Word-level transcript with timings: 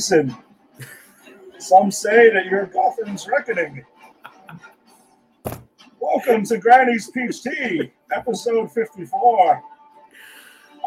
Some 0.00 1.90
say 1.90 2.32
that 2.32 2.46
you're 2.46 2.64
Gotham's 2.64 3.28
reckoning. 3.28 3.84
Welcome 6.00 6.42
to 6.46 6.56
Granny's 6.56 7.10
Peach 7.10 7.42
Tea, 7.42 7.92
episode 8.10 8.72
54. 8.72 9.62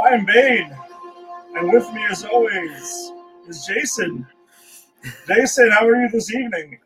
I'm 0.04 0.26
Bane, 0.26 0.76
and 1.56 1.72
with 1.72 1.94
me, 1.94 2.04
as 2.10 2.26
always, 2.26 3.12
is 3.48 3.64
Jason. 3.68 4.26
Jason, 5.28 5.70
how 5.70 5.88
are 5.88 5.96
you 5.96 6.10
this 6.10 6.34
evening? 6.34 6.80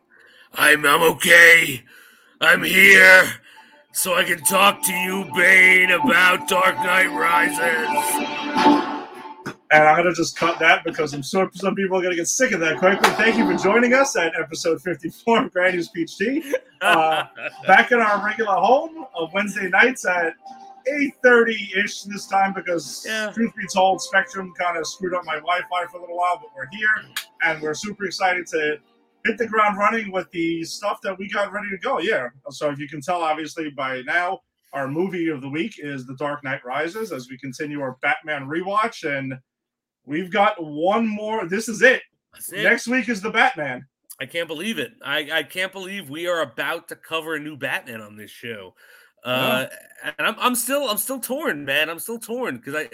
I'm 0.53 0.85
I'm 0.85 1.03
okay. 1.13 1.81
I'm 2.41 2.61
here 2.61 3.23
so 3.93 4.15
I 4.15 4.25
can 4.25 4.43
talk 4.43 4.83
to 4.83 4.93
you, 4.93 5.31
Bane, 5.33 5.91
about 5.91 6.49
Dark 6.49 6.75
Knight 6.75 7.07
Rises. 7.07 8.86
And 9.69 9.83
I'm 9.83 10.01
going 10.01 10.07
to 10.07 10.15
just 10.15 10.37
cut 10.37 10.59
that 10.59 10.85
because 10.85 11.13
I'm 11.13 11.21
sure 11.21 11.49
some 11.53 11.75
people 11.75 11.97
are 11.97 12.01
going 12.01 12.11
to 12.11 12.15
get 12.17 12.27
sick 12.29 12.53
of 12.53 12.61
that 12.61 12.77
quickly. 12.77 13.09
Thank 13.11 13.37
you 13.37 13.45
for 13.45 13.61
joining 13.61 13.93
us 13.93 14.15
at 14.15 14.31
episode 14.39 14.81
54 14.81 15.45
of 15.45 15.51
Granny's 15.53 15.89
Peach 15.89 16.17
Tea. 16.17 16.53
Uh, 16.79 17.23
back 17.67 17.91
in 17.91 17.99
our 17.99 18.25
regular 18.25 18.55
home 18.55 19.05
of 19.13 19.33
Wednesday 19.33 19.67
nights 19.67 20.05
at 20.05 20.33
8.30-ish 20.89 22.03
this 22.03 22.27
time 22.27 22.53
because 22.53 23.03
Yeah. 23.05 23.31
truth 23.33 23.51
be 23.57 23.65
told, 23.73 24.01
Spectrum 24.01 24.53
kind 24.57 24.77
of 24.77 24.87
screwed 24.87 25.13
up 25.13 25.25
my 25.25 25.35
Wi-Fi 25.35 25.85
for 25.91 25.97
a 25.97 26.01
little 26.01 26.15
while, 26.17 26.37
but 26.39 26.49
we're 26.55 26.67
here 26.71 26.87
and 27.43 27.61
we're 27.61 27.73
super 27.73 28.05
excited 28.05 28.47
to 28.47 28.77
hit 29.25 29.37
the 29.37 29.47
ground 29.47 29.77
running 29.77 30.11
with 30.13 30.31
the 30.31 30.63
stuff 30.63 31.01
that 31.01 31.17
we 31.19 31.27
got 31.29 31.51
ready 31.51 31.69
to 31.71 31.77
go. 31.77 31.99
Yeah. 31.99 32.27
So 32.51 32.69
if 32.69 32.79
you 32.79 32.87
can 32.87 33.01
tell, 33.01 33.21
obviously, 33.21 33.69
by 33.69 34.01
now, 34.03 34.39
our 34.71 34.87
movie 34.87 35.27
of 35.29 35.41
the 35.41 35.49
week 35.49 35.75
is 35.77 36.05
The 36.05 36.15
Dark 36.15 36.43
Knight 36.43 36.63
Rises 36.63 37.11
as 37.11 37.27
we 37.29 37.37
continue 37.37 37.81
our 37.81 37.97
Batman 38.01 38.47
rewatch. 38.47 39.03
And 39.03 39.33
we've 40.07 40.31
got 40.31 40.63
one 40.63 41.07
more. 41.07 41.45
This 41.45 41.69
is 41.69 41.83
it. 41.83 42.01
It. 42.51 42.63
Next 42.63 42.87
week 42.87 43.09
is 43.09 43.21
the 43.21 43.29
Batman. 43.29 43.85
I 44.19 44.25
can't 44.25 44.47
believe 44.47 44.79
it. 44.79 44.93
I, 45.03 45.29
I 45.31 45.43
can't 45.43 45.71
believe 45.71 46.09
we 46.09 46.27
are 46.27 46.41
about 46.41 46.87
to 46.87 46.95
cover 46.95 47.35
a 47.35 47.39
new 47.39 47.55
Batman 47.55 48.01
on 48.01 48.15
this 48.15 48.31
show. 48.31 48.73
Uh, 49.23 49.65
and 50.03 50.27
I'm 50.27 50.35
I'm 50.39 50.55
still 50.55 50.89
I'm 50.89 50.97
still 50.97 51.19
torn, 51.19 51.65
man. 51.65 51.89
I'm 51.89 51.99
still 51.99 52.19
torn 52.19 52.57
because 52.57 52.75
I 52.75 52.87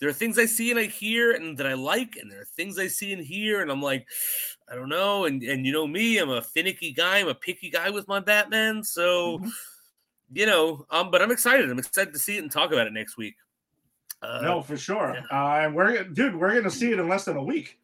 there 0.00 0.08
are 0.08 0.12
things 0.12 0.38
I 0.38 0.46
see 0.46 0.70
and 0.70 0.78
I 0.78 0.84
hear 0.84 1.32
and 1.32 1.58
that 1.58 1.66
I 1.66 1.74
like, 1.74 2.16
and 2.16 2.30
there 2.30 2.40
are 2.40 2.46
things 2.56 2.78
I 2.78 2.86
see 2.86 3.12
and 3.12 3.22
hear, 3.22 3.60
and 3.60 3.70
I'm 3.70 3.82
like, 3.82 4.06
I 4.70 4.76
don't 4.76 4.88
know. 4.88 5.26
And 5.26 5.42
and 5.42 5.66
you 5.66 5.72
know 5.72 5.86
me, 5.86 6.18
I'm 6.18 6.30
a 6.30 6.40
finicky 6.42 6.92
guy. 6.92 7.18
I'm 7.18 7.28
a 7.28 7.34
picky 7.34 7.70
guy 7.70 7.90
with 7.90 8.08
my 8.08 8.20
Batman. 8.20 8.82
So 8.82 9.38
Mhm. 9.38 9.50
you 10.32 10.46
know, 10.46 10.86
um, 10.90 11.10
but 11.10 11.20
I'm 11.20 11.32
excited. 11.32 11.68
I'm 11.70 11.78
excited 11.78 12.12
to 12.14 12.18
see 12.18 12.36
it 12.36 12.42
and 12.42 12.50
talk 12.50 12.72
about 12.72 12.86
it 12.86 12.92
next 12.92 13.16
week. 13.16 13.34
Uh, 14.22 14.40
no, 14.42 14.60
for 14.62 14.76
sure. 14.76 15.16
Uh, 15.30 15.60
and 15.62 15.74
we're 15.74 16.04
dude, 16.04 16.34
we're 16.34 16.54
gonna 16.54 16.70
see 16.70 16.90
it 16.92 16.98
in 16.98 17.08
less 17.08 17.24
than 17.24 17.36
a 17.36 17.42
week. 17.44 17.78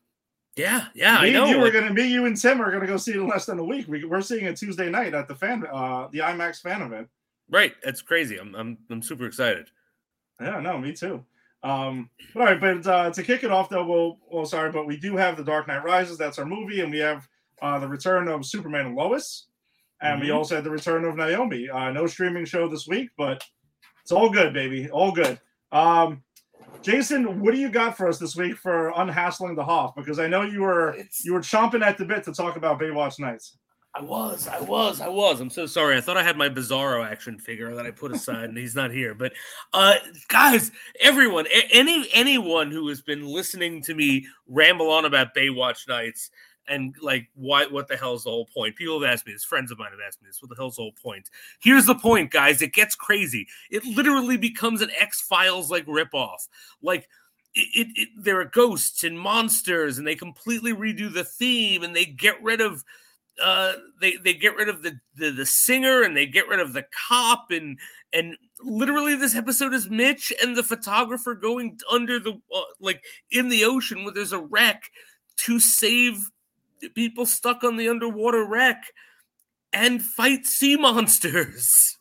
Yeah, 0.57 0.87
yeah, 0.95 1.21
me 1.21 1.29
I 1.29 1.33
know. 1.33 1.45
and 1.45 1.51
you 1.53 1.65
are 1.65 1.71
gonna 1.71 1.93
me, 1.93 2.07
you 2.07 2.27
and 2.27 2.37
Tim 2.41 2.61
are 2.61 2.71
gonna 2.73 2.87
go 2.87 2.97
see 2.97 3.13
it 3.13 3.17
in 3.19 3.29
less 3.29 3.47
than 3.47 3.59
a 3.59 3.65
week. 3.65 3.87
We, 3.89 4.05
we're 4.05 4.21
seeing 4.21 4.45
it 4.47 4.57
Tuesday 4.57 4.91
night 4.91 5.15
at 5.15 5.29
the 5.29 5.35
fan 5.35 5.65
uh 5.73 6.09
the 6.13 6.19
IMAX 6.21 6.61
fan 6.61 6.83
event. 6.83 7.09
right. 7.49 7.75
That's 7.85 8.03
crazy. 8.03 8.37
I'm 8.39 8.55
I'm 8.55 8.79
I'm 8.91 9.03
super 9.03 9.27
excited. 9.27 9.67
Yeah, 10.41 10.61
no, 10.61 10.79
me 10.79 10.93
too. 10.93 11.25
Um, 11.63 12.11
all 12.37 12.43
right, 12.43 12.61
but 12.61 12.87
uh, 12.87 13.11
to 13.11 13.23
kick 13.23 13.43
it 13.45 13.51
off, 13.51 13.71
though, 13.71 13.87
we'll, 13.87 14.19
well, 14.31 14.45
sorry, 14.45 14.71
but 14.71 14.85
we 14.87 14.98
do 14.98 15.17
have 15.17 15.37
The 15.39 15.45
Dark 15.45 15.67
Knight 15.67 15.83
Rises. 15.83 16.19
That's 16.19 16.39
our 16.39 16.45
movie, 16.45 16.81
and 16.83 16.91
we 16.93 16.98
have 16.98 17.27
uh, 17.63 17.79
the 17.79 17.89
return 17.89 18.29
of 18.29 18.45
Superman 18.45 18.85
and 18.87 18.97
Lois, 18.97 19.47
and 20.03 20.21
we 20.21 20.27
Mhm. 20.29 20.35
also 20.35 20.57
had 20.57 20.65
the 20.65 20.71
return 20.71 21.05
of 21.07 21.17
Naomi. 21.17 21.71
Uh, 21.71 21.91
no 21.93 22.07
streaming 22.07 22.45
show 22.45 22.69
this 22.69 22.87
week, 22.87 23.11
but 23.17 23.43
it's 24.03 24.11
all 24.13 24.29
good, 24.29 24.53
baby, 24.53 24.91
all 24.91 25.13
good. 25.13 25.41
Um, 25.73 26.23
Jason, 26.84 27.40
what 27.40 27.55
do 27.55 27.61
you 27.61 27.70
got 27.70 27.96
for 27.96 28.06
us 28.06 28.18
this 28.18 28.36
week 28.36 28.56
for 28.56 28.92
unhassling 28.96 29.55
the 29.55 29.64
Hoff? 29.64 29.95
Because 29.96 30.18
I 30.18 30.28
know 30.28 30.42
you 30.42 30.61
were 30.61 30.90
It's- 30.95 31.24
you 31.24 31.33
were 31.33 31.40
chomping 31.40 31.83
at 31.84 31.96
the 31.96 32.05
bit 32.05 32.22
to 32.24 32.33
talk 32.33 32.56
about 32.56 32.78
Baywatch 32.78 33.18
Nights. 33.18 33.56
I 33.96 34.02
was, 34.02 34.48
I 34.48 34.61
was, 34.61 35.00
I 35.00 35.08
was. 35.08 35.40
I'm 35.40 35.50
so 35.50 35.67
sorry. 35.67 35.96
I 35.96 36.00
thought 36.00 36.17
I 36.17 36.22
had 36.24 36.36
my 36.36 36.48
Bizarro 36.48 37.08
action 37.08 37.39
figure 37.39 37.74
that 37.77 37.86
I 37.86 37.90
put 37.92 38.11
aside, 38.14 38.45
and 38.50 38.58
he's 38.58 38.74
not 38.74 38.90
here. 38.90 39.14
But, 39.14 39.33
uh, 39.72 39.95
guys, 40.28 40.72
everyone, 41.00 41.46
any 41.70 42.06
anyone 42.12 42.70
who 42.72 42.89
has 42.89 43.01
been 43.02 43.24
listening 43.24 43.80
to 43.83 43.95
me 43.95 44.27
ramble 44.48 44.90
on 44.90 45.05
about 45.05 45.34
Baywatch 45.34 45.86
Nights 45.89 46.30
and 46.69 46.95
like, 47.01 47.29
why? 47.35 47.67
What 47.67 47.89
the 47.89 47.97
hell 47.97 48.14
is 48.14 48.25
the 48.25 48.30
whole 48.30 48.47
point? 48.47 48.77
People 48.77 49.01
have 49.01 49.11
asked 49.11 49.27
me 49.27 49.33
this. 49.33 49.45
Friends 49.45 49.70
of 49.70 49.79
mine 49.79 49.91
have 49.91 50.01
asked 50.07 50.23
me 50.23 50.29
this. 50.29 50.42
What 50.42 50.48
the 50.48 50.57
hell's 50.57 50.77
the 50.77 50.83
whole 50.83 50.92
point? 50.92 51.30
Here's 51.61 51.86
the 51.86 51.95
point, 51.95 52.30
guys. 52.30 52.63
It 52.63 52.73
gets 52.73 52.95
crazy. 52.95 53.47
It 53.70 53.85
literally 53.85 54.36
becomes 54.36 54.80
an 54.80 54.91
X 54.98 55.20
Files 55.20 55.70
like 55.70 55.86
ripoff. 55.86 56.48
Like. 56.83 57.08
It, 57.57 57.86
it, 57.86 57.89
it, 57.95 58.08
there 58.19 58.41
are 58.41 58.47
ghosts 58.47 59.05
and 59.05 59.17
monsters, 59.17 59.97
and 59.97 60.05
they 60.05 60.17
completely 60.17 60.73
redo 60.73 61.14
the 61.14 61.23
theme, 61.23 61.85
and 61.85 61.95
they 61.95 62.05
get 62.05 62.42
rid 62.42 62.61
of 62.61 62.83
uh 63.42 63.73
they 64.01 64.17
they 64.17 64.35
get 64.35 64.55
rid 64.55 64.69
of 64.69 64.83
the, 64.83 64.98
the 65.17 65.31
the 65.31 65.46
singer 65.46 66.02
and 66.02 66.17
they 66.17 66.27
get 66.27 66.48
rid 66.48 66.61
of 66.61 66.73
the 66.73 66.85
cop 67.08 67.51
and 67.51 67.79
and 68.13 68.36
literally 68.61 69.17
this 69.17 69.35
episode 69.35 69.75
is 69.75 69.91
mitch 69.91 70.33
and 70.42 70.57
the 70.57 70.63
photographer 70.63 71.35
going 71.35 71.79
under 71.91 72.20
the 72.20 72.41
uh, 72.55 72.61
like 72.81 73.02
in 73.31 73.48
the 73.48 73.64
ocean 73.64 74.05
where 74.05 74.14
there's 74.14 74.33
a 74.33 74.39
wreck 74.39 74.91
to 75.36 75.58
save 75.58 76.31
people 76.95 77.27
stuck 77.27 77.64
on 77.64 77.77
the 77.77 77.89
underwater 77.89 78.45
wreck 78.45 78.85
and 79.73 80.02
fight 80.02 80.46
sea 80.46 80.77
monsters 80.77 81.96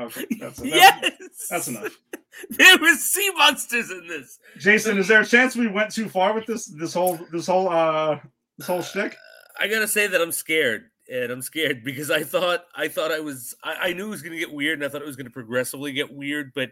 Okay, 0.00 0.26
that's, 0.40 0.60
yes 0.64 1.12
that's 1.50 1.68
enough. 1.68 1.98
there 2.50 2.78
was 2.78 3.00
sea 3.00 3.30
monsters 3.36 3.90
in 3.90 4.06
this 4.06 4.38
Jason, 4.58 4.98
is 4.98 5.08
there 5.08 5.20
a 5.20 5.26
chance 5.26 5.56
we 5.56 5.66
went 5.66 5.92
too 5.92 6.08
far 6.08 6.34
with 6.34 6.46
this 6.46 6.66
this 6.66 6.94
whole 6.94 7.18
this 7.32 7.46
whole 7.46 7.68
uh 7.68 8.18
this 8.56 8.66
whole 8.66 8.82
shtick? 8.82 9.16
I 9.58 9.66
gotta 9.66 9.88
say 9.88 10.06
that 10.06 10.20
I'm 10.20 10.32
scared, 10.32 10.84
and 11.12 11.32
I'm 11.32 11.42
scared 11.42 11.82
because 11.82 12.10
I 12.10 12.22
thought 12.22 12.64
I 12.76 12.88
thought 12.88 13.10
I 13.10 13.20
was 13.20 13.56
I, 13.64 13.74
I 13.88 13.92
knew 13.92 14.06
it 14.06 14.10
was 14.10 14.22
gonna 14.22 14.38
get 14.38 14.52
weird, 14.52 14.78
and 14.78 14.84
I 14.84 14.88
thought 14.88 15.02
it 15.02 15.06
was 15.06 15.16
gonna 15.16 15.30
progressively 15.30 15.92
get 15.92 16.12
weird, 16.12 16.52
but 16.54 16.70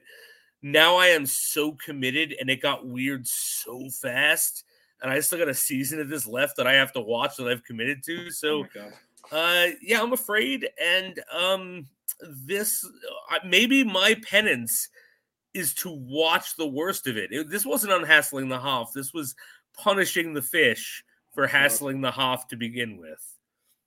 now 0.62 0.96
I 0.96 1.08
am 1.08 1.26
so 1.26 1.72
committed, 1.72 2.36
and 2.38 2.48
it 2.48 2.62
got 2.62 2.86
weird 2.86 3.26
so 3.26 3.88
fast, 3.90 4.64
and 5.02 5.10
I 5.10 5.20
still 5.20 5.38
got 5.38 5.48
a 5.48 5.54
season 5.54 6.00
of 6.00 6.08
this 6.08 6.26
left 6.26 6.56
that 6.56 6.66
I 6.66 6.74
have 6.74 6.92
to 6.94 7.00
watch 7.00 7.36
that 7.36 7.48
I've 7.48 7.64
committed 7.64 8.02
to. 8.04 8.26
Oh 8.26 8.30
So, 8.30 8.64
God. 8.74 8.92
uh, 9.32 9.66
yeah, 9.82 10.00
I'm 10.02 10.12
afraid, 10.12 10.68
and 10.82 11.20
um, 11.32 11.86
this 12.20 12.84
uh, 13.30 13.38
maybe 13.46 13.84
my 13.84 14.14
penance 14.28 14.88
is 15.54 15.72
to 15.74 15.90
watch 15.90 16.56
the 16.56 16.66
worst 16.66 17.06
of 17.06 17.16
it. 17.16 17.32
it 17.32 17.48
this 17.50 17.64
wasn't 17.66 17.92
unhassling 17.92 18.48
the 18.48 18.58
Hoff. 18.58 18.92
This 18.94 19.12
was 19.14 19.34
punishing 19.76 20.34
the 20.34 20.42
fish 20.42 21.02
for 21.34 21.46
hassling 21.46 22.00
the 22.00 22.10
Hoff 22.10 22.48
to 22.48 22.56
begin 22.56 22.98
with. 22.98 23.22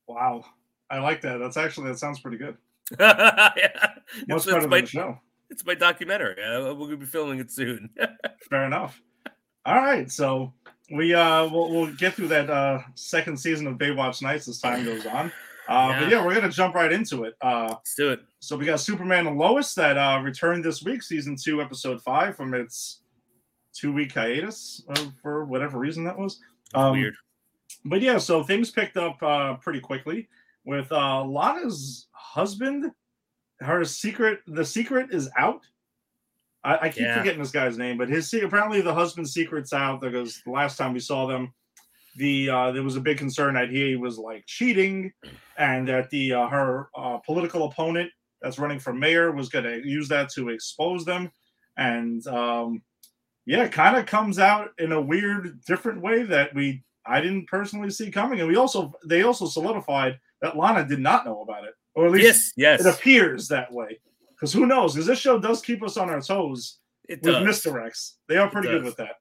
Wow. 0.07 0.43
I 0.91 0.99
like 0.99 1.21
that. 1.21 1.37
That's 1.37 1.57
actually 1.57 1.87
that 1.89 1.99
sounds 1.99 2.19
pretty 2.19 2.37
good. 2.37 2.57
yeah. 2.99 3.51
Much 3.55 4.37
It's, 4.37 4.45
better 4.45 4.57
it's, 4.57 4.63
than 4.63 4.69
my, 4.69 4.81
the 4.81 4.87
show. 4.87 5.19
it's 5.51 5.65
my 5.65 5.75
documentary. 5.75 6.43
Uh, 6.43 6.73
we're 6.73 6.85
gonna 6.87 6.97
be 6.97 7.05
filming 7.05 7.39
it 7.39 7.51
soon. 7.51 7.89
Fair 8.49 8.65
enough. 8.65 8.99
All 9.69 9.75
right, 9.75 10.11
so 10.11 10.51
we 10.91 11.13
uh 11.13 11.47
we'll, 11.47 11.69
we'll 11.69 11.93
get 11.93 12.15
through 12.15 12.29
that 12.29 12.49
uh 12.49 12.79
second 12.95 13.37
season 13.39 13.67
of 13.67 13.77
Baywatch 13.77 14.23
Nights 14.23 14.47
as 14.47 14.59
time 14.59 14.83
goes 14.83 15.05
on. 15.05 15.31
Uh, 15.67 15.89
But 15.99 16.01
Yeah. 16.01 16.09
yeah, 16.09 16.25
we're 16.25 16.33
gonna 16.33 16.49
jump 16.49 16.73
right 16.73 16.91
into 16.91 17.25
it. 17.25 17.35
Uh, 17.39 17.67
Let's 17.69 17.93
do 17.93 18.09
it. 18.09 18.21
so 18.39 18.57
we 18.57 18.65
got 18.65 18.79
Superman 18.79 19.27
and 19.27 19.37
Lois 19.37 19.75
that 19.75 19.95
uh 19.95 20.21
returned 20.23 20.65
this 20.65 20.81
week, 20.81 21.03
season 21.03 21.35
two, 21.35 21.61
episode 21.61 22.01
five, 22.01 22.35
from 22.35 22.55
its 22.55 23.03
two 23.75 23.93
week 23.93 24.11
hiatus 24.13 24.83
uh, 24.89 25.05
for 25.21 25.45
whatever 25.45 25.77
reason 25.77 26.03
that 26.05 26.17
was. 26.17 26.39
Um, 26.73 26.93
Weird. 26.93 27.13
but 27.85 28.01
yeah, 28.01 28.17
so 28.17 28.41
things 28.43 28.71
picked 28.71 28.97
up 28.97 29.21
uh, 29.21 29.53
pretty 29.57 29.81
quickly 29.81 30.27
with 30.65 30.91
uh, 30.91 31.23
Lana's 31.23 32.07
husband. 32.11 32.91
Her 33.59 33.85
secret, 33.85 34.39
the 34.47 34.65
secret 34.65 35.09
is 35.13 35.29
out. 35.37 35.61
I, 36.63 36.77
I 36.77 36.89
keep 36.89 37.03
Yeah. 37.03 37.17
forgetting 37.17 37.41
this 37.41 37.51
guy's 37.51 37.77
name, 37.77 37.97
but 37.97 38.09
his 38.09 38.33
apparently 38.33 38.81
the 38.81 38.93
husband's 38.93 39.33
secret's 39.33 39.73
out 39.73 40.01
because 40.01 40.41
the 40.45 40.51
last 40.51 40.77
time 40.77 40.93
we 40.93 40.99
saw 40.99 41.25
them, 41.25 41.53
the 42.17 42.49
uh, 42.49 42.71
there 42.71 42.83
was 42.83 42.97
a 42.97 43.01
big 43.01 43.17
concern 43.17 43.53
that 43.53 43.69
he 43.69 43.95
was 43.95 44.17
like 44.17 44.45
cheating, 44.45 45.13
and 45.57 45.87
that 45.87 46.09
the 46.09 46.33
uh, 46.33 46.47
her 46.47 46.89
uh, 46.97 47.17
political 47.19 47.65
opponent 47.65 48.11
that's 48.41 48.59
running 48.59 48.79
for 48.79 48.93
mayor 48.93 49.31
was 49.31 49.49
going 49.49 49.65
to 49.65 49.87
use 49.87 50.07
that 50.09 50.29
to 50.31 50.49
expose 50.49 51.05
them, 51.05 51.31
and 51.77 52.25
um, 52.27 52.81
yeah, 53.45 53.63
it 53.63 53.71
kind 53.71 53.95
of 53.95 54.05
comes 54.05 54.37
out 54.39 54.71
in 54.79 54.91
a 54.91 55.01
weird, 55.01 55.59
different 55.65 56.01
way 56.01 56.23
that 56.23 56.53
we 56.53 56.83
I 57.05 57.21
didn't 57.21 57.47
personally 57.47 57.89
see 57.89 58.11
coming, 58.11 58.39
and 58.39 58.49
we 58.49 58.57
also 58.57 58.93
they 59.05 59.23
also 59.23 59.45
solidified 59.45 60.19
that 60.41 60.57
Lana 60.57 60.85
did 60.85 60.99
not 60.99 61.25
know 61.25 61.41
about 61.41 61.63
it, 61.63 61.73
or 61.95 62.05
at 62.07 62.11
least 62.11 62.53
Yes, 62.57 62.79
yes. 62.81 62.85
it 62.85 62.89
appears 62.89 63.47
that 63.47 63.71
way. 63.71 63.99
Because 64.39 64.53
who 64.53 64.65
knows? 64.65 64.93
Because 64.93 65.07
this 65.07 65.19
show 65.19 65.37
does 65.39 65.61
keep 65.61 65.83
us 65.83 65.97
on 65.97 66.09
our 66.09 66.21
toes 66.21 66.77
It 67.07 67.21
with 67.23 67.33
does. 67.33 67.43
misdirects. 67.65 68.13
They 68.27 68.37
are 68.37 68.49
pretty 68.49 68.69
good 68.69 68.83
with 68.83 68.95
that. 68.97 69.15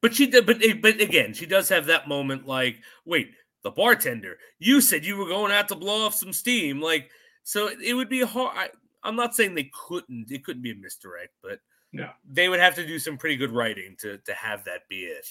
But 0.00 0.14
she 0.14 0.26
did. 0.26 0.46
But 0.46 0.62
but 0.82 1.00
again, 1.00 1.32
she 1.34 1.46
does 1.46 1.68
have 1.70 1.86
that 1.86 2.08
moment. 2.08 2.46
Like, 2.46 2.76
wait, 3.04 3.32
the 3.62 3.70
bartender. 3.70 4.38
You 4.58 4.80
said 4.80 5.04
you 5.04 5.16
were 5.16 5.26
going 5.28 5.50
out 5.52 5.68
to 5.68 5.74
blow 5.74 6.04
off 6.06 6.14
some 6.14 6.32
steam. 6.32 6.80
Like, 6.80 7.10
so 7.42 7.68
it 7.82 7.94
would 7.94 8.08
be 8.08 8.20
hard. 8.22 8.52
I, 8.56 8.68
I'm 9.02 9.16
not 9.16 9.34
saying 9.34 9.54
they 9.54 9.70
couldn't. 9.88 10.30
It 10.30 10.44
couldn't 10.44 10.62
be 10.62 10.70
a 10.72 10.74
misdirect, 10.76 11.32
but 11.42 11.60
Yeah. 11.92 12.10
they 12.28 12.48
would 12.48 12.60
have 12.60 12.74
to 12.76 12.86
do 12.86 12.98
some 12.98 13.16
pretty 13.18 13.36
good 13.36 13.50
writing 13.50 13.96
to 14.00 14.18
to 14.18 14.34
have 14.34 14.64
that 14.64 14.88
be 14.88 15.00
it. 15.04 15.26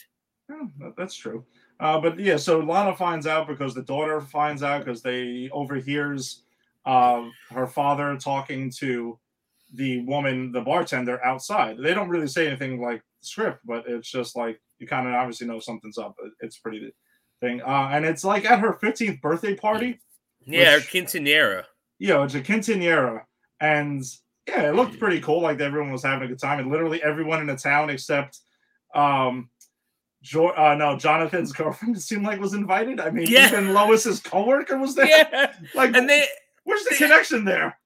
That- 0.50 0.94
that's 0.98 1.16
true. 1.16 1.46
Uh, 1.80 2.00
but 2.00 2.20
yeah, 2.20 2.38
so 2.38 2.60
Lana 2.60 2.96
finds 2.96 3.26
out 3.28 3.48
because 3.48 3.74
the 3.74 3.82
daughter 3.82 4.22
finds 4.22 4.62
out 4.64 4.86
because 4.86 5.02
they 5.02 5.50
overhears 5.52 6.44
uh, 6.86 7.28
her 7.52 7.68
father 7.68 8.18
talking 8.18 8.72
to 8.80 9.20
the 9.74 10.02
woman, 10.02 10.52
the 10.52 10.62
bartender 10.62 11.24
outside. 11.26 11.78
They 11.78 11.94
don't 11.94 12.10
really 12.10 12.28
say 12.28 12.48
anything 12.48 12.82
like 12.82 13.02
script, 13.22 13.60
but 13.66 13.86
it's 13.88 14.10
just 14.12 14.36
like 14.36 14.60
you 14.80 14.88
kind 14.88 15.08
of 15.08 15.14
obviously 15.14 15.48
know 15.48 15.60
something's 15.60 15.98
up. 15.98 16.16
It's 16.42 16.60
pretty 16.60 16.92
thing, 17.42 17.62
uh, 17.62 17.90
and 17.92 18.06
it's 18.06 18.24
like 18.24 18.46
at 18.46 18.60
her 18.60 18.74
15th 18.82 19.22
birthday 19.22 19.56
party. 19.56 20.00
Yeah, 20.46 20.76
Which- 20.76 20.92
quinceanera. 20.92 21.64
you 22.00 22.10
know, 22.10 22.24
it's 22.24 22.36
a 22.36 22.42
quinceanera, 22.42 23.22
and 23.62 24.04
yeah, 24.48 24.70
it 24.70 24.76
looked 24.76 25.00
pretty 25.00 25.22
cool. 25.22 25.42
Like 25.42 25.60
everyone 25.62 25.92
was 25.92 26.04
having 26.04 26.26
a 26.26 26.28
good 26.28 26.40
time, 26.40 26.60
and 26.60 26.70
literally 26.70 27.02
everyone 27.02 27.40
in 27.42 27.48
the 27.48 27.56
town 27.56 27.90
except, 27.90 28.40
um, 28.94 29.50
jo- 30.22 30.50
uh, 30.50 30.76
no, 30.76 30.98
Jonathan's 30.98 31.52
girlfriend 31.54 32.00
seemed 32.02 32.26
like 32.26 32.40
was 32.40 32.54
invited. 32.54 33.00
I 33.00 33.10
mean, 33.10 33.26
Yeah. 33.28 33.48
even 33.48 33.74
Lois's 33.74 34.20
coworker 34.20 34.78
was 34.78 34.96
there. 34.96 35.08
Yeah, 35.32 35.54
Like, 35.76 35.96
and 35.96 36.10
they 36.10 36.26
where's 36.64 36.84
the 36.84 36.96
connection 36.96 37.46
there? 37.46 37.78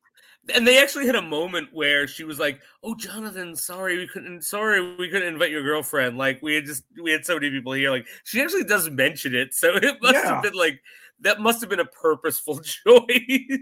and 0.56 0.66
they 0.66 0.82
actually 0.82 1.06
had 1.06 1.16
a 1.16 1.22
moment 1.22 1.68
where 1.74 2.08
she 2.08 2.24
was 2.24 2.40
like, 2.40 2.62
"Oh, 2.82 2.96
Jonathan, 2.96 3.54
sorry 3.54 3.98
we 3.98 4.08
couldn't. 4.08 4.44
Sorry 4.44 4.96
we 4.96 5.10
couldn't 5.10 5.28
invite 5.28 5.52
your 5.52 5.62
girlfriend. 5.64 6.18
Like 6.18 6.42
we 6.42 6.56
had 6.56 6.64
just 6.66 6.84
we 7.04 7.12
had 7.12 7.26
so 7.26 7.34
many 7.36 7.50
people 7.50 7.74
here. 7.74 7.92
Like 7.92 8.08
she 8.24 8.42
actually 8.42 8.64
does 8.64 8.90
mention 8.90 9.36
it, 9.36 9.54
so 9.54 9.76
it 9.76 9.98
must 10.02 10.14
Yeah. 10.16 10.36
have 10.36 10.44
been 10.44 10.54
like 10.54 10.82
that 11.20 11.42
must 11.42 11.60
have 11.62 11.70
been 11.70 11.82
a 11.82 11.86
purposeful 11.86 12.60
choice. 12.62 13.60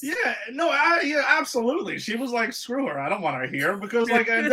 Yeah, 0.00 0.34
no, 0.52 0.70
I, 0.70 1.00
yeah, 1.04 1.24
absolutely. 1.26 1.98
She 1.98 2.14
was 2.14 2.30
like, 2.30 2.52
"Screw 2.52 2.86
her, 2.86 3.00
I 3.00 3.08
don't 3.08 3.20
want 3.22 3.36
her 3.36 3.46
here." 3.48 3.76
Because 3.76 4.08
like, 4.08 4.28
I, 4.30 4.46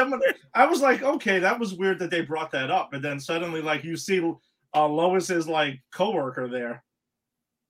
I 0.56 0.66
was 0.66 0.82
like, 0.82 1.04
"Okay, 1.04 1.38
that 1.38 1.60
was 1.60 1.76
weird 1.76 2.00
that 2.00 2.10
they 2.10 2.22
brought 2.22 2.50
that 2.52 2.72
up," 2.72 2.90
but 2.92 3.04
then 3.04 3.20
suddenly, 3.20 3.62
like, 3.62 3.84
you 3.84 3.96
see 3.96 4.22
uh, 4.74 4.88
Lois's 4.88 5.48
like 5.48 5.80
coworker 5.94 6.48
there, 6.48 6.84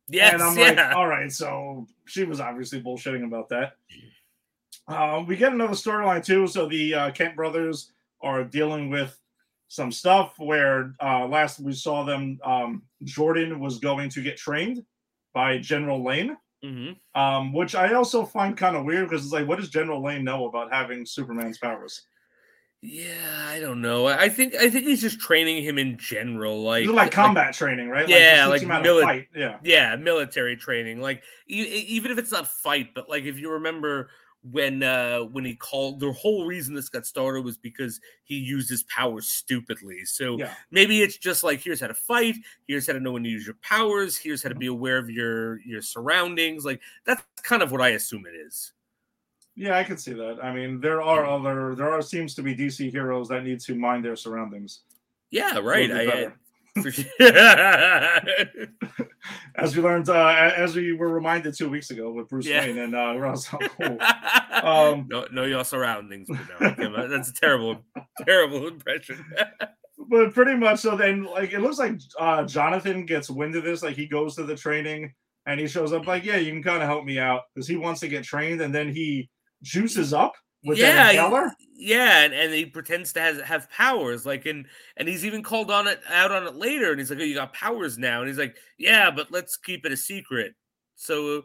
yes, 0.08 0.34
and 0.34 0.42
I'm 0.44 0.58
yeah. 0.58 0.88
like, 0.88 0.96
all 0.96 1.08
right, 1.08 1.32
so 1.32 1.88
she 2.06 2.24
was 2.24 2.40
obviously 2.40 2.82
bullshitting 2.82 3.26
about 3.26 3.50
that. 3.50 3.74
Um, 4.88 5.26
we 5.26 5.36
get 5.36 5.54
another 5.54 5.74
storyline 5.74 6.24
too. 6.24 6.48
So 6.48 6.68
the 6.68 6.94
uh, 6.94 7.12
Kent 7.12 7.36
brothers 7.36 7.92
are 8.22 8.44
dealing 8.44 8.90
with 8.90 9.20
some 9.68 9.92
stuff 9.92 10.36
where 10.38 10.94
uh, 11.02 11.26
last 11.26 11.60
we 11.60 11.74
saw 11.74 12.04
them, 12.04 12.40
um, 12.44 12.84
Jordan 13.04 13.60
was 13.60 13.80
going 13.80 14.10
to 14.10 14.22
get 14.22 14.38
trained 14.38 14.86
by 15.34 15.58
General 15.58 16.04
Lane, 16.04 16.38
Mhm. 16.64 16.96
um, 17.16 17.52
which 17.52 17.76
I 17.76 17.94
also 17.94 18.26
find 18.26 18.56
kind 18.56 18.76
of 18.76 18.86
weird 18.86 19.10
because 19.10 19.24
it's 19.26 19.34
like, 19.34 19.48
what 19.48 19.60
does 19.60 19.70
General 19.70 20.04
Lane 20.04 20.24
know 20.24 20.46
about 20.46 20.72
having 20.72 21.06
Superman's 21.06 21.58
powers? 21.58 22.06
Yeah, 22.82 23.46
I 23.48 23.60
don't 23.60 23.82
know. 23.82 24.06
I 24.08 24.30
think 24.30 24.54
I 24.56 24.70
think 24.70 24.86
he's 24.86 25.02
just 25.02 25.20
training 25.20 25.64
him 25.64 25.80
in 25.80 25.98
general, 25.98 26.62
like 26.62 26.86
like 26.88 27.12
combat 27.12 27.54
training, 27.56 27.90
right? 27.90 28.08
Yeah, 28.08 28.46
like 28.48 28.62
him 28.62 28.70
mili- 28.70 29.02
fight. 29.02 29.28
Yeah. 29.36 29.58
yeah 29.64 29.96
military 29.96 30.56
training 30.56 31.02
like 31.02 31.24
e- 31.50 31.64
even 31.88 32.12
if 32.12 32.18
it's 32.20 32.32
not 32.32 32.48
fight 32.48 32.90
but 32.94 33.10
like 33.10 33.24
if 33.24 33.40
you 33.40 33.52
remember 33.52 34.10
when 34.52 34.84
uh 34.84 35.22
when 35.22 35.44
he 35.44 35.56
called 35.56 36.00
the 36.00 36.12
whole 36.12 36.46
reason 36.46 36.76
this 36.76 36.88
got 36.90 37.04
started 37.08 37.44
was 37.44 37.58
because 37.58 38.00
he 38.26 38.36
used 38.36 38.70
his 38.70 38.84
powers 38.84 39.26
stupidly 39.28 40.06
so 40.06 40.38
Yeah. 40.38 40.54
maybe 40.70 41.02
it's 41.02 41.18
just 41.18 41.44
like 41.44 41.62
here's 41.62 41.82
how 41.82 41.88
to 41.88 41.96
fight 41.96 42.36
here's 42.68 42.86
how 42.86 42.94
to 42.94 43.00
know 43.00 43.14
when 43.14 43.24
to 43.24 43.30
use 43.30 43.48
your 43.48 43.56
powers 43.64 44.16
here's 44.16 44.44
how 44.44 44.50
to 44.50 44.56
be 44.56 44.68
aware 44.68 45.00
of 45.00 45.10
your 45.10 45.60
your 45.62 45.82
surroundings 45.82 46.64
like 46.64 46.80
that's 47.08 47.24
kind 47.42 47.64
of 47.64 47.72
what 47.72 47.82
i 47.82 47.90
assume 47.90 48.26
it 48.28 48.36
is 48.38 48.74
Yeah, 49.56 49.78
I 49.78 49.84
can 49.84 49.98
see 49.98 50.14
that. 50.14 50.40
I 50.44 50.54
mean, 50.54 50.82
there 50.82 51.02
are 51.02 51.26
other, 51.26 51.76
there 51.76 51.90
are 51.90 52.02
seems 52.02 52.36
to 52.36 52.44
be 52.44 52.56
DC 52.56 52.92
heroes 52.92 53.30
that 53.30 53.44
need 53.44 53.60
to 53.62 53.76
mind 53.76 54.04
their 54.04 54.16
surroundings. 54.16 54.82
yeah 55.32 55.58
right 55.60 55.90
I. 55.92 56.32
As 59.56 59.76
we 59.76 59.82
learned, 59.82 60.10
uh, 60.10 60.52
as 60.58 60.76
we 60.76 60.92
were 60.94 61.08
reminded 61.08 61.56
two 61.58 61.70
weeks 61.70 61.90
ago 61.90 62.12
with 62.12 62.28
Bruce 62.28 62.46
Yeah. 62.46 62.66
Wayne 62.66 62.78
and 62.78 62.94
uh, 62.96 63.16
Ra's 63.18 63.48
al 63.54 63.60
Ghul. 63.60 64.64
Um, 64.64 65.08
know, 65.10 65.26
know 65.32 65.46
your 65.46 65.64
surroundings. 65.64 66.28
no, 66.30 66.38
but 66.60 67.08
that's 67.10 67.30
a 67.30 67.34
terrible, 67.34 67.78
terrible 68.26 68.68
impression. 68.68 69.24
but 70.10 70.34
pretty 70.34 70.56
much, 70.56 70.80
so 70.82 70.98
then, 70.98 71.24
like, 71.24 71.54
it 71.54 71.60
looks 71.62 71.80
like 71.80 72.00
uh, 72.20 72.44
Jonathan 72.44 73.06
gets 73.06 73.30
wind 73.30 73.56
of 73.56 73.64
this. 73.64 73.82
Like, 73.82 73.96
he 73.96 74.08
goes 74.08 74.36
to 74.36 74.44
the 74.44 74.56
training 74.56 75.14
and 75.46 75.60
he 75.60 75.68
shows 75.68 75.94
up, 75.94 76.06
like, 76.08 76.26
yeah, 76.26 76.38
you 76.38 76.52
can 76.52 76.64
kind 76.64 76.82
of 76.84 76.90
help 76.90 77.06
me 77.06 77.18
out 77.20 77.44
because 77.54 77.68
he 77.68 77.78
wants 77.78 78.02
to 78.02 78.08
get 78.10 78.24
trained, 78.26 78.60
and 78.62 78.76
then 78.76 78.94
he 78.94 79.30
juices 79.62 80.14
up 80.14 80.34
with 80.64 80.78
yeah, 80.78 81.10
inhaler. 81.12 81.52
yeah, 81.76 82.24
and, 82.24 82.34
and 82.34 82.54
he 82.54 82.66
pretends 82.66 83.14
to 83.14 83.22
have, 83.22 83.40
have 83.42 83.70
powers, 83.70 84.26
like, 84.26 84.46
and 84.46 84.66
and 84.98 85.08
he's 85.08 85.26
even 85.26 85.44
called 85.44 85.70
on 85.70 85.88
it 85.88 86.02
out 86.10 86.32
on 86.32 86.48
it 86.48 86.56
later, 86.56 86.92
and 86.92 87.00
he's 87.00 87.10
like, 87.10 87.20
"Oh, 87.20 87.24
you 87.24 87.36
got 87.36 87.54
powers 87.54 87.98
now," 87.98 88.20
and 88.20 88.28
he's 88.28 88.40
like, 88.40 88.56
"Yeah, 88.78 89.12
but 89.12 89.32
let's 89.32 89.58
keep 89.58 89.86
it 89.86 89.92
a 89.92 89.98
secret." 89.98 90.56
So 90.96 91.44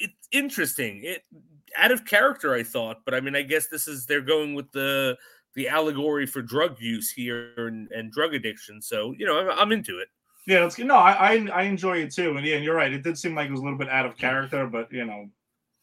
it's 0.00 0.28
interesting. 0.32 1.02
It 1.04 1.22
out 1.76 1.92
of 1.92 2.04
character, 2.04 2.54
I 2.54 2.62
thought, 2.62 2.98
but 3.04 3.14
I 3.14 3.20
mean, 3.20 3.36
I 3.36 3.42
guess 3.42 3.68
this 3.68 3.86
is 3.86 4.06
they're 4.06 4.20
going 4.20 4.54
with 4.54 4.70
the 4.72 5.16
the 5.54 5.68
allegory 5.68 6.26
for 6.26 6.42
drug 6.42 6.80
use 6.80 7.10
here 7.10 7.52
and, 7.56 7.90
and 7.90 8.12
drug 8.12 8.34
addiction. 8.34 8.82
So 8.82 9.14
you 9.16 9.26
know, 9.26 9.38
I'm, 9.38 9.58
I'm 9.58 9.72
into 9.72 9.98
it. 9.98 10.08
Yeah, 10.46 10.64
it's 10.64 10.78
no, 10.78 10.96
I, 10.96 11.12
I 11.12 11.48
I 11.52 11.62
enjoy 11.62 11.98
it 11.98 12.12
too, 12.12 12.36
and 12.36 12.46
yeah, 12.46 12.56
and 12.56 12.64
you're 12.64 12.74
right. 12.74 12.92
It 12.92 13.02
did 13.02 13.18
seem 13.18 13.34
like 13.34 13.48
it 13.48 13.52
was 13.52 13.60
a 13.60 13.64
little 13.64 13.78
bit 13.78 13.88
out 13.88 14.06
of 14.06 14.16
character, 14.16 14.66
but 14.66 14.92
you 14.92 15.04
know, 15.04 15.28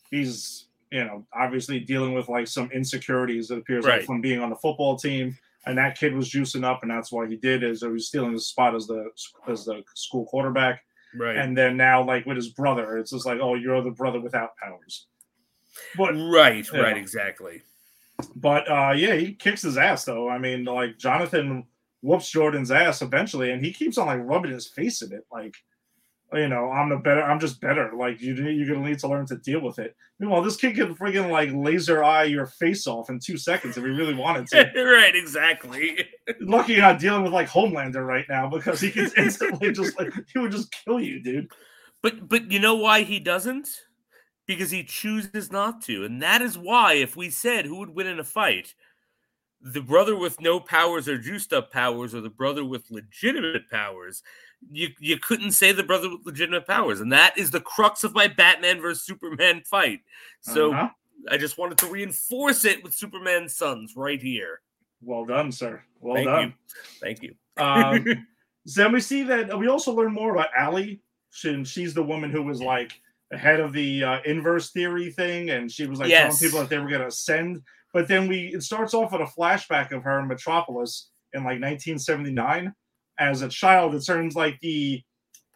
he's 0.10 0.68
you 0.94 1.04
know 1.04 1.26
obviously 1.34 1.80
dealing 1.80 2.14
with 2.14 2.30
like 2.30 2.48
some 2.48 2.70
insecurities. 2.72 3.48
that 3.48 3.58
appears 3.58 3.86
like 3.86 4.04
from 4.06 4.22
being 4.22 4.40
on 4.40 4.50
the 4.50 4.56
football 4.56 4.96
team, 4.98 5.38
and 5.66 5.78
that 5.78 5.98
kid 5.98 6.14
was 6.16 6.30
juicing 6.32 6.64
up, 6.64 6.84
and 6.84 6.92
that's 6.92 7.12
why 7.12 7.28
he 7.28 7.36
did 7.36 7.64
is 7.64 7.82
he 7.82 7.88
was 7.88 8.08
stealing 8.08 8.34
his 8.34 8.48
spot 8.48 8.76
as 8.76 8.86
the 8.88 9.10
as 9.48 9.66
the 9.66 9.84
school 9.96 10.26
quarterback, 10.26 10.84
Right. 11.16 11.36
and 11.36 11.58
then 11.58 11.76
now 11.78 12.04
like 12.06 12.26
with 12.26 12.38
his 12.38 12.50
brother, 12.50 12.98
it's 12.98 13.12
just 13.12 13.26
like 13.26 13.40
oh, 13.42 13.56
you're 13.56 13.82
the 13.82 13.92
brother 13.92 14.20
without 14.22 14.56
powers. 14.58 15.08
But 15.98 16.14
right. 16.14 16.66
Right. 16.72 16.98
Exactly. 16.98 17.64
but 18.36 18.70
uh 18.70 18.94
yeah, 18.96 19.16
he 19.16 19.34
kicks 19.34 19.64
his 19.64 19.78
ass 19.78 20.06
though. 20.06 20.30
I 20.30 20.38
mean, 20.38 20.64
like 20.66 21.00
Jonathan 21.00 21.66
whoops 22.02 22.30
Jordan's 22.30 22.70
ass 22.70 23.02
eventually, 23.02 23.52
and 23.52 23.64
he 23.66 23.72
keeps 23.74 23.98
on 23.98 24.08
like 24.08 24.22
rubbing 24.24 24.52
his 24.52 24.68
face 24.68 25.02
in 25.02 25.12
it, 25.14 25.26
like 25.32 25.56
you 26.34 26.48
know, 26.48 26.70
I'm 26.72 26.90
the 26.90 26.98
better, 26.98 27.24
I'm 27.24 27.40
just 27.40 27.62
better. 27.62 27.92
Like 27.96 28.22
you, 28.22 28.34
you're 28.34 28.74
gonna 28.74 28.88
need 28.88 29.00
to 29.00 29.08
learn 29.08 29.26
to 29.28 29.38
deal 29.38 29.62
with 29.62 29.80
it. 29.80 29.96
Meanwhile, 30.20 30.42
this 30.42 30.58
kid 30.58 30.76
can 30.76 30.96
friggin' 30.96 31.30
like 31.30 31.50
laser 31.54 32.04
eye 32.04 32.24
your 32.24 32.46
face 32.46 32.88
off 32.88 33.10
in 33.10 33.20
two 33.20 33.38
seconds 33.38 33.78
if 33.78 33.84
he 33.84 33.90
really 33.90 34.14
wanted 34.14 34.48
to. 34.48 34.72
right. 34.84 35.16
Exactly. 35.16 35.98
Lucky 36.40 36.74
you're 36.74 36.82
not 36.82 37.00
dealing 37.00 37.24
with 37.24 37.34
like 37.34 37.50
Homelander 37.50 38.06
right 38.06 38.26
now 38.30 38.50
because 38.50 38.80
he 38.80 38.90
can 38.92 39.12
instantly 39.18 39.72
just 39.72 39.98
like 40.00 40.14
he 40.32 40.40
would 40.40 40.52
just 40.52 40.74
kill 40.84 41.00
you, 41.00 41.22
dude. 41.22 41.52
But 42.02 42.28
but 42.28 42.52
you 42.52 42.60
know 42.60 42.76
why 42.76 43.04
he 43.04 43.20
doesn't? 43.20 43.70
Because 44.46 44.72
he 44.72 44.84
chooses 44.84 45.52
not 45.52 45.82
to. 45.84 46.04
And 46.04 46.22
that 46.22 46.42
is 46.42 46.58
why 46.58 46.94
if 46.94 47.16
we 47.16 47.30
said 47.30 47.66
who 47.66 47.78
would 47.78 47.96
win 47.96 48.08
in 48.08 48.20
a 48.20 48.24
fight, 48.26 48.76
the 49.64 49.82
brother 49.82 50.16
with 50.16 50.42
no 50.42 50.60
powers 50.60 51.08
or 51.08 51.18
juiced 51.18 51.54
up 51.54 51.72
powers 51.72 52.14
or 52.14 52.20
the 52.20 52.30
brother 52.30 52.66
with 52.66 52.92
legitimate 52.92 53.70
powers, 53.70 54.22
you 54.72 54.90
you 55.00 55.18
couldn't 55.20 55.52
say 55.52 55.72
the 55.72 55.84
brother 55.84 56.10
with 56.10 56.26
legitimate 56.26 56.66
powers. 56.68 57.00
And 57.02 57.12
that 57.12 57.38
is 57.38 57.52
the 57.52 57.60
crux 57.62 58.04
of 58.04 58.14
my 58.14 58.28
Batman 58.28 58.82
versus 58.82 59.04
Superman 59.06 59.62
fight. 59.66 60.00
So 60.42 60.74
Uh-huh. 60.74 60.90
I 61.32 61.38
just 61.38 61.58
wanted 61.58 61.78
to 61.80 61.86
reinforce 61.88 62.66
it 62.66 62.84
with 62.84 62.94
Superman's 62.94 63.56
sons 63.56 63.94
right 63.96 64.22
here. 64.22 64.62
well 65.02 65.26
done, 65.26 65.52
sir. 65.52 65.82
Well 66.00 66.16
Thank 66.16 66.28
done. 66.28 66.48
you. 66.48 66.54
Thank 67.02 67.22
you. 67.24 67.36
Um, 67.58 68.06
so 68.66 68.82
then 68.84 68.92
we 68.94 69.00
see 69.02 69.24
that 69.24 69.58
we 69.58 69.68
also 69.68 69.94
learn 69.94 70.14
more 70.14 70.34
about 70.34 70.50
Allie. 70.58 71.02
She, 71.32 71.64
she's 71.64 71.94
the 71.94 72.04
woman 72.04 72.30
who 72.30 72.44
was 72.44 72.62
like 72.62 72.92
head 73.32 73.60
of 73.60 73.74
the 73.74 74.04
uh, 74.04 74.20
inverse 74.26 74.72
theory 74.72 75.10
thing, 75.12 75.50
and 75.50 75.72
she 75.72 75.88
was 75.88 76.00
like 76.00 76.10
Yes. 76.10 76.38
telling 76.40 76.50
people 76.52 76.60
that 76.60 76.70
they 76.70 76.78
were 76.78 76.90
going 76.90 77.02
to 77.02 77.08
ascend. 77.08 77.62
But 77.94 78.08
then 78.08 78.28
we 78.28 78.54
it 78.54 78.64
starts 78.64 78.94
off 78.94 79.12
with 79.12 79.22
a 79.22 79.26
flashback 79.26 79.92
of 79.92 80.04
her 80.04 80.20
in 80.20 80.28
Metropolis 80.28 81.10
in 81.34 81.40
like 81.44 81.60
1979 81.62 82.74
as 83.30 83.42
a 83.42 83.50
child. 83.50 83.96
It 83.96 84.06
turns 84.06 84.36
like 84.36 84.60
the 84.62 85.02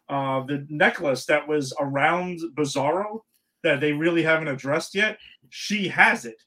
uh, 0.08 0.42
the 0.44 0.66
necklace 0.70 1.26
that 1.26 1.46
was 1.46 1.74
around 1.78 2.40
Bizarro 2.56 3.20
that 3.62 3.80
they 3.80 3.92
really 3.92 4.22
haven't 4.22 4.48
addressed 4.48 4.94
yet. 4.94 5.18
She 5.50 5.88
has 5.88 6.24
it, 6.24 6.42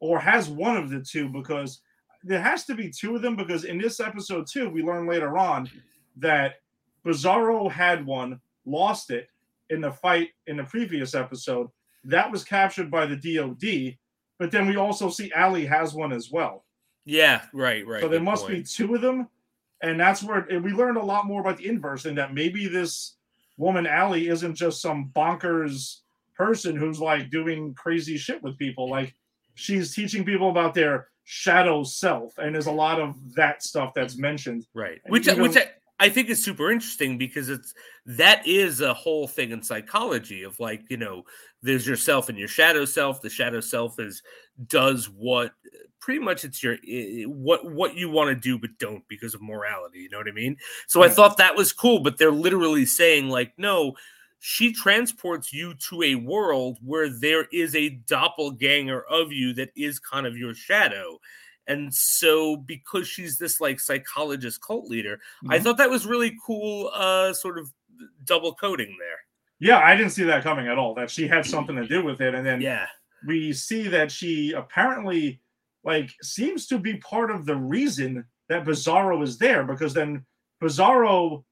or 0.00 0.18
has 0.18 0.48
one 0.48 0.76
of 0.76 0.88
the 0.88 1.00
two 1.00 1.28
because 1.28 1.80
there 2.22 2.40
has 2.40 2.64
to 2.64 2.74
be 2.74 2.90
two 2.90 3.14
of 3.16 3.22
them 3.22 3.36
because 3.36 3.64
in 3.64 3.76
this 3.76 4.00
episode 4.00 4.46
too, 4.50 4.70
we 4.70 4.82
learn 4.82 5.06
later 5.06 5.36
on 5.36 5.68
that 6.16 6.54
Bizarro 7.04 7.70
had 7.70 8.06
one, 8.06 8.40
lost 8.64 9.10
it 9.10 9.28
in 9.68 9.82
the 9.82 9.92
fight 9.92 10.30
in 10.46 10.56
the 10.56 10.64
previous 10.64 11.14
episode. 11.14 11.68
That 12.04 12.30
was 12.30 12.44
captured 12.44 12.90
by 12.90 13.04
the 13.06 13.16
DOD, 13.16 13.98
but 14.38 14.50
then 14.50 14.66
we 14.66 14.76
also 14.76 15.10
see 15.10 15.30
Ali 15.32 15.66
has 15.66 15.92
one 15.92 16.12
as 16.12 16.30
well. 16.30 16.64
Yeah, 17.04 17.42
right, 17.52 17.86
right. 17.86 18.00
so 18.00 18.08
there 18.08 18.20
must 18.20 18.48
be 18.48 18.62
two 18.62 18.94
of 18.94 19.02
them, 19.02 19.28
and 19.84 20.00
that's 20.00 20.22
where 20.22 20.38
and 20.50 20.64
we 20.64 20.72
learned 20.72 20.96
a 20.96 21.02
lot 21.04 21.26
more 21.26 21.40
about 21.40 21.58
the 21.58 21.66
inverse 21.66 22.04
and 22.06 22.16
that 22.18 22.34
maybe 22.34 22.66
this 22.68 23.14
woman 23.56 23.86
Ali 23.86 24.28
isn't 24.28 24.54
just 24.54 24.80
some 24.82 25.10
bonkers 25.14 26.00
person 26.36 26.74
who's 26.74 27.00
like 27.00 27.30
doing 27.30 27.74
crazy 27.74 28.16
shit 28.16 28.42
with 28.42 28.58
people. 28.58 28.88
Like 28.90 29.14
she's 29.54 29.94
teaching 29.94 30.24
people 30.24 30.50
about 30.50 30.74
their 30.74 31.08
shadow 31.24 31.84
self, 31.84 32.36
and 32.38 32.54
there's 32.54 32.66
a 32.66 32.72
lot 32.72 33.00
of 33.00 33.14
that 33.34 33.62
stuff 33.62 33.94
that's 33.94 34.16
mentioned. 34.18 34.66
Right. 34.74 35.00
And 35.04 35.12
Which 35.12 35.28
even- 35.28 35.42
which 35.42 35.56
I, 35.98 36.08
think 36.08 36.28
is 36.28 36.42
super 36.42 36.70
interesting 36.70 37.18
because 37.18 37.48
it's 37.48 37.74
that 38.06 38.46
is 38.46 38.80
a 38.80 38.94
whole 38.94 39.26
thing 39.26 39.50
in 39.50 39.62
psychology 39.62 40.42
of 40.42 40.58
like, 40.60 40.82
you 40.88 40.96
know, 40.96 41.24
there's 41.62 41.86
yourself 41.86 42.28
and 42.28 42.38
your 42.38 42.48
shadow 42.48 42.84
self. 42.84 43.22
The 43.22 43.30
shadow 43.30 43.60
self 43.60 43.98
is 43.98 44.22
does 44.66 45.06
what 45.06 45.52
pretty 46.00 46.20
much 46.20 46.44
it's 46.44 46.62
your 46.62 46.76
what 47.26 47.64
what 47.72 47.96
you 47.96 48.10
want 48.10 48.28
to 48.28 48.34
do 48.34 48.58
but 48.58 48.70
don't 48.78 49.02
because 49.08 49.34
of 49.34 49.40
morality, 49.40 50.00
you 50.00 50.10
know 50.10 50.18
what 50.18 50.28
I 50.28 50.32
mean? 50.32 50.56
So 50.86 51.02
I 51.02 51.08
thought 51.08 51.38
that 51.38 51.56
was 51.56 51.72
cool, 51.72 52.00
but 52.00 52.18
they're 52.18 52.30
literally 52.30 52.84
saying 52.84 53.28
like, 53.28 53.52
no, 53.56 53.94
she 54.46 54.74
transports 54.74 55.54
you 55.54 55.72
to 55.88 56.02
a 56.02 56.16
world 56.16 56.76
where 56.84 57.08
there 57.08 57.46
is 57.50 57.74
a 57.74 57.88
doppelganger 57.88 59.00
of 59.08 59.32
you 59.32 59.54
that 59.54 59.70
is 59.74 59.98
kind 59.98 60.26
of 60.26 60.36
your 60.36 60.52
shadow. 60.52 61.18
And 61.66 61.92
so 61.94 62.56
because 62.56 63.08
she's 63.08 63.38
this 63.38 63.60
like 63.60 63.80
psychologist 63.80 64.60
cult 64.62 64.86
leader, 64.88 65.20
I 65.48 65.58
Mhm. 65.58 65.62
thought 65.62 65.76
that 65.78 65.90
was 65.90 66.06
really 66.06 66.36
cool 66.44 66.90
uh 66.94 67.32
sort 67.32 67.58
of 67.58 67.72
double 68.24 68.54
coding 68.54 68.96
there. 68.98 69.18
Yeah, 69.60 69.78
I 69.78 69.96
didn't 69.96 70.12
see 70.12 70.24
that 70.24 70.42
coming 70.42 70.68
at 70.68 70.76
all. 70.78 70.94
That 70.94 71.10
she 71.10 71.26
had 71.26 71.46
something 71.46 71.76
to 71.76 71.86
do 71.86 72.04
with 72.04 72.20
it, 72.20 72.34
and 72.34 72.44
then 72.46 72.60
Yeah. 72.60 72.86
we 73.26 73.52
see 73.52 73.88
that 73.88 74.10
she 74.12 74.52
apparently 74.52 75.40
like 75.84 76.10
seems 76.22 76.66
to 76.68 76.78
be 76.78 76.96
part 76.98 77.30
of 77.30 77.44
the 77.46 77.56
reason 77.56 78.24
that 78.48 78.64
Bizarro 78.64 79.22
is 79.22 79.38
there 79.38 79.64
because 79.64 79.94
then 79.94 80.24
Bizarro 80.62 81.44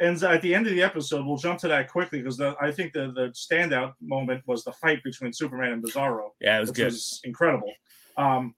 ends 0.00 0.22
at 0.24 0.42
the 0.42 0.54
end 0.54 0.66
of 0.66 0.72
the 0.72 0.82
episode. 0.82 1.24
We'll 1.24 1.36
jump 1.36 1.58
to 1.60 1.68
that 1.68 1.88
quickly 1.90 2.20
because 2.20 2.40
I 2.40 2.70
think 2.72 2.92
the 2.92 3.12
the 3.12 3.28
standout 3.32 3.94
moment 4.00 4.42
was 4.46 4.64
the 4.64 4.72
fight 4.72 5.02
between 5.04 5.32
Superman 5.32 5.72
and 5.72 5.82
Bizarro, 5.82 6.30
Yeah, 6.40 6.56
it 6.56 6.60
was 6.60 6.68
which 6.70 6.76
good. 6.76 6.84
was 6.86 7.20
incredible. 7.24 7.72
Um, 8.16 8.54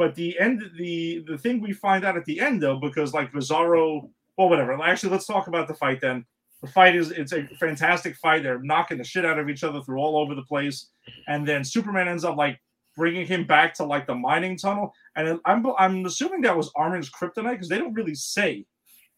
but 0.00 0.14
the 0.14 0.40
end, 0.40 0.62
the 0.78 1.22
the 1.28 1.36
thing 1.36 1.60
we 1.60 1.74
find 1.74 2.06
out 2.06 2.16
at 2.16 2.24
the 2.24 2.40
end 2.40 2.62
though, 2.62 2.78
because 2.78 3.12
like 3.12 3.30
Bizarro, 3.32 4.08
well, 4.38 4.48
whatever. 4.48 4.72
Actually, 4.82 5.10
let's 5.12 5.26
talk 5.26 5.46
about 5.46 5.68
the 5.68 5.74
fight 5.74 6.00
then. 6.00 6.24
The 6.62 6.68
fight 6.68 6.96
is 6.96 7.10
it's 7.10 7.34
a 7.34 7.46
fantastic 7.60 8.16
fight. 8.16 8.42
They're 8.42 8.62
knocking 8.62 8.96
the 8.96 9.04
shit 9.04 9.26
out 9.26 9.38
of 9.38 9.50
each 9.50 9.62
other 9.62 9.82
through 9.82 9.98
all 9.98 10.16
over 10.16 10.34
the 10.34 10.44
place, 10.44 10.88
and 11.28 11.46
then 11.46 11.64
Superman 11.64 12.08
ends 12.08 12.24
up 12.24 12.38
like 12.38 12.58
bringing 12.96 13.26
him 13.26 13.46
back 13.46 13.74
to 13.74 13.84
like 13.84 14.06
the 14.06 14.14
mining 14.14 14.56
tunnel. 14.56 14.94
And 15.16 15.38
I'm 15.44 15.66
I'm 15.78 16.06
assuming 16.06 16.40
that 16.42 16.56
was 16.56 16.72
orange 16.76 17.12
kryptonite 17.12 17.50
because 17.50 17.68
they 17.68 17.76
don't 17.76 17.92
really 17.92 18.14
say 18.14 18.64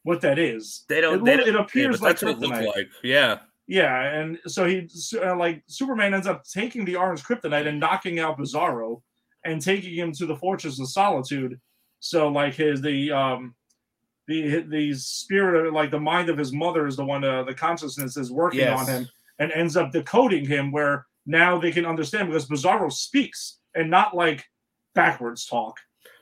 what 0.03 0.21
that 0.23 0.41
is. 0.41 0.85
They 0.89 1.01
don't 1.01 1.21
It, 1.21 1.25
they 1.25 1.37
don't, 1.37 1.49
it 1.49 1.55
appears 1.55 2.01
but 2.01 2.07
like 2.07 2.19
that's 2.19 2.23
what 2.25 2.31
it 2.33 2.39
kryptonite. 2.41 2.65
looked 2.65 2.77
like. 2.77 2.89
Yeah. 3.05 3.39
Yeah, 3.69 4.03
and 4.19 4.37
so 4.49 4.67
he 4.67 4.89
uh, 5.25 5.37
like 5.37 5.63
Superman 5.69 6.13
ends 6.13 6.27
up 6.27 6.43
taking 6.43 6.85
the 6.85 6.97
orange 6.97 7.23
kryptonite 7.23 7.69
and 7.69 7.79
knocking 7.79 8.19
out 8.19 8.37
Bizarro 8.37 9.01
and 9.45 9.61
taking 9.61 9.95
him 9.95 10.13
to 10.13 10.27
the 10.27 10.37
Fortress 10.37 10.81
of 10.81 10.89
Solitude. 10.89 11.61
So 12.01 12.29
like 12.29 12.55
his 12.55 12.81
the 12.81 13.13
um 13.13 13.55
the 14.29 14.61
the 14.69 14.95
spirit 14.95 15.67
of 15.67 15.75
like 15.75 15.91
the 15.91 16.01
mind 16.01 16.29
of 16.29 16.39
his 16.39 16.53
mother 16.53 16.87
is 16.87 16.97
the 16.97 17.05
one 17.05 17.25
uh, 17.25 17.43
the 17.45 17.55
consciousness 17.55 18.17
is 18.17 18.31
working 18.31 18.61
Yes. 18.61 18.81
on 18.81 18.87
him 18.87 19.09
and 19.39 19.53
ends 19.53 19.77
up 19.77 19.93
decoding 19.93 20.47
him 20.47 20.71
where 20.73 21.07
now 21.27 21.59
they 21.59 21.73
can 21.73 21.87
understand 21.87 22.29
because 22.29 22.47
Bizarro 22.49 22.93
speaks 22.93 23.59
and 23.75 23.91
not 23.91 24.15
like 24.17 24.45
backwards 24.95 25.47
talk. 25.47 25.79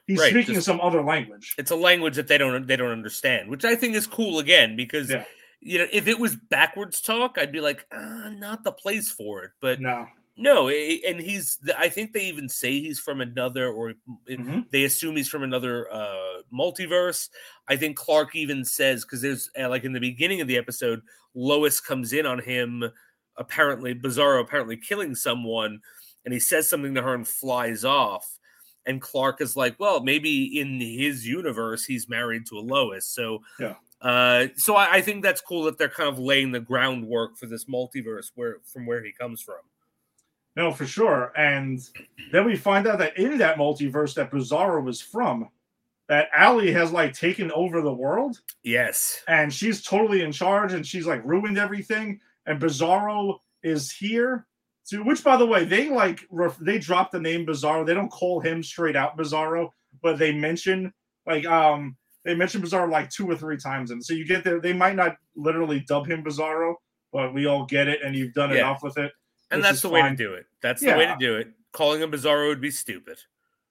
He's 0.07 0.19
Right, 0.19 0.31
speaking 0.31 0.55
just- 0.55 0.67
some 0.67 0.81
other 0.81 1.03
language. 1.03 1.55
It's 1.59 1.71
a 1.71 1.77
language 1.77 2.17
that 2.17 2.27
they 2.29 2.39
don't 2.39 2.67
they 2.67 2.77
don't 2.77 2.91
understand, 2.91 3.49
which 3.51 3.65
I 3.65 3.75
think 3.77 3.95
is 3.95 4.07
cool 4.07 4.39
again 4.39 4.77
because 4.77 5.11
Yeah. 5.11 5.25
you 5.61 5.79
know 5.79 5.87
if 5.93 6.09
it 6.09 6.19
was 6.19 6.37
backwards 6.37 7.01
talk, 7.01 7.37
I'd 7.39 7.53
be 7.53 7.61
like, 7.61 7.87
uh, 7.93 8.31
not 8.31 8.65
the 8.65 8.73
place 8.73 9.11
for 9.11 9.45
it. 9.45 9.51
But 9.61 9.81
No. 9.81 10.07
No, 10.37 10.69
and 10.69 11.21
he's 11.21 11.59
I 11.77 11.89
think 11.89 12.13
they 12.13 12.25
even 12.27 12.49
say 12.49 12.81
he's 12.81 12.99
from 12.99 13.21
another 13.21 13.69
or 13.69 13.95
Mhm. 14.29 14.71
they 14.71 14.85
assume 14.85 15.17
he's 15.17 15.29
from 15.29 15.43
another 15.43 15.93
uh 15.93 16.43
multiverse. 16.53 17.29
I 17.69 17.77
think 17.77 17.97
Clark 17.97 18.35
even 18.37 18.65
says 18.65 19.05
because 19.05 19.23
there's 19.23 19.51
uh, 19.59 19.69
like 19.69 19.85
in 19.85 19.93
the 19.93 20.01
beginning 20.01 20.41
of 20.41 20.49
the 20.49 20.57
episode, 20.57 21.03
Lois 21.35 21.81
comes 21.81 22.13
in 22.13 22.27
on 22.27 22.39
him, 22.41 22.85
apparently 23.37 23.95
Bizarro 23.95 24.41
apparently 24.41 24.77
killing 24.77 25.15
someone, 25.15 25.81
and 26.25 26.33
he 26.35 26.41
says 26.41 26.69
something 26.71 26.95
to 26.95 27.03
her 27.03 27.15
and 27.15 27.29
flies 27.29 27.85
off. 27.85 28.39
And 28.87 29.01
Clark 29.03 29.41
is 29.43 29.57
like, 29.57 29.79
well, 29.79 30.03
maybe 30.03 30.59
in 30.59 30.81
his 30.81 31.27
universe 31.27 31.85
he's 31.85 32.09
married 32.09 32.47
to 32.47 32.59
a 32.59 32.61
Lois. 32.61 33.07
So 33.07 33.41
Yeah. 33.59 33.75
uh 34.01 34.47
so 34.57 34.75
I, 34.77 34.95
I 34.97 35.01
think 35.03 35.23
that's 35.23 35.43
cool 35.43 35.65
that 35.65 35.77
they're 35.77 35.89
kind 35.91 36.09
of 36.09 36.19
laying 36.19 36.53
the 36.53 36.61
groundwork 36.61 37.37
for 37.37 37.47
this 37.47 37.67
multiverse 37.67 38.31
where 38.35 38.61
from 38.65 38.87
where 38.87 39.05
he 39.05 39.13
comes 39.13 39.43
from. 39.43 39.61
No, 40.61 40.71
for 40.73 40.85
sure. 40.87 41.33
And 41.39 41.81
then 42.33 42.45
we 42.45 42.55
find 42.55 42.87
out 42.87 42.99
that 42.99 43.17
in 43.17 43.39
that 43.39 43.57
multiverse 43.57 44.13
that 44.17 44.31
Bizarro 44.31 44.85
was 44.85 45.01
from, 45.01 45.49
that 46.11 46.29
Allie 46.35 46.71
has 46.73 46.93
like 46.93 47.15
taken 47.15 47.51
over 47.53 47.81
the 47.81 47.95
world 47.95 48.43
Yes. 48.63 49.23
and 49.27 49.51
she's 49.55 49.83
totally 49.83 50.21
in 50.23 50.33
charge 50.33 50.75
and 50.75 50.87
she's 50.87 51.07
like 51.07 51.25
ruined 51.25 51.57
everything. 51.57 52.21
And 52.45 52.61
Bizarro 52.61 53.39
is 53.63 53.91
here 53.91 54.47
to 54.89 55.03
which 55.03 55.25
by 55.25 55.39
the 55.39 55.47
way, 55.47 55.65
they 55.65 55.89
like 55.89 56.21
ref, 56.31 56.59
they 56.59 56.79
drop 56.79 57.11
the 57.11 57.21
name 57.21 57.47
Bizarro. 57.47 57.87
They 57.87 57.95
don't 57.95 58.11
call 58.11 58.41
him 58.41 58.63
straight 58.63 58.97
out 58.97 59.17
Bizarro, 59.17 59.71
but 60.03 60.19
they 60.19 60.31
mention 60.33 60.93
like 61.27 61.47
um 61.47 61.97
they 62.27 62.35
mention 62.35 62.61
Bizarro 62.61 62.91
like 62.91 63.09
two 63.09 63.31
or 63.31 63.35
three 63.37 63.57
times. 63.57 63.93
And 63.93 64.05
so 64.05 64.13
you 64.13 64.27
get 64.27 64.45
there, 64.45 64.61
they 64.61 64.75
might 64.75 64.97
not 64.97 65.17
literally 65.37 65.81
dub 65.89 66.07
him 66.07 66.23
Bizarro, 66.23 66.75
but 67.15 67.33
we 67.33 67.47
all 67.47 67.65
get 67.65 67.89
it 67.89 68.01
and 68.05 68.15
you've 68.15 68.35
done 68.35 68.51
Yeah. 68.51 68.57
enough 68.57 68.83
with 68.83 68.99
it. 68.99 69.11
And 69.51 69.63
that's 69.63 69.83
the 69.83 69.89
way 69.89 70.03
to 70.03 70.15
do 70.15 70.35
it. 70.35 70.47
That's 70.63 70.81
the 70.81 70.95
way 70.95 71.07
to 71.07 71.17
do 71.19 71.37
it. 71.37 71.49
Calling 71.73 72.03
him 72.03 72.11
Bizarro 72.11 72.49
would 72.49 72.61
be 72.61 72.71
stupid. 72.71 73.19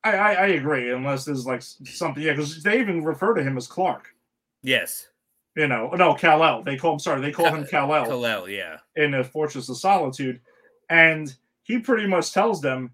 I, 0.03 0.11
I, 0.11 0.31
I 0.33 0.47
agree, 0.47 0.91
unless 0.91 1.25
there's 1.25 1.45
like 1.45 1.61
something, 1.61 2.23
yeah, 2.23 2.31
because 2.31 2.63
they 2.63 2.79
even 2.79 3.03
refer 3.03 3.33
to 3.33 3.43
him 3.43 3.57
as 3.57 3.67
Clark. 3.67 4.15
Yes. 4.61 5.07
You 5.55 5.67
know, 5.67 5.89
no, 5.89 6.13
Kal 6.13 6.43
El. 6.43 6.63
They 6.63 6.77
call 6.77 6.93
him. 6.93 6.99
Sorry, 6.99 7.21
they 7.21 7.31
call 7.31 7.47
Kal- 7.47 7.55
him 7.55 7.65
Kal 7.65 7.93
El 7.93 8.05
Kal-El, 8.05 8.49
yeah. 8.49 8.77
in 8.95 9.11
the 9.11 9.23
Fortress 9.23 9.67
of 9.67 9.77
Solitude, 9.77 10.39
and 10.89 11.35
he 11.63 11.79
pretty 11.79 12.07
much 12.07 12.31
tells 12.31 12.61
them, 12.61 12.91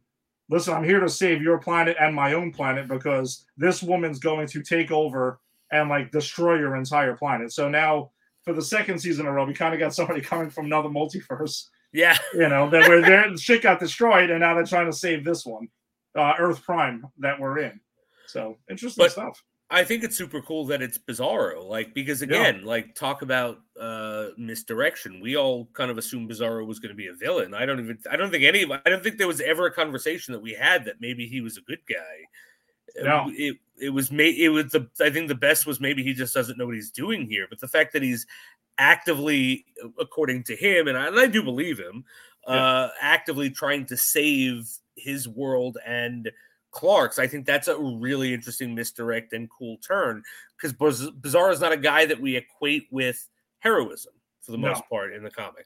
"Listen, 0.50 0.74
I'm 0.74 0.84
here 0.84 1.00
to 1.00 1.10
save 1.10 1.44
your 1.44 1.60
planet 1.60 1.98
and 2.00 2.16
my 2.16 2.34
own 2.34 2.52
planet 2.52 2.88
because 2.88 3.46
this 3.56 3.84
woman's 3.84 4.20
going 4.20 4.48
to 4.48 4.64
take 4.64 4.90
over 4.90 5.40
and 5.72 5.90
like 5.90 6.12
destroy 6.12 6.58
your 6.58 6.76
entire 6.76 7.16
planet." 7.16 7.52
So 7.52 7.70
now, 7.70 8.12
for 8.44 8.54
the 8.54 8.64
second 8.64 9.00
season 9.00 9.26
in 9.26 9.32
a 9.32 9.34
row, 9.36 9.46
we 9.46 9.54
kind 9.54 9.74
of 9.74 9.80
got 9.80 9.94
somebody 9.94 10.22
coming 10.22 10.50
from 10.50 10.66
another 10.66 10.90
multiverse. 10.90 11.68
Yeah. 11.96 12.18
You 12.34 12.50
know, 12.50 12.70
that 12.70 12.88
where 12.90 13.02
their 13.02 13.38
shit 13.38 13.62
got 13.64 13.80
destroyed, 13.80 14.30
and 14.30 14.42
now 14.42 14.54
they're 14.54 14.66
trying 14.66 14.88
to 14.88 14.94
save 14.98 15.24
this 15.24 15.46
one, 15.46 15.70
uh, 16.16 16.34
Earth 16.38 16.62
Prime 16.64 17.06
that 17.20 17.40
we're 17.40 17.60
in. 17.60 17.80
So 18.28 18.58
interesting 18.70 19.06
But- 19.06 19.12
stuff. 19.14 19.42
I 19.72 19.84
think 19.84 20.04
it's 20.04 20.16
super 20.16 20.42
cool 20.42 20.66
that 20.68 20.84
it's 20.84 21.00
Bizarro. 21.00 21.66
Like, 21.68 21.96
because 21.96 22.22
Yeah. 22.22 22.28
again, 22.28 22.66
like 22.66 22.94
talk 22.94 23.24
about 23.24 23.62
uh 23.80 24.28
misdirection. 24.38 25.20
We 25.22 25.36
all 25.38 25.66
kind 25.74 25.90
of 25.90 25.98
assumed 25.98 26.30
Bizarro 26.30 26.68
was 26.68 26.78
going 26.80 26.90
to 26.92 26.96
be 26.96 27.08
a 27.08 27.14
villain. 27.14 27.56
I 27.56 27.66
don't 27.66 27.80
even 27.80 27.98
I 28.10 28.16
don't 28.16 28.30
think 28.30 28.44
any 28.44 28.64
I 28.86 28.90
don't 28.90 29.02
think 29.02 29.18
there 29.18 29.28
was 29.28 29.42
ever 29.42 29.66
a 29.66 29.72
conversation 29.72 30.34
that 30.34 30.40
we 30.40 30.54
had 30.54 30.86
that 30.86 31.02
maybe 31.02 31.26
he 31.28 31.42
was 31.42 31.58
a 31.58 31.62
good 31.62 31.80
guy. 31.90 33.02
Uh, 33.02 33.04
No. 33.06 33.32
It 33.36 33.58
it 33.82 33.90
was 33.90 34.12
made 34.12 34.36
it 34.38 34.50
was 34.50 34.72
the 34.72 34.88
I 35.02 35.10
think 35.10 35.30
the 35.30 35.36
best 35.36 35.66
was 35.66 35.80
maybe 35.80 36.04
he 36.04 36.14
just 36.14 36.34
doesn't 36.36 36.60
know 36.60 36.68
what 36.68 36.76
he's 36.76 36.92
doing 36.92 37.26
here. 37.28 37.48
But 37.50 37.60
the 37.60 37.68
fact 37.68 37.92
that 37.94 38.04
he's 38.04 38.28
actively, 38.78 39.66
according 40.00 40.44
to 40.44 40.56
him, 40.56 40.88
and 40.88 40.98
I, 40.98 41.08
and 41.08 41.20
I 41.20 41.28
do 41.28 41.44
believe 41.44 41.78
him, 41.80 42.06
uh, 42.48 42.90
actively 43.02 43.50
trying 43.50 43.86
to 43.88 43.98
save 43.98 44.70
his 44.96 45.28
world 45.28 45.78
and 45.86 46.32
Clark's. 46.72 47.20
I 47.20 47.28
think 47.28 47.46
that's 47.46 47.68
a 47.68 47.78
really 47.78 48.34
interesting 48.34 48.76
misdirect 48.76 49.34
and 49.34 49.50
cool 49.50 49.78
turn 49.78 50.24
because 50.58 50.74
Bizarro 50.74 51.52
is 51.52 51.62
not 51.62 51.72
a 51.72 51.78
guy 51.78 52.06
that 52.06 52.20
we 52.20 52.36
equate 52.36 52.88
with 52.92 53.28
heroism 53.60 54.14
for 54.42 54.52
the 54.52 54.58
No. 54.58 54.70
most 54.70 54.84
part 54.90 55.14
in 55.14 55.24
the 55.24 55.32
comic. 55.32 55.66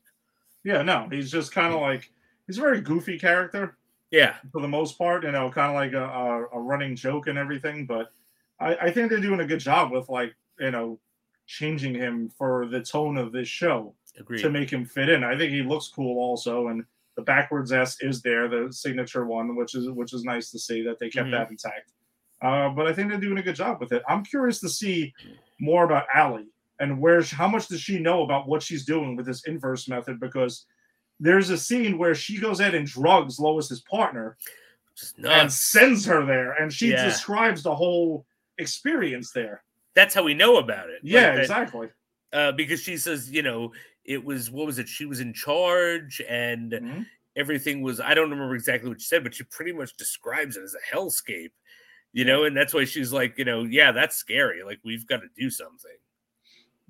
Yeah, 0.63 0.81
no, 0.81 1.07
he's 1.09 1.31
just 1.31 1.51
kind 1.51 1.73
of 1.73 1.81
like 1.81 2.11
he's 2.47 2.57
a 2.57 2.61
very 2.61 2.81
goofy 2.81 3.17
character 3.17 3.77
Yeah, 4.11 4.35
for 4.51 4.61
the 4.61 4.67
most 4.67 4.97
part. 4.97 5.23
You 5.23 5.31
know, 5.31 5.49
kind 5.49 5.69
of 5.69 5.75
like 5.75 5.93
a, 5.93 6.03
a, 6.03 6.57
a 6.57 6.59
running 6.59 6.95
joke 6.95 7.27
and 7.27 7.37
everything. 7.37 7.85
But 7.85 8.11
I, 8.59 8.75
I 8.75 8.91
think 8.91 9.09
they're 9.09 9.19
doing 9.19 9.39
a 9.39 9.45
good 9.47 9.59
job 9.59 9.91
with 9.91 10.09
like 10.09 10.35
you 10.59 10.71
know 10.71 10.99
changing 11.49 11.95
him 11.95 12.29
for 12.37 12.67
the 12.67 12.79
tone 12.79 13.17
of 13.17 13.31
this 13.31 13.47
show 13.47 13.95
agreed. 14.19 14.39
to 14.41 14.49
make 14.51 14.69
him 14.71 14.85
fit 14.85 15.09
in. 15.09 15.23
I 15.23 15.35
think 15.35 15.51
he 15.51 15.63
looks 15.63 15.87
cool 15.87 16.19
also, 16.19 16.67
and 16.67 16.85
the 17.15 17.23
backwards 17.23 17.71
S 17.71 17.97
is 18.01 18.21
there, 18.21 18.47
the 18.47 18.71
signature 18.71 19.25
one, 19.25 19.55
which 19.55 19.73
is 19.73 19.89
which 19.89 20.13
is 20.13 20.23
nice 20.23 20.51
to 20.51 20.59
see 20.59 20.83
that 20.83 20.99
they 20.99 21.09
kept 21.09 21.27
Mhm. 21.27 21.31
that 21.31 21.49
intact. 21.49 21.91
Uh, 22.41 22.69
but 22.69 22.85
I 22.87 22.93
think 22.93 23.09
they're 23.09 23.19
doing 23.19 23.39
a 23.39 23.41
good 23.41 23.55
job 23.55 23.79
with 23.81 23.91
it. 23.91 24.03
I'm 24.07 24.23
curious 24.23 24.59
to 24.61 24.69
see 24.69 25.11
more 25.59 25.83
about 25.85 26.05
Allie 26.13 26.47
and 26.79 27.01
where 27.01 27.21
how 27.23 27.47
much 27.47 27.67
does 27.67 27.81
she 27.81 27.99
know 27.99 28.23
about 28.23 28.47
what 28.47 28.61
she's 28.63 28.85
doing 28.85 29.15
with 29.15 29.25
this 29.25 29.43
inverse 29.45 29.89
method 29.89 30.19
because 30.19 30.65
there's 31.19 31.49
a 31.49 31.57
scene 31.57 31.97
where 31.97 32.15
she 32.15 32.37
goes 32.39 32.59
in 32.61 32.75
and 32.75 32.87
drugs 32.87 33.39
Lois's 33.39 33.81
partner 33.81 34.37
and 35.25 35.51
sends 35.51 36.05
her 36.05 36.25
there, 36.25 36.51
and 36.53 36.71
she 36.71 36.91
Yeah. 36.91 37.03
describes 37.05 37.63
the 37.63 37.75
whole 37.75 38.25
experience 38.59 39.31
there. 39.31 39.63
That's 39.95 40.13
how 40.13 40.23
we 40.23 40.33
know 40.33 40.57
about 40.57 40.89
it. 40.89 41.03
Like 41.03 41.11
Yeah, 41.13 41.31
that- 41.35 41.41
exactly. 41.41 41.89
uh, 42.33 42.51
because 42.53 42.81
she 42.81 42.97
says, 42.97 43.29
you 43.31 43.41
know, 43.41 43.73
it 44.05 44.23
was 44.23 44.49
what 44.49 44.65
was 44.65 44.79
it? 44.79 44.87
She 44.87 45.05
was 45.05 45.19
in 45.19 45.33
charge, 45.33 46.21
and 46.27 46.71
Mhm. 46.71 47.05
everything 47.35 47.81
was. 47.81 47.99
I 47.99 48.13
don't 48.13 48.29
remember 48.31 48.55
exactly 48.55 48.89
what 48.89 49.01
she 49.01 49.07
said, 49.07 49.23
but 49.23 49.33
she 49.33 49.43
pretty 49.45 49.71
much 49.73 49.95
describes 49.97 50.57
it 50.57 50.63
as 50.63 50.75
a 50.75 50.95
hellscape. 50.95 51.51
You 52.11 52.25
know, 52.25 52.45
and 52.45 52.57
that's 52.57 52.73
why 52.73 52.85
she's 52.85 53.13
like, 53.13 53.37
you 53.37 53.45
know, 53.45 53.65
yeah, 53.65 53.91
that's 53.91 54.15
scary. 54.15 54.63
Like 54.63 54.79
we've 54.83 55.05
got 55.05 55.17
to 55.21 55.27
do 55.37 55.49
something. 55.51 55.91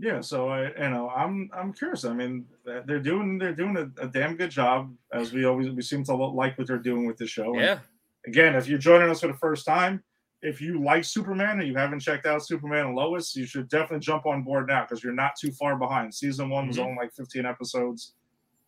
Yeah, 0.01 0.21
so 0.21 0.47
I, 0.47 0.67
you 0.81 0.89
know, 0.91 1.09
I'm 1.09 1.49
I'm 1.53 1.73
curious. 1.73 2.05
I 2.05 2.13
mean, 2.13 2.45
they're 2.63 3.01
doing 3.01 3.37
they're 3.37 3.53
doing 3.53 3.75
a, 3.75 3.91
a 4.01 4.07
damn 4.07 4.37
good 4.37 4.49
job 4.49 4.95
as 5.11 5.33
we 5.33 5.43
always 5.43 5.69
we 5.71 5.81
seem 5.81 6.05
to 6.05 6.15
like 6.15 6.57
what 6.57 6.67
they're 6.67 6.77
doing 6.77 7.05
with 7.05 7.17
the 7.17 7.27
show. 7.27 7.53
Yeah. 7.59 7.79
And 8.23 8.33
again, 8.33 8.55
if 8.55 8.67
you're 8.69 8.79
joining 8.79 9.09
us 9.09 9.19
for 9.19 9.27
the 9.27 9.33
first 9.33 9.65
time, 9.65 10.01
if 10.41 10.61
you 10.61 10.81
like 10.83 11.03
Superman 11.03 11.59
and 11.59 11.67
you 11.67 11.75
haven't 11.75 11.99
checked 11.99 12.25
out 12.25 12.45
Superman 12.45 12.87
and 12.87 12.95
Lois, 12.95 13.35
you 13.35 13.45
should 13.45 13.67
definitely 13.69 13.99
jump 13.99 14.25
on 14.25 14.43
board 14.43 14.67
now 14.67 14.83
because 14.83 15.03
you're 15.03 15.13
not 15.13 15.33
too 15.39 15.51
far 15.51 15.75
behind. 15.77 16.13
Season 16.13 16.49
one 16.49 16.67
was 16.67 16.77
Mhm. 16.77 16.85
only 16.85 16.95
like 16.97 17.13
15 17.13 17.45
episodes. 17.45 18.13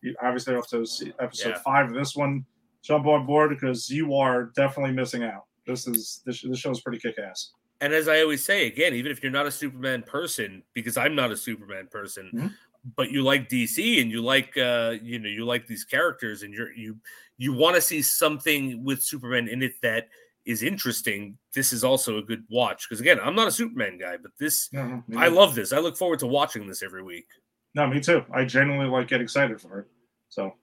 You, 0.02 0.14
obviously, 0.20 0.54
up 0.56 0.66
to 0.68 0.84
se- 0.84 1.14
episode 1.20 1.50
Yeah. 1.50 1.58
five 1.62 1.88
of 1.88 1.94
this 1.94 2.14
one. 2.14 2.44
Jump 2.82 3.06
on 3.06 3.24
board 3.24 3.50
because 3.50 3.88
you 3.88 4.14
are 4.14 4.46
definitely 4.56 4.92
missing 4.92 5.22
out. 5.22 5.44
This 5.66 5.86
is 5.86 6.22
this, 6.26 6.42
this 6.42 6.58
show 6.58 6.72
is 6.72 6.80
pretty 6.80 6.98
kick 6.98 7.18
ass. 7.18 7.52
And 7.80 7.92
as 7.92 8.06
I 8.08 8.20
always 8.20 8.44
say, 8.44 8.66
again, 8.66 8.94
even 8.94 9.10
if 9.10 9.22
you're 9.22 9.32
not 9.32 9.46
a 9.46 9.50
Superman 9.50 10.02
person, 10.02 10.62
because 10.74 10.96
I'm 10.96 11.14
not 11.14 11.30
a 11.30 11.36
Superman 11.36 11.86
person, 11.88 12.30
Mhm. 12.32 12.54
but 12.96 13.10
you 13.12 13.22
like 13.22 13.48
DC 13.48 14.00
and 14.00 14.10
you 14.10 14.20
like 14.22 14.56
uh, 14.58 14.96
you 15.00 15.18
know, 15.20 15.28
you 15.28 15.44
like 15.44 15.66
these 15.68 15.84
characters 15.84 16.42
and 16.42 16.52
you're 16.52 16.72
you 16.72 16.98
you 17.38 17.52
want 17.52 17.76
to 17.76 17.80
see 17.80 18.02
something 18.02 18.84
with 18.84 19.00
Superman 19.02 19.48
in 19.48 19.62
it 19.62 19.80
that 19.82 20.08
is 20.44 20.62
interesting, 20.62 21.38
this 21.54 21.72
is 21.72 21.84
also 21.84 22.18
a 22.18 22.22
good 22.22 22.42
watch. 22.50 22.88
Because 22.88 23.00
again, 23.00 23.18
I'm 23.22 23.34
not 23.34 23.48
a 23.48 23.52
Superman 23.52 23.98
guy, 23.98 24.16
but 24.20 24.32
this 24.38 24.68
No, 24.72 25.02
no, 25.06 25.18
I 25.18 25.28
love 25.28 25.54
this. 25.54 25.72
I 25.72 25.78
look 25.78 25.96
forward 25.96 26.18
to 26.20 26.26
watching 26.26 26.66
this 26.66 26.82
every 26.82 27.02
week. 27.02 27.26
No, 27.74 27.86
me 27.86 28.00
too. 28.00 28.24
I 28.34 28.44
genuinely 28.44 28.90
like 28.90 29.08
get 29.08 29.20
excited 29.20 29.60
for 29.60 29.80
it. 29.80 29.86
So 30.28 30.54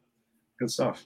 good 0.59 0.69
stuff. 0.69 1.05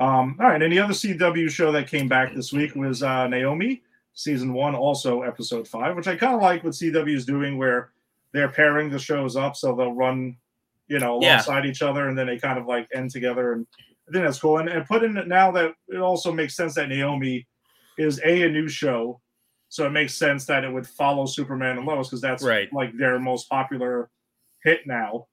Um, 0.00 0.36
all 0.40 0.48
right. 0.48 0.60
And 0.62 0.72
the 0.72 0.78
other 0.80 0.94
CW 0.94 1.48
show 1.50 1.70
that 1.72 1.86
came 1.86 2.08
back 2.08 2.34
this 2.34 2.52
week 2.52 2.74
was 2.74 3.02
uh, 3.02 3.28
Naomi, 3.28 3.82
season 4.14 4.52
one, 4.52 4.74
also 4.74 5.22
episode 5.22 5.68
five, 5.68 5.94
which 5.94 6.08
I 6.08 6.16
kind 6.16 6.34
of 6.34 6.40
like 6.42 6.64
what 6.64 6.72
CW 6.72 7.14
is 7.14 7.24
doing, 7.26 7.56
where 7.58 7.90
they're 8.32 8.48
pairing 8.48 8.90
the 8.90 8.98
shows 8.98 9.36
up 9.36 9.54
so 9.54 9.74
they'll 9.76 9.92
run, 9.92 10.36
you 10.88 10.98
know, 10.98 11.20
Yeah. 11.22 11.34
alongside 11.34 11.66
each 11.66 11.82
other, 11.82 12.08
and 12.08 12.18
then 12.18 12.26
they 12.26 12.38
kind 12.38 12.58
of 12.58 12.66
like 12.66 12.88
end 12.92 13.10
together. 13.10 13.52
And 13.52 13.66
I 14.08 14.12
think 14.12 14.24
that's 14.24 14.40
cool. 14.40 14.58
And, 14.58 14.68
and 14.68 14.84
put 14.86 15.04
in 15.04 15.16
it 15.16 15.28
now 15.28 15.52
that 15.52 15.72
it 15.88 15.98
also 15.98 16.32
makes 16.32 16.56
sense 16.56 16.74
that 16.74 16.88
Naomi 16.88 17.46
is 17.98 18.20
a 18.24 18.42
a 18.42 18.48
new 18.48 18.68
show, 18.68 19.20
so 19.68 19.86
it 19.86 19.90
makes 19.90 20.14
sense 20.14 20.46
that 20.46 20.64
it 20.64 20.72
would 20.72 20.86
follow 20.86 21.26
Superman 21.26 21.78
and 21.78 21.86
Lois 21.86 22.08
because 22.08 22.20
that's 22.20 22.42
Right. 22.42 22.72
like 22.72 22.96
their 22.96 23.18
most 23.18 23.48
popular 23.48 24.10
hit 24.62 24.86
now. 24.86 25.26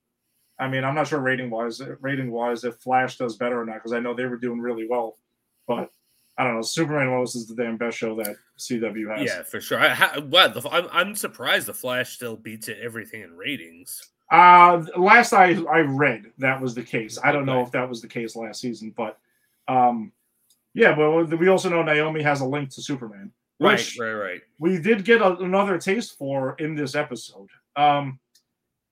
I 0.59 0.67
mean, 0.67 0.83
I'm 0.83 0.93
not 0.95 1.07
sure 1.07 1.19
rating 1.19 1.49
wise, 1.49 1.81
rating 2.01 2.31
wise, 2.31 2.63
if 2.63 2.75
Flash 2.75 3.17
does 3.17 3.35
better 3.35 3.59
or 3.61 3.65
not 3.65 3.75
because 3.75 3.93
I 3.93 3.99
know 3.99 4.13
they 4.13 4.25
were 4.25 4.37
doing 4.37 4.59
really 4.59 4.87
well, 4.87 5.17
but 5.67 5.89
I 6.37 6.43
don't 6.43 6.55
know. 6.55 6.61
Superman 6.61 7.07
and 7.07 7.11
Lois 7.17 7.35
is 7.35 7.47
the 7.47 7.55
damn 7.55 7.77
best 7.77 7.97
show 7.97 8.15
that 8.15 8.35
CW 8.57 9.15
has. 9.17 9.25
Yeah, 9.27 9.43
for 9.43 9.59
sure. 9.59 9.79
I, 9.79 9.89
ha, 9.89 10.19
well, 10.23 10.49
the, 10.49 10.67
I'm, 10.69 10.87
I'm 10.91 11.15
surprised 11.15 11.67
the 11.67 11.73
Flash 11.73 12.13
still 12.13 12.35
beats 12.35 12.67
it 12.67 12.77
everything 12.81 13.21
in 13.21 13.35
ratings. 13.35 14.11
Uh, 14.31 14.83
last 14.95 15.33
I 15.33 15.61
I 15.63 15.79
read 15.79 16.31
that 16.37 16.61
was 16.61 16.73
the 16.73 16.83
case. 16.83 17.19
I 17.21 17.31
don't 17.33 17.45
know 17.45 17.61
if 17.61 17.71
that 17.71 17.87
was 17.89 18.01
the 18.01 18.07
case 18.07 18.35
last 18.35 18.61
season, 18.61 18.93
but 18.95 19.17
um, 19.67 20.13
yeah. 20.73 20.95
But 20.95 21.37
we 21.39 21.47
also 21.47 21.69
know 21.69 21.83
Naomi 21.83 22.21
has 22.21 22.41
a 22.41 22.45
link 22.45 22.69
to 22.71 22.81
Superman, 22.81 23.31
Right, 23.61 23.99
right, 23.99 24.13
right. 24.13 24.41
we 24.57 24.79
did 24.79 25.05
get 25.05 25.21
a, 25.21 25.37
another 25.37 25.77
taste 25.77 26.17
for 26.17 26.55
in 26.57 26.73
this 26.73 26.95
episode. 26.95 27.47
Um, 27.75 28.19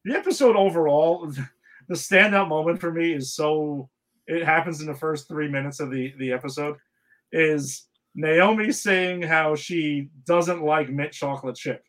the 0.06 0.16
episode 0.16 0.56
overall, 0.56 1.26
the 1.88 1.96
standout 1.96 2.50
moment 2.50 2.80
for 2.80 2.92
me 2.92 3.14
is 3.14 3.34
so 3.34 3.90
it 4.28 4.46
happens 4.46 4.80
in 4.80 4.86
the 4.86 4.94
first 4.94 5.28
three 5.28 5.48
minutes 5.48 5.80
of 5.80 5.90
the 5.90 6.14
the 6.20 6.32
episode 6.32 6.78
is 7.32 7.88
Naomi 8.14 8.72
saying 8.72 9.24
how 9.24 9.56
she 9.56 10.10
doesn't 10.26 10.62
like 10.62 10.90
mint 10.90 11.14
chocolate 11.14 11.56
chip 11.56 11.84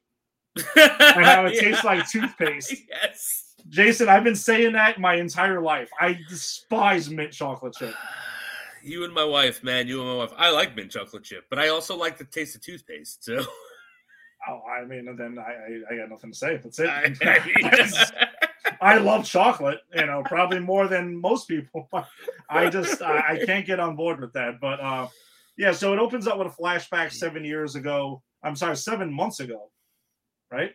and 0.56 1.24
how 1.24 1.44
it 1.44 1.58
tastes 1.58 1.84
like 1.84 2.08
toothpaste. 2.08 2.74
Yes. 2.88 3.46
Jason, 3.68 4.08
I've 4.08 4.24
been 4.24 4.34
saying 4.34 4.72
that 4.72 4.98
my 4.98 5.16
entire 5.16 5.60
life. 5.60 5.90
I 6.00 6.18
despise 6.30 7.10
mint 7.10 7.30
chocolate 7.30 7.74
chip. 7.78 7.94
You 8.82 9.04
and 9.04 9.12
my 9.12 9.24
wife, 9.24 9.62
man. 9.62 9.86
You 9.88 10.00
and 10.00 10.08
my 10.08 10.16
wife. 10.16 10.32
I 10.36 10.50
like 10.50 10.74
mint 10.76 10.90
chocolate 10.90 11.24
chip, 11.24 11.44
but 11.50 11.58
I 11.58 11.68
also 11.68 11.96
like 11.96 12.18
the 12.18 12.24
taste 12.24 12.54
of 12.54 12.62
toothpaste. 12.62 13.24
So 13.24 13.44
Oh, 14.48 14.60
I 14.68 14.84
mean, 14.86 15.04
then 15.16 15.38
I, 15.38 15.42
I, 15.92 15.94
I 15.94 15.96
got 15.98 16.08
nothing 16.08 16.32
to 16.32 16.36
say. 16.38 16.56
That's 16.62 16.78
it. 16.78 16.88
I, 16.88 18.32
I 18.80 18.96
love 18.96 19.26
chocolate, 19.26 19.80
you 19.94 20.06
know, 20.06 20.22
probably 20.24 20.58
more 20.60 20.88
than 20.88 21.14
most 21.14 21.46
people. 21.46 21.88
I 22.50 22.70
just 22.70 23.02
I, 23.02 23.18
I 23.40 23.42
can't 23.46 23.66
get 23.66 23.80
on 23.80 23.96
board 23.96 24.18
with 24.20 24.32
that. 24.32 24.54
But 24.60 24.80
uh, 24.80 25.08
yeah, 25.58 25.72
so 25.72 25.92
it 25.92 25.98
opens 25.98 26.26
up 26.26 26.38
with 26.38 26.46
a 26.46 26.50
flashback 26.62 27.12
seven 27.12 27.44
years 27.44 27.74
ago. 27.74 28.22
I'm 28.42 28.56
sorry, 28.56 28.76
seven 28.76 29.12
months 29.12 29.40
ago, 29.40 29.70
right? 30.50 30.70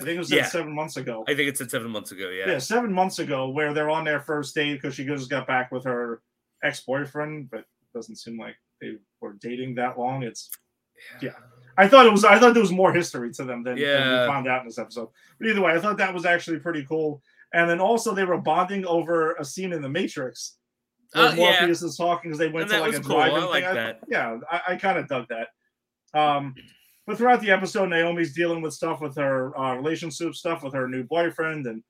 I 0.00 0.02
think 0.02 0.16
it 0.16 0.18
was 0.18 0.32
Yeah. 0.32 0.46
seven 0.46 0.74
months 0.74 0.96
ago. 0.96 1.24
I 1.28 1.34
think 1.36 1.48
it 1.48 1.56
said 1.56 1.70
seven 1.70 1.92
months 1.92 2.10
ago. 2.10 2.28
Yeah. 2.30 2.48
yeah, 2.50 2.58
seven 2.58 2.92
months 2.92 3.20
ago, 3.20 3.48
where 3.50 3.72
they're 3.72 3.90
on 3.90 4.04
their 4.04 4.18
first 4.20 4.52
date 4.56 4.74
because 4.74 4.96
she 4.96 5.04
just 5.04 5.30
got 5.30 5.46
back 5.46 5.70
with 5.70 5.84
her 5.84 6.20
ex-boyfriend, 6.64 7.50
but 7.50 7.60
it 7.60 7.66
doesn't 7.94 8.16
seem 8.16 8.38
like 8.38 8.56
they 8.80 8.96
were 9.20 9.34
dating 9.40 9.74
that 9.76 9.98
long. 9.98 10.22
It's 10.22 10.50
Yeah. 11.20 11.34
I 11.76 11.88
thought 11.88 12.06
it 12.06 12.12
was 12.12 12.24
I 12.24 12.38
thought 12.38 12.54
there 12.54 12.62
was 12.62 12.72
more 12.72 12.92
history 12.92 13.32
to 13.32 13.44
them 13.44 13.62
than, 13.64 13.76
than 13.98 14.20
we 14.22 14.26
found 14.32 14.48
out 14.48 14.60
in 14.60 14.66
this 14.66 14.78
episode. 14.78 15.08
But 15.38 15.48
either 15.48 15.60
way, 15.60 15.72
I 15.72 15.80
thought 15.80 15.98
that 15.98 16.14
was 16.14 16.24
actually 16.24 16.58
pretty 16.60 16.84
cool. 16.84 17.22
And 17.52 17.68
then 17.68 17.80
also 17.80 18.14
they 18.14 18.24
were 18.24 18.38
bonding 18.40 18.84
over 18.86 19.34
a 19.34 19.44
scene 19.44 19.72
in 19.72 19.82
the 19.82 19.88
Matrix. 19.88 20.56
Where 21.12 21.26
Uh, 21.26 21.30
yeah. 21.30 21.36
Morpheus 21.36 21.82
is 21.82 21.96
talking 21.96 22.30
because 22.30 22.38
they 22.38 22.48
went 22.48 22.70
And 22.70 22.72
to 22.72 22.80
like 22.80 22.94
a 22.94 23.00
cool. 23.00 23.18
I 23.18 23.28
drive-in 23.28 23.48
like 23.50 23.64
thing. 23.64 23.74
that. 23.74 24.00
yeah, 24.08 24.38
I, 24.50 24.60
I 24.68 24.76
kind 24.76 24.98
of 24.98 25.08
dug 25.08 25.26
that. 25.28 25.48
Um, 26.18 26.54
but 27.06 27.18
throughout 27.18 27.40
the 27.40 27.50
episode, 27.50 27.90
Naomi's 27.90 28.34
dealing 28.34 28.62
with 28.62 28.72
stuff 28.72 29.00
with 29.00 29.16
her 29.16 29.56
uh, 29.58 29.74
relationship 29.76 30.34
stuff 30.34 30.62
with 30.62 30.74
her 30.74 30.88
new 30.88 31.04
boyfriend, 31.04 31.66
and 31.66 31.82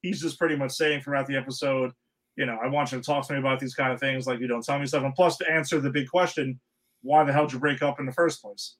he's 0.00 0.20
just 0.20 0.38
pretty 0.38 0.56
much 0.56 0.72
saying 0.72 1.00
throughout 1.02 1.26
the 1.26 1.36
episode, 1.36 1.92
you 2.40 2.46
know, 2.46 2.58
I 2.64 2.68
want 2.68 2.90
you 2.90 2.98
to 2.98 3.04
talk 3.04 3.26
to 3.26 3.34
me 3.34 3.38
about 3.38 3.60
these 3.60 3.74
kind 3.74 3.92
of 3.92 4.00
things, 4.00 4.26
like 4.26 4.40
you 4.40 4.46
don't 4.46 4.64
tell 4.64 4.78
me 4.78 4.86
stuff, 4.86 5.04
and 5.04 5.14
plus 5.14 5.36
to 5.38 5.50
answer 5.50 5.78
the 5.78 5.90
big 5.90 6.08
question, 6.08 6.58
why 7.02 7.22
the 7.22 7.32
hell 7.34 7.44
did 7.46 7.52
you 7.52 7.58
break 7.58 7.82
up 7.82 8.00
in 8.00 8.06
the 8.06 8.12
first 8.12 8.40
place? 8.42 8.76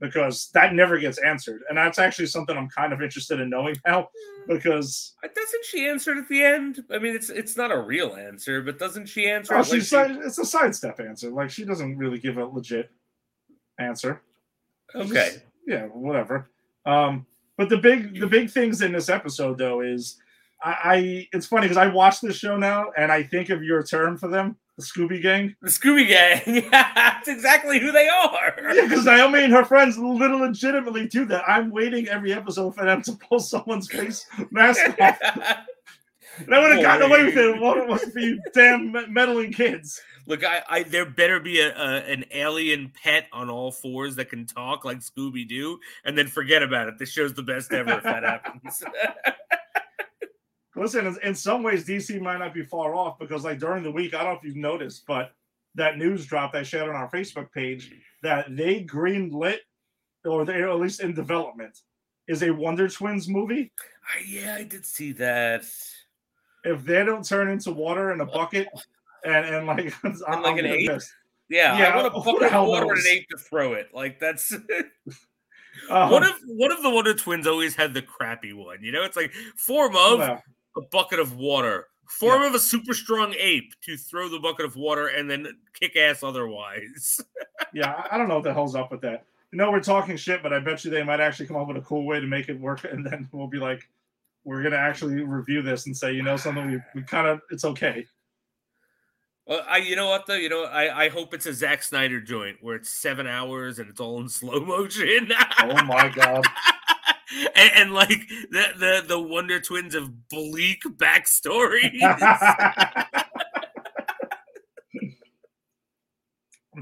Because 0.00 0.48
that 0.54 0.74
never 0.74 0.98
gets 0.98 1.18
answered, 1.18 1.62
and 1.68 1.76
that's 1.78 1.98
actually 1.98 2.26
something 2.26 2.56
I'm 2.56 2.68
kind 2.68 2.92
of 2.92 3.00
interested 3.02 3.40
in 3.40 3.48
knowing 3.50 3.76
now. 3.86 4.08
Because 4.48 5.14
Uh, 5.24 5.28
Doesn't 5.34 5.64
she 5.66 5.86
answer 5.86 6.12
it 6.12 6.18
at 6.18 6.28
the 6.28 6.42
end? 6.42 6.84
I 6.90 6.98
mean, 6.98 7.14
it's 7.14 7.30
it's 7.30 7.56
not 7.56 7.70
a 7.72 7.78
real 7.80 8.14
answer, 8.16 8.62
but 8.62 8.78
doesn't 8.78 9.06
she 9.06 9.28
answer? 9.30 9.54
oh, 9.54 9.60
it 9.60 9.68
like 9.70 9.82
she- 9.82 10.18
it's 10.26 10.38
a 10.38 10.44
sidestep 10.44 11.00
answer. 11.00 11.30
Like 11.30 11.50
she 11.50 11.64
doesn't 11.64 11.96
really 11.98 12.18
give 12.18 12.36
a 12.38 12.44
legit 12.44 12.90
answer. 13.78 14.22
okay. 14.94 15.08
Just- 15.12 15.40
yeah, 15.66 15.84
whatever. 15.86 16.50
Um, 16.86 17.26
but 17.56 17.68
the 17.68 17.76
big 17.78 18.18
the 18.20 18.26
big 18.26 18.50
things 18.50 18.80
in 18.82 18.92
this 18.92 19.08
episode 19.10 19.58
though 19.58 19.80
is 19.82 20.19
I, 20.62 20.70
I 20.70 21.28
it's 21.32 21.46
funny 21.46 21.62
because 21.62 21.76
I 21.76 21.86
watch 21.86 22.20
this 22.20 22.36
show 22.36 22.56
now 22.56 22.90
and 22.96 23.10
I 23.10 23.22
think 23.22 23.50
of 23.50 23.62
your 23.62 23.82
term 23.82 24.16
for 24.16 24.28
them, 24.28 24.56
the 24.76 24.82
Scooby 24.82 25.22
Gang. 25.22 25.54
The 25.62 25.68
Scooby 25.68 26.08
Gang. 26.08 26.42
Yeah, 26.46 26.92
that's 26.94 27.28
exactly 27.28 27.78
who 27.78 27.92
they 27.92 28.08
are. 28.08 28.54
Yeah, 28.74 28.86
because 28.86 29.04
Naomi 29.04 29.44
and 29.44 29.52
her 29.52 29.64
friends 29.64 29.98
little 29.98 30.38
legitimately 30.38 31.08
do 31.08 31.24
that. 31.26 31.44
I'm 31.48 31.70
waiting 31.70 32.08
every 32.08 32.32
episode 32.32 32.74
for 32.74 32.84
them 32.84 33.02
to 33.02 33.12
pull 33.12 33.40
someone's 33.40 33.88
face 33.88 34.26
mask 34.50 34.80
off. 35.00 35.18
And 36.38 36.54
I 36.54 36.60
would 36.60 36.72
have 36.72 36.82
gotten 36.82 37.10
away 37.10 37.24
with 37.24 37.36
it 37.36 37.50
if 37.50 37.56
it 37.56 37.88
wasn't 37.88 38.12
for 38.12 38.18
you 38.18 38.40
damn 38.54 39.12
meddling 39.12 39.52
kids. 39.52 40.00
Look, 40.26 40.44
I, 40.44 40.62
I 40.68 40.82
there 40.84 41.04
better 41.04 41.40
be 41.40 41.60
a, 41.60 41.76
a 41.76 41.96
an 42.04 42.24
alien 42.30 42.92
pet 43.02 43.26
on 43.32 43.50
all 43.50 43.72
fours 43.72 44.16
that 44.16 44.30
can 44.30 44.46
talk 44.46 44.84
like 44.84 45.00
Scooby 45.00 45.46
Doo, 45.48 45.78
and 46.04 46.16
then 46.16 46.28
forget 46.28 46.62
about 46.62 46.88
it. 46.88 46.98
This 46.98 47.10
show's 47.10 47.34
the 47.34 47.42
best 47.42 47.72
ever 47.72 47.92
if 47.92 48.02
that 48.04 48.22
happens. 48.44 48.82
Listen, 50.76 51.16
in- 51.22 51.34
some 51.34 51.62
ways, 51.62 51.84
DC 51.84 52.20
might 52.20 52.38
not 52.38 52.54
be 52.54 52.62
far 52.62 52.94
off 52.94 53.18
because, 53.18 53.44
like, 53.44 53.58
during 53.58 53.82
the 53.82 53.90
week, 53.90 54.14
I 54.14 54.18
don't 54.22 54.32
know 54.34 54.38
if 54.38 54.44
you've 54.44 54.56
noticed, 54.56 55.04
but 55.06 55.32
that 55.74 55.98
news 55.98 56.26
drop 56.26 56.54
I 56.54 56.62
shared 56.62 56.88
on 56.88 56.94
our 56.94 57.10
Facebook 57.10 57.50
page 57.52 57.92
that 58.22 58.46
they 58.56 58.84
greenlit, 58.84 59.58
or 60.24 60.44
they're 60.44 60.68
at 60.70 60.78
least 60.78 61.00
in 61.00 61.14
development, 61.14 61.78
is 62.28 62.42
a 62.42 62.50
Wonder 62.50 62.88
Twins 62.88 63.28
movie. 63.28 63.72
I- 64.14 64.24
yeah, 64.26 64.54
I 64.58 64.64
did 64.64 64.86
see 64.86 65.12
that. 65.12 65.64
If 66.64 66.84
they 66.84 67.04
don't 67.04 67.24
turn 67.26 67.48
into 67.48 67.72
water 67.72 68.12
in 68.12 68.20
a 68.20 68.26
bucket 68.26 68.68
and, 69.24 69.46
and 69.46 69.66
like, 69.66 69.92
I'm, 70.28 70.42
like 70.42 70.58
an 70.58 70.66
ape? 70.66 70.88
miss. 70.90 71.10
Yeah, 71.48 71.76
Yeah, 71.78 71.84
I 71.88 71.96
want 72.02 72.14
to 72.14 72.20
bucket 72.20 72.52
of 72.52 72.68
water 72.68 72.82
and 72.82 72.90
knows? 72.96 73.06
an 73.06 73.12
ape 73.12 73.28
to 73.30 73.38
throw 73.38 73.72
it. 73.72 73.88
Like 73.92 74.20
that's 74.20 74.54
Uh, 75.88 76.08
one 76.08 76.22
of 76.22 76.32
one 76.46 76.70
of 76.70 76.82
the 76.82 76.90
Wonder 76.90 77.14
Twins 77.14 77.46
always 77.46 77.74
had 77.74 77.94
the 77.94 78.02
crappy 78.02 78.52
one. 78.52 78.78
You 78.82 78.92
know, 78.92 79.02
it's 79.02 79.16
like 79.16 79.32
form 79.56 79.96
of 79.96 80.18
well, 80.18 80.42
a 80.76 80.80
bucket 80.80 81.18
of 81.18 81.36
water, 81.36 81.86
form 82.06 82.42
of 82.42 82.54
a 82.54 82.58
super 82.58 82.94
strong 82.94 83.34
ape 83.38 83.72
to 83.82 83.96
throw 83.96 84.28
the 84.28 84.38
bucket 84.38 84.66
of 84.66 84.76
water 84.76 85.08
and 85.08 85.30
then 85.30 85.46
kick 85.78 85.96
ass 85.96 86.22
otherwise. 86.22 87.20
yeah, 87.74 88.04
I- 88.10 88.18
don't 88.18 88.28
know 88.28 88.36
what 88.36 88.44
the 88.44 88.52
hell's 88.54 88.74
up 88.74 88.90
with 88.90 89.00
that. 89.02 89.24
You 89.52 89.58
know, 89.58 89.70
we're 89.72 89.80
talking 89.80 90.16
shit, 90.16 90.42
but 90.44 90.52
I 90.52 90.60
bet 90.60 90.84
you 90.84 90.90
they 90.92 91.02
might 91.02 91.18
actually 91.20 91.46
come 91.46 91.56
up 91.56 91.66
with 91.66 91.76
a 91.76 91.80
cool 91.80 92.04
way 92.04 92.20
to 92.20 92.26
make 92.26 92.48
it 92.48 92.60
work, 92.60 92.84
and 92.84 93.04
then 93.04 93.28
we'll 93.32 93.48
be 93.48 93.58
like, 93.58 93.88
we're 94.44 94.62
gonna 94.62 94.76
actually 94.76 95.22
review 95.22 95.60
this 95.60 95.86
and 95.86 95.96
say, 95.96 96.12
you 96.12 96.22
know, 96.22 96.36
something 96.36 96.70
we, 96.70 96.78
we 96.94 97.02
kind 97.02 97.26
of 97.26 97.40
it's 97.50 97.64
okay. 97.64 98.06
Well, 99.46 99.64
I 99.68 99.78
you 99.78 99.96
know 99.96 100.08
what 100.08 100.26
though, 100.26 100.34
you 100.34 100.48
know, 100.48 100.64
I 100.64 101.04
I 101.04 101.08
hope 101.08 101.34
it's 101.34 101.46
a 101.46 101.52
Zack 101.52 101.82
Snyder 101.82 102.20
joint 102.20 102.58
where 102.60 102.76
it's 102.76 102.88
seven 102.90 103.26
hours 103.26 103.78
and 103.78 103.90
it's 103.90 104.00
all 104.00 104.20
in 104.20 104.28
slow 104.28 104.60
motion. 104.60 105.30
oh 105.58 105.84
my 105.84 106.08
god. 106.08 106.44
and, 107.54 107.70
and, 107.76 107.92
like 107.92 108.28
the, 108.50 108.64
the 108.78 109.04
the 109.06 109.20
Wonder 109.20 109.60
Twins 109.60 109.94
of 109.94 110.28
bleak 110.28 110.82
backstory. 110.84 112.00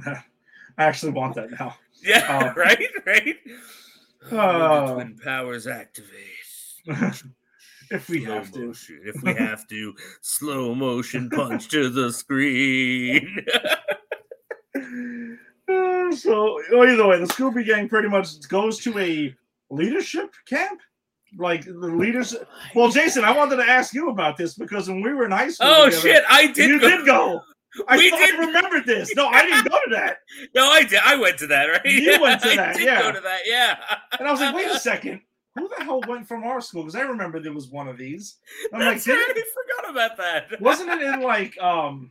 I 0.06 0.22
actually 0.78 1.12
want 1.12 1.34
that 1.34 1.50
now. 1.58 1.76
Yeah, 2.02 2.24
uh, 2.28 2.54
right, 2.56 2.78
right. 3.04 3.36
Uh, 4.30 4.94
twin 4.94 5.18
powers 5.22 5.66
activate. 5.66 6.08
if 7.90 8.08
we 8.08 8.24
slow 8.24 8.34
have 8.34 8.52
to. 8.52 8.74
If 9.04 9.22
we 9.22 9.34
have 9.34 9.66
to, 9.68 9.94
slow 10.22 10.74
motion 10.74 11.28
punch 11.30 11.68
to 11.68 11.90
the 11.90 12.12
screen. 12.12 13.44
uh, 14.76 16.12
so 16.14 16.60
either 16.84 17.06
way, 17.06 17.18
the 17.18 17.26
Scooby 17.26 17.66
Gang 17.66 17.88
pretty 17.88 18.08
much 18.08 18.48
goes 18.48 18.78
to 18.78 18.98
a 18.98 19.34
leadership 19.70 20.32
camp. 20.48 20.80
Like 21.36 21.64
the 21.66 21.72
leaders. 21.72 22.34
Well, 22.74 22.88
Jason, 22.90 23.22
I 23.22 23.36
wanted 23.36 23.56
to 23.56 23.62
ask 23.64 23.92
you 23.92 24.08
about 24.08 24.38
this 24.38 24.54
because 24.54 24.88
when 24.88 25.02
we 25.02 25.12
were 25.12 25.26
in 25.26 25.30
high 25.30 25.50
school, 25.50 25.68
oh 25.68 25.84
together, 25.90 26.00
shit, 26.00 26.24
I 26.26 26.46
did. 26.46 26.70
You 26.70 26.80
go. 26.80 26.88
did 26.88 27.04
go. 27.06 27.40
I 27.88 27.98
We 27.98 28.10
did- 28.10 28.14
I 28.34 28.46
remembered 28.46 28.86
this. 28.86 29.14
No, 29.14 29.26
I 29.26 29.42
didn't 29.42 29.68
go 29.68 29.78
to 29.84 29.90
that. 29.90 30.18
No, 30.54 30.70
I 30.70 30.84
did. 30.84 31.00
I 31.04 31.16
went 31.16 31.36
to 31.40 31.46
that, 31.48 31.66
right? 31.66 31.84
You 31.84 32.18
went 32.22 32.40
to 32.44 32.48
I 32.52 32.56
that, 32.56 32.76
did 32.76 32.86
yeah. 32.86 33.02
Go 33.02 33.12
to 33.12 33.20
that, 33.20 33.40
yeah. 33.44 33.76
And 34.18 34.26
I 34.26 34.30
was 34.32 34.40
like, 34.40 34.54
wait 34.54 34.70
a 34.70 34.78
second. 34.78 35.20
Who 35.58 35.68
the 35.76 35.84
hell 35.84 36.00
went 36.08 36.26
from 36.26 36.44
our 36.44 36.62
school? 36.62 36.84
Because 36.84 36.94
I 36.94 37.02
remember 37.02 37.40
there 37.40 37.52
was 37.52 37.68
one 37.68 37.88
of 37.88 37.98
these. 37.98 38.36
I'm 38.72 38.80
like, 38.80 38.94
That's 38.94 39.04
did 39.04 39.12
right. 39.12 39.36
I 39.36 39.82
forgot 39.84 39.90
about 39.90 40.16
that. 40.16 40.60
wasn't 40.62 40.88
it 40.90 41.02
in 41.02 41.20
like 41.20 41.60
um 41.60 42.10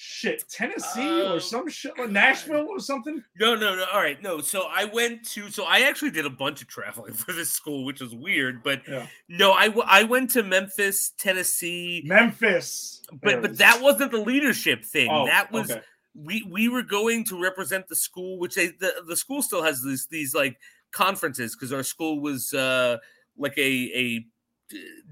shit, 0.00 0.44
Tennessee 0.48 1.22
or 1.22 1.32
Um, 1.34 1.40
some 1.40 1.68
shit 1.68 1.98
like 1.98 2.10
Nashville 2.10 2.68
or 2.68 2.78
something? 2.78 3.22
No, 3.38 3.54
no, 3.56 3.74
no. 3.74 3.84
All 3.92 3.98
right, 4.00 4.22
no. 4.22 4.40
So 4.40 4.68
I 4.70 4.84
went 4.84 5.24
to. 5.30 5.50
So 5.50 5.64
I 5.64 5.80
actually 5.80 6.12
did 6.12 6.24
a 6.24 6.30
bunch 6.30 6.62
of 6.62 6.68
traveling 6.68 7.12
for 7.14 7.32
this 7.32 7.50
school, 7.50 7.84
which 7.84 8.00
was 8.00 8.14
weird. 8.14 8.62
But 8.62 8.82
Yeah. 8.88 9.06
no, 9.28 9.52
I 9.52 10.02
went 10.04 10.30
to 10.30 10.42
Memphis, 10.42 11.10
Tennessee. 11.18 12.02
Memphis. 12.06 13.02
But 13.22 13.42
but 13.42 13.58
that 13.58 13.80
wasn't 13.82 14.12
the 14.12 14.20
leadership 14.20 14.84
thing. 14.84 15.10
Oh, 15.10 15.26
that 15.26 15.50
was 15.50 15.70
okay. 15.70 15.82
we 16.14 16.42
we 16.44 16.68
were 16.68 16.82
going 16.82 17.24
to 17.24 17.42
represent 17.42 17.88
the 17.88 17.96
school, 17.96 18.38
which 18.38 18.54
they 18.54 18.68
the, 18.68 19.02
the 19.06 19.16
school 19.16 19.42
still 19.42 19.62
has 19.62 19.82
these 19.82 20.06
these 20.06 20.34
like 20.34 20.58
conferences 20.92 21.54
because 21.56 21.72
our 21.72 21.82
school 21.82 22.20
was 22.20 22.54
uh 22.54 22.96
like 23.36 23.56
a 23.58 23.60
a 23.94 24.26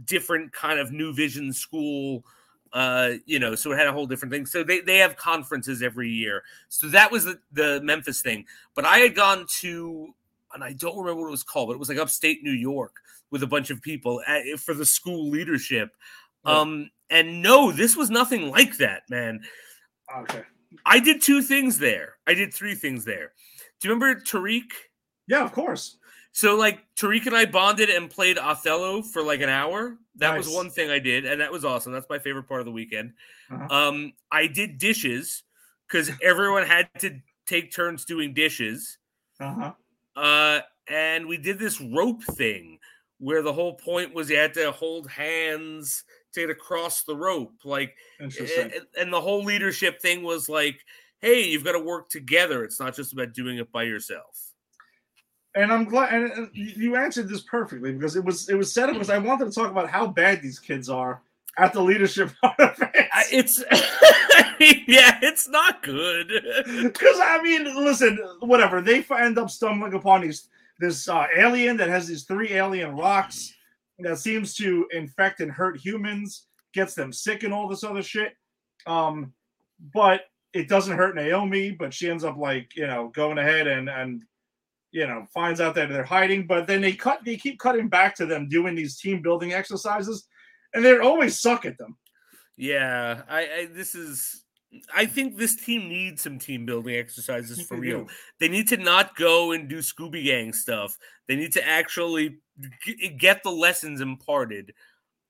different 0.05 0.53
kind 0.53 0.79
of 0.79 0.93
new 0.93 1.13
vision 1.13 1.53
school 1.53 2.25
uh 2.77 3.13
you 3.25 3.39
know 3.39 3.55
so 3.55 3.73
it 3.73 3.79
had 3.79 3.87
a 3.87 3.93
whole 3.93 4.07
different 4.07 4.31
thing 4.33 4.45
so 4.45 4.63
they 4.63 4.81
they 4.81 4.99
have 4.99 5.17
conferences 5.17 5.83
every 5.83 6.11
year 6.11 6.43
so 6.69 6.87
that 6.89 7.11
was 7.11 7.25
the, 7.25 7.39
the 7.53 7.81
memphis 7.83 8.21
thing 8.21 8.45
but 8.75 8.85
i 8.85 8.99
had 8.99 9.15
gone 9.15 9.47
to 9.49 10.09
and 10.53 10.63
i 10.63 10.73
don't 10.75 10.99
remember 10.99 11.23
what 11.23 11.29
it 11.29 11.31
was 11.31 11.43
called 11.43 11.69
but 11.69 11.73
it 11.73 11.79
was 11.79 11.89
like 11.89 11.99
upstate 11.99 12.43
new 12.43 12.53
york 12.53 12.97
with 13.31 13.43
a 13.43 13.47
bunch 13.47 13.71
of 13.71 13.81
people 13.81 14.21
at, 14.27 14.45
for 14.59 14.75
the 14.75 14.85
school 14.85 15.31
leadership 15.31 15.91
um 16.45 16.91
and 17.09 17.41
no 17.43 17.73
this 17.73 17.97
was 17.97 18.11
nothing 18.11 18.51
like 18.51 18.77
that 18.77 19.03
man 19.09 19.41
Okay. 20.15 20.43
I 20.85 21.01
did 21.01 21.23
two 21.23 21.43
things 21.43 21.79
there. 21.79 22.15
I 22.27 22.35
did 22.35 22.53
three 22.53 22.75
things 22.75 23.05
there. 23.05 23.33
Do 23.81 23.89
you 23.89 23.95
remember 23.95 24.21
Tariq? 24.21 24.65
Yeah, 25.27 25.45
of 25.45 25.53
course. 25.53 25.97
So 26.37 26.55
like 26.55 26.85
Tariq 26.97 27.25
and 27.25 27.35
I 27.35 27.47
bonded 27.47 27.89
and 27.89 28.11
played 28.11 28.37
Othello 28.37 29.01
for 29.01 29.23
like 29.23 29.41
an 29.41 29.49
hour. 29.49 29.97
That 30.17 30.37
was 30.37 30.47
one 30.47 30.69
thing 30.69 30.91
I 30.91 30.99
did, 30.99 31.25
and 31.25 31.41
that 31.41 31.51
was 31.51 31.65
awesome. 31.65 31.95
That's 31.95 32.11
my 32.11 32.19
favorite 32.19 32.47
part 32.47 32.61
of 32.61 32.67
the 32.67 32.73
weekend. 32.73 33.15
Uh-huh. 33.51 33.75
Um, 33.75 34.13
I 34.31 34.47
did 34.47 34.77
dishes 34.77 35.45
because 35.89 36.11
everyone 36.23 36.67
had 36.67 36.91
to 36.99 37.19
take 37.47 37.73
turns 37.73 38.05
doing 38.05 38.35
dishes. 38.35 38.99
Uh-huh. 39.41 39.73
Uh, 40.15 40.61
and 40.91 41.27
we 41.27 41.39
did 41.39 41.59
this 41.59 41.81
rope 41.81 42.23
thing 42.23 42.81
where 43.17 43.41
the 43.41 43.55
whole 43.55 43.73
point 43.73 44.13
was 44.13 44.29
you 44.29 44.37
had 44.37 44.53
to 44.55 44.73
hold 44.73 45.09
hands 45.09 46.05
to 46.35 46.41
get 46.41 46.51
across 46.51 47.03
the 47.05 47.17
rope. 47.17 47.55
Like 47.65 47.95
and 48.21 49.11
the 49.11 49.23
whole 49.23 49.43
leadership 49.43 50.03
thing 50.03 50.23
was 50.23 50.51
like, 50.51 50.79
hey, 51.19 51.45
you've 51.45 51.65
got 51.65 51.73
to 51.73 51.81
work 51.81 52.11
together. 52.11 52.63
It's 52.63 52.79
not 52.79 52.95
just 52.95 53.15
about 53.15 53.33
doing 53.33 53.57
it 53.57 53.73
by 53.73 53.85
yourself. 53.85 54.46
And 55.57 55.73
I'm 55.73 55.85
glad 55.85 56.13
and 56.13 56.31
and 56.33 56.51
you 56.55 56.97
answered 56.97 57.29
this 57.29 57.41
perfectly 57.41 57.93
because 57.93 58.15
it 58.15 58.25
was 58.25 58.49
it 58.49 58.55
was 58.55 58.73
set 58.73 58.89
up 58.89 58.95
because 58.95 59.11
I 59.11 59.19
wanted 59.19 59.47
to 59.47 59.51
talk 59.51 59.71
about 59.71 59.89
how 59.91 60.07
bad 60.07 60.43
these 60.43 60.59
kids 60.59 60.89
are 60.89 61.23
at 61.59 61.73
the 61.73 61.83
leadership 61.83 62.31
part 62.41 62.61
of 62.61 62.81
it. 62.81 63.09
It's 63.33 63.65
yeah, 64.87 65.19
it's 65.23 65.49
not 65.49 65.83
good. 65.83 66.29
Because 66.83 67.19
I 67.21 67.41
mean, 67.43 67.65
listen, 67.85 68.19
whatever 68.41 68.81
they 68.81 69.05
end 69.19 69.39
up 69.39 69.51
stumbling 69.51 69.95
upon 69.95 70.21
these 70.21 70.49
this 70.79 71.09
uh, 71.09 71.27
alien 71.35 71.79
that 71.79 71.89
has 71.89 72.07
these 72.07 72.25
three 72.25 72.53
alien 72.53 72.95
rocks 72.95 73.55
that 73.99 74.19
seems 74.19 74.55
to 74.55 74.87
infect 74.93 75.41
and 75.41 75.51
hurt 75.51 75.79
humans, 75.79 76.47
gets 76.75 76.95
them 76.95 77.13
sick 77.13 77.45
and 77.45 77.55
all 77.55 77.67
this 77.67 77.83
other 77.83 78.03
shit. 78.03 78.37
Um, 78.87 79.33
but 79.95 80.23
it 80.53 80.69
doesn't 80.69 80.97
hurt 80.97 81.17
Naomi, 81.17 81.71
but 81.71 81.95
she 81.95 82.11
ends 82.11 82.25
up 82.25 82.37
like 82.37 82.77
you 82.77 82.87
know 82.87 83.09
going 83.09 83.39
ahead 83.39 83.67
and 83.67 83.89
and 83.89 84.23
you 84.97 85.07
know 85.07 85.27
finds 85.33 85.61
out 85.61 85.75
that 85.75 85.91
they're 85.91 86.03
hiding. 86.03 86.47
But 86.47 86.67
then 86.67 86.81
they 86.81 86.93
cut, 86.95 87.21
they 87.25 87.37
keep 87.37 87.59
cutting 87.59 87.89
back 87.89 88.15
to 88.17 88.25
them 88.25 88.49
doing 88.49 88.75
these 88.75 88.99
team 88.99 89.21
building 89.21 89.53
exercises, 89.53 90.27
and 90.73 90.83
they 90.83 90.99
always 90.99 91.39
suck 91.39 91.67
at 91.67 91.77
them. 91.77 91.99
Yeah, 92.57 93.23
I, 93.29 93.41
I 93.41 93.69
this 93.71 93.95
is. 93.95 94.43
I 94.95 95.07
think 95.07 95.37
this 95.37 95.55
team 95.57 95.89
needs 95.89 96.23
some 96.23 96.39
team 96.39 96.67
building 96.67 96.97
exercises 96.97 97.63
for 97.63 97.77
real. 97.77 98.05
do. 98.05 98.11
They 98.41 98.49
need 98.49 98.69
to 98.69 98.77
not 98.79 99.17
go 99.17 99.53
and 99.53 99.69
do 99.69 99.79
Scooby 99.79 100.25
Gang 100.25 100.53
stuff. 100.53 100.99
They 101.29 101.37
need 101.37 101.53
to 101.53 101.67
actually 101.67 102.39
get 103.19 103.43
the 103.43 103.51
lessons 103.51 104.01
imparted 104.01 104.73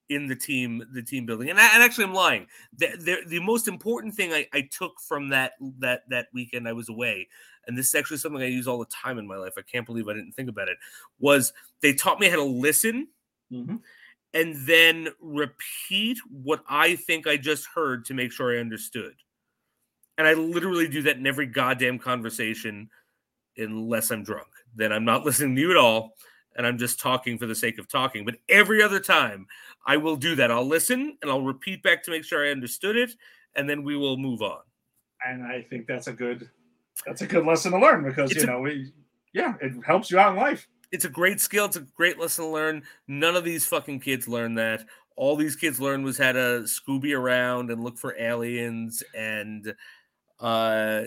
in 0.09 0.27
the 0.27 0.35
team, 0.35 0.83
the 0.93 1.01
team 1.01 1.25
building. 1.25 1.49
And, 1.49 1.59
I, 1.59 1.73
and 1.73 1.83
actually, 1.83 2.05
I'm 2.05 2.13
lying. 2.13 2.47
The, 2.77 2.87
the, 2.97 3.17
the 3.27 3.39
most 3.39 3.67
important 3.67 4.15
thing 4.15 4.31
I, 4.33 4.47
I 4.53 4.61
took 4.71 4.99
from 5.01 5.29
that 5.29 5.53
that 5.79 6.03
that 6.09 6.27
weekend 6.33 6.67
I 6.67 6.73
was 6.73 6.89
away, 6.89 7.27
and 7.67 7.77
this 7.77 7.87
is 7.87 7.95
actually 7.95 8.17
something 8.17 8.41
I 8.41 8.47
use 8.47 8.67
all 8.67 8.79
the 8.79 8.85
time 8.85 9.17
in 9.17 9.27
my 9.27 9.35
life. 9.37 9.53
I 9.57 9.61
can't 9.61 9.85
believe 9.85 10.07
I 10.07 10.13
didn't 10.13 10.33
think 10.33 10.49
about 10.49 10.69
it. 10.69 10.77
Was 11.19 11.53
they 11.81 11.93
taught 11.93 12.19
me 12.19 12.29
how 12.29 12.37
to 12.37 12.43
listen 12.43 13.07
Mhm. 13.51 13.79
and 14.33 14.67
then 14.67 15.07
repeat 15.21 16.17
what 16.29 16.63
I 16.67 16.95
think 16.95 17.27
I 17.27 17.37
just 17.37 17.65
heard 17.67 18.03
to 18.05 18.13
make 18.13 18.31
sure 18.31 18.55
I 18.55 18.59
understood. 18.59 19.15
And 20.17 20.27
I 20.27 20.33
literally 20.33 20.87
do 20.87 21.01
that 21.03 21.17
in 21.17 21.27
every 21.27 21.45
goddamn 21.45 21.99
conversation, 21.99 22.89
unless 23.57 24.11
I'm 24.11 24.23
drunk. 24.23 24.47
Then 24.75 24.91
I'm 24.91 25.05
not 25.05 25.25
listening 25.25 25.55
to 25.55 25.61
you 25.61 25.71
at 25.71 25.77
all, 25.77 26.15
and 26.57 26.67
I'm 26.67 26.77
just 26.77 26.99
talking 26.99 27.37
for 27.37 27.45
the 27.45 27.55
sake 27.55 27.79
of 27.79 27.87
talking. 27.87 28.25
But 28.25 28.35
every 28.49 28.81
other 28.83 28.99
time, 28.99 29.47
I 29.85 29.95
will 29.97 30.15
do 30.17 30.35
that. 30.35 30.51
I'll 30.51 30.65
listen 30.67 31.17
and 31.21 31.31
I'll 31.31 31.43
repeat 31.43 31.81
back 31.83 32.03
to 32.03 32.11
make 32.11 32.23
sure 32.25 32.45
I 32.45 32.51
understood 32.51 32.97
it, 32.97 33.11
and 33.55 33.69
then 33.69 33.83
we 33.83 33.95
will 33.95 34.17
move 34.17 34.41
on. 34.41 34.59
and 35.25 35.43
I 35.45 35.61
think 35.69 35.87
that's 35.87 36.07
a 36.07 36.13
good 36.13 36.49
that's 37.05 37.21
a 37.21 37.27
good 37.27 37.45
lesson 37.45 37.71
to 37.71 37.79
learn 37.79 38.03
because 38.03 38.31
It's 38.31 38.43
you 38.43 38.49
a- 38.49 38.51
know 38.51 38.65
it, 38.65 38.77
yeah 39.33 39.53
it 39.61 39.71
helps 39.85 40.11
you 40.11 40.19
out 40.19 40.33
in 40.33 40.37
life. 40.41 40.67
It's 40.91 41.05
a 41.05 41.09
great 41.09 41.39
skill. 41.41 41.65
It's 41.65 41.75
a 41.75 41.81
great 41.81 42.17
lesson 42.17 42.45
to 42.45 42.49
learn. 42.51 42.83
None 43.07 43.35
of 43.35 43.43
these 43.43 43.65
fucking 43.65 43.99
kids 43.99 44.27
learned 44.27 44.57
that. 44.57 44.85
All 45.17 45.35
these 45.35 45.55
kids 45.55 45.81
learned 45.81 46.05
was 46.05 46.17
how 46.17 46.31
to 46.31 46.63
Scooby 46.65 47.15
around 47.17 47.71
and 47.71 47.83
look 47.83 47.97
for 47.97 48.15
aliens 48.17 49.03
and 49.15 49.73
uh 50.39 51.03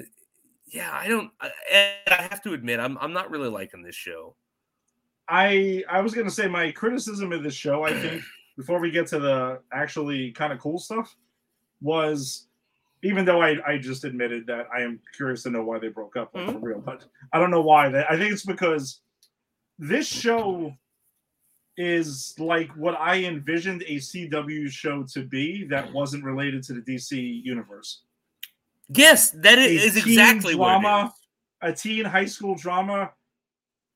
yeah 0.67 0.91
i 0.93 1.07
don't 1.09 1.31
I, 1.41 1.51
and 1.73 2.15
i 2.15 2.23
have 2.23 2.43
to 2.43 2.53
admit 2.53 2.81
i'm 2.81 2.99
i'm 2.99 3.13
not 3.13 3.31
really 3.31 3.49
liking 3.49 3.83
this 3.83 3.95
show 3.95 4.35
I 5.31 5.85
I 5.89 6.01
was 6.01 6.13
gonna 6.13 6.31
say 6.31 6.49
my 6.49 6.73
criticism 6.73 7.33
of 7.33 7.43
this 7.43 7.55
show 7.55 7.85
I 7.85 7.95
think 7.95 8.23
before 8.57 8.81
we 8.81 8.91
get 8.91 9.07
to 9.09 9.19
the 9.19 9.61
actually 9.73 10.33
kind 10.33 10.53
of 10.53 10.59
cool 10.59 10.79
stuff 10.79 11.17
was 11.81 12.49
even 13.03 13.25
though 13.25 13.41
I, 13.41 13.57
I 13.67 13.79
just 13.79 14.05
admitted 14.05 14.47
that 14.49 14.67
I 14.75 14.83
am 14.83 15.01
curious 15.17 15.43
to 15.45 15.51
know 15.51 15.63
why 15.63 15.79
they 15.79 15.89
broke 15.89 16.17
up 16.17 16.35
like, 16.35 16.47
for 16.47 16.53
mm-hmm. 16.53 16.65
real, 16.65 16.81
but 16.81 17.05
I 17.33 17.39
don't 17.39 17.51
know 17.51 17.63
why. 17.63 17.89
That 17.89 18.11
I 18.11 18.19
think 18.19 18.33
it's 18.33 18.45
because 18.45 19.01
this 19.79 20.07
show 20.07 20.75
is 21.77 22.35
like 22.39 22.71
what 22.77 22.95
I 23.01 23.25
envisioned 23.25 23.83
a 23.87 23.97
CW 23.97 24.69
show 24.69 25.05
to 25.15 25.25
be 25.25 25.67
that 25.69 25.91
wasn't 25.93 26.25
related 26.25 26.63
to 26.65 26.75
the 26.75 26.81
DC 26.81 27.43
universe. 27.43 28.03
yes 28.89 29.31
that 29.31 29.59
is, 29.59 29.85
is 29.85 29.97
exactly 29.97 30.55
what 30.55 30.77
it 30.77 30.81
drama, 30.83 31.15
A 31.63 31.73
teen 31.73 32.05
high 32.05 32.27
school 32.27 32.55
drama, 32.55 33.13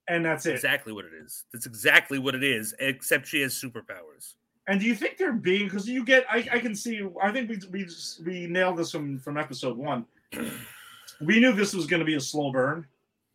and 0.08 0.24
that's 0.24 0.46
it. 0.46 0.54
exactly 0.54 0.92
what 0.92 1.04
it 1.04 1.12
is 1.14 1.44
that's 1.52 1.66
exactly 1.66 2.18
what 2.18 2.34
it 2.34 2.42
is 2.44 2.74
except 2.78 3.26
she 3.26 3.40
has 3.40 3.54
superpowers 3.54 4.34
And 4.66 4.80
do 4.80 4.86
you 4.86 4.94
think 4.94 5.16
they're 5.18 5.32
being 5.32 5.66
because 5.66 5.86
you 5.88 6.04
get 6.04 6.24
I, 6.30 6.46
I 6.52 6.58
can 6.58 6.74
see 6.74 7.02
I 7.22 7.30
think 7.32 7.50
we 7.50 7.58
we 7.70 7.86
we 8.24 8.46
nailed 8.46 8.78
this 8.78 8.90
from 8.90 9.18
from 9.18 9.36
episode 9.36 9.76
one. 9.76 10.06
we 11.20 11.38
knew 11.40 11.52
this 11.52 11.74
was 11.74 11.86
going 11.86 12.00
to 12.00 12.06
be 12.06 12.14
a 12.14 12.20
slow 12.20 12.50
burn 12.50 12.86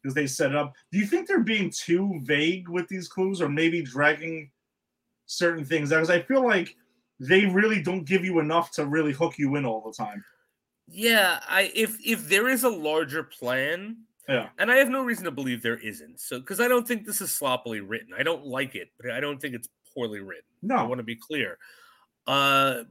because 0.02 0.16
they 0.16 0.28
set 0.28 0.52
it 0.52 0.56
up. 0.58 0.74
Do 0.92 0.98
you 0.98 1.06
think 1.06 1.28
they're 1.28 1.44
being 1.44 1.72
too 1.72 2.20
vague 2.24 2.68
with 2.70 2.88
these 2.88 3.08
clues 3.08 3.42
or 3.42 3.50
maybe 3.50 3.82
dragging 3.84 4.50
certain 5.28 5.64
things 5.66 5.92
out? 5.92 5.98
Because 5.98 6.10
I 6.10 6.22
feel 6.22 6.44
like 6.44 6.76
they 7.20 7.46
really 7.46 7.82
don't 7.82 8.06
give 8.06 8.26
you 8.26 8.40
enough 8.40 8.72
to 8.72 8.86
really 8.86 9.12
hook 9.14 9.38
you 9.38 9.56
in 9.56 9.66
all 9.66 9.82
the 9.86 9.94
time. 9.94 10.24
Yeah, 10.88 11.40
I 11.48 11.72
if 11.76 11.98
if 12.04 12.28
there 12.28 12.50
is 12.50 12.64
a 12.64 12.70
larger 12.70 13.24
plan, 13.24 13.98
Yeah. 14.28 14.50
and 14.60 14.70
I 14.72 14.76
have 14.76 14.90
no 14.90 15.02
reason 15.04 15.26
to 15.26 15.32
believe 15.32 15.62
there 15.64 15.78
isn't. 15.78 16.20
So 16.20 16.40
because 16.40 16.60
I 16.60 16.68
don't 16.68 16.88
think 16.88 17.06
this 17.06 17.22
is 17.22 17.32
sloppily 17.32 17.80
written. 17.80 18.10
I 18.18 18.24
don't 18.24 18.46
like 18.46 18.76
it, 18.76 18.90
but 19.00 19.12
I 19.12 19.20
don't 19.20 19.40
think 19.42 19.56
it's 19.56 19.70
poorly 19.94 20.20
written. 20.20 20.44
No. 20.62 20.76
I 20.76 20.84
want 20.84 21.00
to 21.00 21.04
be 21.04 21.16
clear. 21.16 21.58
Uh, 22.28 22.84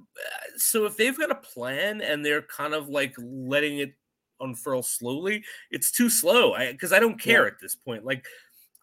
so 0.57 0.85
if 0.87 0.97
they've 0.97 1.17
got 1.17 1.31
a 1.31 1.37
plan 1.37 2.01
and 2.01 2.25
they're 2.25 2.43
kind 2.43 2.75
of 2.75 2.89
like 2.89 3.15
letting 3.19 3.79
it 3.79 3.95
unfurl 4.41 4.83
slowly, 4.83 5.45
it's 5.71 5.93
too 5.93 6.11
slow. 6.11 6.55
I 6.55 6.73
because 6.73 6.93
I 6.93 6.99
don't 6.99 7.21
care 7.21 7.47
at 7.47 7.61
this 7.61 7.77
point. 7.77 8.05
Like 8.05 8.25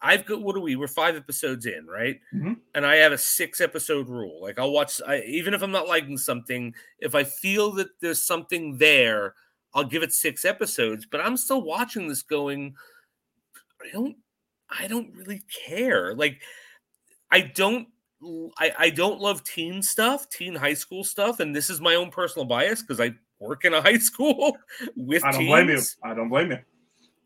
I've 0.00 0.24
got 0.24 0.40
what 0.42 0.56
are 0.56 0.60
we? 0.60 0.76
We're 0.76 0.88
five 0.88 1.14
episodes 1.16 1.66
in, 1.66 1.86
right? 1.86 2.20
Mhm. 2.34 2.56
And 2.74 2.86
I 2.86 2.96
have 2.96 3.12
a 3.12 3.18
six 3.18 3.60
episode 3.60 4.08
rule. 4.08 4.40
Like 4.40 4.58
I'll 4.58 4.70
watch, 4.72 5.00
I, 5.06 5.20
even 5.22 5.52
if 5.52 5.62
I'm 5.62 5.72
not 5.72 5.88
liking 5.88 6.16
something, 6.16 6.74
if 7.00 7.14
I 7.14 7.24
feel 7.24 7.72
that 7.72 7.88
there's 8.00 8.22
something 8.22 8.78
there, 8.78 9.34
I'll 9.74 9.84
give 9.84 10.02
it 10.02 10.12
six 10.12 10.44
episodes. 10.44 11.06
But 11.10 11.20
I'm 11.20 11.36
still 11.36 11.62
watching 11.62 12.08
this, 12.08 12.22
going, 12.22 12.74
I 13.82 13.90
don't, 13.92 14.16
I 14.70 14.86
don't 14.86 15.12
really 15.14 15.42
care. 15.66 16.14
Like 16.14 16.40
I 17.30 17.40
don't 17.40 17.88
I, 18.58 18.72
I 18.78 18.90
don't 18.90 19.20
love 19.20 19.44
teen 19.44 19.82
stuff, 19.82 20.28
teen 20.30 20.54
high 20.54 20.74
school 20.74 21.04
stuff, 21.04 21.38
and 21.40 21.54
this 21.54 21.68
is 21.70 21.80
my 21.80 21.94
own 21.94 22.10
personal 22.10 22.46
bias 22.46 22.80
because 22.80 22.98
I 23.00 23.12
work 23.38 23.64
in 23.64 23.74
a 23.74 23.80
high 23.88 23.98
school 23.98 24.56
with 24.96 25.22
I 25.24 25.30
don't 25.32 25.40
teens. 25.40 25.50
blame 25.50 25.68
you. 25.68 25.82
I 26.02 26.14
don't 26.14 26.28
blame 26.30 26.50
you. 26.52 26.58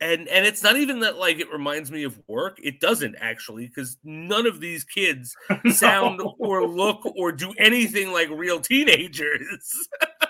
And 0.02 0.28
and 0.28 0.44
it's 0.46 0.62
not 0.62 0.76
even 0.76 1.00
that 1.00 1.16
like 1.18 1.38
it 1.40 1.52
reminds 1.52 1.90
me 1.92 2.02
of 2.04 2.18
work. 2.26 2.58
It 2.62 2.80
doesn't 2.80 3.14
actually, 3.20 3.66
because 3.68 3.98
none 4.02 4.46
of 4.46 4.58
these 4.60 4.82
kids 4.82 5.34
sound 5.72 6.18
No. 6.18 6.34
or 6.38 6.66
look 6.66 7.04
or 7.16 7.30
do 7.32 7.52
anything 7.58 8.10
like 8.12 8.28
real 8.30 8.60
teenagers. 8.60 9.88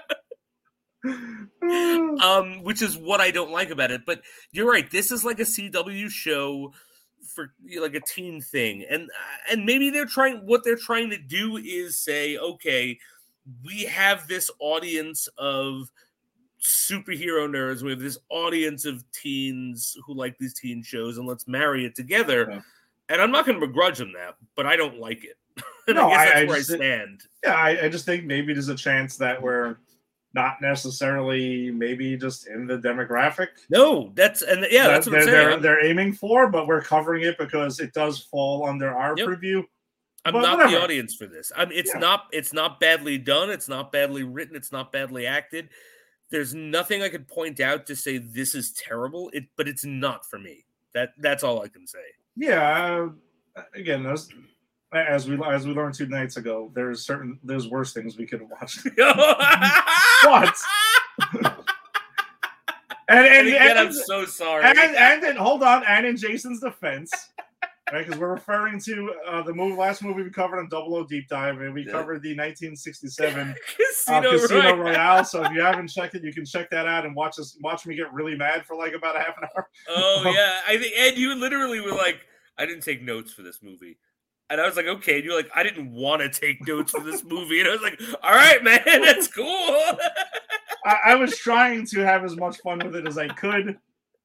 um, 1.62 2.62
which 2.62 2.82
is 2.82 2.96
what 2.96 3.20
I 3.20 3.30
don't 3.30 3.50
like 3.50 3.70
about 3.70 3.90
it. 3.90 4.02
But 4.06 4.22
you're 4.52 4.70
right. 4.70 4.90
This 4.90 5.10
is 5.10 5.24
like 5.24 5.40
a 5.40 5.44
CW 5.44 6.10
show 6.10 6.72
for 7.34 7.52
like 7.78 7.94
a 7.94 8.00
teen 8.00 8.40
thing, 8.40 8.84
and 8.88 9.04
uh, 9.04 9.52
and 9.52 9.64
maybe 9.64 9.90
they're 9.90 10.06
trying. 10.06 10.46
What 10.46 10.64
they're 10.64 10.76
trying 10.76 11.10
to 11.10 11.18
do 11.18 11.56
is 11.56 11.98
say, 11.98 12.36
okay, 12.38 12.98
we 13.64 13.84
have 13.84 14.26
this 14.28 14.50
audience 14.60 15.28
of 15.38 15.90
superhero 16.62 17.48
nerds. 17.48 17.82
We 17.82 17.90
have 17.90 18.00
this 18.00 18.18
audience 18.28 18.84
of 18.84 19.04
teens 19.12 19.96
who 20.06 20.14
like 20.14 20.36
these 20.38 20.54
teen 20.54 20.82
shows, 20.82 21.18
and 21.18 21.26
let's 21.26 21.48
marry 21.48 21.84
it 21.84 21.94
together. 21.94 22.46
Yeah. 22.50 22.60
And 23.08 23.20
I'm 23.20 23.32
not 23.32 23.44
going 23.44 23.58
to 23.58 23.66
begrudge 23.66 23.98
them 23.98 24.12
that, 24.12 24.36
but 24.54 24.66
I 24.66 24.76
don't 24.76 25.00
like 25.00 25.24
it. 25.24 25.36
and 25.88 25.96
No, 25.96 26.10
I 26.10 26.26
guess 26.26 26.36
I- 26.36 26.40
I 26.40 26.44
where 26.44 26.58
just- 26.58 26.70
I 26.70 26.76
stand. 26.76 27.20
Yeah, 27.44 27.54
I, 27.54 27.84
I 27.86 27.88
just 27.88 28.04
think 28.04 28.24
maybe 28.24 28.52
there's 28.52 28.68
a 28.68 28.74
chance 28.76 29.16
that 29.16 29.40
we're 29.42 29.78
not 30.34 30.60
necessarily 30.60 31.70
maybe 31.70 32.16
just 32.16 32.46
in 32.46 32.66
the 32.66 32.78
demographic. 32.78 33.48
No, 33.68 34.12
that's 34.14 34.42
and 34.42 34.66
yeah, 34.70 34.86
that 34.86 34.92
that's 34.94 35.06
what 35.06 35.24
they're, 35.24 35.24
they're, 35.26 35.60
they're 35.60 35.84
aiming 35.84 36.12
for, 36.12 36.48
but 36.48 36.66
we're 36.66 36.82
covering 36.82 37.24
it 37.24 37.36
because 37.38 37.80
it 37.80 37.92
does 37.92 38.18
fall 38.18 38.66
under 38.68 38.94
our 38.94 39.16
Yep. 39.16 39.26
preview. 39.26 39.64
I'm 40.24 40.34
But 40.34 40.42
not 40.42 40.70
the 40.70 40.80
audience 40.80 41.14
for 41.14 41.26
this. 41.26 41.50
I 41.56 41.64
mean, 41.64 41.78
it's 41.78 41.92
Yeah. 41.94 42.00
not 42.00 42.26
it's 42.32 42.52
not 42.52 42.78
badly 42.78 43.18
done. 43.18 43.50
It's 43.50 43.68
not 43.68 43.90
badly 43.90 44.22
written. 44.22 44.54
It's 44.54 44.70
not 44.70 44.92
badly 44.92 45.26
acted. 45.26 45.70
There's 46.30 46.54
nothing 46.54 47.02
I 47.02 47.08
could 47.08 47.26
point 47.26 47.58
out 47.58 47.86
to 47.86 47.96
say 47.96 48.18
this 48.18 48.54
is 48.54 48.72
terrible. 48.72 49.30
It, 49.32 49.46
but 49.56 49.66
it's 49.66 49.84
not 49.84 50.24
for 50.26 50.38
me. 50.38 50.64
That 50.92 51.10
that's 51.18 51.42
all 51.42 51.62
I 51.62 51.68
can 51.68 51.86
say. 51.86 51.98
Yeah, 52.36 53.08
uh, 53.56 53.62
again, 53.74 54.06
as, 54.06 54.28
as 54.92 55.28
we 55.28 55.38
as 55.44 55.66
we 55.66 55.72
learned 55.72 55.94
two 55.94 56.06
nights 56.06 56.36
ago, 56.36 56.70
there's 56.74 57.04
certain 57.06 57.38
there's 57.44 57.68
worse 57.68 57.92
things 57.92 58.16
we 58.18 58.26
could 58.26 58.40
have 58.40 58.50
watched. 58.50 58.86
what? 60.24 60.56
And 63.08 63.26
And 63.26 63.26
and 63.26 63.48
again, 63.48 63.76
I'm 63.76 63.92
so 63.92 64.24
sorry. 64.24 64.62
and, 64.64 64.78
and, 64.78 65.24
and 65.24 65.36
hold 65.36 65.64
on, 65.64 65.82
and 65.88 66.06
in 66.06 66.16
Jason's 66.16 66.60
defense, 66.60 67.10
right? 67.92 68.06
Because 68.06 68.20
we're 68.20 68.30
referring 68.32 68.78
to 68.82 69.12
uh, 69.26 69.42
the 69.42 69.52
movie 69.52 69.74
last 69.74 70.04
movie 70.04 70.22
we 70.22 70.30
covered 70.30 70.60
on 70.60 70.68
Double 70.68 70.94
O 70.94 71.02
Deep 71.04 71.26
Dive, 71.26 71.60
and 71.60 71.74
we 71.74 71.84
Yeah. 71.84 71.90
covered 71.90 72.22
the 72.22 72.36
1967 72.36 73.48
uh, 73.50 73.54
Casino, 73.76 74.30
Casino 74.30 74.60
Royale. 74.60 74.76
Royale. 74.76 75.24
So 75.24 75.42
if 75.42 75.50
you 75.50 75.60
haven't 75.60 75.88
checked 75.88 76.14
it, 76.14 76.22
you 76.22 76.32
can 76.32 76.44
check 76.46 76.70
that 76.70 76.86
out 76.86 77.04
and 77.04 77.16
watch 77.16 77.40
us 77.40 77.58
watch 77.60 77.84
me 77.84 77.96
get 77.96 78.12
really 78.12 78.36
mad 78.36 78.64
for 78.64 78.76
like 78.76 78.92
about 78.94 79.16
a 79.16 79.18
half 79.18 79.36
an 79.38 79.48
hour. 79.56 79.68
Oh 79.88 80.32
yeah, 80.32 80.60
I 80.68 80.78
think 80.78 80.94
and 80.96 81.16
you 81.18 81.34
literally 81.34 81.80
were 81.80 81.90
like, 81.90 82.20
I 82.58 82.64
didn't 82.64 82.84
take 82.84 83.02
notes 83.02 83.32
for 83.32 83.42
this 83.42 83.58
movie. 83.60 83.98
And 84.50 84.60
I 84.60 84.66
was 84.66 84.76
like, 84.76 84.86
okay. 84.86 85.16
And 85.16 85.24
you're 85.24 85.36
like, 85.36 85.50
I 85.54 85.62
didn't 85.62 85.92
want 85.92 86.22
to 86.22 86.28
take 86.28 86.66
notes 86.66 86.90
for 86.90 87.00
this 87.00 87.22
movie. 87.24 87.60
And 87.60 87.68
I 87.68 87.72
was 87.72 87.82
like, 87.82 88.00
all 88.22 88.32
right, 88.34 88.62
man, 88.64 88.80
that's 88.84 89.28
cool. 89.28 89.46
I, 90.84 90.96
I 91.06 91.14
was 91.14 91.36
trying 91.38 91.86
to 91.86 92.00
have 92.00 92.24
as 92.24 92.36
much 92.36 92.58
fun 92.58 92.80
with 92.84 92.96
it 92.96 93.06
as 93.06 93.16
I 93.18 93.28
could, 93.28 93.78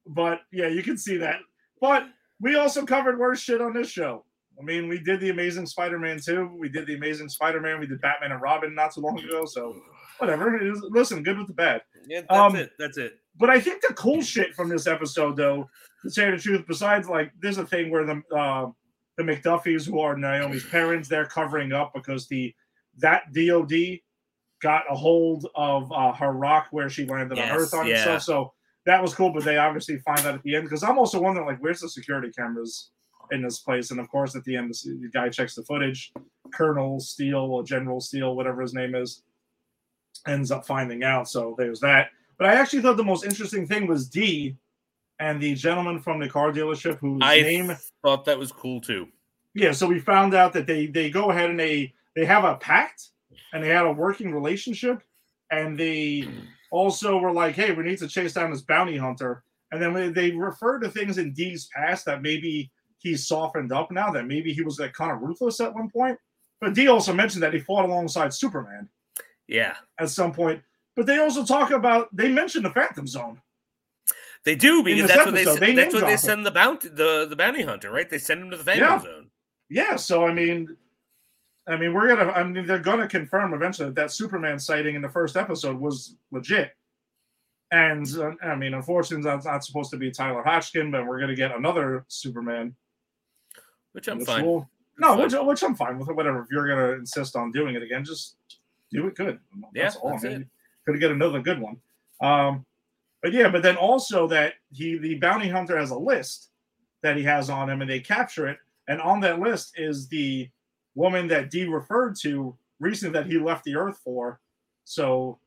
but 0.08 0.42
yeah, 0.52 0.68
you 0.68 0.82
can 0.84 0.98
see 0.98 1.18
that. 1.18 1.40
But 1.82 2.08
we 2.42 2.56
also 2.56 2.86
covered 2.86 3.20
worse 3.20 3.40
shit 3.40 3.62
on 3.62 3.74
this 3.74 3.90
show. 3.90 4.24
I 4.60 4.64
mean, 4.64 4.88
we 4.88 5.00
did 5.00 5.20
the 5.20 5.30
Amazing 5.32 5.66
Spider-Man 5.66 6.20
2. 6.26 6.56
We 6.58 6.70
did 6.70 6.88
the 6.88 6.96
Amazing 6.96 7.28
Spider-Man. 7.28 7.78
We 7.80 7.88
did 7.88 8.00
Batman 8.00 8.32
and 8.32 8.42
Robin 8.42 8.74
not 8.74 8.94
too 8.94 9.02
long 9.02 9.20
ago. 9.20 9.44
So 9.46 9.76
whatever. 10.18 10.56
It 10.56 10.66
is, 10.66 10.82
listen, 10.90 11.24
good 11.24 11.38
with 11.38 11.48
the 11.48 11.54
bad. 11.54 11.82
yeah, 12.08 12.22
that's 12.22 12.40
Um, 12.40 12.56
it. 12.56 12.72
That's 12.80 12.98
it. 12.98 13.18
But 13.38 13.50
I 13.50 13.60
think 13.60 13.82
the 13.82 13.94
cool 13.96 14.22
shit 14.22 14.56
from 14.56 14.70
this 14.70 14.88
episode, 14.88 15.36
though, 15.36 15.70
to 16.04 16.10
say 16.10 16.32
the 16.32 16.38
truth, 16.38 16.64
besides 16.70 17.10
like 17.10 17.34
there's 17.42 17.58
a 17.58 17.66
thing 17.66 17.92
where 17.92 18.06
the 18.06 18.22
uh, 18.34 18.68
the 19.18 19.24
McDuffies, 19.24 19.88
who 19.88 20.00
are 20.00 20.18
Naomi's 20.18 20.66
parents, 20.66 21.08
they're 21.08 21.26
covering 21.26 21.72
up 21.72 21.94
because 21.94 22.28
the 22.28 22.54
that 22.98 23.34
DOD 23.34 24.00
got 24.62 24.84
a 24.90 24.96
hold 24.96 25.48
of 25.56 25.92
uh, 25.92 26.14
her 26.14 26.32
rock 26.32 26.68
where 26.72 26.90
she 26.90 27.06
landed 27.06 27.38
on 27.40 27.50
Earth 27.50 27.74
on 27.74 27.88
yeah. 27.88 28.02
stuff. 28.02 28.24
So 28.24 28.54
that 28.86 29.02
was 29.02 29.14
cool. 29.14 29.32
But 29.32 29.44
they 29.44 29.58
obviously 29.58 29.98
find 30.00 30.22
out 30.22 30.36
at 30.36 30.44
the 30.44 30.56
end 30.56 30.66
because 30.66 30.84
I'm 30.84 30.98
also 30.98 31.20
wondering 31.22 31.46
like 31.46 31.60
where's 31.60 31.82
the 31.82 31.90
security 31.90 32.32
cameras 32.32 32.92
in 33.32 33.42
this 33.42 33.60
place? 33.60 33.92
And 33.92 34.00
of 34.00 34.10
course, 34.10 34.36
at 34.36 34.44
the 34.44 34.56
end, 34.56 34.74
the, 34.74 34.98
the 35.02 35.10
guy 35.10 35.30
checks 35.30 35.56
the 35.56 35.64
footage. 35.64 36.12
Colonel 36.54 37.00
Steele 37.00 37.38
or 37.38 37.64
General 37.64 38.00
Steele, 38.00 38.36
whatever 38.36 38.62
his 38.62 38.74
name 38.74 38.96
is, 38.96 39.24
ends 40.28 40.52
up 40.52 40.66
finding 40.66 41.04
out. 41.04 41.28
So 41.28 41.56
there's 41.58 41.80
that. 41.82 42.10
But 42.38 42.48
I 42.48 42.56
actually 42.56 42.82
thought 42.82 42.98
the 42.98 43.04
most 43.04 43.26
interesting 43.26 43.66
thing 43.68 43.88
was 43.88 44.10
Dee 44.10 44.58
and 45.20 45.42
the 45.42 45.56
gentleman 45.56 46.00
from 46.00 46.20
the 46.20 46.30
car 46.30 46.52
dealership 46.52 46.98
whose 47.00 47.22
I 47.24 47.42
name. 47.42 47.76
thought 48.02 48.26
that 48.26 48.38
was 48.40 48.52
cool 48.52 48.82
too. 48.82 49.08
Yeah, 49.54 49.72
so 49.72 49.88
we 49.88 50.00
found 50.00 50.34
out 50.34 50.54
that 50.54 50.68
they 50.68 50.88
they 50.88 51.10
go 51.10 51.30
ahead 51.32 51.50
and 51.50 51.60
they 51.60 51.94
they 52.16 52.26
have 52.26 52.44
a 52.44 52.56
pact 52.56 53.10
and 53.54 53.64
they 53.64 53.70
had 53.70 53.86
a 53.86 53.92
working 53.92 54.34
relationship, 54.34 55.02
and 55.52 55.78
they 55.78 56.28
also 56.72 57.18
were 57.18 57.32
like, 57.32 57.56
hey, 57.56 57.72
we 57.72 57.84
need 57.84 58.00
to 58.00 58.08
chase 58.08 58.34
down 58.34 58.52
this 58.52 58.62
bounty 58.62 58.98
hunter. 58.98 59.44
And 59.72 59.82
then 59.82 60.14
they- 60.14 60.32
refer 60.32 60.80
to 60.80 60.90
things 60.90 61.18
in 61.18 61.34
Dee's 61.34 61.68
past 61.76 62.06
that 62.06 62.22
maybe 62.22 62.72
he's 63.00 63.28
softened 63.28 63.72
up 63.72 63.92
now, 63.92 64.12
that 64.12 64.26
maybe 64.28 64.54
he 64.54 64.62
was 64.62 64.80
like 64.80 64.94
kind 64.94 65.12
of 65.12 65.22
ruthless 65.22 65.60
at 65.60 65.74
one 65.74 65.90
point. 65.90 66.18
But 66.62 66.74
Dee 66.74 66.88
also 66.88 67.14
mentioned 67.14 67.44
that 67.44 67.54
he 67.54 67.60
fought 67.60 67.86
alongside 67.86 68.34
Superman 68.34 68.88
Yeah, 69.48 69.76
at 70.00 70.10
some 70.10 70.32
point. 70.34 70.62
But 70.96 71.06
they 71.06 71.18
also 71.20 71.44
talk 71.46 71.72
about 71.72 72.16
they 72.16 72.30
mentioned 72.30 72.66
the 72.66 72.70
Phantom 72.72 73.06
Zone. 73.08 73.42
They 74.46 74.56
do 74.56 74.84
because 74.84 75.08
that's 75.10 75.26
what 75.26 75.34
they 75.36 75.44
they 75.44 75.74
that's 75.76 75.94
what 75.94 76.06
they 76.06 76.18
send 76.18 76.46
the 76.46 76.52
bounty 76.52 76.88
the 76.90 77.26
the 77.28 77.36
bounty 77.36 77.64
hunter 77.64 77.92
right. 77.92 78.10
They 78.10 78.20
send 78.20 78.42
him 78.42 78.52
to 78.52 78.58
the 78.58 78.64
Phantom 78.64 78.88
Yeah. 78.88 79.00
Zone. 79.00 79.30
Yeah, 79.70 79.96
so 79.96 80.26
I 80.28 80.34
mean, 80.34 80.78
I 81.68 81.76
mean, 81.78 81.94
we're 81.94 82.08
gonna. 82.16 82.30
I 82.32 82.44
mean, 82.44 82.68
they're 82.68 82.78
gonna 82.78 83.08
confirm 83.08 83.54
eventually 83.56 83.90
that 83.90 83.96
that 83.96 84.12
Superman 84.12 84.60
sighting 84.60 84.94
in 84.96 85.02
the 85.02 85.10
first 85.10 85.36
episode 85.36 85.80
was 85.80 86.16
legit. 86.32 86.76
And 87.72 88.06
uh, 88.18 88.34
I 88.44 88.56
mean, 88.56 88.76
unfortunately, 88.76 89.24
that's 89.24 89.48
not 89.48 89.66
supposed 89.66 89.90
to 89.92 89.98
be 89.98 90.12
Tyler 90.12 90.44
Hoechlin, 90.46 90.92
but 90.92 91.08
we're 91.08 91.20
gonna 91.20 91.36
get 91.36 91.52
another 91.56 92.06
Superman. 92.08 92.76
Which 93.94 94.08
I'm 94.08 94.20
which 94.20 94.28
fine. 94.28 94.46
will- 94.46 94.70
no, 94.98 95.18
which, 95.18 95.34
which 95.34 95.64
I'm 95.64 95.76
fine 95.76 95.98
with. 95.98 96.08
Whatever. 96.10 96.44
If 96.44 96.48
you're 96.52 96.68
gonna 96.68 96.92
insist 97.00 97.36
on 97.36 97.52
doing 97.52 97.76
it 97.76 97.82
again, 97.82 98.06
just 98.06 98.36
do 98.92 99.08
it 99.08 99.16
good. 99.16 99.40
That's 99.74 99.96
Yeah, 99.96 100.02
all. 100.02 100.12
that's 100.12 100.24
I 100.26 100.30
mean. 100.30 100.50
Could 100.86 101.00
get 101.00 101.12
another 101.12 101.42
good 101.42 101.60
one. 101.60 101.78
Um, 102.22 102.66
but 103.26 103.34
yeah, 103.34 103.50
but 103.50 103.64
then 103.64 103.76
also 103.76 104.28
that 104.28 104.54
he, 104.72 105.00
the 105.00 105.16
bounty 105.16 105.50
hunter, 105.50 105.76
has 105.80 105.90
a 105.90 105.98
list 105.98 106.52
that 107.02 107.18
he 107.18 107.24
has 107.24 107.50
on 107.50 107.68
him, 107.68 107.82
and 107.82 107.90
they 107.90 108.00
capture 108.00 108.48
it. 108.48 108.60
And 108.88 109.02
on 109.02 109.20
that 109.22 109.40
list 109.40 109.80
is 109.80 110.08
the 110.08 110.48
woman 110.94 111.28
that 111.30 111.50
Dee 111.50 111.66
referred 111.66 112.16
to 112.18 112.56
recently 112.80 113.14
that 113.14 113.26
he 113.26 113.40
left 113.40 113.64
the 113.64 113.78
Earth 113.78 114.00
for. 114.04 114.40
So 114.84 115.40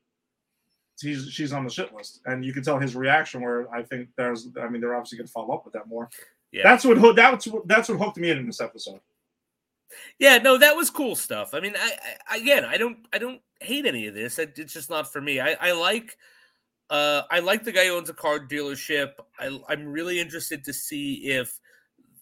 he's 1.01 1.29
she's 1.31 1.53
on 1.53 1.63
the 1.63 1.71
shit 1.71 1.95
list, 1.95 2.21
and 2.27 2.45
you 2.45 2.53
can 2.53 2.65
tell 2.65 2.81
his 2.81 2.97
reaction. 2.97 3.43
Where 3.43 3.73
I 3.73 3.85
think 3.85 4.09
there's, 4.17 4.49
I 4.61 4.69
mean, 4.69 4.81
they're 4.81 4.97
obviously 4.97 5.19
going 5.19 5.29
to 5.29 5.33
follow 5.33 5.55
up 5.55 5.65
with 5.65 5.75
that 5.75 5.87
more. 5.87 6.11
Yeah. 6.51 6.65
That's 6.65 6.85
what 6.85 7.15
that's 7.15 7.47
what 7.47 7.69
that's 7.69 7.89
what 7.89 7.99
hooked 8.01 8.17
me 8.17 8.31
in 8.31 8.39
in 8.39 8.47
this 8.47 8.61
episode. 8.61 8.99
Yeah, 10.19 10.39
no, 10.39 10.59
that 10.59 10.75
was 10.75 10.91
cool 10.91 11.15
stuff. 11.15 11.55
I 11.55 11.61
mean, 11.61 11.75
I, 11.79 11.93
I 12.29 12.37
again, 12.39 12.65
I 12.65 12.77
don't, 12.77 13.07
I 13.13 13.19
don't 13.19 13.41
hate 13.61 13.87
any 13.87 14.09
of 14.09 14.15
this. 14.15 14.41
It, 14.41 14.59
it's 14.59 14.73
just 14.73 14.91
not 14.91 15.13
for 15.13 15.21
me. 15.21 15.39
I, 15.39 15.57
I 15.61 15.71
like, 15.73 16.19
uh, 16.91 17.23
I 17.31 17.41
like 17.41 17.65
the 17.65 17.73
guy 17.73 17.87
who 17.87 17.97
owns 17.97 18.09
a 18.09 18.15
car 18.15 18.39
dealership. 18.41 19.13
I, 19.39 19.61
I'm 19.69 19.87
really 19.87 20.21
interested 20.21 20.65
to 20.65 20.73
see 20.73 21.27
if 21.29 21.61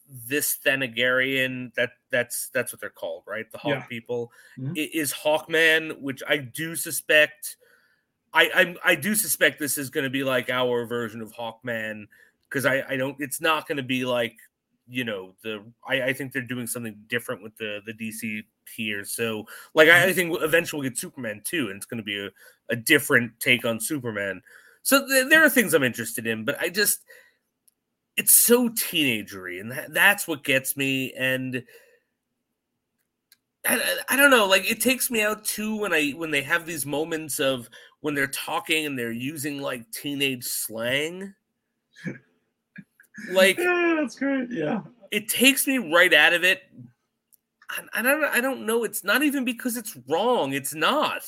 this 0.08 0.58
Thanagarian 0.64 1.74
that 1.74 1.90
that's 2.10 2.48
that's 2.50 2.72
what 2.72 2.80
they're 2.80 2.90
called, 2.90 3.24
right? 3.26 3.50
The 3.50 3.58
Hawk 3.58 3.72
Yeah. 3.72 3.86
people 3.88 4.32
Mhm. 4.58 4.76
is 4.76 5.12
Hawkman, 5.12 6.00
which 6.00 6.22
I 6.28 6.38
do 6.38 6.76
suspect 6.76 7.56
I 8.34 8.76
I, 8.84 8.92
I 8.92 8.94
do 8.94 9.14
suspect 9.14 9.58
this 9.58 9.78
is 9.78 9.90
going 9.90 10.04
to 10.04 10.10
be 10.10 10.24
like 10.24 10.50
our 10.50 10.86
version 10.86 11.22
of 11.22 11.32
Hawkman 11.32 12.06
because 12.48 12.66
I 12.66 12.82
I 12.88 12.96
don't. 12.96 13.16
It's 13.20 13.40
not 13.40 13.66
going 13.66 13.78
to 13.78 13.82
be 13.82 14.04
like 14.04 14.36
you 14.88 15.04
know 15.04 15.34
the 15.42 15.62
I, 15.86 16.02
I 16.02 16.12
think 16.12 16.32
they're 16.32 16.42
doing 16.42 16.66
something 16.66 16.96
different 17.08 17.42
with 17.42 17.56
the 17.56 17.80
the 17.86 17.92
DC 17.92 18.44
here. 18.74 19.04
So 19.04 19.46
like 19.74 19.88
I, 19.88 20.04
I 20.04 20.06
mm-hmm. 20.06 20.14
think 20.14 20.38
eventually 20.42 20.80
we'll 20.80 20.90
get 20.90 20.98
Superman 20.98 21.42
too, 21.44 21.68
and 21.68 21.76
it's 21.76 21.86
going 21.86 21.98
to 21.98 22.04
be 22.04 22.18
a, 22.18 22.30
a 22.70 22.76
different 22.76 23.38
take 23.40 23.64
on 23.64 23.80
Superman. 23.80 24.42
So 24.82 25.06
th- 25.06 25.28
there 25.28 25.44
are 25.44 25.50
things 25.50 25.74
I'm 25.74 25.82
interested 25.82 26.26
in, 26.26 26.44
but 26.44 26.58
I 26.60 26.68
just 26.68 27.00
it's 28.16 28.44
so 28.44 28.68
teenagery, 28.68 29.60
and 29.60 29.72
that, 29.72 29.92
that's 29.92 30.26
what 30.26 30.44
gets 30.44 30.76
me. 30.76 31.12
And 31.12 31.64
I, 33.66 33.98
I 34.08 34.16
don't 34.16 34.30
know, 34.30 34.46
like 34.46 34.70
it 34.70 34.80
takes 34.80 35.10
me 35.10 35.22
out 35.22 35.44
too 35.44 35.76
when 35.76 35.92
I 35.92 36.10
when 36.10 36.30
they 36.30 36.42
have 36.42 36.66
these 36.66 36.86
moments 36.86 37.40
of 37.40 37.68
when 38.00 38.14
they're 38.14 38.26
talking 38.26 38.86
and 38.86 38.98
they're 38.98 39.12
using 39.12 39.60
like 39.60 39.90
teenage 39.90 40.44
slang. 40.44 41.34
like 43.30 43.58
yeah, 43.58 43.96
that's 44.00 44.16
great. 44.18 44.50
Yeah, 44.50 44.80
it 45.10 45.28
takes 45.28 45.66
me 45.66 45.78
right 45.78 46.12
out 46.12 46.32
of 46.32 46.44
it. 46.44 46.62
I, 47.70 48.00
I 48.00 48.02
don't 48.02 48.24
I 48.24 48.40
don't 48.40 48.66
know. 48.66 48.84
It's 48.84 49.04
not 49.04 49.22
even 49.22 49.44
because 49.44 49.76
it's 49.76 49.96
wrong. 50.08 50.52
It's 50.52 50.74
not, 50.74 51.22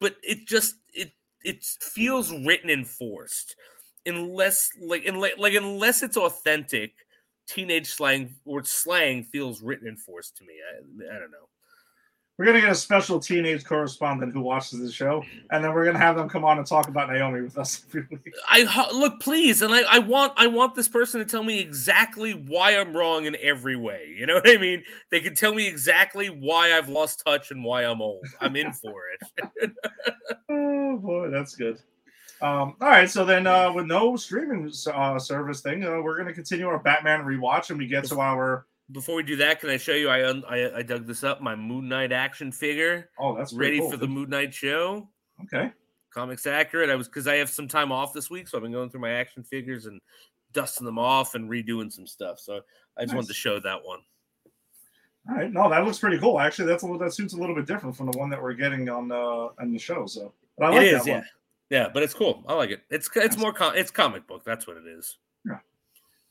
but 0.00 0.16
it 0.22 0.46
just 0.46 0.76
it 0.94 1.12
it 1.44 1.64
feels 1.64 2.32
written 2.32 2.70
and 2.70 2.86
forced 2.86 3.56
unless 4.06 4.70
like 4.80 5.04
in, 5.04 5.20
like 5.20 5.54
unless 5.54 6.02
it's 6.02 6.16
authentic 6.16 6.92
teenage 7.46 7.88
slang 7.88 8.34
or 8.44 8.62
slang 8.64 9.24
feels 9.24 9.62
written 9.62 9.88
and 9.88 10.00
forced 10.00 10.36
to 10.36 10.44
me 10.44 10.54
i, 10.72 11.16
I 11.16 11.18
don't 11.18 11.30
know 11.30 11.48
we're 12.42 12.46
gonna 12.46 12.60
get 12.60 12.72
a 12.72 12.74
special 12.74 13.20
teenage 13.20 13.64
correspondent 13.64 14.32
who 14.32 14.40
watches 14.40 14.80
the 14.80 14.90
show, 14.90 15.22
and 15.52 15.62
then 15.62 15.72
we're 15.72 15.84
gonna 15.84 15.96
have 15.96 16.16
them 16.16 16.28
come 16.28 16.44
on 16.44 16.58
and 16.58 16.66
talk 16.66 16.88
about 16.88 17.08
Naomi 17.08 17.40
with 17.40 17.56
us. 17.56 17.86
I 18.48 18.90
look, 18.90 19.20
please, 19.20 19.62
and 19.62 19.72
I, 19.72 19.82
I 19.88 20.00
want, 20.00 20.32
I 20.36 20.48
want 20.48 20.74
this 20.74 20.88
person 20.88 21.20
to 21.20 21.24
tell 21.24 21.44
me 21.44 21.60
exactly 21.60 22.32
why 22.32 22.76
I'm 22.76 22.96
wrong 22.96 23.26
in 23.26 23.36
every 23.40 23.76
way. 23.76 24.12
You 24.18 24.26
know 24.26 24.34
what 24.34 24.50
I 24.50 24.56
mean? 24.56 24.82
They 25.12 25.20
can 25.20 25.36
tell 25.36 25.54
me 25.54 25.68
exactly 25.68 26.30
why 26.30 26.76
I've 26.76 26.88
lost 26.88 27.22
touch 27.24 27.52
and 27.52 27.62
why 27.62 27.82
I'm 27.82 28.02
old. 28.02 28.26
I'm 28.40 28.56
in 28.56 28.72
for 28.72 29.02
it. 29.12 29.70
oh 30.50 30.98
boy, 30.98 31.30
that's 31.30 31.54
good. 31.54 31.78
Um, 32.40 32.74
all 32.80 32.88
right, 32.88 33.08
so 33.08 33.24
then 33.24 33.46
uh, 33.46 33.72
with 33.72 33.86
no 33.86 34.16
streaming 34.16 34.68
uh, 34.92 35.16
service 35.20 35.60
thing, 35.60 35.84
uh, 35.84 36.00
we're 36.02 36.18
gonna 36.18 36.34
continue 36.34 36.66
our 36.66 36.80
Batman 36.80 37.20
rewatch, 37.20 37.70
and 37.70 37.78
we 37.78 37.86
get 37.86 38.02
to 38.06 38.18
our 38.18 38.66
before 38.92 39.16
we 39.16 39.22
do 39.22 39.36
that, 39.36 39.60
can 39.60 39.70
I 39.70 39.76
show 39.76 39.92
you? 39.92 40.08
I 40.08 40.20
I, 40.20 40.78
I 40.78 40.82
dug 40.82 41.06
this 41.06 41.24
up. 41.24 41.40
My 41.40 41.56
Moon 41.56 41.88
Knight 41.88 42.12
action 42.12 42.52
figure. 42.52 43.10
Oh, 43.18 43.36
that's 43.36 43.52
ready 43.52 43.78
cool. 43.78 43.90
for 43.90 43.96
the 43.96 44.06
Moon 44.06 44.30
Knight 44.30 44.54
show. 44.54 45.08
Okay. 45.44 45.72
Comics 46.12 46.46
accurate. 46.46 46.90
I 46.90 46.94
was 46.94 47.08
because 47.08 47.26
I 47.26 47.36
have 47.36 47.50
some 47.50 47.66
time 47.66 47.90
off 47.90 48.12
this 48.12 48.30
week, 48.30 48.46
so 48.46 48.58
I've 48.58 48.62
been 48.62 48.72
going 48.72 48.90
through 48.90 49.00
my 49.00 49.12
action 49.12 49.42
figures 49.42 49.86
and 49.86 50.00
dusting 50.52 50.84
them 50.84 50.98
off 50.98 51.34
and 51.34 51.48
redoing 51.50 51.90
some 51.90 52.06
stuff. 52.06 52.38
So 52.38 52.60
I 52.96 53.02
just 53.02 53.08
nice. 53.08 53.14
wanted 53.14 53.28
to 53.28 53.34
show 53.34 53.58
that 53.60 53.84
one. 53.84 54.00
All 55.28 55.36
right. 55.36 55.52
No, 55.52 55.70
that 55.70 55.84
looks 55.84 55.98
pretty 55.98 56.18
cool. 56.18 56.38
Actually, 56.38 56.66
that's 56.68 56.82
a 56.82 56.86
little, 56.86 56.98
that 56.98 57.14
suits 57.14 57.32
a 57.32 57.36
little 57.36 57.54
bit 57.54 57.66
different 57.66 57.96
from 57.96 58.10
the 58.10 58.18
one 58.18 58.28
that 58.30 58.42
we're 58.42 58.52
getting 58.52 58.88
on 58.88 59.10
uh 59.10 59.48
on 59.58 59.72
the 59.72 59.78
show. 59.78 60.06
So 60.06 60.34
but 60.58 60.66
I 60.66 60.68
like 60.70 60.82
it 60.82 60.94
is, 60.94 61.06
yeah. 61.06 61.14
One. 61.14 61.26
Yeah, 61.70 61.88
but 61.92 62.02
it's 62.02 62.12
cool. 62.12 62.44
I 62.46 62.54
like 62.54 62.70
it. 62.70 62.82
It's 62.90 63.08
it's 63.16 63.38
more 63.38 63.52
com- 63.52 63.74
it's 63.74 63.90
comic 63.90 64.26
book. 64.26 64.44
That's 64.44 64.66
what 64.66 64.76
it 64.76 64.86
is. 64.86 65.16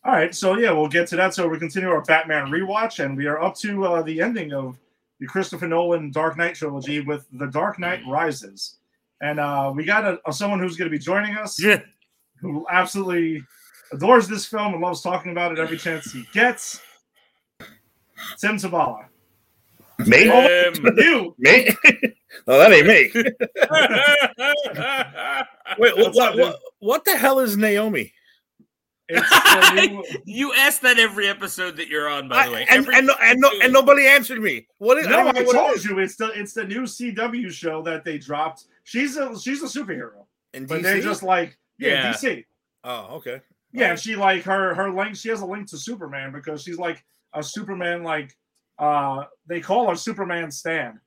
All 0.03 0.13
right, 0.13 0.33
so 0.33 0.57
yeah, 0.57 0.71
we'll 0.71 0.87
get 0.87 1.07
to 1.09 1.15
that. 1.17 1.35
So 1.35 1.47
we 1.47 1.59
continue 1.59 1.89
our 1.89 2.01
Batman 2.01 2.47
rewatch, 2.47 3.03
and 3.03 3.15
we 3.15 3.27
are 3.27 3.39
up 3.41 3.55
to 3.57 3.85
uh, 3.85 4.01
the 4.01 4.19
ending 4.19 4.51
of 4.51 4.79
the 5.19 5.27
Christopher 5.27 5.67
Nolan 5.67 6.09
Dark 6.09 6.37
Knight 6.37 6.55
trilogy 6.55 7.01
with 7.01 7.27
The 7.33 7.45
Dark 7.47 7.77
Knight 7.77 8.01
Rises, 8.07 8.77
and 9.21 9.39
uh, 9.39 9.71
we 9.75 9.85
got 9.85 10.05
a, 10.05 10.19
a 10.25 10.33
someone 10.33 10.59
who's 10.59 10.75
going 10.75 10.89
to 10.89 10.97
be 10.97 11.03
joining 11.03 11.37
us, 11.37 11.61
yeah. 11.61 11.81
who 12.39 12.65
absolutely 12.71 13.43
adores 13.91 14.27
this 14.27 14.47
film 14.47 14.73
and 14.73 14.81
loves 14.81 15.01
talking 15.01 15.31
about 15.31 15.51
it 15.51 15.59
every 15.59 15.77
chance 15.77 16.11
he 16.11 16.25
gets. 16.33 16.81
Tim 18.39 18.57
Sabala. 18.57 19.05
Me? 20.07 20.29
Um, 20.29 20.73
you. 20.97 21.35
Me? 21.37 21.69
no, 22.47 22.57
that 22.57 22.71
ain't 22.71 22.87
me. 22.87 23.11
Wait, 25.77 25.95
what, 25.97 26.15
what, 26.15 26.37
what, 26.37 26.59
what 26.79 27.05
the 27.05 27.15
hell 27.15 27.37
is 27.39 27.55
Naomi? 27.55 28.11
New... 29.73 30.03
you 30.25 30.53
ask 30.53 30.81
that 30.81 30.97
every 30.97 31.27
episode 31.27 31.75
that 31.77 31.87
you're 31.87 32.09
on, 32.09 32.29
by 32.29 32.45
the 32.45 32.53
way. 32.53 32.67
I, 32.69 32.75
and, 32.75 32.87
and, 32.87 33.09
and, 33.21 33.39
no, 33.39 33.51
and 33.61 33.73
nobody 33.73 34.07
answered 34.07 34.41
me. 34.41 34.67
What 34.77 34.97
is? 34.97 35.07
No, 35.07 35.27
I, 35.27 35.29
I 35.29 35.43
told 35.43 35.83
you 35.83 35.99
it's 35.99 36.15
the 36.15 36.27
it's 36.27 36.53
the 36.53 36.63
new 36.63 36.83
CW 36.83 37.51
show 37.51 37.81
that 37.83 38.05
they 38.05 38.17
dropped. 38.17 38.65
She's 38.83 39.17
a 39.17 39.37
she's 39.39 39.61
a 39.61 39.65
superhero, 39.65 40.25
In 40.53 40.65
but 40.65 40.83
they're 40.83 41.01
just 41.01 41.23
like 41.23 41.57
yeah, 41.77 41.89
Yeah. 41.89 42.13
DC. 42.13 42.45
Oh, 42.83 43.15
okay. 43.15 43.41
Yeah, 43.73 43.91
and 43.91 43.99
she 43.99 44.15
like 44.15 44.43
her 44.43 44.73
her 44.75 44.91
link. 44.91 45.15
She 45.15 45.29
has 45.29 45.41
a 45.41 45.45
link 45.45 45.67
to 45.69 45.77
Superman 45.77 46.31
because 46.31 46.63
she's 46.63 46.77
like 46.77 47.03
a 47.33 47.43
Superman 47.43 48.03
like 48.03 48.35
uh 48.79 49.25
they 49.47 49.61
call 49.61 49.89
her 49.89 49.95
Superman 49.95 50.51
Stan 50.51 50.99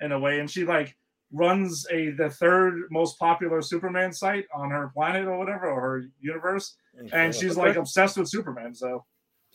in 0.00 0.12
a 0.12 0.18
way, 0.18 0.40
and 0.40 0.50
she 0.50 0.64
like 0.64 0.96
runs 1.32 1.86
a 1.90 2.10
the 2.12 2.30
third 2.30 2.82
most 2.90 3.18
popular 3.18 3.60
Superman 3.62 4.12
site 4.12 4.46
on 4.54 4.70
her 4.70 4.88
planet 4.94 5.26
or 5.26 5.38
whatever 5.38 5.66
or 5.66 5.80
her 5.80 6.04
universe, 6.20 6.76
and 7.12 7.34
she's 7.34 7.56
like 7.56 7.76
obsessed 7.76 8.16
with 8.16 8.28
Superman. 8.28 8.74
So, 8.74 9.04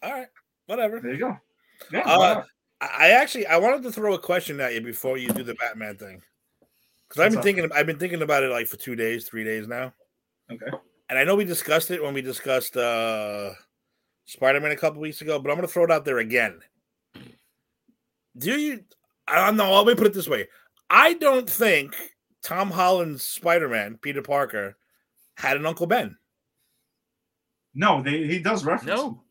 all 0.01 0.11
right, 0.11 0.27
whatever. 0.67 0.99
there 0.99 1.13
you 1.13 1.19
go. 1.19 1.37
Yeah, 1.91 2.03
Uh. 2.05 2.43
I 2.81 3.11
actually 3.11 3.47
I 3.47 3.55
wanted 3.57 3.81
to 3.83 3.91
throw 3.93 4.13
a 4.13 4.19
question 4.19 4.59
at 4.59 4.73
you 4.73 4.81
before 4.81 5.17
you 5.17 5.29
do 5.29 5.41
the 5.43 5.55
Batman 5.55 5.95
thing. 5.95 6.21
Because 7.07 7.21
I've 7.21 7.31
been 7.31 7.37
up? 7.39 7.43
thinking 7.45 7.69
I've 7.73 7.85
been 7.85 7.97
thinking 7.99 8.21
about 8.21 8.43
it 8.43 8.49
like 8.49 8.67
for 8.67 8.75
two 8.75 8.95
days, 8.97 9.25
three 9.25 9.45
days 9.45 9.69
now. 9.69 9.93
okay. 10.51 10.65
And 11.09 11.17
I 11.17 11.23
know 11.23 11.35
we 11.35 11.45
discussed 11.45 11.91
it 11.91 12.03
when 12.03 12.13
we 12.13 12.21
discussed 12.21 12.75
uh 12.75 13.51
Spider-Man 14.25 14.71
a 14.71 14.75
couple 14.75 14.99
weeks 14.99 15.21
ago, 15.21 15.39
but 15.39 15.49
I'm 15.49 15.55
gonna 15.55 15.67
throw 15.69 15.85
it 15.85 15.91
out 15.91 16.03
there 16.03 16.17
again. 16.17 16.59
Do 18.37 18.59
you 18.59 18.83
I 19.29 19.45
don't 19.45 19.55
know, 19.55 19.71
let 19.71 19.87
me 19.87 19.95
put 19.95 20.07
it 20.07 20.13
this 20.13 20.27
way. 20.27 20.47
I 20.93 21.15
don't 21.15 21.49
think 21.49 21.95
Tom 22.43 22.69
Holland's 22.69 23.25
Spider-Man, 23.25 23.97
Peter 23.99 24.21
Parker, 24.21 24.77
had 25.35 25.57
an 25.57 25.65
Uncle 25.65 25.87
Ben. 25.87 26.17
No, 27.73 28.03
they, 28.03 28.27
he 28.27 28.37
does 28.37 28.63
reference. 28.63 28.91
him. 29.01 29.07
No. 29.07 29.23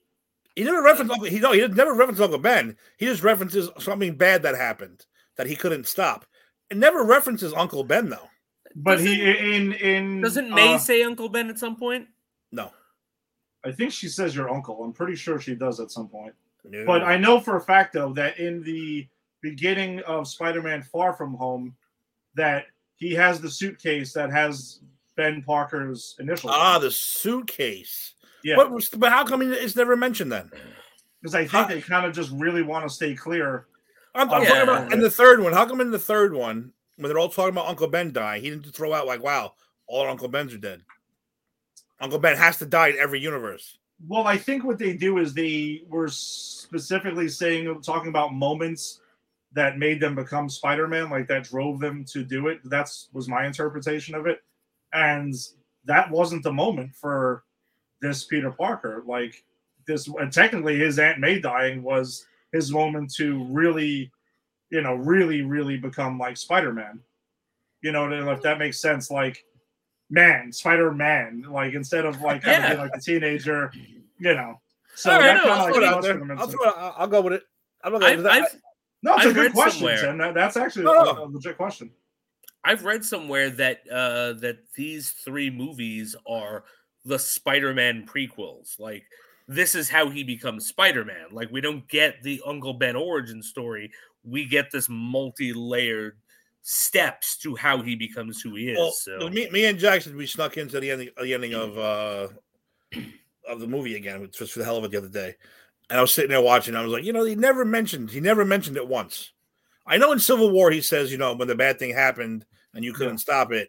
He 0.57 0.65
never 0.65 0.83
referenced 0.83 1.13
Uncle. 1.13 1.29
He 1.29 1.39
no, 1.39 1.53
he 1.53 1.67
never 1.69 1.95
referenced 1.95 2.21
Uncle 2.21 2.41
Ben. 2.41 2.77
He 2.99 3.07
just 3.07 3.23
references 3.23 3.71
something 3.79 4.17
bad 4.17 4.43
that 4.43 4.57
happened 4.57 5.07
that 5.37 5.47
he 5.47 5.57
couldn't 5.57 5.87
stop. 5.87 6.27
It 6.69 6.77
never 6.77 7.05
references 7.05 7.55
Uncle 7.55 7.85
Ben 7.85 8.11
though. 8.11 8.29
but 8.75 9.01
he 9.01 9.23
in 9.55 9.73
in 9.75 10.21
Doesn't 10.21 10.51
May 10.51 10.75
uh, 10.75 10.79
say 10.79 11.05
Uncle 11.05 11.29
Ben 11.31 11.49
at 11.49 11.59
some 11.59 11.77
point? 11.77 12.09
No, 12.51 12.71
I 13.65 13.73
think 13.73 13.93
she 13.93 14.09
says 14.09 14.35
your 14.35 14.51
uncle. 14.51 14.83
I'm 14.83 14.93
pretty 14.93 15.15
sure 15.17 15.41
she 15.41 15.55
does 15.55 15.81
at 15.81 15.91
some 15.91 16.09
point. 16.09 16.35
no. 16.65 16.85
But 16.85 17.03
I 17.03 17.17
know 17.17 17.41
for 17.41 17.57
a 17.57 17.61
fact 17.61 17.95
though 17.95 18.13
that 18.15 18.39
in 18.39 18.63
the 18.63 19.07
beginning 19.43 20.01
of 20.01 20.27
Spider-Man 20.29 20.83
Far 20.83 21.13
From 21.15 21.35
Home, 21.35 21.75
that 22.35 22.67
he 22.97 23.13
has 23.15 23.41
the 23.41 23.51
suitcase 23.51 24.13
that 24.15 24.31
has 24.31 24.81
Ben 25.17 25.43
Parker's 25.43 26.15
initials. 26.19 26.53
ah 26.57 26.79
the 26.79 26.91
suitcase. 26.91 28.15
yeah, 28.45 28.57
But 28.57 28.71
but 28.97 29.11
how 29.13 29.25
come 29.25 29.43
it's 29.43 29.77
never 29.77 29.97
mentioned 29.97 30.33
then? 30.33 30.51
because 31.21 31.35
I 31.35 31.47
think 31.47 31.69
they 31.69 31.81
kind 31.81 32.05
of 32.07 32.13
just 32.13 32.31
really 32.33 32.63
want 32.63 32.85
to 32.85 32.93
stay 32.93 33.15
clear. 33.15 33.67
I'm, 34.15 34.31
I'm 34.31 34.43
Yeah. 34.43 34.49
talking 34.49 34.63
about 34.63 34.93
in 34.93 35.01
the 35.01 35.11
third 35.11 35.41
one. 35.41 35.53
How 35.53 35.67
come 35.67 35.81
in 35.81 35.91
the 35.91 35.99
third 35.99 36.33
one 36.35 36.73
when 36.97 37.09
they're 37.09 37.19
all 37.19 37.29
talking 37.29 37.51
about 37.53 37.67
Uncle 37.69 37.87
Ben 37.89 38.13
dying, 38.13 38.43
he 38.43 38.51
didn't 38.51 38.73
throw 38.75 38.93
out 38.93 39.07
like, 39.07 39.23
"Wow, 39.23 39.55
all 39.87 40.09
Uncle 40.09 40.29
Bens 40.29 40.53
are 40.55 40.59
dead." 40.59 40.83
Uncle 42.01 42.19
Ben 42.19 42.37
has 42.37 42.59
to 42.59 42.67
die 42.67 42.89
in 42.89 42.97
every 42.99 43.21
universe. 43.21 43.79
Well, 44.09 44.27
I 44.27 44.37
think 44.37 44.65
what 44.65 44.79
they 44.79 44.95
do 44.97 45.19
is 45.19 45.33
they 45.33 45.83
were 45.87 46.09
specifically 46.09 47.29
saying, 47.29 47.81
talking 47.83 48.09
about 48.09 48.35
moments 48.35 49.01
that 49.55 49.79
made 49.79 50.01
them 50.01 50.15
become 50.15 50.49
Spider-Man, 50.49 51.11
like 51.11 51.29
that 51.29 51.45
drove 51.45 51.79
them 51.81 52.05
to 52.07 52.25
do 52.25 52.49
it. 52.49 52.61
That's 52.65 53.09
was 53.13 53.29
my 53.29 53.47
interpretation 53.47 54.15
of 54.15 54.27
it, 54.27 54.41
and 54.93 55.35
that 55.85 56.11
wasn't 56.11 56.43
the 56.43 56.53
moment 56.53 56.95
for 56.95 57.45
this 58.01 58.25
Peter 58.25 58.51
Parker. 58.51 59.03
Like 59.07 59.45
this, 59.87 60.09
and 60.09 60.33
technically, 60.33 60.79
his 60.79 60.99
Aunt 60.99 61.21
May 61.21 61.39
dying 61.39 61.83
was 61.83 62.27
his 62.53 62.71
moment 62.71 63.13
to 63.15 63.45
really, 63.45 64.11
you 64.71 64.81
know, 64.81 64.95
really, 64.95 65.43
really 65.43 65.77
become 65.77 66.19
like 66.19 66.37
Spider-Man. 66.37 67.01
You 67.83 67.93
know, 67.93 68.11
if 68.31 68.43
that 68.43 68.59
makes 68.59 68.81
sense, 68.81 69.11
like 69.11 69.45
man, 70.09 70.53
Spider-Man, 70.53 71.47
like 71.51 71.75
instead 71.75 72.05
of 72.05 72.21
like 72.21 72.43
kind 72.43 72.63
of 72.63 72.71
being 72.71 72.81
like 72.81 72.95
a 72.95 73.01
teenager, 73.01 73.73
you 74.19 74.35
know. 74.35 74.61
So 74.95 75.11
All 75.11 75.19
right, 75.19 75.27
that 75.27 75.37
no, 75.37 75.43
kind 75.43 75.53
I'll 75.53 75.67
of 75.67 75.75
Throw 75.75 75.83
it 75.83 75.89
out 75.89 76.03
there. 76.03 76.39
I'll, 76.39 76.47
throw 76.47 76.69
it, 76.69 76.75
I'll, 76.77 76.95
I'll 76.99 77.09
go 77.09 77.21
with 77.23 77.33
it. 77.33 77.43
I'm 77.83 77.93
not 77.93 78.03
going 78.03 78.19
I've, 78.19 78.25
to 78.25 78.31
I've, 78.31 78.61
no, 79.03 79.15
it's 79.17 79.25
a 79.27 79.29
I've 79.29 79.35
good 79.35 79.53
question, 79.53 79.81
somewhere- 79.81 80.01
Tim. 80.03 80.19
That, 80.19 80.35
that's 80.35 80.57
actually 80.57 80.85
No, 80.85 80.93
a, 80.95 81.25
a 81.25 81.27
legit 81.29 81.57
question. 81.57 81.91
I've 82.65 82.85
read 82.85 83.05
somewhere 83.05 83.51
that 83.51 83.81
uh 83.91 84.35
that 84.35 84.59
these 84.77 85.11
three 85.11 85.51
movies 85.51 86.15
are 86.27 86.65
the 87.05 87.19
Spider-Man 87.19 88.07
prequels. 88.07 88.79
Like 88.79 89.05
this 89.49 89.75
is 89.75 89.91
how 89.91 90.09
he 90.09 90.23
becomes 90.23 90.67
Spider-Man. 90.69 91.27
Like 91.33 91.51
we 91.51 91.61
don't 91.61 91.87
get 91.89 92.23
the 92.23 92.41
Uncle 92.47 92.75
Ben 92.75 92.95
origin 92.95 93.43
story. 93.43 93.91
We 94.25 94.45
get 94.47 94.71
this 94.71 94.89
multi-layered 94.89 96.17
steps 96.63 97.37
to 97.39 97.57
how 97.57 97.83
he 97.83 97.97
becomes 97.97 98.41
who 98.41 98.55
he 98.55 98.71
is. 98.71 98.79
Well, 98.79 98.93
so 98.93 99.29
me, 99.29 99.51
me 99.51 99.65
and 99.65 99.77
Jackson, 99.77 100.17
we 100.17 100.29
snuck 100.29 100.57
into 100.57 100.79
the 100.79 100.93
ending, 100.93 101.09
the 101.21 101.35
ending 101.35 101.55
of 101.55 101.77
uh 101.77 102.29
of 103.49 103.59
the 103.59 103.67
movie 103.67 103.97
again, 103.97 104.31
just 104.33 104.53
for 104.53 104.61
the 104.61 104.65
hell 104.65 104.77
of 104.77 104.85
it 104.85 104.93
the 104.93 104.99
other 104.99 105.09
day. 105.09 105.35
And 105.93 105.99
I 105.99 106.01
was 106.01 106.15
sitting 106.15 106.31
there 106.31 106.41
watching. 106.41 106.75
I 106.75 106.83
was 106.83 106.91
like, 106.91 107.05
you 107.05 107.13
know, 107.13 107.23
he 107.23 107.35
never 107.35 107.67
mentioned 107.67 108.09
he 108.09 108.21
never 108.21 108.47
mentioned 108.47 108.79
it 108.79 108.89
once. 108.89 109.33
I 109.87 109.99
know 109.99 110.11
in 110.13 110.19
Civil 110.21 110.51
War 110.51 110.71
he 110.71 110.81
says, 110.81 111.13
you 111.13 111.19
know, 111.19 111.35
when 111.35 111.49
the 111.49 111.55
bad 111.55 111.79
thing 111.79 111.93
happened 111.93 112.47
and 112.73 112.83
you 112.83 112.95
couldn't 112.95 113.19
stop 113.19 113.53
it, 113.53 113.69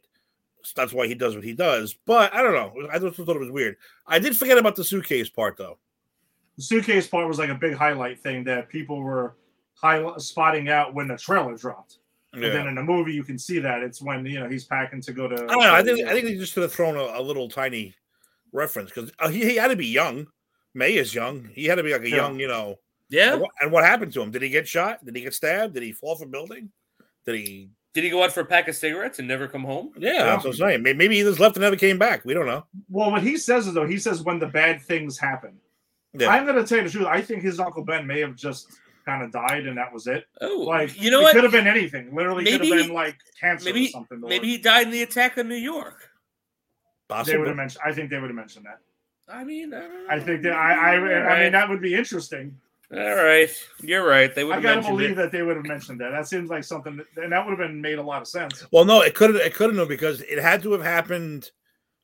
that's 0.73 0.93
why 0.93 1.05
he 1.05 1.15
does 1.15 1.35
what 1.35 1.43
he 1.43 1.51
does. 1.51 1.97
But 2.05 2.33
I 2.33 2.41
don't 2.41 2.53
know. 2.53 2.87
I 2.89 2.97
just 2.97 3.17
thought 3.17 3.35
it 3.35 3.39
was 3.41 3.51
weird. 3.51 3.75
I 4.07 4.19
did 4.19 4.37
forget 4.37 4.57
about 4.57 4.77
the 4.77 4.85
suitcase 4.85 5.27
part 5.27 5.57
though. 5.57 5.77
The 6.55 6.63
suitcase 6.63 7.09
part 7.09 7.27
was 7.27 7.39
like 7.39 7.49
a 7.49 7.55
big 7.55 7.73
highlight 7.73 8.23
thing 8.23 8.45
that 8.45 8.69
people 8.69 9.01
were 9.01 9.35
high, 9.73 10.01
spotting 10.15 10.69
out 10.69 10.93
when 10.93 11.09
the 11.09 11.17
trailer 11.17 11.57
dropped. 11.57 11.97
Yeah. 12.33 12.45
And 12.45 12.55
then 12.55 12.67
in 12.67 12.75
the 12.75 12.83
movie, 12.83 13.11
you 13.11 13.25
can 13.25 13.37
see 13.37 13.59
that 13.59 13.83
it's 13.83 14.01
when 14.01 14.25
you 14.25 14.39
know 14.39 14.47
he's 14.47 14.63
packing 14.63 15.01
to 15.01 15.11
go 15.11 15.27
to. 15.27 15.35
I 15.35 15.39
don't 15.39 15.59
know. 15.59 15.73
I 15.73 15.83
think 15.83 16.07
I 16.07 16.13
think 16.13 16.23
they 16.23 16.37
just 16.37 16.53
should 16.53 16.63
have 16.63 16.71
thrown 16.71 16.95
a, 16.95 17.19
a 17.19 17.21
little 17.21 17.49
tiny 17.49 17.95
reference 18.53 18.91
because 18.91 19.11
uh, 19.19 19.27
he, 19.27 19.43
he 19.43 19.55
had 19.57 19.67
to 19.67 19.75
be 19.75 19.87
young. 19.87 20.27
May 20.73 20.95
is 20.95 21.13
young. 21.13 21.49
He 21.53 21.65
had 21.65 21.75
to 21.75 21.83
be 21.83 21.91
like 21.93 22.01
a 22.03 22.09
Yeah. 22.09 22.15
young, 22.15 22.39
you 22.39 22.47
know. 22.47 22.79
yeah. 23.09 23.33
And 23.33 23.41
what, 23.41 23.51
and 23.61 23.71
what 23.71 23.83
happened 23.83 24.13
to 24.13 24.21
him? 24.21 24.31
Did 24.31 24.41
he 24.41 24.49
get 24.49 24.67
shot? 24.67 25.03
Did 25.05 25.15
he 25.15 25.21
get 25.23 25.33
stabbed? 25.33 25.73
Did 25.75 25.83
he 25.83 25.91
fall 25.91 26.15
from 26.15 26.29
a 26.29 26.31
building? 26.31 26.71
Did 27.25 27.35
he? 27.35 27.69
Did 27.93 28.03
he 28.03 28.09
go 28.09 28.23
out 28.23 28.31
for 28.31 28.39
a 28.39 28.45
pack 28.45 28.67
of 28.67 28.75
cigarettes 28.75 29.19
and 29.19 29.27
never 29.27 29.47
come 29.47 29.63
home? 29.63 29.91
Yeah, 29.97 30.23
that's 30.23 30.43
what 30.43 30.51
I'm 30.51 30.57
saying. 30.57 30.81
May- 30.83 30.93
Maybe 30.93 31.15
he 31.17 31.21
just 31.21 31.39
left 31.39 31.55
and 31.57 31.61
never 31.61 31.75
came 31.75 31.99
back. 31.99 32.25
We 32.25 32.33
don't 32.33 32.47
know. 32.47 32.65
Well, 32.89 33.11
what 33.11 33.21
he 33.21 33.37
says 33.37 33.67
is 33.67 33.75
though, 33.75 33.85
he 33.85 33.99
says 33.99 34.23
when 34.23 34.39
the 34.39 34.47
bad 34.47 34.81
things 34.81 35.19
happen. 35.19 35.59
Yeah. 36.13 36.29
I'm 36.29 36.45
gonna 36.47 36.65
tell 36.65 36.79
you 36.79 36.85
the 36.85 36.89
truth. 36.89 37.05
I 37.07 37.21
think 37.21 37.43
his 37.43 37.59
uncle 37.59 37.83
Ben 37.85 38.07
may 38.07 38.19
have 38.21 38.35
just 38.35 38.67
kind 39.05 39.21
of 39.23 39.31
died, 39.31 39.67
and 39.67 39.77
that 39.77 39.93
was 39.93 40.07
it. 40.07 40.25
Oh, 40.41 40.59
Like 40.67 40.99
you 40.99 41.11
know 41.11 41.19
it 41.19 41.23
what? 41.23 41.33
could 41.35 41.43
have 41.43 41.51
been 41.51 41.67
anything. 41.67 42.15
Literally, 42.15 42.45
could 42.45 42.61
have 42.61 42.69
been 42.87 42.93
like 42.93 43.17
cancer 43.39 43.65
maybe- 43.65 43.85
or 43.87 43.89
something. 43.89 44.23
or 44.23 44.27
Maybe 44.29 44.47
he 44.47 44.57
died 44.57 44.87
in 44.87 44.91
the 44.91 45.03
attack 45.03 45.37
of 45.37 45.45
New 45.45 45.53
York. 45.55 46.09
they 47.25 47.37
would 47.37 47.47
have 47.47 47.57
mentioned. 47.57 47.81
I 47.85 47.91
think 47.93 48.09
they 48.09 48.17
would 48.17 48.29
have 48.29 48.35
mentioned 48.35 48.65
that. 48.65 48.79
I 49.27 49.43
mean, 49.43 49.73
I, 49.73 50.15
I 50.15 50.19
think 50.19 50.43
that 50.43 50.53
I. 50.53 50.95
I, 50.95 51.35
I 51.35 51.43
mean, 51.43 51.51
that 51.53 51.69
would 51.69 51.81
be 51.81 51.95
interesting. 51.95 52.57
All 52.91 53.15
right, 53.15 53.49
you're 53.81 54.05
right. 54.05 54.33
They 54.35 54.43
would 54.43 54.51
I 54.51 54.55
have 54.55 54.63
gotta 54.63 54.81
believe 54.81 55.11
it. 55.11 55.15
that 55.15 55.31
they 55.31 55.41
would 55.41 55.55
have 55.55 55.65
mentioned 55.65 55.99
that. 56.01 56.11
That 56.11 56.27
seems 56.27 56.49
like 56.49 56.63
something, 56.63 56.97
that, 56.97 57.23
and 57.23 57.31
that 57.31 57.43
would 57.43 57.57
have 57.57 57.67
been 57.67 57.81
made 57.81 57.97
a 57.97 58.03
lot 58.03 58.21
of 58.21 58.27
sense. 58.27 58.65
Well, 58.71 58.85
no, 58.85 59.01
it 59.01 59.15
couldn't. 59.15 59.37
It 59.37 59.55
couldn't 59.55 59.77
have 59.79 59.87
because 59.87 60.21
it 60.21 60.39
had 60.39 60.61
to 60.63 60.73
have 60.73 60.83
happened 60.83 61.49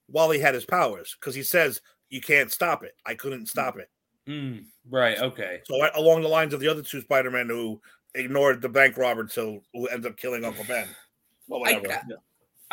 while 0.08 0.32
he 0.32 0.40
had 0.40 0.56
his 0.56 0.66
powers. 0.66 1.16
Because 1.20 1.36
he 1.36 1.44
says 1.44 1.82
you 2.10 2.22
can't 2.22 2.52
stop 2.52 2.84
it. 2.84 2.96
I 3.06 3.14
couldn't 3.14 3.48
stop 3.48 3.78
it. 3.78 3.90
Mm, 4.28 4.66
right. 4.90 5.20
Okay. 5.20 5.62
So 5.66 5.80
I- 5.82 5.92
along 5.96 6.22
the 6.22 6.28
lines 6.28 6.54
of 6.54 6.60
the 6.60 6.68
other 6.68 6.82
two 6.82 7.02
Spider-Men 7.02 7.50
who 7.50 7.80
ignored 8.16 8.62
the 8.62 8.70
bank 8.70 8.98
robber 8.98 9.26
till 9.26 9.62
who 9.74 9.88
ended 9.88 10.12
up 10.12 10.18
killing 10.18 10.44
Uncle 10.46 10.66
Ben. 10.68 10.88
Well, 11.48 11.62
I, 11.66 11.74
whatever. 11.74 11.94
I 11.94 12.16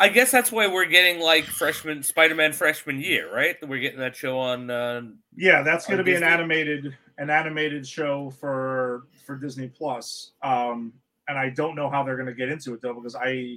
guess 0.09 0.29
that's 0.29 0.51
why 0.51 0.67
we're 0.67 0.85
getting 0.85 1.19
like 1.19 1.43
freshman 1.45 2.03
Spider-Man 2.03 2.53
freshman 2.53 3.01
year, 3.01 3.33
right? 3.33 3.55
We're 3.67 3.79
getting 3.79 3.99
that 3.99 4.15
show 4.15 4.37
on. 4.37 4.69
Uh, 4.69 5.01
Yeah, 5.35 5.63
that's 5.63 5.87
going 5.87 5.97
to 5.97 6.01
On 6.01 6.05
be 6.05 6.13
an 6.15 6.23
animated 6.23 6.95
an 7.17 7.31
animated 7.31 7.87
show 7.87 8.29
for 8.39 9.07
for 9.25 9.35
Disney 9.37 9.67
Plus. 9.69 10.33
Um, 10.43 10.93
and 11.27 11.37
I 11.37 11.49
don't 11.49 11.75
know 11.75 11.89
how 11.89 12.03
they're 12.03 12.15
going 12.15 12.27
to 12.27 12.33
get 12.35 12.49
into 12.49 12.73
it 12.75 12.81
though, 12.81 12.93
because 12.93 13.15
I 13.15 13.55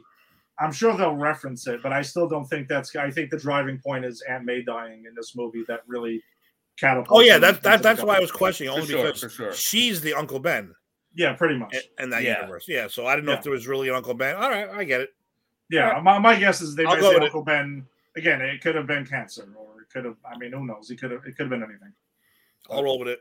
I'm 0.58 0.72
sure 0.72 0.96
they'll 0.96 1.14
reference 1.14 1.66
it, 1.66 1.82
but 1.82 1.92
I 1.92 2.02
still 2.02 2.28
don't 2.28 2.46
think 2.46 2.68
that's. 2.68 2.94
I 2.96 3.10
think 3.10 3.30
the 3.30 3.38
driving 3.38 3.78
point 3.78 4.04
is 4.06 4.22
Aunt 4.28 4.44
May 4.44 4.62
dying 4.62 5.04
in 5.06 5.14
this 5.14 5.36
movie 5.36 5.64
that 5.68 5.80
really 5.86 6.22
catapults. 6.78 7.10
Oh 7.12 7.20
yeah, 7.20 7.34
him 7.36 7.42
that, 7.42 7.62
that 7.62 7.76
the 7.78 7.82
that's 7.82 8.02
why 8.02 8.16
I 8.16 8.20
was 8.20 8.32
questioning 8.32 8.72
only 8.72 8.86
sure, 8.86 9.12
because 9.12 9.32
sure. 9.32 9.52
she's 9.52 10.00
the 10.00 10.14
Uncle 10.14 10.38
Ben 10.38 10.74
Yeah, 11.14 11.34
pretty 11.34 11.58
much. 11.58 11.74
in, 11.74 12.04
in 12.04 12.10
that 12.10 12.22
Yeah. 12.22 12.40
universe. 12.40 12.64
Yeah, 12.66 12.88
so 12.88 13.06
I 13.06 13.14
didn't 13.14 13.26
know 13.26 13.32
Yeah. 13.32 13.38
if 13.38 13.44
there 13.44 13.52
was 13.52 13.66
really 13.66 13.88
an 13.88 13.94
Uncle 13.94 14.14
Ben. 14.14 14.36
All 14.36 14.50
right, 14.50 14.68
I 14.70 14.84
get 14.84 15.02
it. 15.02 15.10
Yeah, 15.70 16.00
my, 16.02 16.18
my 16.18 16.36
guess 16.38 16.60
is 16.60 16.74
they 16.74 16.84
I'll 16.84 16.96
might 16.96 17.02
say 17.02 17.08
with 17.14 17.22
it. 17.22 17.24
Uncle 17.26 17.42
Ben 17.42 17.86
again. 18.16 18.40
It 18.42 18.60
could 18.60 18.74
have 18.74 18.86
been 18.86 19.06
cancer, 19.06 19.48
or 19.56 19.82
it 19.82 19.88
could 19.92 20.04
have. 20.04 20.16
I 20.24 20.36
mean, 20.36 20.52
who 20.52 20.66
knows? 20.66 20.88
He 20.88 20.96
could 20.96 21.10
have. 21.12 21.20
It 21.24 21.36
could 21.36 21.44
have 21.44 21.50
been 21.50 21.62
anything. 21.62 21.92
I'll 22.68 22.82
roll 22.82 22.98
with 22.98 23.08
it. 23.08 23.20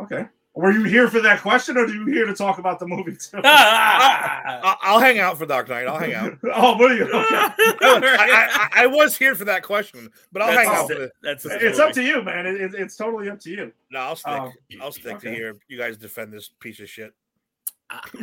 Okay. 0.00 0.26
Were 0.54 0.72
you 0.72 0.82
here 0.82 1.06
for 1.08 1.20
that 1.20 1.40
question, 1.42 1.76
or 1.76 1.84
are 1.84 1.88
you 1.88 2.06
here 2.06 2.26
to 2.26 2.34
talk 2.34 2.58
about 2.58 2.80
the 2.80 2.86
movie 2.86 3.16
too? 3.16 3.40
I- 3.44 4.76
I'll 4.82 4.98
hang 4.98 5.20
out 5.20 5.38
for 5.38 5.46
Dark 5.46 5.68
Knight. 5.68 5.86
I'll 5.86 5.98
hang 5.98 6.12
out. 6.12 6.36
oh, 6.54 6.76
what 6.76 6.90
are 6.90 6.96
you? 6.96 7.04
Okay. 7.04 7.14
I, 7.16 8.68
I, 8.72 8.82
I 8.82 8.86
was 8.86 9.16
here 9.16 9.36
for 9.36 9.44
that 9.44 9.62
question, 9.62 10.10
but 10.32 10.42
I'll 10.42 10.52
That's 10.52 10.68
hang 10.68 10.76
out 10.76 10.88
for 10.88 10.94
the. 10.94 11.10
That's 11.22 11.44
the 11.44 11.66
It's 11.66 11.78
up 11.78 11.92
to 11.92 12.02
you, 12.02 12.22
man. 12.22 12.46
It, 12.46 12.60
it- 12.60 12.74
it's 12.74 12.96
totally 12.96 13.30
up 13.30 13.38
to 13.40 13.50
you. 13.50 13.72
No, 13.92 14.00
I'll 14.00 14.16
stick. 14.16 14.32
Um, 14.32 14.52
I'll 14.82 14.90
stick 14.92 15.20
to 15.20 15.30
here. 15.30 15.54
You 15.68 15.78
guys 15.78 15.96
defend 15.96 16.32
this 16.32 16.50
piece 16.58 16.80
of 16.80 16.88
shit. 16.88 17.14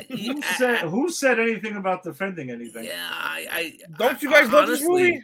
Who 0.09 0.41
said 0.41 0.79
who 0.79 1.09
said 1.09 1.39
anything 1.39 1.75
about 1.75 2.03
defending 2.03 2.49
anything? 2.51 2.85
Yeah, 2.85 3.09
I, 3.11 3.47
I 3.51 3.77
Don't 3.97 4.21
you 4.21 4.29
I- 4.33 4.41
guys 4.41 4.51
love 4.51 4.67
this 4.67 4.81
movie? 4.81 5.23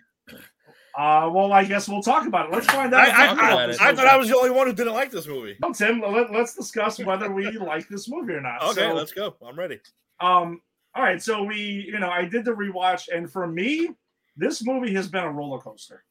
Uh, 0.95 1.27
well, 1.33 1.51
I 1.51 1.63
guess 1.63 1.89
we'll 1.89 2.03
talk 2.03 2.27
about 2.27 2.47
it. 2.47 2.51
Let's 2.51 2.67
find 2.67 2.93
out. 2.93 3.07
I, 3.07 3.07
if 3.07 3.09
you 3.09 3.15
talk 3.15 3.37
like 3.37 3.51
about 3.53 3.67
this 3.67 3.77
it. 3.77 3.81
I, 3.81 3.89
I 3.89 3.95
thought 3.95 4.05
I 4.07 4.15
was 4.15 4.29
the 4.29 4.37
only 4.37 4.51
one 4.51 4.67
who 4.67 4.73
didn't 4.73 4.93
like 4.93 5.09
this 5.09 5.25
movie. 5.25 5.57
No, 5.59 5.73
Tim. 5.73 6.01
Let, 6.01 6.29
us 6.35 6.53
discuss 6.53 6.99
whether 6.99 7.31
we 7.31 7.49
like 7.57 7.87
this 7.89 8.07
movie 8.07 8.33
or 8.33 8.41
not. 8.41 8.61
Okay, 8.61 8.89
So, 8.89 8.93
let's 8.93 9.11
go. 9.11 9.35
I'm 9.43 9.57
ready. 9.57 9.79
Um, 10.19 10.61
all 10.95 11.01
right, 11.03 11.19
so 11.19 11.41
we, 11.43 11.57
you 11.91 11.97
know, 11.99 12.09
I 12.11 12.25
did 12.25 12.45
the 12.45 12.51
rewatch, 12.51 13.07
and 13.11 13.31
for 13.31 13.47
me, 13.47 13.89
this 14.37 14.63
movie 14.63 14.93
has 14.93 15.07
been 15.07 15.23
a 15.23 15.31
roller 15.31 15.57
coaster. 15.57 16.03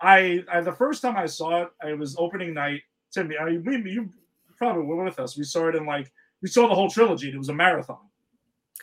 I, 0.00 0.44
I 0.50 0.60
the 0.60 0.72
first 0.72 1.02
time 1.02 1.16
I 1.16 1.26
saw 1.26 1.62
it, 1.62 1.70
it 1.84 1.98
was 1.98 2.14
opening 2.16 2.54
night. 2.54 2.82
Tim, 3.12 3.32
I 3.40 3.46
mean, 3.46 3.82
we, 3.82 3.90
you 3.90 4.08
probably 4.56 4.84
were 4.84 5.02
with 5.02 5.18
us. 5.18 5.36
We 5.36 5.42
saw 5.42 5.68
it 5.68 5.74
in 5.74 5.84
like 5.84 6.12
we 6.42 6.48
saw 6.48 6.68
the 6.68 6.74
whole 6.74 6.90
trilogy. 6.90 7.28
and 7.28 7.34
It 7.36 7.38
was 7.38 7.48
a 7.48 7.54
marathon. 7.54 7.98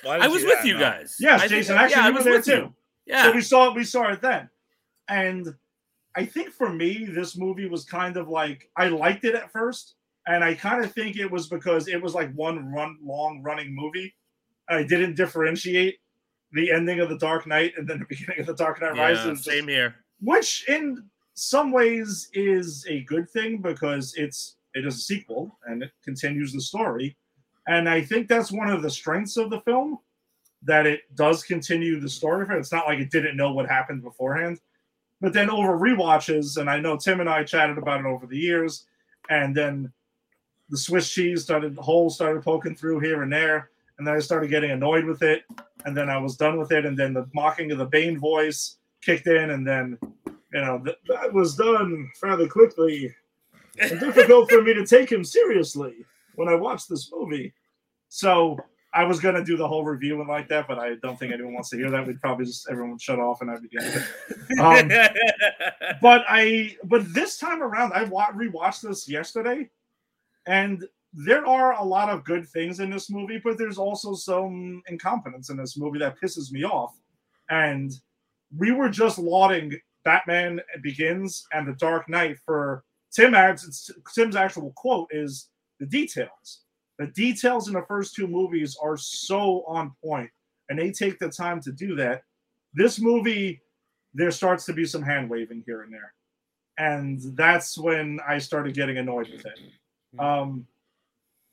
Well, 0.04 0.22
I 0.22 0.28
was 0.28 0.44
with 0.44 0.64
you 0.64 0.76
no. 0.76 0.80
guys. 0.80 1.18
Yes, 1.20 1.42
I 1.42 1.48
think- 1.48 1.52
Jason. 1.62 1.76
Actually, 1.78 1.92
yeah, 2.02 2.04
I 2.04 2.08
you 2.08 2.14
were 2.14 2.18
was 2.36 2.46
there 2.46 2.58
too. 2.62 2.74
you. 3.06 3.18
So 3.18 3.32
we 3.34 3.42
saw 3.42 3.70
it. 3.70 3.76
We 3.76 3.84
saw 3.84 4.12
it 4.12 4.22
then, 4.22 4.50
and 5.10 5.48
I 6.16 6.26
think 6.26 6.52
for 6.54 6.72
me, 6.72 7.06
this 7.06 7.36
movie 7.38 7.68
was 7.68 7.84
kind 7.86 8.16
of 8.18 8.30
like 8.30 8.70
I 8.78 8.88
liked 8.88 9.26
it 9.26 9.36
at 9.36 9.52
first, 9.52 9.96
and 10.28 10.44
I 10.44 10.54
kind 10.54 10.84
of 10.84 10.94
think 10.94 11.18
it 11.18 11.30
was 11.30 11.48
because 11.48 11.88
it 11.88 12.02
was 12.02 12.14
like 12.16 12.32
one 12.34 12.72
run 12.72 12.98
long 13.04 13.42
running 13.44 13.76
movie. 13.76 14.14
I 14.70 14.84
didn't 14.84 15.16
differentiate 15.16 15.98
the 16.54 16.72
ending 16.72 17.00
of 17.00 17.10
the 17.10 17.18
Dark 17.18 17.46
Knight 17.48 17.74
and 17.78 17.88
then 17.88 18.00
the 18.00 18.06
beginning 18.10 18.40
of 18.40 18.46
the 18.46 18.54
Dark 18.56 18.82
Knight 18.82 18.96
Rises, 18.96 18.98
yeah, 18.98 19.28
It 19.28 19.30
was 19.32 19.40
just- 19.42 19.50
same 19.58 19.68
here. 19.68 19.96
which 20.22 20.66
in 20.70 21.04
some 21.34 21.72
ways 21.72 22.30
is 22.34 22.86
a 22.88 23.02
good 23.02 23.30
thing 23.30 23.62
because 23.62 24.14
it's 24.16 24.56
it 24.76 24.86
is 24.86 24.96
a 24.96 25.00
sequel 25.02 25.58
and 25.66 25.82
it 25.84 25.92
continues 26.04 26.54
the 26.54 26.62
story 26.62 27.16
and 27.70 27.88
i 27.88 28.02
think 28.02 28.28
that's 28.28 28.52
one 28.52 28.70
of 28.70 28.82
the 28.82 28.90
strengths 28.90 29.38
of 29.38 29.50
the 29.50 29.62
film 29.62 29.98
that 30.62 30.86
it 30.86 31.02
does 31.16 31.44
continue 31.44 32.00
the 32.00 32.10
story 32.10 32.46
it's 32.58 32.72
not 32.72 32.88
like 32.88 33.00
it 33.00 33.12
didn't 33.12 33.38
know 33.38 33.54
what 33.54 33.70
happened 33.70 34.02
beforehand 34.04 34.60
but 35.22 35.32
then 35.32 35.50
over 35.50 35.78
rewatches 35.78 36.58
and 36.58 36.70
i 36.70 36.80
know 36.80 36.98
tim 36.98 37.22
and 37.22 37.30
i 37.30 37.44
chatted 37.44 37.78
about 37.78 38.02
it 38.02 38.06
over 38.06 38.26
the 38.26 38.38
years 38.38 38.86
and 39.30 39.56
then 39.56 39.92
the 40.70 40.78
swiss 40.78 41.10
cheese 41.10 41.44
started 41.44 41.78
holes 41.78 42.16
started 42.16 42.44
poking 42.44 42.76
through 42.76 43.00
here 43.00 43.24
and 43.24 43.32
there 43.32 43.70
and 43.98 44.06
then 44.06 44.16
i 44.16 44.20
started 44.20 44.50
getting 44.50 44.72
annoyed 44.72 45.06
with 45.06 45.22
it 45.22 45.44
and 45.86 45.96
then 45.96 46.10
i 46.10 46.18
was 46.18 46.36
done 46.36 46.58
with 46.58 46.72
it 46.72 46.86
and 46.86 46.98
then 46.98 47.14
the 47.14 47.30
mocking 47.34 47.72
of 47.72 47.78
the 47.78 47.86
bane 47.86 48.18
voice 48.18 48.78
kicked 49.02 49.28
in 49.28 49.52
and 49.52 49.66
then 49.66 49.98
you 50.54 50.62
know 50.62 50.82
th- 50.84 50.98
that 51.08 51.32
was 51.32 51.56
done 51.56 52.10
fairly 52.20 52.48
quickly 52.48 53.14
and 53.80 54.00
difficult 54.00 54.50
for 54.50 54.62
me 54.62 54.74
to 54.74 54.86
take 54.86 55.10
him 55.10 55.24
seriously 55.24 56.06
when 56.40 56.48
I 56.48 56.56
watched 56.56 56.90
this 56.90 57.12
movie. 57.12 57.54
So 58.10 58.58
I 58.94 59.04
was 59.04 59.20
gonna 59.20 59.44
do 59.44 59.56
the 59.56 59.68
whole 59.68 59.86
review 59.86 60.20
and 60.20 60.28
like 60.28 60.48
that, 60.50 60.68
but 60.68 60.80
I 60.80 60.96
don't 60.96 61.18
think 61.18 61.32
anyone 61.32 61.54
wants 61.54 61.70
to 61.70 61.78
hear 61.78 61.92
that. 61.92 62.06
We'd 62.06 62.20
probably 62.20 62.46
just 62.46 62.68
everyone 62.70 62.98
shut 62.98 63.20
off 63.20 63.42
and 63.42 63.52
I'd 63.52 63.62
be 63.62 63.70
it. 63.72 64.04
Um, 64.60 64.90
But 66.02 66.24
I 66.28 66.76
but 66.86 67.14
this 67.14 67.38
time 67.38 67.62
around, 67.62 67.94
I 67.94 68.04
wa- 68.04 68.32
rewatched 68.32 68.82
this 68.82 69.08
yesterday, 69.08 69.70
and 70.46 70.86
there 71.14 71.46
are 71.46 71.74
a 71.74 71.84
lot 71.84 72.10
of 72.10 72.24
good 72.24 72.48
things 72.48 72.80
in 72.80 72.90
this 72.90 73.10
movie, 73.10 73.40
but 73.44 73.58
there's 73.58 73.78
also 73.78 74.14
some 74.14 74.82
incompetence 74.88 75.50
in 75.50 75.58
this 75.58 75.78
movie 75.78 76.00
that 76.00 76.20
pisses 76.22 76.52
me 76.52 76.64
off. 76.64 76.96
And 77.50 77.92
we 78.56 78.72
were 78.72 78.90
just 78.90 79.18
lauding 79.20 79.80
Batman 80.04 80.62
Begins 80.82 81.46
and 81.54 81.68
The 81.68 81.74
Dark 81.74 82.10
Knight 82.10 82.38
for 82.46 82.84
Tim 83.12 83.34
adds 83.34 83.92
Tim's 84.14 84.36
actual 84.36 84.72
quote 84.76 85.08
is 85.12 85.50
the 85.80 85.86
details. 85.86 86.62
The 87.00 87.08
details 87.08 87.70
in 87.70 87.74
the 87.74 87.86
first 87.88 88.14
two 88.14 88.28
movies 88.28 88.78
are 88.82 88.98
so 88.98 89.64
on 89.66 89.94
point, 90.04 90.30
and 90.68 90.78
they 90.78 90.92
take 90.92 91.18
the 91.18 91.30
time 91.30 91.62
to 91.62 91.72
do 91.72 91.96
that. 91.96 92.24
This 92.74 93.00
movie, 93.00 93.62
there 94.14 94.32
starts 94.32 94.66
to 94.66 94.74
be 94.74 94.86
some 94.86 95.02
hand 95.02 95.30
waving 95.30 95.64
here 95.66 95.82
and 95.84 95.94
there, 95.94 96.14
and 96.78 97.22
that's 97.38 97.78
when 97.78 98.20
I 98.28 98.38
started 98.38 98.76
getting 98.76 98.98
annoyed 98.98 99.30
with 99.30 99.46
it. 99.46 99.60
Um, 100.20 100.68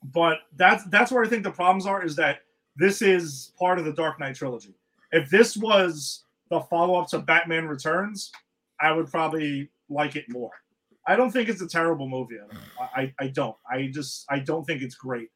but 0.03 0.39
that's 0.57 0.83
that's 0.85 1.13
where 1.13 1.23
I 1.23 1.27
think 1.27 1.43
the 1.43 1.51
problems 1.51 1.85
are. 1.85 2.03
Is 2.03 2.17
that 2.17 2.39
this 2.75 3.01
is 3.01 3.53
part 3.57 3.79
of 3.79 3.85
the 3.85 3.93
Dark 3.93 4.19
Knight 4.19 4.35
trilogy. 4.35 4.75
If 5.13 5.29
this 5.29 5.55
was 5.55 6.25
the 6.49 6.59
follow 6.59 6.99
up 6.99 7.07
to 7.09 7.19
Batman 7.19 7.67
Returns, 7.67 8.31
I 8.81 8.91
would 8.91 9.09
probably 9.09 9.69
like 9.89 10.17
it 10.17 10.25
more. 10.29 10.51
I 11.07 11.15
don't 11.15 11.31
think 11.31 11.47
it's 11.47 11.61
a 11.61 11.67
terrible 11.67 12.09
movie. 12.09 12.35
I, 12.79 13.01
I, 13.01 13.13
I 13.17 13.27
don't. 13.27 13.55
I 13.71 13.87
just 13.93 14.25
I 14.29 14.39
don't 14.39 14.65
think 14.65 14.81
it's 14.81 14.95
great. 14.95 15.29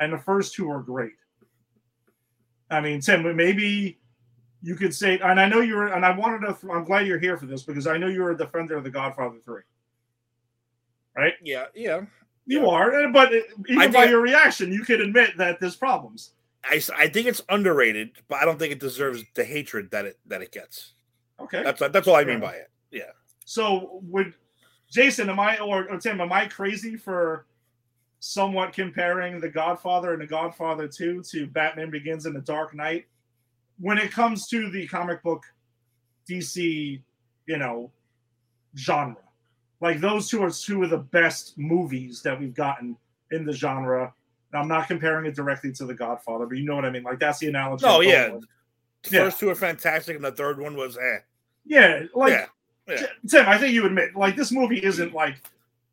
And 0.00 0.12
the 0.12 0.18
first 0.18 0.54
two 0.54 0.70
are 0.70 0.82
great. 0.82 1.12
I 2.70 2.80
mean, 2.80 3.00
Tim, 3.00 3.36
maybe 3.36 3.98
you 4.62 4.74
could 4.74 4.94
say, 4.94 5.18
and 5.18 5.38
I 5.38 5.46
know 5.48 5.60
you're, 5.60 5.88
and 5.88 6.04
I 6.04 6.16
wanted 6.16 6.46
to, 6.46 6.72
I'm 6.72 6.84
glad 6.84 7.06
you're 7.06 7.18
here 7.18 7.36
for 7.36 7.46
this 7.46 7.62
because 7.62 7.86
I 7.86 7.96
know 7.98 8.08
you're 8.08 8.30
a 8.30 8.36
defender 8.36 8.76
of 8.76 8.84
The 8.84 8.90
Godfather 8.90 9.38
3. 9.44 9.62
Right? 11.16 11.34
Yeah, 11.42 11.66
yeah. 11.74 12.00
You 12.46 12.62
Yeah. 12.62 12.66
are, 12.68 13.08
but 13.12 13.32
even 13.68 13.92
by 13.92 14.04
your 14.04 14.20
reaction, 14.20 14.72
you 14.72 14.82
can 14.82 15.00
admit 15.00 15.36
that 15.36 15.60
there's 15.60 15.76
problems. 15.76 16.32
I, 16.64 16.80
I 16.96 17.08
think 17.08 17.26
it's 17.26 17.42
underrated, 17.48 18.12
but 18.28 18.38
I 18.40 18.44
don't 18.44 18.58
think 18.58 18.72
it 18.72 18.80
deserves 18.80 19.22
the 19.34 19.44
hatred 19.44 19.90
that 19.90 20.06
it 20.06 20.18
that 20.26 20.40
it 20.40 20.50
gets. 20.50 20.94
Okay. 21.38 21.62
That's 21.62 21.80
that's 21.80 22.08
all 22.08 22.16
I 22.16 22.24
mean 22.24 22.40
by 22.40 22.54
it. 22.54 22.70
Yeah. 22.90 23.12
So 23.44 24.00
would 24.04 24.32
Jason, 24.90 25.28
am 25.28 25.38
I 25.40 25.58
or, 25.58 25.90
or 25.90 25.98
Tim, 25.98 26.20
am 26.20 26.32
I 26.32 26.46
crazy 26.46 26.96
for 26.96 27.46
somewhat 28.26 28.72
comparing 28.72 29.38
The 29.38 29.48
Godfather 29.50 30.14
and 30.14 30.22
The 30.22 30.26
Godfather 30.26 30.88
2 30.88 31.22
to 31.30 31.46
Batman 31.46 31.90
Begins 31.90 32.24
and 32.24 32.34
The 32.34 32.40
Dark 32.40 32.74
Knight? 32.74 33.04
When 33.78 33.98
it 33.98 34.10
comes 34.10 34.48
to 34.48 34.70
the 34.70 34.86
comic 34.86 35.22
book 35.22 35.42
DC, 36.28 37.00
you 37.46 37.56
know, 37.58 37.90
genre. 38.78 39.16
Like 39.80 40.00
those 40.00 40.28
two 40.28 40.42
are 40.42 40.50
two 40.50 40.82
of 40.84 40.90
the 40.90 40.98
best 40.98 41.58
movies 41.58 42.22
that 42.22 42.38
we've 42.40 42.54
gotten 42.54 42.96
in 43.30 43.44
the 43.44 43.52
genre. 43.52 44.14
And 44.52 44.62
I'm 44.62 44.68
not 44.68 44.88
comparing 44.88 45.26
it 45.26 45.34
directly 45.36 45.72
to 45.72 45.84
The 45.84 45.94
Godfather, 45.94 46.46
but 46.46 46.56
you 46.56 46.64
know 46.64 46.76
what 46.76 46.86
I 46.86 46.90
mean. 46.90 47.02
Like 47.02 47.18
that's 47.18 47.40
the 47.40 47.48
analogy. 47.48 47.84
Oh 47.86 48.00
yeah. 48.00 48.30
with. 48.30 48.44
The 49.02 49.16
Yeah. 49.16 49.24
first 49.24 49.38
two 49.38 49.50
are 49.50 49.54
fantastic, 49.54 50.16
and 50.16 50.24
the 50.24 50.32
third 50.32 50.58
one 50.58 50.76
was 50.76 50.96
eh. 50.96 51.18
Yeah, 51.66 52.04
like 52.14 52.32
yeah. 52.32 52.46
Yeah. 52.88 53.06
Tim, 53.28 53.46
I 53.46 53.58
think 53.58 53.74
you 53.74 53.84
admit 53.84 54.16
like 54.16 54.34
this 54.34 54.50
movie 54.50 54.82
isn't 54.82 55.12
like 55.12 55.36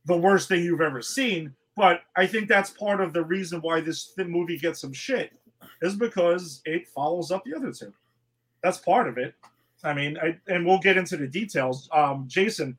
the 0.05 0.15
worst 0.15 0.47
thing 0.47 0.63
you've 0.63 0.82
ever 0.82 1.01
seen, 1.01 1.53
but 1.82 2.03
I 2.15 2.27
think 2.27 2.47
that's 2.47 2.69
part 2.69 3.01
of 3.01 3.11
the 3.11 3.23
reason 3.23 3.59
why 3.61 3.82
this 3.82 4.13
th- 4.13 4.27
movie 4.27 4.59
gets 4.59 4.79
some 4.79 4.93
shit 4.93 5.32
is 5.82 5.95
because 5.95 6.61
it 6.63 6.88
follows 6.88 7.32
up 7.32 7.43
the 7.43 7.55
other 7.55 7.71
two. 7.73 7.91
That's 8.61 8.77
part 8.77 9.07
of 9.09 9.17
it. 9.17 9.34
I 9.84 9.95
mean, 9.95 10.15
I, 10.21 10.38
and 10.47 10.63
we'll 10.63 10.77
get 10.77 10.95
into 10.95 11.17
the 11.17 11.25
details. 11.25 11.89
Um, 11.91 12.25
Jason, 12.27 12.77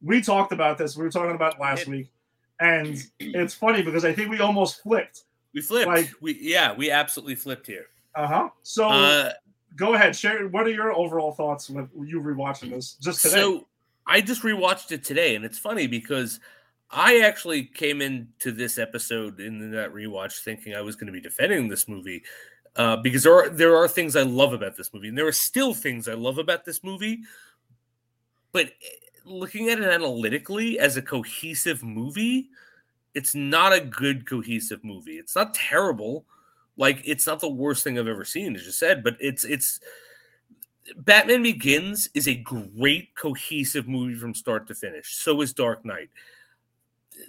we 0.00 0.20
talked 0.22 0.52
about 0.52 0.78
this. 0.78 0.96
We 0.96 1.02
were 1.02 1.10
talking 1.10 1.34
about 1.34 1.54
it 1.54 1.60
last 1.60 1.82
It- 1.82 1.88
week, 1.88 2.12
and 2.60 3.02
it's 3.18 3.54
funny 3.54 3.82
because 3.82 4.04
I 4.04 4.12
think 4.12 4.30
we 4.30 4.38
almost 4.38 4.84
flipped. 4.84 5.24
We 5.52 5.60
flipped. 5.60 5.88
Like- 5.88 6.12
we 6.20 6.38
yeah, 6.40 6.72
we 6.74 6.92
absolutely 6.92 7.34
flipped 7.34 7.66
here. 7.66 7.86
Uh 8.14 8.28
huh. 8.28 8.48
So 8.62 8.86
Uh, 8.88 9.32
go 9.74 9.94
ahead, 9.94 10.14
share. 10.14 10.46
What 10.46 10.64
are 10.64 10.70
your 10.70 10.92
overall 10.92 11.32
thoughts 11.32 11.68
with 11.70 11.88
you 12.06 12.20
rewatching 12.20 12.70
this 12.70 12.92
just 13.02 13.20
today? 13.22 13.34
So 13.34 13.66
I 14.06 14.20
just 14.20 14.42
rewatched 14.44 14.92
it 14.92 15.02
today, 15.02 15.34
and 15.34 15.44
it's 15.44 15.58
funny 15.58 15.88
because 15.88 16.38
I 16.90 17.20
actually 17.20 17.64
came 17.64 18.00
into 18.00 18.50
this 18.50 18.78
episode 18.78 19.40
in 19.40 19.70
that 19.72 19.92
rewatch 19.92 20.40
thinking 20.40 20.74
I 20.74 20.80
was 20.80 20.96
going 20.96 21.06
to 21.06 21.12
be 21.12 21.20
defending 21.20 21.68
this 21.68 21.86
movie 21.86 22.22
uh, 22.76 22.96
because 22.96 23.24
there 23.24 23.34
are 23.34 23.48
there 23.48 23.76
are 23.76 23.88
things 23.88 24.16
I 24.16 24.22
love 24.22 24.52
about 24.52 24.76
this 24.76 24.94
movie, 24.94 25.08
and 25.08 25.18
there 25.18 25.26
are 25.26 25.32
still 25.32 25.74
things 25.74 26.08
I 26.08 26.14
love 26.14 26.38
about 26.38 26.64
this 26.64 26.82
movie. 26.84 27.20
But 28.52 28.66
eh, 28.66 28.88
looking 29.24 29.68
at 29.68 29.80
it 29.80 29.84
analytically 29.84 30.78
as 30.78 30.96
a 30.96 31.02
cohesive 31.02 31.82
movie, 31.82 32.48
it's 33.14 33.34
not 33.34 33.72
a 33.72 33.80
good 33.80 34.26
cohesive 34.26 34.84
movie. 34.84 35.18
It's 35.18 35.34
not 35.34 35.54
terrible. 35.54 36.24
Like 36.76 37.02
it's 37.04 37.26
not 37.26 37.40
the 37.40 37.48
worst 37.48 37.82
thing 37.84 37.98
I've 37.98 38.06
ever 38.06 38.24
seen, 38.24 38.54
as 38.54 38.64
you 38.64 38.72
said, 38.72 39.02
but 39.02 39.16
it's 39.20 39.44
it's 39.44 39.80
Batman 40.96 41.42
Begins 41.42 42.08
is 42.14 42.28
a 42.28 42.34
great 42.34 43.14
cohesive 43.14 43.88
movie 43.88 44.14
from 44.14 44.34
start 44.34 44.68
to 44.68 44.74
finish. 44.74 45.16
So 45.16 45.40
is 45.42 45.52
Dark 45.52 45.84
Knight. 45.84 46.10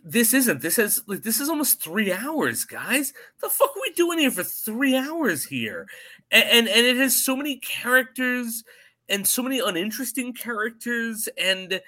This 0.03 0.33
isn't. 0.33 0.61
This 0.61 0.75
has 0.77 1.01
like 1.07 1.23
this 1.23 1.39
is 1.39 1.49
almost 1.49 1.81
three 1.81 2.11
hours, 2.13 2.63
guys. 2.65 3.13
The 3.41 3.49
fuck 3.49 3.69
are 3.69 3.81
we 3.81 3.93
doing 3.93 4.19
here 4.19 4.31
for 4.31 4.43
three 4.43 4.95
hours 4.95 5.43
here? 5.43 5.87
And 6.31 6.43
and, 6.43 6.67
and 6.67 6.85
it 6.85 6.97
has 6.97 7.15
so 7.15 7.35
many 7.35 7.57
characters 7.57 8.63
and 9.09 9.27
so 9.27 9.41
many 9.41 9.59
uninteresting 9.59 10.33
characters, 10.33 11.27
and 11.37 11.81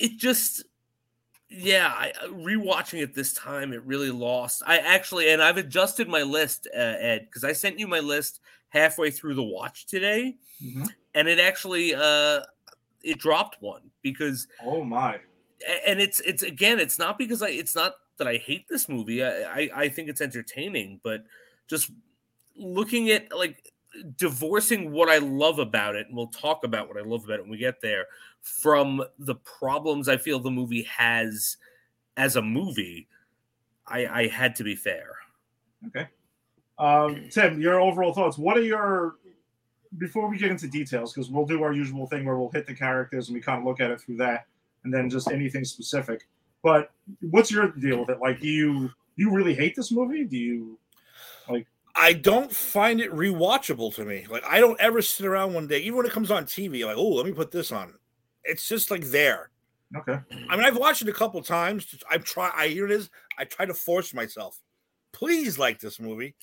it 0.00 0.16
just 0.18 0.64
yeah. 1.48 1.92
I, 1.94 2.12
rewatching 2.28 3.02
it 3.02 3.14
this 3.14 3.34
time, 3.34 3.72
it 3.74 3.82
really 3.84 4.10
lost. 4.10 4.62
I 4.66 4.78
actually 4.78 5.28
and 5.30 5.42
I've 5.42 5.58
adjusted 5.58 6.08
my 6.08 6.22
list, 6.22 6.66
uh, 6.74 6.78
Ed, 6.80 7.26
because 7.26 7.44
I 7.44 7.52
sent 7.52 7.78
you 7.78 7.86
my 7.86 8.00
list 8.00 8.40
halfway 8.70 9.10
through 9.10 9.34
the 9.34 9.42
watch 9.42 9.84
today 9.84 10.34
Mhm. 10.64 10.88
and 11.14 11.28
it 11.28 11.38
actually 11.38 11.94
uh 11.94 12.40
it 13.02 13.18
dropped 13.18 13.60
one 13.60 13.82
because 14.00 14.46
oh 14.64 14.82
my, 14.82 15.20
and 15.86 16.00
it's 16.00 16.20
it's 16.20 16.42
again 16.42 16.78
it's 16.78 16.98
not 16.98 17.18
because 17.18 17.42
i 17.42 17.48
it's 17.48 17.74
not 17.74 17.94
that 18.18 18.26
i 18.26 18.36
hate 18.36 18.66
this 18.68 18.88
movie 18.88 19.24
i 19.24 19.42
i, 19.42 19.70
I 19.74 19.88
think 19.88 20.08
it's 20.08 20.20
entertaining 20.20 21.00
but 21.02 21.24
just 21.68 21.90
looking 22.56 23.10
at 23.10 23.36
like 23.36 23.72
divorcing 24.16 24.92
what 24.92 25.08
i 25.08 25.18
love 25.18 25.58
about 25.58 25.96
it 25.96 26.06
and 26.06 26.16
we'll 26.16 26.28
talk 26.28 26.64
about 26.64 26.88
what 26.88 26.96
i 26.96 27.02
love 27.02 27.24
about 27.24 27.38
it 27.38 27.42
when 27.42 27.50
we 27.50 27.58
get 27.58 27.80
there 27.80 28.06
from 28.40 29.02
the 29.18 29.34
problems 29.36 30.08
i 30.08 30.16
feel 30.16 30.38
the 30.38 30.50
movie 30.50 30.82
has 30.82 31.56
as 32.16 32.36
a 32.36 32.42
movie 32.42 33.06
i 33.86 34.06
i 34.06 34.26
had 34.26 34.54
to 34.56 34.64
be 34.64 34.74
fair 34.74 35.16
Okay. 35.88 36.08
Um, 36.78 37.28
Tim, 37.30 37.60
your 37.60 37.80
overall 37.80 38.12
thoughts. 38.12 38.38
What 38.38 38.56
are 38.56 38.62
your 38.62 39.16
before 39.98 40.28
we 40.28 40.38
get 40.38 40.50
into 40.50 40.66
details, 40.66 41.12
because 41.12 41.30
we'll 41.30 41.44
do 41.44 41.62
our 41.62 41.72
usual 41.72 42.06
thing 42.06 42.24
where 42.24 42.36
we'll 42.36 42.50
hit 42.50 42.66
the 42.66 42.74
characters 42.74 43.28
and 43.28 43.34
we 43.34 43.42
kind 43.42 43.58
of 43.58 43.64
look 43.64 43.78
at 43.78 43.90
it 43.90 44.00
through 44.00 44.16
that, 44.16 44.46
and 44.84 44.92
then 44.92 45.08
just 45.10 45.30
anything 45.30 45.64
specific. 45.64 46.26
But 46.62 46.90
what's 47.30 47.50
your 47.50 47.68
deal 47.72 48.00
with 48.00 48.10
it? 48.10 48.20
Like, 48.20 48.40
do 48.40 48.48
you 48.48 48.90
you 49.16 49.30
really 49.30 49.54
hate 49.54 49.76
this 49.76 49.92
movie? 49.92 50.24
Do 50.24 50.36
you? 50.36 50.78
Like? 51.48 51.66
I 51.94 52.12
don't 52.14 52.50
find 52.52 53.00
it 53.00 53.12
rewatchable 53.12 53.94
to 53.96 54.04
me. 54.04 54.26
Like 54.30 54.44
I 54.44 54.60
don't 54.60 54.80
ever 54.80 55.02
sit 55.02 55.26
around 55.26 55.54
one 55.54 55.66
day, 55.66 55.80
even 55.80 55.98
when 55.98 56.06
it 56.06 56.12
comes 56.12 56.30
on 56.30 56.44
TV, 56.44 56.84
like, 56.84 56.96
oh, 56.96 57.10
let 57.10 57.26
me 57.26 57.32
put 57.32 57.50
this 57.50 57.72
on. 57.72 57.94
It's 58.44 58.68
just 58.68 58.90
like 58.90 59.04
there. 59.04 59.50
Okay. 59.96 60.18
I 60.48 60.56
mean, 60.56 60.64
I've 60.64 60.78
watched 60.78 61.02
it 61.02 61.08
a 61.08 61.12
couple 61.12 61.42
times. 61.42 61.94
I'm 62.10 62.22
try. 62.22 62.50
I 62.56 62.68
here 62.68 62.86
it 62.86 62.90
is. 62.90 63.10
I 63.38 63.44
try 63.44 63.66
to 63.66 63.74
force 63.74 64.14
myself. 64.14 64.58
Please 65.12 65.58
like 65.58 65.80
this 65.80 66.00
movie. 66.00 66.34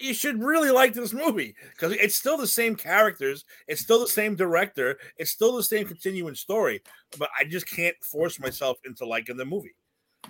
You 0.00 0.14
should 0.14 0.42
really 0.42 0.70
like 0.70 0.94
this 0.94 1.12
movie 1.12 1.54
because 1.72 1.92
it's 1.92 2.16
still 2.16 2.36
the 2.36 2.46
same 2.46 2.74
characters. 2.74 3.44
It's 3.68 3.80
still 3.80 4.00
the 4.00 4.08
same 4.08 4.34
director. 4.34 4.98
It's 5.16 5.30
still 5.30 5.56
the 5.56 5.62
same 5.62 5.86
continuing 5.86 6.34
story. 6.34 6.82
But 7.18 7.30
I 7.38 7.44
just 7.44 7.68
can't 7.68 7.96
force 8.02 8.40
myself 8.40 8.78
into 8.84 9.06
liking 9.06 9.36
the 9.36 9.44
movie. 9.44 9.76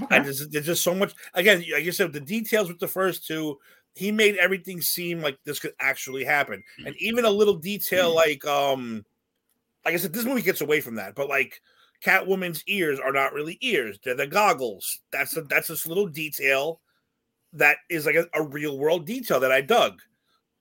Okay. 0.02 0.16
And 0.16 0.26
there's, 0.26 0.46
there's 0.48 0.66
just 0.66 0.82
so 0.82 0.94
much. 0.94 1.14
Again, 1.34 1.64
like 1.72 1.84
you 1.84 1.92
said, 1.92 2.12
the 2.12 2.20
details 2.20 2.68
with 2.68 2.78
the 2.78 2.88
first 2.88 3.26
two, 3.26 3.58
he 3.94 4.12
made 4.12 4.36
everything 4.36 4.82
seem 4.82 5.22
like 5.22 5.38
this 5.44 5.58
could 5.58 5.72
actually 5.80 6.24
happen. 6.24 6.62
And 6.84 6.94
even 6.98 7.24
a 7.24 7.30
little 7.30 7.56
detail 7.56 8.14
like, 8.14 8.46
um, 8.46 9.06
like 9.86 9.94
I 9.94 9.96
said, 9.96 10.12
this 10.12 10.26
movie 10.26 10.42
gets 10.42 10.60
away 10.60 10.82
from 10.82 10.96
that. 10.96 11.14
But 11.14 11.30
like, 11.30 11.62
Catwoman's 12.04 12.62
ears 12.66 13.00
are 13.00 13.12
not 13.12 13.32
really 13.32 13.56
ears; 13.62 13.98
they're 14.04 14.14
the 14.14 14.26
goggles. 14.26 15.00
That's 15.12 15.34
a, 15.36 15.42
that's 15.42 15.68
this 15.68 15.86
little 15.86 16.06
detail 16.06 16.80
that 17.54 17.78
is 17.88 18.06
like 18.06 18.16
a, 18.16 18.26
a 18.34 18.42
real 18.42 18.78
world 18.78 19.06
detail 19.06 19.40
that 19.40 19.52
I 19.52 19.60
dug. 19.60 20.00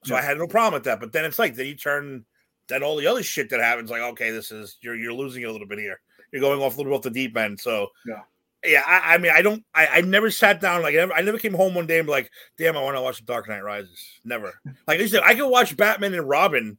So 0.06 0.16
I 0.16 0.22
had 0.22 0.38
no 0.38 0.46
problem 0.48 0.74
with 0.74 0.84
that. 0.84 1.00
But 1.00 1.12
then 1.12 1.26
it's 1.26 1.40
like 1.40 1.56
then 1.56 1.66
you 1.66 1.76
turn 1.76 2.26
then 2.68 2.84
all 2.84 2.96
the 2.96 3.08
other 3.08 3.24
shit 3.24 3.50
that 3.50 3.60
happens, 3.60 3.90
like 3.90 4.02
okay, 4.02 4.32
this 4.32 4.52
is 4.52 4.78
you're 4.82 4.96
you're 4.96 5.14
losing 5.14 5.42
it 5.44 5.48
a 5.48 5.52
little 5.52 5.68
bit 5.68 5.80
here. 5.80 6.00
You're 6.32 6.42
going 6.42 6.62
off 6.62 6.76
a 6.76 6.78
little 6.78 6.92
bit 6.92 6.98
off 6.98 7.02
the 7.04 7.10
deep 7.10 7.36
end. 7.36 7.60
So 7.60 7.88
Yeah. 8.06 8.22
yeah. 8.64 8.84
I, 8.86 9.16
I 9.16 9.18
mean, 9.18 9.32
I 9.36 9.42
don't. 9.42 9.64
I, 9.74 9.88
I 9.88 10.02
never 10.02 10.30
sat 10.30 10.62
down 10.62 10.84
like 10.84 10.94
I 10.94 10.98
never, 10.98 11.14
I 11.14 11.22
never 11.22 11.40
came 11.40 11.54
home 11.54 11.74
one 11.74 11.88
day 11.88 11.98
and 11.98 12.06
be 12.06 12.12
like, 12.12 12.30
damn, 12.58 12.78
I 12.78 12.84
want 12.84 12.98
to 12.98 13.02
watch 13.02 13.20
The 13.20 13.26
Dark 13.26 13.50
Knight 13.50 13.64
Rises. 13.64 14.04
Never. 14.24 14.54
Like 14.88 15.00
I 15.00 15.08
said, 15.08 15.24
I 15.24 15.34
could 15.34 15.50
watch 15.50 15.76
Batman 15.76 16.14
and 16.14 16.30
Robin 16.30 16.78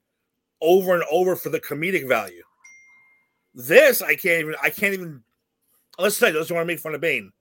over 0.61 0.95
and 0.95 1.05
over 1.11 1.35
for 1.35 1.49
the 1.49 1.61
comedic 1.61 2.07
value. 2.07 2.43
This 3.55 4.03
I 4.03 4.15
can't 4.15 4.41
even. 4.41 4.55
I 4.63 4.71
can't 4.71 4.95
even. 4.95 5.23
Let's 5.99 6.17
say, 6.17 6.31
let's 6.31 6.51
want 6.51 6.63
to 6.63 6.67
make 6.67 6.79
fun 6.79 6.95
of 6.95 7.01
Bane. 7.01 7.33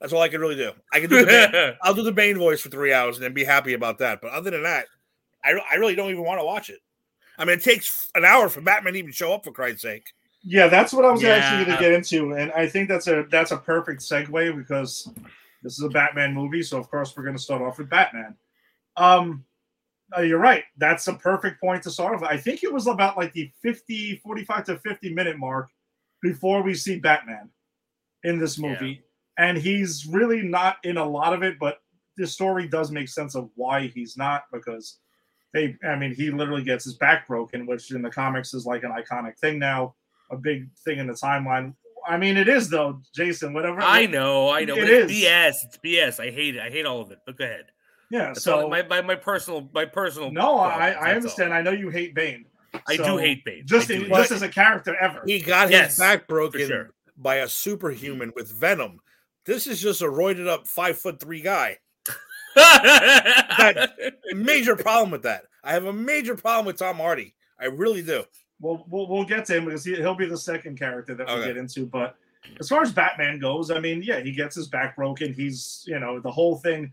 That's 0.00 0.12
all 0.12 0.20
I 0.20 0.28
can 0.28 0.40
really 0.40 0.56
do. 0.56 0.72
I 0.92 1.00
can 1.00 1.08
do. 1.08 1.24
The 1.24 1.26
Bane, 1.26 1.74
I'll 1.82 1.94
do 1.94 2.02
the 2.02 2.12
Bane 2.12 2.38
voice 2.38 2.60
for 2.60 2.68
three 2.68 2.92
hours 2.92 3.16
and 3.16 3.24
then 3.24 3.32
be 3.32 3.44
happy 3.44 3.72
about 3.72 3.98
that. 3.98 4.20
But 4.20 4.32
other 4.32 4.50
than 4.50 4.62
that, 4.64 4.86
I, 5.44 5.54
I 5.70 5.76
really 5.76 5.94
don't 5.94 6.10
even 6.10 6.24
want 6.24 6.40
to 6.40 6.44
watch 6.44 6.70
it. 6.70 6.80
I 7.38 7.44
mean, 7.44 7.58
it 7.58 7.62
takes 7.62 8.10
an 8.14 8.24
hour 8.24 8.48
for 8.48 8.60
Batman 8.60 8.94
to 8.94 8.98
even 8.98 9.12
show 9.12 9.32
up. 9.32 9.44
For 9.44 9.52
Christ's 9.52 9.82
sake. 9.82 10.04
Yeah, 10.42 10.68
that's 10.68 10.92
what 10.92 11.04
I 11.04 11.10
was 11.10 11.24
actually 11.24 11.64
going 11.64 11.76
to 11.76 11.82
get 11.82 11.92
into, 11.92 12.32
and 12.34 12.52
I 12.52 12.68
think 12.68 12.88
that's 12.88 13.08
a 13.08 13.26
that's 13.30 13.50
a 13.50 13.56
perfect 13.56 14.00
segue 14.00 14.56
because 14.56 15.10
this 15.62 15.72
is 15.72 15.82
a 15.82 15.88
Batman 15.88 16.32
movie, 16.32 16.62
so 16.62 16.78
of 16.78 16.88
course 16.88 17.16
we're 17.16 17.24
going 17.24 17.36
to 17.36 17.42
start 17.42 17.62
off 17.62 17.78
with 17.78 17.90
Batman. 17.90 18.36
Um, 18.96 19.44
uh, 20.16 20.20
you're 20.20 20.38
right. 20.38 20.64
That's 20.76 21.08
a 21.08 21.14
perfect 21.14 21.60
point 21.60 21.82
to 21.82 21.90
start 21.90 22.14
off. 22.14 22.22
I 22.22 22.36
think 22.36 22.62
it 22.62 22.72
was 22.72 22.86
about 22.86 23.16
like 23.16 23.32
the 23.32 23.50
50, 23.62 24.16
45 24.16 24.64
to 24.66 24.78
50 24.78 25.12
minute 25.12 25.38
mark 25.38 25.68
before 26.22 26.62
we 26.62 26.74
see 26.74 26.98
Batman 26.98 27.50
in 28.22 28.38
this 28.38 28.58
movie. 28.58 29.02
And 29.38 29.58
he's 29.58 30.06
really 30.06 30.42
not 30.42 30.76
in 30.84 30.96
a 30.96 31.04
lot 31.04 31.32
of 31.32 31.42
it, 31.42 31.58
but 31.58 31.78
the 32.16 32.26
story 32.26 32.66
does 32.68 32.90
make 32.90 33.08
sense 33.08 33.34
of 33.34 33.50
why 33.54 33.88
he's 33.88 34.16
not 34.16 34.44
because 34.52 34.98
they, 35.52 35.76
I 35.86 35.96
mean, 35.96 36.14
he 36.14 36.30
literally 36.30 36.62
gets 36.64 36.84
his 36.84 36.94
back 36.94 37.26
broken, 37.28 37.66
which 37.66 37.90
in 37.92 38.02
the 38.02 38.10
comics 38.10 38.54
is 38.54 38.64
like 38.66 38.82
an 38.84 38.92
iconic 38.92 39.38
thing 39.38 39.58
now, 39.58 39.94
a 40.30 40.36
big 40.36 40.68
thing 40.84 40.98
in 40.98 41.06
the 41.06 41.12
timeline. 41.12 41.74
I 42.08 42.16
mean, 42.16 42.36
it 42.36 42.48
is 42.48 42.70
though, 42.70 43.00
Jason, 43.14 43.52
whatever. 43.52 43.80
I 43.80 44.06
know, 44.06 44.48
I 44.48 44.64
know. 44.64 44.76
It 44.76 44.88
it's 44.88 45.12
is. 45.12 45.24
BS. 45.24 45.54
It's 45.64 45.78
BS. 45.84 46.20
I 46.20 46.30
hate 46.30 46.56
it. 46.56 46.62
I 46.62 46.70
hate 46.70 46.86
all 46.86 47.00
of 47.00 47.10
it. 47.10 47.18
But 47.26 47.36
go 47.36 47.44
ahead. 47.44 47.66
Yeah. 48.10 48.26
That's 48.26 48.42
so 48.42 48.60
all- 48.62 48.70
my, 48.70 48.82
my 48.82 49.02
my 49.02 49.16
personal 49.16 49.68
my 49.74 49.84
personal. 49.84 50.30
no, 50.30 50.58
I, 50.58 50.68
I 50.70 50.90
that's 50.90 50.96
all. 50.98 51.08
understand. 51.14 51.52
I 51.54 51.62
know 51.62 51.72
you 51.72 51.90
hate 51.90 52.14
Bane. 52.14 52.46
I 52.86 52.96
do 52.96 53.16
hate 53.16 53.44
Bane. 53.44 53.62
Just 53.66 53.90
in, 53.90 54.06
just 54.08 54.30
as 54.30 54.42
a 54.42 54.48
character 54.48 54.94
ever. 54.96 55.22
He 55.26 55.40
got 55.40 55.70
Yes, 55.70 55.90
his 55.92 55.98
back 55.98 56.28
broken 56.28 56.66
sure. 56.68 56.90
by 57.16 57.36
a 57.36 57.48
superhuman 57.48 58.32
with 58.36 58.50
venom. 58.52 59.00
This 59.46 59.66
is 59.66 59.80
just 59.80 60.02
a 60.02 60.06
roided 60.06 60.48
up 60.48 60.66
five 60.66 60.98
foot 60.98 61.20
three 61.20 61.40
guy. 61.40 61.78
Bane. 62.54 63.86
Major 64.34 64.76
problem 64.76 65.10
with 65.10 65.22
that. 65.22 65.44
I 65.62 65.72
have 65.72 65.84
a 65.86 65.92
major 65.92 66.34
problem 66.36 66.66
with 66.66 66.78
Tom 66.78 66.96
Hardy. 66.96 67.34
I 67.60 67.66
really 67.66 68.02
do. 68.02 68.24
We'll, 68.60 68.84
we'll 68.88 69.08
we'll 69.08 69.24
get 69.24 69.44
to 69.46 69.56
him 69.56 69.66
because 69.66 69.84
he, 69.84 69.94
he'll 69.96 70.14
be 70.14 70.26
the 70.26 70.38
second 70.38 70.78
character 70.78 71.14
that 71.14 71.26
we 71.26 71.32
Okay. 71.34 71.46
get 71.48 71.56
into. 71.56 71.86
But 71.86 72.16
as 72.58 72.68
far 72.68 72.82
as 72.82 72.92
Batman 72.92 73.38
goes, 73.38 73.70
I 73.70 73.80
mean, 73.80 74.02
yeah, 74.02 74.20
he 74.20 74.32
gets 74.32 74.56
his 74.56 74.68
back 74.68 74.96
broken. 74.96 75.32
He's 75.34 75.84
you 75.86 75.98
know 75.98 76.20
the 76.20 76.30
whole 76.30 76.56
thing. 76.56 76.92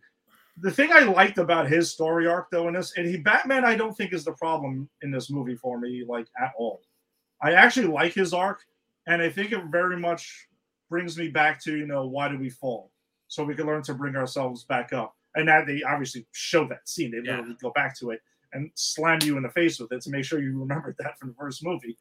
The 0.58 0.72
thing 0.72 0.92
I 0.92 1.00
liked 1.00 1.40
about 1.40 1.68
his 1.70 1.92
story 1.92 2.28
arc 2.28 2.52
though 2.52 2.68
in 2.68 2.74
this, 2.76 2.94
and 2.98 3.08
he 3.08 3.18
Batman, 3.18 3.66
I 3.66 3.76
don't 3.76 3.96
think 3.96 4.14
is 4.14 4.26
the 4.26 4.34
problem 4.34 4.90
in 5.02 5.10
this 5.10 5.30
movie 5.32 5.56
for 5.56 5.80
me 5.80 6.04
like 6.08 6.28
at 6.42 6.52
all. 6.58 6.82
I 7.42 7.54
actually 7.54 7.88
like 7.88 8.14
his 8.14 8.34
arc, 8.34 8.60
and 9.08 9.22
I 9.22 9.30
think 9.30 9.52
it 9.52 9.64
very 9.72 9.98
much 9.98 10.48
brings 10.94 11.18
me 11.18 11.28
back 11.28 11.60
to 11.64 11.76
you 11.76 11.88
know 11.88 12.06
why 12.06 12.30
do 12.30 12.38
we 12.38 12.52
fall, 12.52 12.92
so 13.28 13.44
we 13.44 13.56
can 13.56 13.66
learn 13.66 13.82
to 13.82 13.96
bring 13.96 14.16
ourselves 14.16 14.64
back 14.64 14.94
up. 14.94 15.16
And 15.34 15.48
that 15.48 15.66
they 15.66 15.82
obviously 15.82 16.28
show 16.34 16.68
that 16.68 16.88
scene. 16.88 17.10
They 17.10 17.18
Yeah. 17.18 17.38
literally 17.38 17.58
go 17.60 17.72
back 17.72 17.98
to 17.98 18.12
it 18.12 18.22
and 18.52 18.70
slam 18.76 19.18
you 19.24 19.36
in 19.38 19.42
the 19.42 19.50
face 19.50 19.80
with 19.80 19.92
it 19.92 20.02
to 20.02 20.12
make 20.12 20.24
sure 20.24 20.40
you 20.40 20.56
remembered 20.60 20.96
that 21.00 21.18
from 21.18 21.30
the 21.30 21.34
first 21.34 21.66
movie. 21.66 21.98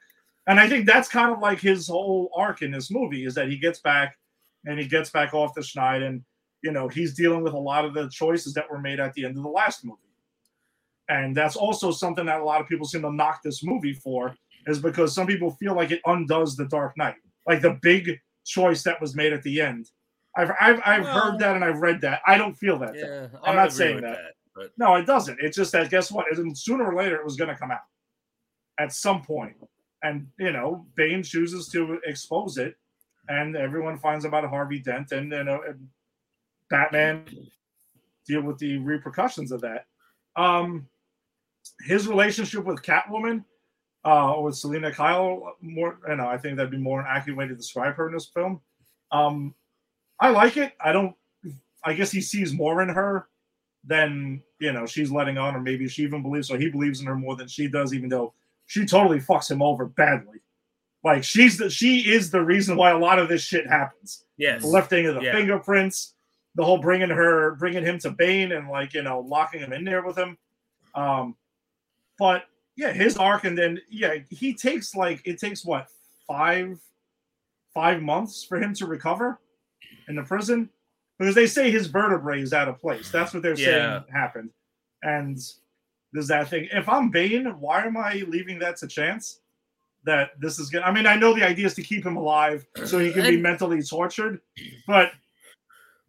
And 0.46 0.60
I 0.60 0.68
think 0.68 0.84
that's 0.84 1.08
kind 1.08 1.32
of 1.32 1.38
like 1.38 1.58
his 1.58 1.88
whole 1.88 2.30
arc 2.36 2.60
in 2.60 2.70
this 2.70 2.90
movie 2.90 3.24
is 3.24 3.34
that 3.36 3.48
he 3.48 3.56
gets 3.56 3.80
back 3.80 4.18
and 4.66 4.78
he 4.78 4.86
gets 4.86 5.08
back 5.08 5.32
off 5.32 5.54
the 5.54 5.62
schneid 5.62 6.06
and 6.06 6.22
you 6.60 6.70
know 6.70 6.86
he's 6.88 7.14
dealing 7.14 7.42
with 7.42 7.54
a 7.54 7.64
lot 7.70 7.86
of 7.86 7.94
the 7.94 8.10
choices 8.10 8.52
that 8.52 8.70
were 8.70 8.78
made 8.88 9.00
at 9.00 9.14
the 9.14 9.24
end 9.24 9.38
of 9.38 9.42
the 9.42 9.48
last 9.48 9.86
movie. 9.86 10.12
And 11.08 11.34
that's 11.34 11.56
also 11.56 11.90
something 11.92 12.26
that 12.26 12.40
a 12.40 12.44
lot 12.44 12.60
of 12.60 12.68
people 12.68 12.86
seem 12.86 13.00
to 13.02 13.10
knock 13.12 13.40
this 13.42 13.64
movie 13.64 13.94
for 13.94 14.36
is 14.66 14.78
because 14.80 15.14
some 15.14 15.26
people 15.26 15.52
feel 15.52 15.74
like 15.74 15.90
it 15.92 16.02
undoes 16.04 16.56
the 16.56 16.66
Dark 16.66 16.98
Knight, 16.98 17.16
like 17.46 17.62
the 17.62 17.78
big 17.80 18.18
choice 18.44 18.82
that 18.84 19.00
was 19.00 19.14
made 19.14 19.32
at 19.32 19.42
the 19.42 19.60
end. 19.60 19.90
I've 20.36 20.50
I've, 20.60 20.80
I've 20.84 21.02
Well- 21.04 21.20
heard 21.32 21.38
that 21.40 21.54
and 21.56 21.64
I've 21.64 21.80
read 21.80 22.00
that. 22.02 22.20
I 22.26 22.36
don't 22.38 22.54
feel 22.54 22.78
that. 22.78 22.94
yeah, 22.96 23.28
I'm 23.44 23.56
not 23.56 23.72
saying 23.72 23.96
with 23.96 24.04
that. 24.04 24.34
but 24.54 24.70
No, 24.78 24.94
it 24.96 25.06
doesn't. 25.06 25.38
It's 25.40 25.56
just 25.56 25.72
that 25.72 25.90
guess 25.90 26.10
what? 26.10 26.26
Sooner 26.54 26.84
or 26.84 26.94
later, 26.94 27.16
it 27.16 27.24
was 27.24 27.36
going 27.36 27.50
to 27.50 27.56
come 27.56 27.70
out 27.70 27.80
at 28.78 28.92
some 28.92 29.22
point, 29.22 29.54
and 30.02 30.26
you 30.38 30.50
know, 30.52 30.86
Bane 30.94 31.22
chooses 31.22 31.68
to 31.68 32.00
expose 32.06 32.56
it, 32.58 32.76
and 33.28 33.54
everyone 33.56 33.98
finds 33.98 34.24
about 34.24 34.48
Harvey 34.48 34.78
Dent, 34.78 35.12
and 35.12 35.30
you 35.30 35.44
know, 35.44 35.60
and 35.68 35.88
Batman 36.70 37.24
deal 38.26 38.40
with 38.42 38.58
the 38.58 38.78
repercussions 38.78 39.52
of 39.52 39.60
that. 39.60 39.86
Um, 40.36 40.88
his 41.82 42.08
relationship 42.08 42.64
with 42.64 42.82
Catwoman, 42.82 43.44
uh, 44.04 44.34
or 44.34 44.44
with 44.44 44.56
Selina 44.56 44.92
Kyle, 44.92 45.54
more, 45.60 45.98
you 46.08 46.16
know, 46.16 46.26
I 46.26 46.38
think 46.38 46.56
that'd 46.56 46.70
be 46.70 46.76
more 46.78 47.00
an 47.00 47.06
accurate 47.08 47.36
way 47.38 47.46
to 47.48 47.54
describe 47.54 47.94
her 47.96 48.08
in 48.08 48.14
this 48.14 48.26
film. 48.26 48.60
Um, 49.10 49.54
I 50.20 50.30
like 50.30 50.56
it. 50.56 50.72
I 50.80 50.92
don't. 50.92 51.14
I 51.84 51.94
guess 51.94 52.10
he 52.12 52.20
sees 52.20 52.52
more 52.52 52.80
in 52.82 52.88
her 52.88 53.28
than 53.84 54.42
you 54.60 54.72
know 54.72 54.86
she's 54.86 55.10
letting 55.10 55.36
on, 55.38 55.56
or 55.56 55.60
maybe 55.60 55.88
she 55.88 56.02
even 56.02 56.22
believes, 56.22 56.50
or 56.50 56.58
he 56.58 56.70
believes 56.70 57.00
in 57.00 57.06
her 57.06 57.16
more 57.16 57.34
than 57.36 57.48
she 57.48 57.66
does, 57.68 57.92
even 57.92 58.08
though 58.08 58.32
she 58.66 58.86
totally 58.86 59.18
fucks 59.18 59.50
him 59.50 59.60
over 59.62 59.86
badly. 59.86 60.38
Like 61.04 61.24
she's 61.24 61.58
the 61.58 61.68
she 61.68 62.08
is 62.12 62.30
the 62.30 62.40
reason 62.40 62.76
why 62.76 62.90
a 62.92 62.98
lot 62.98 63.18
of 63.18 63.28
this 63.28 63.42
shit 63.42 63.66
happens. 63.66 64.24
yes, 64.36 64.62
The 64.62 64.68
lifting 64.68 65.06
of 65.06 65.16
the 65.16 65.22
Yeah. 65.22 65.32
fingerprints, 65.32 66.14
the 66.54 66.64
whole 66.64 66.78
bringing 66.78 67.10
her, 67.10 67.56
bringing 67.56 67.84
him 67.84 67.98
to 68.00 68.10
Bane, 68.12 68.52
and 68.52 68.68
like 68.68 68.94
you 68.94 69.02
know 69.02 69.20
locking 69.20 69.60
him 69.60 69.72
in 69.72 69.84
there 69.84 70.06
with 70.06 70.16
him. 70.16 70.38
Um, 70.94 71.34
but 72.18 72.44
yeah, 72.76 72.92
his 72.92 73.16
arc, 73.16 73.44
and 73.44 73.56
then 73.56 73.80
yeah, 73.90 74.16
he 74.30 74.54
takes 74.54 74.94
like 74.94 75.20
it 75.24 75.38
takes 75.38 75.64
what 75.64 75.88
five 76.26 76.78
five 77.74 78.02
months 78.02 78.44
for 78.44 78.58
him 78.58 78.74
to 78.74 78.86
recover 78.86 79.40
in 80.08 80.14
the 80.16 80.22
prison 80.22 80.68
because 81.18 81.34
they 81.34 81.46
say 81.46 81.70
his 81.70 81.86
vertebrae 81.86 82.40
is 82.42 82.52
out 82.52 82.68
of 82.68 82.78
place. 82.80 83.10
That's 83.10 83.32
what 83.32 83.42
they're 83.42 83.58
Yeah. 83.58 84.00
saying 84.00 84.04
happened. 84.12 84.50
And 85.02 85.38
there's 86.12 86.28
that 86.28 86.48
thing. 86.48 86.68
If 86.72 86.88
I'm 86.88 87.10
Bane, 87.10 87.46
why 87.60 87.84
am 87.84 87.96
I 87.96 88.24
leaving 88.28 88.58
that 88.60 88.76
to 88.78 88.86
chance? 88.86 89.40
That 90.04 90.30
this 90.40 90.58
is 90.58 90.68
gonna. 90.68 90.84
I 90.84 90.92
mean, 90.92 91.06
I 91.06 91.14
know 91.14 91.32
the 91.34 91.46
idea 91.46 91.66
is 91.66 91.74
to 91.74 91.82
keep 91.82 92.04
him 92.04 92.16
alive 92.16 92.66
so 92.84 92.98
he 92.98 93.12
can 93.12 93.22
be 93.22 93.34
And- 93.34 93.42
mentally 93.42 93.82
tortured, 93.82 94.40
but 94.86 95.12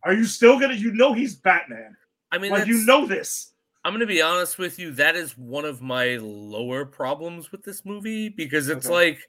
are 0.04 0.14
you 0.14 0.26
still 0.26 0.60
gonna? 0.60 0.74
You 0.74 0.92
know 0.94 1.14
he's 1.14 1.36
Batman. 1.36 1.96
I 2.32 2.40
mean, 2.40 2.52
Like 2.52 2.66
you 2.68 2.84
know 2.86 3.06
this. 3.06 3.53
I'm 3.86 3.92
going 3.92 4.00
to 4.00 4.06
be 4.08 4.22
honest 4.22 4.58
with 4.58 4.80
you. 4.80 4.92
That 4.92 5.16
is 5.16 5.38
one 5.38 5.66
of 5.66 5.82
my 5.82 6.18
lower 6.22 6.86
problems 6.86 7.52
with 7.52 7.64
this 7.64 7.84
movie 7.86 8.30
because 8.30 8.70
it's 8.70 8.86
Okay. 8.86 8.94
like, 8.96 9.20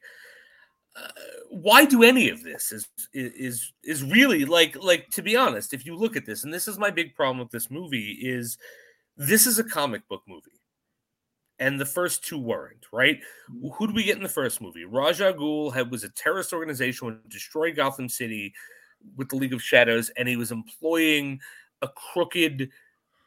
uh, 0.96 1.08
why 1.50 1.84
do 1.84 2.04
any 2.04 2.28
of 2.30 2.42
this? 2.44 2.70
Is 2.70 2.88
is 3.12 3.72
is 3.82 4.04
really 4.04 4.44
like 4.44 4.76
like 4.80 5.10
to 5.10 5.22
be 5.22 5.36
honest? 5.36 5.74
If 5.74 5.84
you 5.84 5.96
look 5.96 6.16
at 6.16 6.24
this, 6.24 6.44
and 6.44 6.54
this 6.54 6.68
is 6.68 6.78
my 6.78 6.90
big 6.90 7.14
problem 7.16 7.38
with 7.38 7.50
this 7.50 7.68
movie, 7.68 8.12
is 8.22 8.56
this 9.16 9.46
is 9.48 9.58
a 9.58 9.64
comic 9.64 10.06
book 10.06 10.22
movie, 10.28 10.60
and 11.58 11.80
the 11.80 11.84
first 11.86 12.24
two 12.24 12.38
weren't 12.38 12.86
right. 12.92 13.18
Who 13.76 13.88
do 13.88 13.92
we 13.92 14.04
get 14.04 14.16
in 14.16 14.22
the 14.22 14.28
first 14.28 14.60
movie? 14.60 14.84
Ra's 14.84 15.20
al 15.20 15.32
Ghul 15.34 15.74
had 15.74 15.90
was 15.90 16.04
a 16.04 16.10
terrorist 16.10 16.52
organization 16.52 17.08
who 17.08 17.28
destroyed 17.28 17.74
Gotham 17.74 18.08
City 18.08 18.54
with 19.16 19.30
the 19.30 19.36
League 19.36 19.52
of 19.52 19.60
Shadows, 19.62 20.10
and 20.10 20.28
he 20.28 20.36
was 20.36 20.52
employing 20.52 21.40
a 21.82 21.88
crooked 21.88 22.70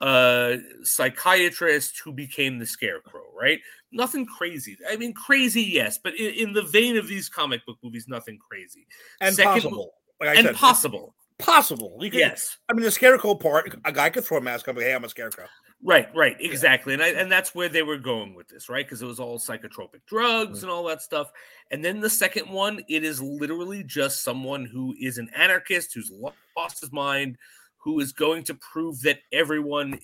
uh 0.01 0.57
psychiatrist 0.83 1.99
who 2.03 2.11
became 2.11 2.59
the 2.59 2.65
scarecrow 2.65 3.21
right? 3.39 3.59
Nothing 3.91 4.25
crazy. 4.25 4.77
I 4.89 4.95
mean 4.97 5.13
crazy 5.13 5.63
yes 5.63 5.97
but 5.97 6.13
in, 6.15 6.33
in 6.47 6.53
the 6.53 6.63
vein 6.63 6.97
of 6.97 7.07
these 7.07 7.29
comic 7.29 7.65
book 7.65 7.77
movies 7.83 8.05
nothing 8.07 8.37
crazy. 8.49 8.87
And 9.21 9.35
Second- 9.35 9.53
possible. 9.53 9.93
Like 10.19 10.29
I 10.29 10.33
and 10.35 10.45
said, 10.47 10.55
possible. 10.55 11.13
possible. 11.37 11.97
You 12.01 12.09
can, 12.09 12.19
yes. 12.19 12.57
I 12.67 12.73
mean, 12.73 12.83
the 12.83 12.89
scarecrow 12.89 13.35
part, 13.35 13.79
a 13.85 13.91
guy 13.91 14.09
could 14.09 14.25
throw 14.25 14.39
a 14.39 14.41
mask 14.41 14.67
on, 14.67 14.73
but 14.73 14.83
hey, 14.83 14.95
I'm 14.95 15.03
a 15.03 15.09
scarecrow. 15.09 15.45
right 15.83 16.07
right 16.15 16.35
exactly. 16.39 16.95
And 16.95 17.03
I, 17.03 17.09
and 17.09 17.31
that's 17.31 17.53
where 17.53 17.69
they 17.69 17.83
were 17.83 17.99
going 17.99 18.33
with 18.33 18.47
this 18.47 18.67
right? 18.67 18.83
Because 18.83 19.03
it 19.03 19.05
was 19.05 19.19
all 19.19 19.37
psychotropic 19.37 20.01
drugs 20.07 20.63
and 20.63 20.71
all 20.71 20.83
that 20.85 21.03
stuff. 21.03 21.31
And 21.69 21.85
then 21.85 21.99
the 21.99 22.09
second 22.09 22.49
one 22.49 22.81
it 22.89 23.03
is 23.03 23.21
literally 23.21 23.83
just 23.83 24.23
someone 24.23 24.65
who 24.65 24.95
is 24.99 25.19
an 25.19 25.29
anarchist 25.35 25.93
who's 25.93 26.11
lost 26.57 26.81
his 26.81 26.91
mind 26.91 27.37
who 27.77 27.99
is 27.99 28.11
going 28.11 28.43
to 28.43 28.53
prove 28.55 29.01
that 29.01 29.19
everyone 29.31 29.99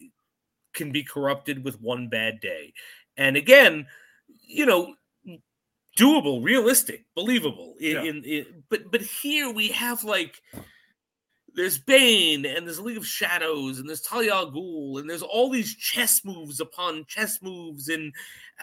can 0.73 0.91
be 0.91 1.03
corrupted 1.03 1.63
with 1.63 1.79
one 1.81 2.07
bad 2.09 2.39
day 2.39 2.73
and 3.17 3.37
again 3.37 3.85
you 4.47 4.65
know 4.65 4.93
doable 5.97 6.43
realistic 6.43 7.05
believable 7.15 7.75
in, 7.79 7.91
Yeah. 7.91 8.03
in, 8.03 8.23
in 8.23 8.63
but 8.69 8.91
but 8.91 9.01
here 9.01 9.49
we 9.51 9.67
have 9.69 10.03
like 10.03 10.41
there's 11.55 11.77
Bane 11.77 12.45
and 12.45 12.65
there's 12.65 12.79
League 12.79 12.97
of 12.97 13.05
Shadows 13.05 13.77
and 13.77 13.87
there's 13.87 14.01
Talia 14.01 14.33
al 14.33 14.51
Ghul 14.51 14.99
and 14.99 15.07
there's 15.07 15.21
all 15.21 15.49
these 15.51 15.75
chess 15.75 16.25
moves 16.25 16.59
upon 16.59 17.05
chess 17.05 17.43
moves 17.43 17.89
and 17.89 18.11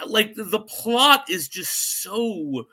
like 0.06 0.34
the, 0.34 0.42
the 0.44 0.60
plot 0.60 1.30
is 1.30 1.48
just 1.48 2.02
so 2.02 2.64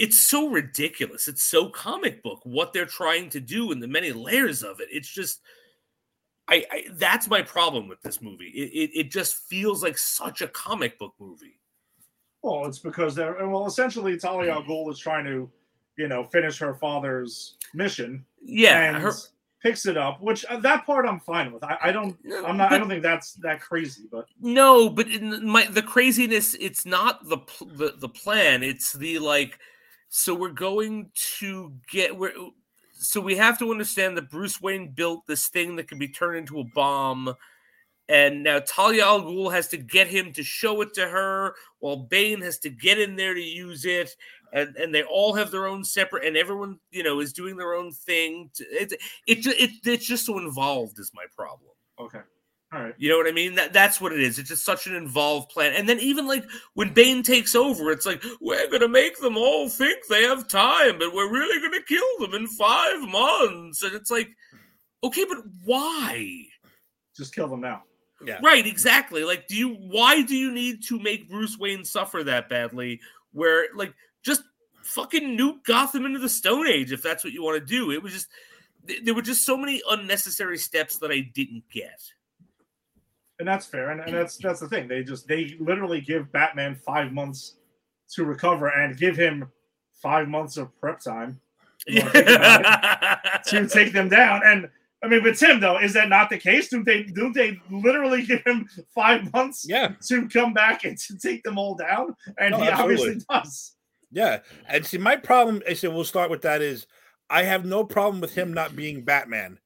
it's 0.00 0.18
so 0.18 0.48
ridiculous. 0.48 1.28
It's 1.28 1.42
so 1.42 1.68
comic 1.68 2.22
book 2.22 2.40
what 2.44 2.72
they're 2.72 2.86
trying 2.86 3.28
to 3.30 3.40
do 3.40 3.70
and 3.70 3.82
the 3.82 3.86
many 3.86 4.12
layers 4.12 4.62
of 4.62 4.80
it. 4.80 4.88
It's 4.90 5.08
just 5.08 5.42
I, 6.48 6.64
I 6.70 6.84
that's 6.92 7.28
my 7.28 7.42
problem 7.42 7.86
with 7.86 8.00
this 8.00 8.22
movie. 8.22 8.48
It, 8.48 8.70
it 8.72 8.98
it 8.98 9.10
just 9.10 9.36
feels 9.48 9.82
like 9.82 9.98
such 9.98 10.40
a 10.40 10.48
comic 10.48 10.98
book 10.98 11.12
movie. 11.20 11.60
Well, 12.42 12.64
it's 12.64 12.78
because 12.78 13.14
they're 13.14 13.46
well. 13.46 13.66
Essentially, 13.66 14.16
Talia 14.16 14.52
al 14.52 14.62
Ghul 14.62 14.90
is 14.90 14.98
trying 14.98 15.26
to, 15.26 15.50
you 15.98 16.08
know, 16.08 16.24
finish 16.24 16.58
her 16.58 16.72
father's 16.74 17.56
mission 17.74 18.24
Yeah, 18.42 18.94
and 18.94 18.96
her, 18.96 19.12
picks 19.62 19.84
it 19.84 19.98
up. 19.98 20.22
Which 20.22 20.46
uh, 20.46 20.60
that 20.60 20.86
part 20.86 21.06
I'm 21.06 21.20
fine 21.20 21.52
with. 21.52 21.62
I, 21.62 21.76
I 21.82 21.92
don't. 21.92 22.16
I'm 22.46 22.56
not. 22.56 22.72
I 22.72 22.78
don't 22.78 22.88
think 22.88 23.02
that's 23.02 23.34
that 23.34 23.60
crazy. 23.60 24.04
But 24.10 24.24
No, 24.40 24.88
but 24.88 25.08
in 25.08 25.46
my 25.46 25.66
the 25.66 25.82
craziness, 25.82 26.54
it's 26.54 26.86
not 26.86 27.28
the 27.28 27.36
pl- 27.36 27.68
the 27.74 27.94
the 27.98 28.08
plan. 28.08 28.62
It's 28.62 28.94
the 28.94 29.18
like. 29.18 29.58
So 30.10 30.34
we're 30.34 30.50
going 30.50 31.10
to 31.38 31.72
get 31.88 32.16
we're 32.16 32.32
so 32.92 33.20
we 33.20 33.36
have 33.36 33.58
to 33.60 33.70
understand 33.70 34.16
that 34.16 34.28
Bruce 34.28 34.60
Wayne 34.60 34.88
built 34.88 35.26
this 35.26 35.48
thing 35.48 35.76
that 35.76 35.88
can 35.88 35.98
be 35.98 36.08
turned 36.08 36.36
into 36.36 36.60
a 36.60 36.64
bomb, 36.74 37.32
and 38.08 38.42
now 38.42 38.58
Talia 38.58 39.04
al 39.04 39.22
Ghul 39.22 39.52
has 39.52 39.68
to 39.68 39.76
get 39.76 40.08
him 40.08 40.32
to 40.32 40.42
show 40.42 40.80
it 40.82 40.92
to 40.94 41.08
her, 41.08 41.54
while 41.78 41.96
Bane 41.96 42.42
has 42.42 42.58
to 42.58 42.70
get 42.70 42.98
in 42.98 43.14
there 43.14 43.34
to 43.34 43.40
use 43.40 43.84
it, 43.84 44.10
and 44.52 44.76
and 44.76 44.92
they 44.92 45.04
all 45.04 45.32
have 45.32 45.52
their 45.52 45.68
own 45.68 45.84
separate, 45.84 46.26
and 46.26 46.36
everyone 46.36 46.80
you 46.90 47.04
know 47.04 47.20
is 47.20 47.32
doing 47.32 47.56
their 47.56 47.74
own 47.74 47.92
thing. 47.92 48.50
To, 48.54 48.64
it, 48.64 48.92
it 49.28 49.46
it 49.46 49.70
it's 49.84 50.06
just 50.06 50.26
so 50.26 50.38
involved 50.38 50.98
is 50.98 51.12
my 51.14 51.24
problem. 51.36 51.70
okay, 52.00 52.20
all 52.72 52.80
right. 52.80 52.94
You 52.98 53.10
know 53.10 53.16
what 53.16 53.26
I 53.26 53.32
mean? 53.32 53.56
That 53.56 53.72
that's 53.72 54.00
what 54.00 54.12
it 54.12 54.20
is. 54.20 54.38
It's 54.38 54.48
just 54.48 54.64
such 54.64 54.86
an 54.86 54.94
involved 54.94 55.50
plan. 55.50 55.72
And 55.74 55.88
then 55.88 55.98
even 55.98 56.28
like 56.28 56.44
when 56.74 56.92
Bane 56.92 57.22
takes 57.24 57.56
over, 57.56 57.90
it's 57.90 58.06
like 58.06 58.22
we're 58.40 58.70
gonna 58.70 58.88
make 58.88 59.18
them 59.18 59.36
all 59.36 59.68
think 59.68 60.06
they 60.08 60.22
have 60.22 60.46
time, 60.46 60.98
but 60.98 61.12
we're 61.12 61.32
really 61.32 61.60
gonna 61.60 61.82
kill 61.82 62.18
them 62.20 62.34
in 62.34 62.46
five 62.46 63.00
months. 63.00 63.82
And 63.82 63.94
it's 63.94 64.10
like, 64.10 64.30
okay, 65.02 65.24
but 65.28 65.38
why? 65.64 66.44
Just 67.16 67.34
kill 67.34 67.48
them 67.48 67.60
now. 67.60 67.82
Yeah. 68.24 68.38
Right, 68.42 68.66
exactly. 68.66 69.24
Like, 69.24 69.48
do 69.48 69.56
you 69.56 69.70
why 69.70 70.22
do 70.22 70.36
you 70.36 70.52
need 70.52 70.84
to 70.84 71.00
make 71.00 71.28
Bruce 71.28 71.58
Wayne 71.58 71.84
suffer 71.84 72.22
that 72.22 72.48
badly? 72.48 73.00
Where 73.32 73.66
like 73.74 73.94
just 74.22 74.42
fucking 74.82 75.36
nuke 75.36 75.64
Gotham 75.64 76.06
into 76.06 76.20
the 76.20 76.28
Stone 76.28 76.68
Age 76.68 76.92
if 76.92 77.02
that's 77.02 77.24
what 77.24 77.32
you 77.32 77.42
want 77.42 77.58
to 77.58 77.66
do. 77.66 77.90
It 77.90 78.00
was 78.00 78.12
just 78.12 78.28
th- 78.86 79.02
there 79.02 79.14
were 79.14 79.22
just 79.22 79.44
so 79.44 79.56
many 79.56 79.82
unnecessary 79.90 80.58
steps 80.58 80.98
that 80.98 81.10
I 81.10 81.28
didn't 81.34 81.64
get. 81.72 82.00
And 83.40 83.48
that's 83.48 83.66
fair 83.66 83.90
and, 83.90 84.00
and 84.02 84.14
that's 84.14 84.36
that's 84.36 84.60
the 84.60 84.68
thing 84.68 84.86
they 84.86 85.02
just 85.02 85.26
they 85.26 85.56
literally 85.58 86.00
give 86.00 86.30
batman 86.30 86.74
five 86.74 87.12
months 87.12 87.56
to 88.08 88.24
recover 88.24 88.68
and 88.68 88.96
give 88.96 89.16
him 89.16 89.50
five 90.00 90.28
months 90.28 90.56
of 90.56 90.68
prep 90.80 91.00
time 91.00 91.40
wanna 91.88 92.10
think 92.10 92.28
about 92.28 93.44
to 93.44 93.66
take 93.66 93.92
them 93.92 94.08
down 94.08 94.40
and 94.44 94.68
i 95.02 95.08
mean 95.08 95.22
with 95.24 95.38
tim 95.38 95.58
though 95.58 95.78
is 95.78 95.92
that 95.94 96.08
not 96.08 96.30
the 96.30 96.38
case 96.38 96.68
do 96.68 96.84
they 96.84 97.02
do 97.02 97.32
they 97.32 97.60
literally 97.70 98.22
give 98.24 98.42
him 98.44 98.68
five 98.94 99.32
months 99.32 99.64
Yeah. 99.68 99.94
to 100.08 100.28
come 100.28 100.52
back 100.54 100.84
and 100.84 100.96
to 100.98 101.18
take 101.18 101.42
them 101.42 101.58
all 101.58 101.74
down 101.74 102.14
and 102.38 102.52
No, 102.52 102.58
he 102.58 102.68
obviously 102.68 103.20
does 103.30 103.74
Yeah. 104.12 104.40
And 104.66 104.84
see, 104.84 104.98
my 104.98 105.14
problem, 105.14 105.62
I 105.68 105.74
said, 105.74 105.92
we'll 105.94 106.02
start 106.04 106.30
with 106.30 106.42
that 106.42 106.62
is 106.62 106.86
I 107.30 107.44
have 107.44 107.64
no 107.64 107.84
problem 107.84 108.20
with 108.20 108.34
him 108.34 108.52
not 108.52 108.74
being 108.74 109.04
Batman 109.04 109.60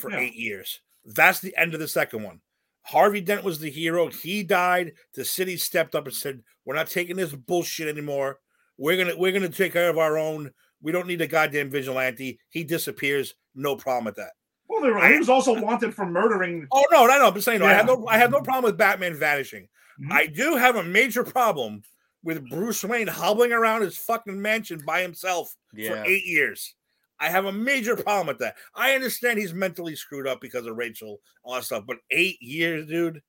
for 0.00 0.10
Yeah. 0.10 0.18
eight 0.18 0.34
years. 0.34 0.80
That's 1.04 1.38
the 1.38 1.56
end 1.56 1.74
of 1.74 1.80
the 1.80 1.86
second 1.86 2.24
one. 2.24 2.40
Harvey 2.84 3.20
Dent 3.20 3.44
was 3.44 3.58
the 3.58 3.70
hero. 3.70 4.08
He 4.08 4.42
died. 4.42 4.92
The 5.14 5.24
city 5.24 5.56
stepped 5.56 5.94
up 5.94 6.06
and 6.06 6.14
said, 6.14 6.42
We're 6.64 6.74
not 6.74 6.88
taking 6.90 7.16
this 7.16 7.34
bullshit 7.34 7.88
anymore. 7.88 8.38
We're 8.78 8.96
gonna 9.02 9.16
we're 9.16 9.32
gonna 9.32 9.48
take 9.48 9.72
care 9.72 9.88
of 9.88 9.98
our 9.98 10.18
own. 10.18 10.50
We 10.82 10.92
don't 10.92 11.06
need 11.06 11.20
a 11.22 11.26
goddamn 11.26 11.70
vigilante. 11.70 12.38
He 12.50 12.64
disappears. 12.64 13.34
No 13.54 13.76
problem 13.76 14.04
with 14.04 14.16
that. 14.16 14.32
well 14.68 14.82
they 14.82 14.90
were, 14.90 15.06
he 15.08 15.18
was 15.18 15.28
also 15.28 15.58
wanted 15.60 15.94
for 15.94 16.04
murdering 16.06 16.66
Oh 16.72 16.84
no, 16.90 17.06
no, 17.06 17.18
no. 17.18 17.28
I'm 17.28 17.40
saying 17.40 17.60
no, 17.60 17.66
I 17.66 17.72
have 17.72 17.86
no 17.86 18.06
I 18.08 18.18
have 18.18 18.30
no 18.30 18.40
problem 18.40 18.64
with 18.64 18.76
Batman 18.76 19.14
vanishing. 19.14 19.68
Mhm. 20.02 20.12
I 20.12 20.26
do 20.26 20.56
have 20.56 20.76
a 20.76 20.82
major 20.82 21.22
problem 21.24 21.82
with 22.24 22.48
Bruce 22.50 22.82
Wayne 22.82 23.06
hobbling 23.06 23.52
around 23.52 23.82
his 23.82 23.96
fucking 23.96 24.40
mansion 24.40 24.82
by 24.84 25.02
himself 25.02 25.54
for 25.88 26.02
eight 26.04 26.24
years. 26.24 26.74
I 27.20 27.28
have 27.30 27.44
a 27.44 27.52
major 27.52 27.96
problem 27.96 28.26
with 28.26 28.38
that. 28.38 28.56
I 28.74 28.94
understand 28.94 29.38
he's 29.38 29.54
mentally 29.54 29.96
screwed 29.96 30.26
up 30.26 30.40
because 30.40 30.66
of 30.66 30.76
Rachel, 30.76 31.20
all 31.42 31.54
that 31.54 31.64
stuff, 31.64 31.84
but 31.86 31.98
eight 32.10 32.40
years, 32.42 32.86
dude, 32.86 33.22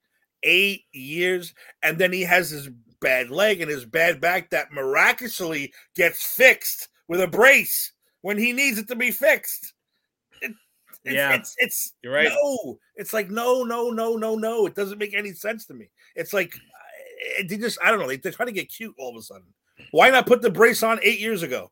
eight 0.43 0.83
years, 0.91 1.53
and 1.83 1.97
then 1.97 2.11
he 2.11 2.21
has 2.21 2.49
his 2.49 2.69
bad 3.01 3.29
leg 3.29 3.61
and 3.61 3.69
his 3.69 3.85
bad 3.85 4.19
back 4.19 4.49
that 4.49 4.71
miraculously 4.71 5.71
gets 5.95 6.25
fixed 6.25 6.89
with 7.07 7.21
a 7.21 7.27
brace 7.27 7.91
when 8.21 8.37
he 8.37 8.53
needs 8.53 8.77
it 8.79 8.87
to 8.87 8.95
be 8.95 9.11
fixed. 9.11 9.73
It, 10.41 10.51
it's, 11.03 11.13
Yeah. 11.13 11.33
it's 11.33 11.55
it's 11.59 11.93
You're 12.01 12.13
right. 12.13 12.29
no, 12.29 12.79
it's 12.95 13.13
like 13.13 13.29
no, 13.29 13.63
no, 13.63 13.91
no, 13.91 14.15
no, 14.15 14.35
no. 14.35 14.65
It 14.65 14.73
doesn't 14.75 14.97
make 14.97 15.13
any 15.13 15.33
sense 15.33 15.65
to 15.67 15.73
me. 15.75 15.89
It's 16.15 16.33
like 16.33 16.55
uh, 16.55 17.43
they 17.47 17.57
just 17.57 17.77
I 17.83 17.91
don't 17.91 17.99
know. 17.99 18.07
They, 18.07 18.17
they're 18.17 18.31
trying 18.31 18.47
to 18.47 18.53
get 18.53 18.73
cute 18.73 18.95
all 18.97 19.11
of 19.11 19.17
a 19.17 19.21
sudden. 19.21 19.53
Why 19.91 20.09
not 20.09 20.25
put 20.25 20.41
the 20.41 20.49
brace 20.49 20.81
on 20.81 20.99
eight 21.03 21.19
years 21.19 21.43
ago? 21.43 21.71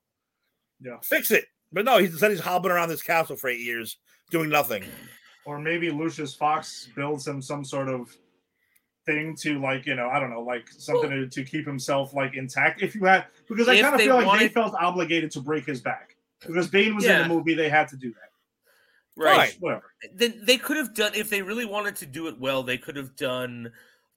Yeah. 0.80 0.97
fix 1.01 1.32
it. 1.32 1.45
But 1.74 1.86
no, 1.86 1.97
he 1.97 2.07
said 2.07 2.32
he's 2.32 2.39
hobbling 2.39 2.71
around 2.74 2.89
this 2.89 3.01
castle 3.01 3.36
for 3.36 3.49
eight 3.49 3.59
years 3.61 3.97
doing 4.30 4.49
nothing. 4.49 4.84
or 5.45 5.59
maybe 5.59 5.91
lucius 5.91 6.34
fox 6.34 6.88
builds 6.95 7.28
him 7.28 7.41
some 7.41 7.65
sort 7.65 7.89
of 7.89 8.15
thing 9.05 9.36
to 9.36 9.59
like 9.59 9.86
you 9.86 9.93
know 9.95 10.07
i 10.07 10.17
don't 10.19 10.30
know 10.30 10.41
like 10.41 10.67
something 10.69 11.09
to, 11.09 11.28
to 11.28 11.43
keep 11.43 11.65
himself 11.67 12.13
like 12.13 12.36
intact 12.36 12.82
if 12.82 12.95
you 12.95 13.03
had 13.03 13.26
because 13.49 13.67
i 13.67 13.80
kind 13.82 13.93
of 13.93 13.99
feel 14.01 14.15
like 14.15 14.39
they 14.39 14.47
felt 14.47 14.74
obligated 14.80 15.30
to 15.30 15.41
break 15.41 15.65
his 15.65 15.82
back 15.82 16.15
because 16.47 16.69
bane 16.69 16.95
was 16.95 17.03
in 17.05 17.21
the 17.21 17.28
movie 17.28 17.53
they 17.53 17.67
had 17.69 17.88
to 17.89 17.97
do 17.97 18.09
that 18.11 18.30
Right. 19.15 19.38
Right. 19.38 19.57
whatever 19.59 19.93
Then 20.15 20.41
they 20.43 20.57
could 20.57 20.78
have 20.78 20.95
done 20.95 21.11
if 21.13 21.30
they 21.30 21.41
really 21.43 21.65
wanted 21.65 21.97
to 21.97 22.07
do 22.07 22.28
it 22.30 22.39
well. 22.39 22.63
They 22.63 22.80
could 22.80 22.95
have 22.95 23.15
done. 23.15 23.71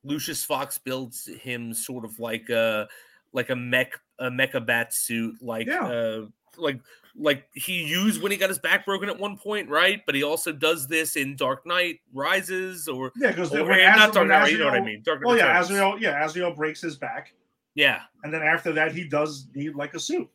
Lucius 0.04 0.42
Fox 0.42 0.78
builds 0.78 1.26
him 1.26 1.74
sort 1.74 2.06
of 2.06 2.18
like 2.18 2.48
a 2.48 2.88
like 3.34 3.50
a 3.50 3.56
mech 3.56 3.92
a 4.18 4.30
mecha 4.30 4.64
bat 4.64 4.94
suit, 4.94 5.34
like 5.42 5.66
Yeah. 5.66 5.86
uh 5.86 6.26
like 6.58 6.80
like 7.18 7.46
he 7.54 7.82
used 7.84 8.20
when 8.20 8.30
he 8.30 8.36
got 8.38 8.50
his 8.50 8.58
back 8.58 8.84
broken 8.84 9.08
at 9.08 9.18
one 9.18 9.38
point, 9.38 9.68
right? 9.70 10.02
But 10.04 10.14
he 10.14 10.22
also 10.22 10.52
does 10.52 10.86
this 10.86 11.16
in 11.16 11.34
Dark 11.36 11.66
Knight 11.66 12.00
Rises 12.12 12.88
or, 12.88 13.10
yeah 13.16 13.28
because 13.30 13.52
not 13.52 14.12
Dark 14.12 14.28
Knight, 14.28 14.52
you 14.52 14.58
know 14.58 14.66
what 14.66 14.74
I 14.74 14.80
mean? 14.80 15.02
Dark 15.02 15.20
Knight 15.20 15.26
well 15.26 15.36
yeah 15.36 15.60
Azrael, 15.60 15.98
yeah 15.98 16.24
Azrael 16.24 16.52
breaks 16.52 16.80
his 16.82 16.96
back 16.96 17.32
Yeah. 17.74 18.02
and 18.22 18.32
then 18.32 18.42
after 18.42 18.72
that 18.74 18.92
he 18.92 19.08
does 19.08 19.46
need 19.54 19.74
like 19.74 19.94
a 19.94 20.00
suit 20.00 20.28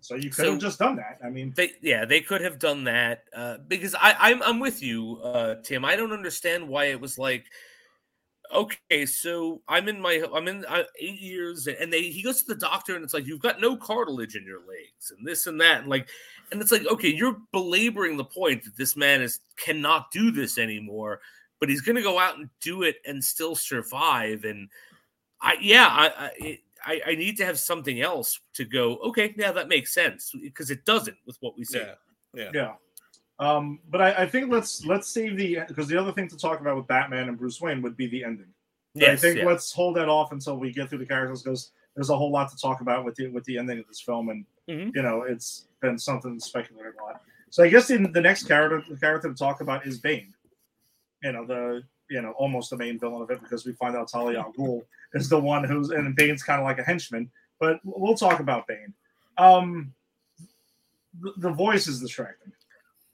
so 0.00 0.14
you 0.14 0.30
could 0.30 0.44
So- 0.44 0.52
have 0.52 0.60
just 0.60 0.78
done 0.78 0.94
that 0.96 1.18
i 1.24 1.28
mean 1.28 1.52
They 1.56 1.72
yeah, 1.82 2.04
they 2.04 2.20
could 2.20 2.40
have 2.40 2.60
done 2.60 2.84
that 2.84 3.24
uh, 3.34 3.58
because 3.66 3.96
I 3.96 4.14
I'm 4.18 4.40
I'm 4.44 4.60
with 4.60 4.80
you, 4.80 5.18
uh, 5.24 5.56
Tim. 5.64 5.84
I 5.84 5.96
don't 5.96 6.12
understand 6.12 6.68
why 6.68 6.84
it 6.86 7.00
was 7.00 7.18
like, 7.18 7.46
okay, 8.54 9.06
so 9.06 9.62
I'm 9.68 9.88
in 9.88 10.00
my 10.00 10.22
I'm 10.34 10.48
in 10.48 10.64
uh, 10.66 10.84
eight 10.98 11.20
years, 11.20 11.66
and 11.66 11.92
they 11.92 12.02
he 12.02 12.22
goes 12.22 12.42
to 12.42 12.54
the 12.54 12.60
doctor, 12.60 12.94
and 12.94 13.04
it's 13.04 13.14
like 13.14 13.26
you've 13.26 13.40
got 13.40 13.60
no 13.60 13.76
cartilage 13.76 14.36
in 14.36 14.44
your 14.44 14.60
legs, 14.60 15.12
and 15.16 15.26
this 15.26 15.46
and 15.46 15.60
that, 15.60 15.80
and 15.80 15.88
like, 15.88 16.08
and 16.52 16.60
it's 16.60 16.72
like 16.72 16.86
okay, 16.86 17.08
you're 17.08 17.38
belaboring 17.52 18.16
the 18.16 18.24
point 18.24 18.64
that 18.64 18.76
this 18.76 18.96
man 18.96 19.22
is 19.22 19.40
cannot 19.56 20.10
do 20.10 20.30
this 20.30 20.58
anymore, 20.58 21.20
but 21.60 21.68
he's 21.68 21.82
gonna 21.82 22.02
go 22.02 22.18
out 22.18 22.38
and 22.38 22.48
do 22.60 22.82
it 22.82 22.96
and 23.06 23.22
still 23.22 23.54
survive, 23.54 24.44
and 24.44 24.68
I 25.40 25.56
yeah 25.60 25.86
I. 25.88 26.06
I 26.06 26.30
it, 26.38 26.60
I, 26.86 27.02
I 27.08 27.14
need 27.16 27.36
to 27.38 27.44
have 27.44 27.58
something 27.58 28.00
else 28.00 28.38
to 28.54 28.64
go. 28.64 28.98
Okay, 28.98 29.34
yeah, 29.36 29.50
that 29.50 29.68
makes 29.68 29.92
sense 29.92 30.32
because 30.40 30.70
it 30.70 30.84
doesn't 30.84 31.16
with 31.26 31.36
what 31.40 31.58
we 31.58 31.64
see. 31.64 31.78
Yeah 31.78 31.94
yeah. 32.34 32.74
Um, 33.40 33.78
but 33.90 34.00
I, 34.00 34.22
I 34.22 34.26
think 34.26 34.50
let's 34.50 34.84
let's 34.84 35.08
save 35.08 35.36
the 35.36 35.60
because 35.68 35.86
the 35.86 35.96
other 35.96 36.12
thing 36.12 36.28
to 36.28 36.36
talk 36.36 36.60
about 36.60 36.76
with 36.76 36.86
Batman 36.86 37.28
and 37.28 37.38
Bruce 37.38 37.60
Wayne 37.60 37.82
would 37.82 37.96
be 37.96 38.08
the 38.08 38.24
ending. 38.24 38.52
But 38.94 39.10
I 39.10 39.16
think 39.16 39.38
yeah. 39.38 39.44
let's 39.44 39.72
hold 39.72 39.96
that 39.96 40.08
off 40.08 40.32
until 40.32 40.56
we 40.56 40.72
get 40.72 40.88
through 40.88 40.98
the 40.98 41.06
characters 41.06 41.42
because 41.42 41.70
there's 41.94 42.10
a 42.10 42.16
whole 42.16 42.32
lot 42.32 42.50
to 42.50 42.56
talk 42.56 42.80
about 42.80 43.04
with 43.04 43.14
the 43.14 43.28
with 43.28 43.44
the 43.44 43.58
ending 43.58 43.78
of 43.78 43.86
this 43.86 44.00
film, 44.00 44.28
and 44.30 44.44
Mhm. 44.68 44.94
you 44.94 45.02
know 45.02 45.22
it's 45.22 45.68
been 45.80 45.98
something 45.98 46.38
speculated 46.40 46.94
a 47.00 47.04
lot. 47.04 47.22
So 47.50 47.62
I 47.62 47.68
guess 47.68 47.88
the, 47.88 47.96
the 48.08 48.20
next 48.20 48.44
character 48.44 48.82
the 48.88 48.98
character 48.98 49.28
to 49.28 49.34
talk 49.34 49.60
about 49.60 49.86
is 49.86 49.98
Bane. 49.98 50.34
You 51.22 51.32
know 51.32 51.46
the 51.46 51.82
you 52.10 52.20
know 52.20 52.32
almost 52.32 52.70
the 52.70 52.76
main 52.76 52.98
villain 52.98 53.22
of 53.22 53.30
it 53.30 53.40
because 53.40 53.64
we 53.64 53.72
find 53.72 53.96
out 53.96 54.08
Talia 54.08 54.40
al 54.40 54.52
Ghul 54.52 54.82
is 55.14 55.28
the 55.28 55.38
one 55.40 55.64
who's 55.64 55.90
and 55.90 56.14
Bane's 56.16 56.42
kind 56.42 56.60
of 56.60 56.64
like 56.64 56.78
a 56.78 56.84
henchman. 56.84 57.30
But 57.60 57.80
we'll 57.84 58.16
talk 58.16 58.40
about 58.40 58.66
Bane. 58.66 58.94
Um, 59.36 59.94
the, 61.20 61.32
the 61.38 61.50
voice 61.50 61.86
is 61.88 62.00
distracting. 62.00 62.52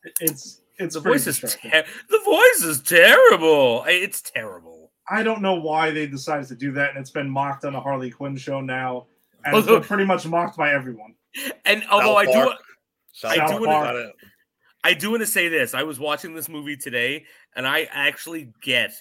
It- 0.04 0.16
It's 0.20 0.60
it's 0.78 0.94
the 0.94 1.00
voice 1.00 1.26
is 1.26 1.38
distracting. 1.38 1.70
ter- 1.70 1.84
the 2.10 2.20
voice 2.24 2.64
is 2.64 2.80
terrible. 2.82 3.84
It's 3.86 4.20
terrible. 4.22 4.92
I 5.08 5.22
don't 5.22 5.40
know 5.42 5.54
why 5.54 5.90
they 5.90 6.06
decided 6.06 6.48
to 6.48 6.56
do 6.56 6.72
that, 6.72 6.90
and 6.90 6.98
it's 6.98 7.10
been 7.10 7.30
mocked 7.30 7.64
on 7.64 7.74
a 7.74 7.80
Harley 7.80 8.10
Quinn 8.10 8.36
show 8.36 8.60
now, 8.60 9.06
and 9.44 9.54
it's 9.56 9.66
Although- 9.68 9.80
been 9.80 9.88
pretty 9.88 10.04
much 10.04 10.26
mocked 10.26 10.56
by 10.56 10.72
everyone. 10.72 11.14
And 11.64 11.84
although 11.90 12.16
I 12.16 12.24
South 12.26 12.34
do, 12.34 12.44
Park. 12.46 12.60
South 13.12 13.38
I 13.38 13.46
do 13.58 13.66
wanna- 13.66 14.12
I 14.82 14.94
do 14.94 15.10
want 15.10 15.22
to 15.22 15.26
say 15.26 15.48
this. 15.48 15.74
I 15.74 15.82
was 15.82 15.98
watching 15.98 16.34
this 16.34 16.48
movie 16.48 16.76
today, 16.76 17.24
and 17.56 17.66
I 17.66 17.84
actually 17.92 18.52
get 18.62 18.92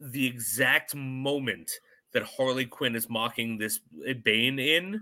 the 0.00 0.26
exact 0.26 0.94
moment 0.94 1.70
that 2.12 2.22
Harley 2.24 2.64
Quinn 2.66 2.96
is 2.96 3.08
mocking 3.08 3.58
this 3.58 3.80
uh, 4.08 4.14
Bane 4.24 4.58
in, 4.58 5.00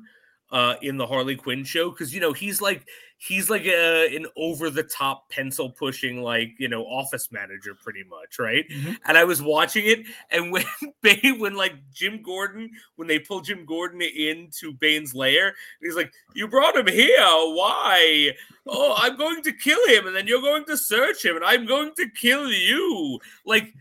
uh, 0.51 0.77
in 0.83 0.97
the 0.97 1.07
Harley 1.07 1.37
Quinn 1.37 1.65
show, 1.65 1.91
because 1.91 2.15
you 2.15 2.21
know 2.21 2.33
he's 2.33 2.61
like 2.61 2.87
he's 3.19 3.49
like 3.49 3.65
a, 3.65 4.15
an 4.15 4.27
over 4.37 4.69
the 4.71 4.83
top 4.83 5.29
pencil 5.31 5.71
pushing 5.71 6.23
like 6.23 6.51
you 6.59 6.69
know 6.69 6.83
office 6.85 7.33
manager 7.33 7.75
pretty 7.83 8.05
much, 8.05 8.39
right? 8.39 8.65
Mhm. 8.71 8.97
And 9.07 9.19
I 9.19 9.25
was 9.25 9.43
watching 9.43 9.87
it, 9.87 10.07
and 10.31 10.53
when 10.53 10.65
Bane, 11.03 11.39
when 11.39 11.55
like 11.55 11.75
Jim 11.93 12.23
Gordon, 12.23 12.71
when 12.97 13.09
they 13.09 13.19
pull 13.19 13.41
Jim 13.41 13.65
Gordon 13.67 14.03
into 14.03 14.73
Bane's 14.73 15.15
lair, 15.15 15.55
he's 15.81 15.97
like, 15.97 16.13
"You 16.35 16.47
brought 16.49 16.77
him 16.77 16.87
here? 16.87 17.19
Why? 17.19 18.33
Oh, 18.67 18.95
I'm 18.99 19.17
going 19.17 19.43
to 19.43 19.53
kill 19.53 19.85
him, 19.89 20.07
and 20.07 20.15
then 20.15 20.27
you're 20.27 20.41
going 20.41 20.65
to 20.67 20.77
search 20.77 21.25
him, 21.25 21.37
and 21.37 21.45
I'm 21.45 21.67
going 21.67 21.93
to 21.97 22.07
kill 22.21 22.51
you." 22.51 23.19
Like, 23.45 23.73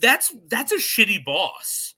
that's 0.00 0.34
that's 0.48 0.72
a 0.72 0.76
shitty 0.76 1.24
boss. 1.24 1.94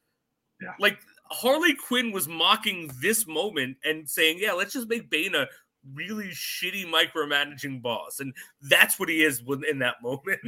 Yeah. 0.60 0.72
Like 0.78 0.98
Harley 1.30 1.74
Quinn 1.74 2.12
was 2.12 2.28
mocking 2.28 2.90
this 3.00 3.26
moment 3.26 3.76
and 3.84 4.08
saying, 4.08 4.38
"Yeah, 4.40 4.52
let's 4.52 4.72
just 4.72 4.88
make 4.88 5.10
Bane 5.10 5.34
a." 5.34 5.46
Really 5.92 6.28
shitty 6.28 6.86
micromanaging 6.86 7.82
boss, 7.82 8.20
and 8.20 8.32
that's 8.62 8.98
what 8.98 9.10
he 9.10 9.22
is 9.22 9.42
in 9.68 9.80
that 9.80 9.96
moment. 10.02 10.40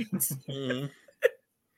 Mhm. 0.49 0.91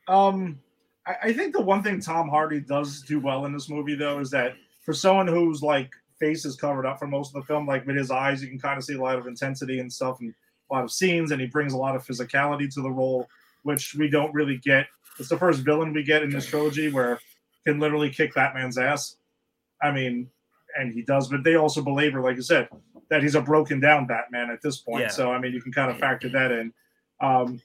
Um, 0.07 0.59
I, 1.07 1.17
I 1.25 1.33
think 1.33 1.53
the 1.53 1.61
one 1.61 1.83
thing 1.83 2.01
Tom 2.01 2.29
Hardy 2.29 2.61
does 2.61 3.03
do 3.03 3.21
well 3.21 3.45
in 3.47 3.53
this 3.53 3.69
movie, 3.69 3.95
though, 3.95 4.21
is 4.21 4.31
that 4.31 4.55
for 4.85 4.95
someone 4.95 5.27
whose 5.27 5.63
like 5.63 5.91
face 6.19 6.45
is 6.45 6.57
covered 6.57 6.87
up 6.87 6.99
for 6.99 7.07
most 7.07 7.35
of 7.35 7.43
the 7.43 7.47
film, 7.47 7.67
like 7.67 7.87
with 7.87 7.97
his 7.97 8.11
eyes, 8.11 8.43
you 8.43 8.49
can 8.49 8.59
kind 8.59 8.79
of 8.79 8.85
see 8.85 8.95
a 8.95 9.01
lot 9.01 9.19
of 9.19 9.27
intensity 9.27 9.81
and 9.81 9.93
stuff, 9.93 10.21
and 10.21 10.33
a 10.71 10.75
lot 10.75 10.85
of 10.85 10.91
scenes, 10.91 11.31
and 11.31 11.41
he 11.41 11.47
brings 11.47 11.73
a 11.73 11.77
lot 11.77 11.97
of 11.97 12.07
physicality 12.07 12.73
to 12.73 12.81
the 12.81 12.91
role, 12.91 13.29
which 13.63 13.95
we 13.95 14.09
don't 14.09 14.33
really 14.33 14.59
get. 14.59 14.87
It's 15.19 15.29
the 15.29 15.37
first 15.37 15.61
villain 15.61 15.93
we 15.93 16.03
get 16.03 16.23
in 16.23 16.31
this 16.31 16.47
trilogy 16.47 16.91
where 16.91 17.19
can 17.67 17.79
literally 17.79 18.11
kick 18.11 18.35
Batman's 18.35 18.79
ass. 18.79 19.17
I 19.83 19.91
mean, 19.91 20.31
and 20.79 20.93
he 20.93 21.03
does, 21.03 21.29
but 21.29 21.45
they 21.45 21.57
also 21.57 21.83
belabor, 21.83 22.21
like 22.21 22.37
you 22.37 22.43
said, 22.43 22.69
that 23.11 23.23
he's 23.23 23.35
a 23.35 23.41
broken 23.41 23.81
down 23.81 24.07
Batman 24.07 24.51
at 24.51 24.61
this 24.63 24.79
point. 24.79 25.03
Yeah. 25.03 25.09
So 25.09 25.33
I 25.33 25.39
mean, 25.39 25.53
you 25.53 25.63
can 25.63 25.73
kind 25.73 25.91
of 25.91 25.99
factor 25.99 26.29
that 26.31 26.51
in. 26.53 26.73
Um, 27.21 27.61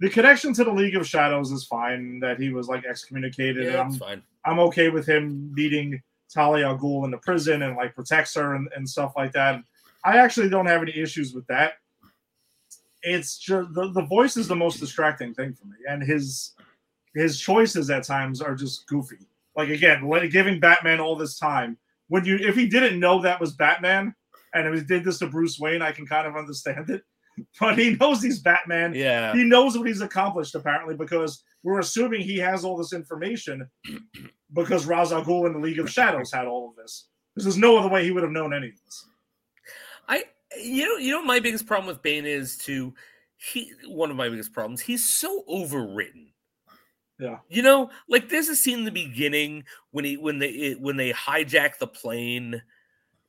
the 0.00 0.08
connection 0.08 0.52
to 0.54 0.64
the 0.64 0.72
League 0.72 0.96
of 0.96 1.06
Shadows 1.06 1.50
is 1.50 1.64
fine. 1.64 2.20
That 2.20 2.38
he 2.38 2.50
was 2.50 2.68
like 2.68 2.84
excommunicated. 2.84 3.72
Yeah, 3.72 3.80
I'm, 3.80 3.92
fine. 3.92 4.22
I'm 4.44 4.58
okay 4.60 4.88
with 4.88 5.06
him 5.06 5.52
meeting 5.54 6.02
Talia 6.32 6.68
al 6.68 6.78
Ghul 6.78 7.04
in 7.04 7.10
the 7.10 7.18
prison 7.18 7.62
and 7.62 7.76
like 7.76 7.94
protects 7.94 8.34
her 8.34 8.54
and, 8.54 8.68
and 8.74 8.88
stuff 8.88 9.12
like 9.16 9.32
that. 9.32 9.62
I 10.04 10.18
actually 10.18 10.48
don't 10.48 10.66
have 10.66 10.82
any 10.82 10.96
issues 10.96 11.34
with 11.34 11.46
that. 11.48 11.74
It's 13.02 13.38
just 13.38 13.74
the, 13.74 13.90
the 13.92 14.02
voice 14.02 14.36
is 14.36 14.48
the 14.48 14.56
most 14.56 14.80
distracting 14.80 15.34
thing 15.34 15.54
for 15.54 15.66
me, 15.66 15.76
and 15.88 16.02
his 16.02 16.52
his 17.18 17.40
choices 17.40 17.90
at 17.90 18.04
times 18.04 18.40
are 18.40 18.54
just 18.54 18.86
goofy. 18.86 19.18
Like 19.56 19.70
again, 19.70 20.08
giving 20.30 20.60
Batman 20.60 21.00
all 21.00 21.16
this 21.16 21.38
time 21.38 21.78
when 22.08 22.24
you 22.24 22.36
if 22.36 22.54
he 22.54 22.68
didn't 22.68 22.98
know 22.98 23.22
that 23.22 23.40
was 23.40 23.52
Batman 23.52 24.14
and 24.54 24.66
if 24.66 24.74
he 24.74 24.84
did 24.86 25.04
this 25.04 25.18
to 25.18 25.26
Bruce 25.26 25.58
Wayne, 25.58 25.82
I 25.82 25.92
can 25.92 26.06
kind 26.06 26.26
of 26.26 26.36
understand 26.36 26.90
it. 26.90 27.02
But 27.60 27.78
he 27.78 27.94
knows 27.94 28.20
he's 28.20 28.40
Batman. 28.40 28.94
Yeah. 28.96 29.32
He 29.32 29.44
knows 29.44 29.78
what 29.78 29.86
he's 29.86 30.00
accomplished 30.00 30.56
apparently 30.56 30.96
because 30.96 31.44
we're 31.62 31.78
assuming 31.78 32.20
he 32.20 32.36
has 32.38 32.64
all 32.64 32.76
this 32.76 32.92
information 32.92 33.64
because 34.52 34.86
Ra's 34.86 35.12
al 35.12 35.24
Ghul 35.24 35.46
and 35.46 35.54
the 35.54 35.60
League 35.60 35.78
of 35.78 35.88
Shadows 35.88 36.32
had 36.32 36.48
all 36.48 36.68
of 36.68 36.74
this. 36.74 37.06
Because 37.32 37.44
there's 37.44 37.56
no 37.56 37.78
other 37.78 37.88
way 37.88 38.02
he 38.02 38.10
would 38.10 38.24
have 38.24 38.32
known 38.32 38.52
any 38.52 38.70
of 38.70 38.84
this. 38.84 39.06
I 40.08 40.24
you 40.60 40.84
know 40.84 40.96
you 40.96 41.12
know 41.12 41.22
my 41.22 41.38
biggest 41.38 41.64
problem 41.64 41.86
with 41.86 42.02
Bane 42.02 42.26
is 42.26 42.56
to 42.64 42.92
he 43.36 43.70
one 43.86 44.10
of 44.10 44.16
my 44.16 44.28
biggest 44.28 44.52
problems. 44.52 44.80
He's 44.80 45.14
so 45.14 45.44
overwritten. 45.48 46.32
Yeah. 47.18 47.38
You 47.48 47.62
know, 47.62 47.90
like 48.08 48.28
there's 48.28 48.48
a 48.48 48.56
scene 48.56 48.80
in 48.80 48.84
the 48.84 48.90
beginning 48.90 49.64
when 49.90 50.04
he 50.04 50.16
when 50.16 50.38
they 50.38 50.76
when 50.78 50.96
they 50.96 51.12
hijack 51.12 51.78
the 51.78 51.88
plane, 51.88 52.62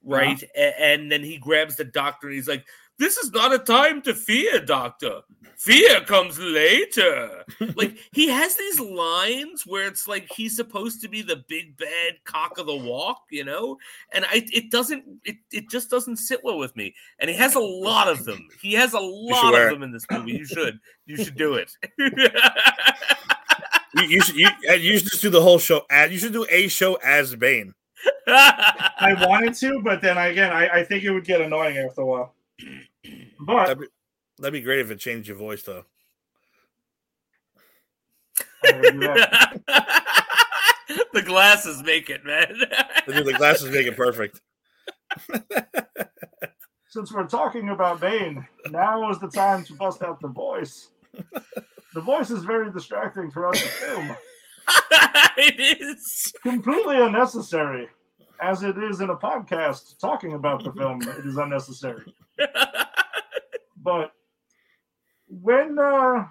right? 0.04 0.42
A- 0.56 0.82
and 0.82 1.12
then 1.12 1.24
he 1.24 1.38
grabs 1.38 1.76
the 1.76 1.86
doctor 1.86 2.28
and 2.28 2.36
he's 2.36 2.48
like, 2.48 2.66
"This 3.00 3.18
is 3.18 3.32
not 3.32 3.54
a 3.54 3.58
time 3.58 4.04
to 4.04 4.14
fear, 4.14 4.60
doctor. 4.60 5.22
Fear 5.58 6.02
comes 6.02 6.38
later." 6.38 7.44
like 7.76 7.98
he 8.14 8.28
has 8.28 8.56
these 8.58 8.80
lines 8.80 9.64
where 9.66 9.88
it's 9.88 10.08
like 10.08 10.30
he's 10.36 10.56
supposed 10.56 11.02
to 11.02 11.08
be 11.08 11.24
the 11.24 11.44
big 11.48 11.76
bad 11.76 12.24
cock 12.26 12.60
of 12.60 12.68
the 12.68 12.76
walk, 12.76 13.24
you 13.32 13.44
know? 13.44 13.76
And 14.14 14.24
I 14.26 14.46
it 14.54 14.70
doesn't 14.70 15.04
it 15.26 15.38
it 15.52 15.68
just 15.68 15.90
doesn't 15.90 16.18
sit 16.18 16.44
well 16.44 16.60
with 16.60 16.76
me. 16.76 16.94
And 17.18 17.28
he 17.28 17.36
has 17.38 17.56
a 17.56 17.60
lot 17.60 18.08
of 18.08 18.24
them. 18.24 18.48
He 18.62 18.74
has 18.74 18.94
a 18.94 19.00
lot 19.00 19.56
of 19.56 19.72
them 19.72 19.82
in 19.82 19.92
this 19.92 20.06
movie. 20.12 20.34
You 20.34 20.46
should. 20.46 20.80
You 21.08 21.18
should 21.18 21.36
do 21.36 21.56
it. 21.56 21.72
You, 23.96 24.04
you 24.04 24.22
should 24.22 24.36
you, 24.36 24.48
uh, 24.70 24.74
you 24.74 24.98
should 24.98 25.10
just 25.10 25.22
do 25.22 25.30
the 25.30 25.42
whole 25.42 25.60
show. 25.60 25.86
As, 25.90 26.12
you 26.12 26.18
should 26.18 26.34
do 26.34 26.46
a 26.50 26.68
show 26.68 26.96
as 26.96 27.36
Bane. 27.36 27.74
I 28.28 29.16
wanted 29.28 29.56
to, 29.56 29.82
but 29.82 30.02
then 30.02 30.18
again, 30.18 30.52
I, 30.52 30.68
I 30.80 30.84
think 30.84 31.04
it 31.04 31.12
would 31.12 31.26
get 31.26 31.42
annoying 31.42 31.78
after 31.78 32.02
a 32.02 32.06
while. 32.06 32.34
But 33.42 33.68
That'd 33.68 33.80
be, 33.80 33.88
that'd 34.38 34.54
be 34.54 34.62
great 34.62 34.80
if 34.82 34.92
it 34.92 35.00
changed 35.00 35.30
your 35.30 35.38
voice 35.38 35.64
though. 35.64 35.86
I 38.66 38.80
would 38.80 38.92
do 38.92 39.00
that. 39.00 39.62
the 41.14 41.22
glasses 41.22 41.82
make 41.84 42.10
it, 42.10 42.26
man. 42.26 42.60
The, 43.08 43.24
the 43.24 43.34
glasses 43.34 43.72
make 43.72 43.88
it 43.88 43.96
perfect. 43.96 44.42
since 46.90 47.12
we're 47.14 47.28
talking 47.28 47.70
about 47.70 48.02
Bane, 48.02 48.46
now 48.70 49.10
is 49.10 49.20
the 49.20 49.30
time 49.30 49.64
to 49.66 49.74
bust 49.76 50.02
out 50.02 50.20
the 50.20 50.28
voice. 50.28 50.90
The 51.94 52.02
voice 52.02 52.30
is 52.30 52.44
very 52.44 52.72
distracting 52.72 53.32
throughout 53.32 53.54
the 53.54 53.60
film. 53.60 54.16
it 55.38 55.82
is. 55.82 56.34
Completely 56.44 56.98
unnecessary. 56.98 57.90
As 58.42 58.64
it 58.64 58.78
is 58.78 59.02
in 59.02 59.10
a 59.10 59.16
podcast 59.16 60.00
talking 60.00 60.34
about 60.34 60.64
the 60.64 60.72
film, 60.72 61.02
it 61.02 61.26
is 61.26 61.38
unnecessary. 61.38 62.14
But 63.82 64.12
when 65.28 65.80
uh, 65.80 66.26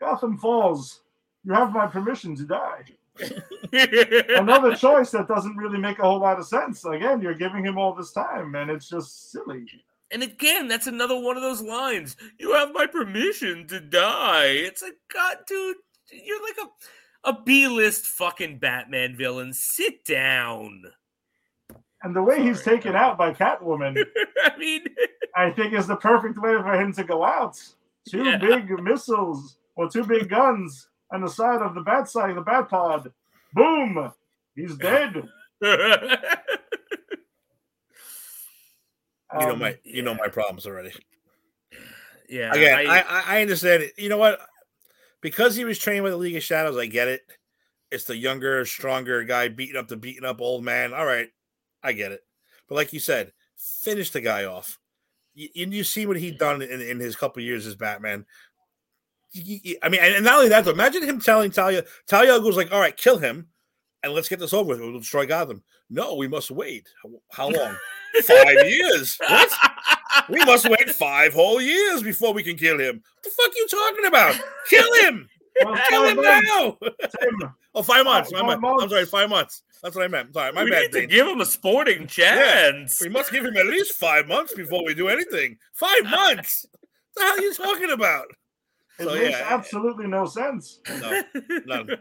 Gotham 0.00 0.38
falls, 0.38 1.00
you 1.44 1.52
have 1.52 1.72
my 1.72 1.86
permission 1.86 2.36
to 2.36 2.44
die. 2.44 2.84
Another 4.38 4.74
choice 4.74 5.10
that 5.10 5.28
doesn't 5.28 5.56
really 5.56 5.78
make 5.78 5.98
a 5.98 6.02
whole 6.02 6.20
lot 6.20 6.38
of 6.38 6.46
sense. 6.46 6.84
Again, 6.84 7.20
you're 7.20 7.34
giving 7.34 7.64
him 7.64 7.76
all 7.76 7.94
this 7.94 8.12
time, 8.12 8.54
and 8.54 8.70
it's 8.70 8.88
just 8.88 9.32
silly. 9.32 9.66
And 10.12 10.22
again, 10.22 10.68
that's 10.68 10.86
another 10.86 11.18
one 11.18 11.36
of 11.36 11.42
those 11.42 11.62
lines. 11.62 12.16
You 12.38 12.52
have 12.52 12.72
my 12.74 12.86
permission 12.86 13.66
to 13.68 13.80
die. 13.80 14.46
It's 14.48 14.82
like, 14.82 14.96
God, 15.12 15.38
dude, 15.48 15.76
you're 16.12 16.42
like 16.42 16.56
a 16.62 16.68
a 17.24 17.40
B-list 17.44 18.04
fucking 18.06 18.58
Batman 18.58 19.16
villain. 19.16 19.52
Sit 19.52 20.04
down. 20.04 20.82
And 22.02 22.16
the 22.16 22.22
way 22.22 22.42
he's 22.42 22.62
Sorry. 22.64 22.78
taken 22.78 22.96
out 22.96 23.16
by 23.16 23.32
Catwoman, 23.32 23.96
I 24.44 24.58
mean, 24.58 24.82
I 25.36 25.50
think 25.50 25.72
is 25.72 25.86
the 25.86 25.94
perfect 25.96 26.36
way 26.38 26.54
for 26.54 26.74
him 26.74 26.92
to 26.94 27.04
go 27.04 27.24
out. 27.24 27.56
Two 28.08 28.24
Yeah. 28.24 28.38
big 28.38 28.68
missiles 28.82 29.56
or 29.76 29.88
two 29.88 30.02
big 30.04 30.28
guns 30.28 30.88
on 31.12 31.20
the 31.20 31.28
side 31.28 31.62
of 31.62 31.76
the 31.76 31.80
bat 31.82 32.08
side, 32.08 32.30
of 32.30 32.36
the 32.36 32.42
bat 32.42 32.68
pod. 32.68 33.12
Boom! 33.54 34.12
He's 34.56 34.76
dead. 34.78 35.22
You 39.34 39.46
know 39.46 39.52
Um, 39.52 39.58
my 39.58 39.78
you 39.84 40.02
know 40.02 40.14
my 40.14 40.28
problems 40.28 40.66
already. 40.66 40.92
yeah. 42.28 42.52
Again, 42.52 42.86
I- 42.88 43.00
I, 43.00 43.22
I, 43.38 43.42
understand 43.42 43.82
it. 43.82 43.92
You 43.96 44.08
know 44.08 44.18
what? 44.18 44.40
Because 45.20 45.54
he 45.56 45.64
was 45.64 45.78
trained 45.78 46.04
by 46.04 46.10
the 46.10 46.16
League 46.16 46.36
of 46.36 46.42
Shadows, 46.42 46.76
I 46.76 46.86
get 46.86 47.08
it. 47.08 47.22
It's 47.90 48.04
the 48.04 48.16
younger, 48.16 48.64
stronger 48.64 49.22
guy 49.24 49.48
beating 49.48 49.76
up 49.76 49.88
the 49.88 49.96
beaten 49.96 50.24
up 50.24 50.40
old 50.40 50.64
man. 50.64 50.92
All 50.94 51.06
right, 51.06 51.28
I 51.82 51.92
get 51.92 52.12
it. 52.12 52.20
But 52.68 52.74
like 52.74 52.92
you 52.92 53.00
said, 53.00 53.32
finish 53.84 54.10
the 54.10 54.20
guy 54.20 54.44
off. 54.44 54.78
You, 55.34 55.48
you 55.54 55.84
see 55.84 56.06
what 56.06 56.16
he 56.18 56.30
done 56.30 56.60
in, 56.62 56.80
in 56.80 56.98
his 57.00 57.16
couple 57.16 57.42
years 57.42 57.66
as 57.66 57.74
Batman. 57.76 58.26
I 59.82 59.88
mean, 59.88 60.00
and 60.02 60.24
not 60.24 60.36
only 60.36 60.48
that, 60.50 60.64
though, 60.64 60.72
imagine 60.72 61.04
him 61.04 61.20
telling 61.20 61.50
Talia, 61.50 61.84
Talia 62.06 62.38
goes 62.40 62.56
like, 62.56 62.70
"All 62.70 62.80
right, 62.80 62.96
kill 62.96 63.16
him, 63.16 63.48
and 64.02 64.12
let's 64.12 64.28
get 64.28 64.38
this 64.40 64.52
over 64.52 64.68
with. 64.70 64.80
We'll 64.80 64.98
destroy 64.98 65.24
Gotham." 65.26 65.62
No, 65.88 66.16
we 66.16 66.28
must 66.28 66.50
wait. 66.50 66.88
How 67.30 67.48
long? 67.48 67.76
Five 68.24 68.66
years. 68.68 69.16
What? 69.26 69.50
We 70.28 70.44
must 70.44 70.68
wait 70.68 70.90
five 70.90 71.32
whole 71.32 71.60
years 71.60 72.02
before 72.02 72.32
we 72.34 72.42
can 72.42 72.56
kill 72.56 72.78
him. 72.78 73.02
What 73.02 73.24
the 73.24 73.30
fuck 73.30 73.50
are 73.50 73.56
you 73.56 73.66
talking 73.68 74.06
about? 74.06 74.40
Kill 74.68 74.92
him! 75.06 75.28
well, 75.64 75.78
Kill 75.88 76.04
him 76.08 76.16
now! 76.20 76.76
months, 76.80 77.16
Tim, 77.20 77.54
Oh, 77.74 77.82
five 77.82 78.04
months. 78.04 78.30
Five 78.30 78.40
Five 78.46 78.60
months. 78.60 78.82
I'm 78.82 78.88
sorry, 78.90 79.06
five 79.06 79.30
months. 79.30 79.62
That's 79.82 79.96
what 79.96 80.04
I 80.04 80.08
meant. 80.08 80.34
Sorry, 80.34 80.52
my 80.52 80.64
we 80.64 80.70
bad. 80.70 80.82
need 80.82 80.92
to 80.92 81.06
give 81.06 81.26
him 81.26 81.40
a 81.40 81.46
sporting 81.46 82.06
chance. 82.06 83.00
We 83.00 83.08
must 83.08 83.32
give 83.32 83.44
him 83.44 83.56
at 83.56 83.66
least 83.66 83.94
five 83.94 84.28
months 84.28 84.52
before 84.54 84.84
we 84.84 84.94
do 84.94 85.08
anything. 85.08 85.56
Five 85.72 86.04
months. 86.04 86.66
What 86.70 86.80
the 87.16 87.22
hell 87.22 87.32
are 87.38 87.40
you 87.40 87.54
talking 87.54 87.90
about? 87.92 88.26
It 88.98 89.04
So, 89.04 89.14
makes 89.14 89.30
yeah. 89.38 89.46
absolutely 89.48 90.06
no 90.06 90.26
sense. 90.26 90.80
No, 91.00 91.22
none. 91.66 91.88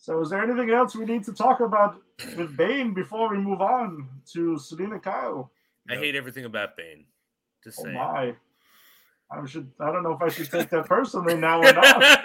So, 0.00 0.20
is 0.20 0.30
there 0.30 0.42
anything 0.42 0.70
else 0.70 0.94
we 0.94 1.04
need 1.04 1.24
to 1.24 1.32
talk 1.32 1.58
about 1.58 2.00
with 2.36 2.56
Bane 2.56 2.94
before 2.94 3.28
we 3.30 3.38
move 3.38 3.60
on 3.60 4.08
to 4.32 4.56
Selina 4.56 5.00
Kyle? 5.00 5.50
I 5.90 5.96
hate 5.96 6.14
everything 6.14 6.44
about 6.44 6.76
Bane. 6.76 7.04
Just 7.64 7.80
Oh 7.80 7.82
saying. 7.82 7.96
my! 7.96 8.34
I 9.30 9.44
should. 9.46 9.70
I 9.80 9.90
don't 9.90 10.04
know 10.04 10.12
if 10.12 10.22
I 10.22 10.28
should 10.28 10.50
take 10.50 10.70
that 10.70 10.86
personally 10.88 11.36
now 11.36 11.60
or 11.60 11.72
not. 11.72 12.24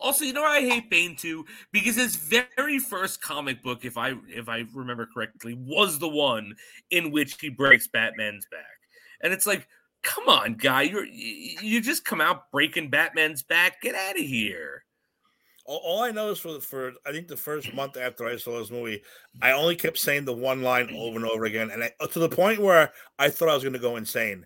also, 0.00 0.24
you 0.24 0.32
know 0.32 0.44
I 0.44 0.60
hate 0.60 0.88
Bane 0.88 1.16
too 1.16 1.44
because 1.72 1.96
his 1.96 2.14
very 2.14 2.78
first 2.78 3.20
comic 3.20 3.64
book, 3.64 3.84
if 3.84 3.98
I 3.98 4.14
if 4.28 4.48
I 4.48 4.64
remember 4.72 5.08
correctly, 5.12 5.54
was 5.58 5.98
the 5.98 6.08
one 6.08 6.54
in 6.90 7.10
which 7.10 7.36
he 7.40 7.48
breaks 7.48 7.88
Batman's 7.88 8.46
back, 8.48 8.78
and 9.22 9.32
it's 9.32 9.46
like, 9.46 9.66
come 10.02 10.28
on, 10.28 10.54
guy, 10.54 10.82
you're 10.82 11.04
you 11.04 11.56
you 11.62 11.80
just 11.80 12.04
come 12.04 12.20
out 12.20 12.50
breaking 12.50 12.90
Batman's 12.90 13.42
back. 13.42 13.80
Get 13.82 13.94
out 13.94 14.18
of 14.18 14.24
here. 14.24 14.84
All, 15.64 16.02
I 16.02 16.10
is 16.10 16.38
for 16.38 16.60
for 16.60 16.92
I 17.06 17.12
think 17.12 17.28
the 17.28 17.36
first 17.36 17.72
month 17.72 17.96
after 17.96 18.26
I 18.26 18.36
saw 18.36 18.58
this 18.58 18.70
movie, 18.70 19.02
I 19.40 19.52
only 19.52 19.76
kept 19.76 19.96
saying 19.98 20.24
the 20.24 20.32
one 20.32 20.62
line 20.62 20.92
over 20.96 21.16
and 21.16 21.24
over 21.24 21.44
again, 21.44 21.70
and 21.70 21.84
I, 21.84 21.92
uh, 22.00 22.08
to 22.08 22.18
the 22.18 22.28
point 22.28 22.60
where 22.60 22.92
I 23.18 23.30
thought 23.30 23.48
I 23.48 23.54
was 23.54 23.62
going 23.62 23.72
to 23.74 23.78
go 23.78 23.96
insane. 23.96 24.44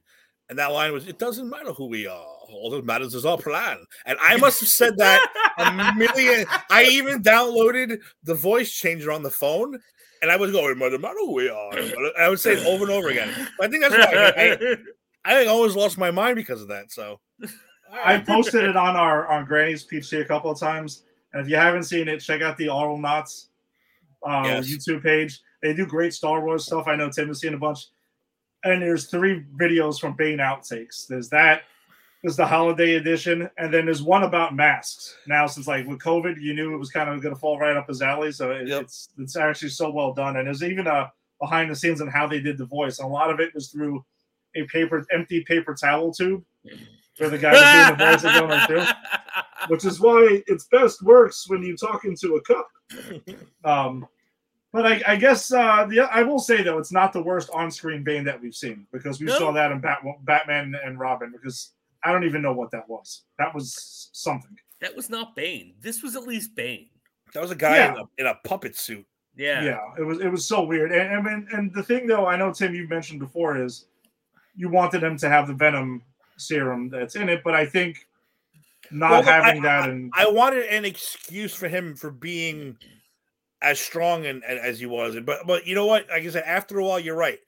And 0.49 0.59
that 0.59 0.73
line 0.73 0.93
was, 0.93 1.09
"It 1.09 1.19
doesn't 1.19 1.49
matter 1.49 1.73
who 1.73 1.87
we 1.87 2.07
are. 2.07 2.27
All 2.51 2.71
that 2.71 2.85
matters 2.85 3.15
is 3.15 3.25
our 3.25 3.39
plan." 3.39 3.79
And 4.05 4.19
I 4.21 4.37
must 4.37 4.61
have 4.61 4.69
said 4.69 4.97
that 4.99 5.27
a 5.59 5.95
million. 5.99 6.47
I 6.71 6.85
even 6.85 7.23
downloaded 7.23 7.99
the 8.23 8.35
voice 8.35 8.71
changer 8.71 9.11
on 9.11 9.23
the 9.23 9.31
phone, 9.31 9.81
and 10.21 10.31
I 10.31 10.37
was 10.37 10.53
going, 10.53 10.77
"It 10.77 10.79
doesn't 10.79 11.01
matter 11.01 11.15
who 11.19 11.33
we 11.33 11.49
are." 11.49 11.73
I 12.21 12.29
would 12.29 12.41
say 12.41 12.53
it 12.53 12.67
over 12.67 12.85
and 12.85 12.93
over 12.93 13.09
again. 13.09 13.31
I 13.61 13.69
think 13.69 13.83
that's 13.83 13.97
why 13.97 14.33
I, 14.37 14.77
I, 15.27 15.47
always 15.47 15.75
lost 15.77 15.99
my 15.99 16.11
mind 16.11 16.37
because 16.37 16.63
of 16.63 16.69
that. 16.69 16.93
So 16.93 17.21
I 17.93 18.19
posted 18.19 18.65
it 18.65 18.77
on 18.77 18.97
our 18.97 19.27
on 19.29 19.45
Granny's 19.45 19.87
PC 19.87 20.21
a 20.21 20.25
couple 20.25 20.51
of 20.51 20.59
times, 20.59 21.03
and 21.33 21.43
if 21.43 21.49
you 21.49 21.57
haven't 21.57 21.85
seen 21.85 22.09
it, 22.09 22.19
check 22.21 22.43
out 22.43 22.57
the 22.57 22.67
Auralnauts 22.69 23.47
uh, 24.27 24.43
Yes. 24.45 24.67
YouTube 24.69 25.03
page. 25.03 25.41
They 25.63 25.75
do 25.75 25.87
great 25.87 26.15
Star 26.15 26.45
Wars 26.45 26.65
stuff. 26.67 26.87
I 26.87 26.97
know 26.97 27.11
Tim 27.11 27.29
has 27.29 27.41
seen 27.41 27.55
a 27.55 27.59
bunch. 27.59 27.87
And 28.65 28.83
there's 28.83 29.07
three 29.07 29.45
videos 29.61 30.01
from 30.01 30.15
Bane 30.17 30.39
outtakes. 30.39 31.07
There's 31.07 31.29
that. 31.29 31.63
There's 32.23 32.37
the 32.37 32.47
holiday 32.47 32.95
edition, 32.95 33.49
and 33.59 33.73
then 33.73 33.85
there's 33.85 34.03
one 34.03 34.25
about 34.25 34.55
masks. 34.57 35.15
Now, 35.29 35.47
since 35.47 35.69
like 35.69 35.87
with 35.87 36.01
COVID, 36.01 36.41
you 36.41 36.55
knew 36.55 36.75
it 36.75 36.79
was 36.79 36.91
kind 36.91 37.09
of 37.09 37.23
going 37.23 37.35
to 37.35 37.41
fall 37.41 37.59
right 37.59 37.77
up 37.77 37.87
his 37.87 38.03
alley, 38.03 38.33
so 38.33 38.51
it, 38.51 38.67
Yep. 38.67 38.83
it's 38.83 39.11
it's 39.19 39.37
actually 39.37 39.69
so 39.69 39.91
well 39.91 40.13
done. 40.13 40.37
And 40.37 40.47
there's 40.47 40.65
even 40.65 40.87
a 40.89 41.13
behind 41.41 41.71
the 41.71 41.77
scenes 41.77 42.01
on 42.01 42.09
how 42.09 42.27
they 42.27 42.41
did 42.41 42.59
the 42.59 42.65
voice. 42.65 42.99
And 42.99 43.07
a 43.09 43.13
lot 43.13 43.31
of 43.31 43.39
it 43.39 43.55
was 43.55 43.69
through 43.69 44.05
a 44.57 44.65
paper 44.67 45.07
empty 45.13 45.45
paper 45.45 45.75
towel 45.75 46.13
tube 46.13 46.43
for 47.15 47.29
the 47.29 47.39
guy 47.39 47.53
was 47.53 47.63
doing 47.63 47.99
the 47.99 48.05
voice 48.13 48.25
of 48.25 48.33
Donald 48.49 48.69
Trump, 48.69 48.97
which 49.69 49.85
is 49.85 50.01
why 50.01 50.43
its 50.47 50.65
best 50.67 51.03
works 51.03 51.49
when 51.49 51.63
you 51.63 51.77
talk 51.77 52.05
into 52.05 52.37
a 52.37 52.41
cup. 52.43 52.69
Um, 53.65 54.07
but 54.73 54.87
I, 54.87 55.03
I 55.07 55.17
guess 55.17 55.51
uh, 55.53 55.87
the, 55.87 56.01
I 56.01 56.23
will 56.23 56.39
say 56.39 56.63
though 56.63 56.79
it's 56.79 56.93
not 56.93 57.13
the 57.13 57.23
worst 57.23 57.49
on-screen 57.53 58.05
Bane 58.05 58.25
that 58.25 58.41
we've 58.41 58.55
seen 58.55 58.87
because 58.93 59.19
we 59.21 59.27
No. 59.27 59.39
saw 59.39 59.53
that 59.53 59.73
in 59.73 59.81
Bat, 59.81 60.01
Batman 60.25 60.75
and 60.85 60.99
Robin 60.99 61.33
because 61.33 61.73
I 62.05 62.13
don't 62.13 62.25
even 62.25 62.43
know 62.43 62.53
what 62.53 62.71
that 62.73 62.89
was. 62.89 63.23
That 63.39 63.55
was 63.55 64.11
something. 64.13 64.57
that 64.81 64.95
was 64.95 65.09
not 65.11 65.35
Bane. 65.35 65.75
This 65.81 66.03
was 66.03 66.15
at 66.15 66.25
least 66.25 66.55
Bane. 66.55 66.89
That 67.35 67.41
was 67.43 67.51
a 67.51 67.57
guy 67.57 67.77
Yeah. 67.77 67.93
in, 67.95 67.99
a, 67.99 68.05
in 68.19 68.27
a 68.27 68.35
puppet 68.45 68.77
suit. 68.77 69.07
Yeah. 69.35 69.65
Yeah. 69.65 69.81
it 69.99 70.03
was 70.03 70.21
it 70.21 70.29
was 70.29 70.45
so 70.47 70.63
weird. 70.65 70.93
And 70.93 71.11
and 71.13 71.27
and- 71.27 71.49
and 71.53 71.75
the 71.75 71.83
thing 71.83 72.07
though, 72.07 72.27
I 72.27 72.37
know 72.37 72.53
Tim 72.53 72.75
you 72.75 72.87
mentioned 72.87 73.19
before 73.21 73.57
is 73.61 73.87
you 74.57 74.69
wanted 74.69 75.03
him 75.03 75.17
to 75.19 75.29
have 75.29 75.47
the 75.47 75.55
Venom 75.55 76.03
serum 76.39 76.89
that's 76.89 77.17
in 77.17 77.29
it, 77.29 77.43
but 77.45 77.55
I 77.55 77.67
think 77.67 78.07
not 78.91 79.11
Well, 79.11 79.23
having 79.23 79.61
I- 79.61 79.69
that 79.69 79.91
and 79.91 80.13
I 80.15 80.29
wanted 80.29 80.67
an 80.67 80.85
excuse 80.85 81.55
for 81.55 81.69
him 81.69 81.95
for 81.97 82.11
being 82.11 82.77
as 83.63 83.81
strong 83.81 84.27
and, 84.27 84.45
as 84.45 84.79
he 84.79 84.87
was. 84.87 85.17
But 85.25 85.47
but 85.47 85.67
you 85.67 85.75
know 85.75 85.87
what? 85.87 86.09
Like 86.09 86.25
I 86.25 86.29
said, 86.31 86.45
after 86.47 86.79
a 86.79 86.85
while, 86.85 87.01
you're 87.01 87.17
right. 87.17 87.39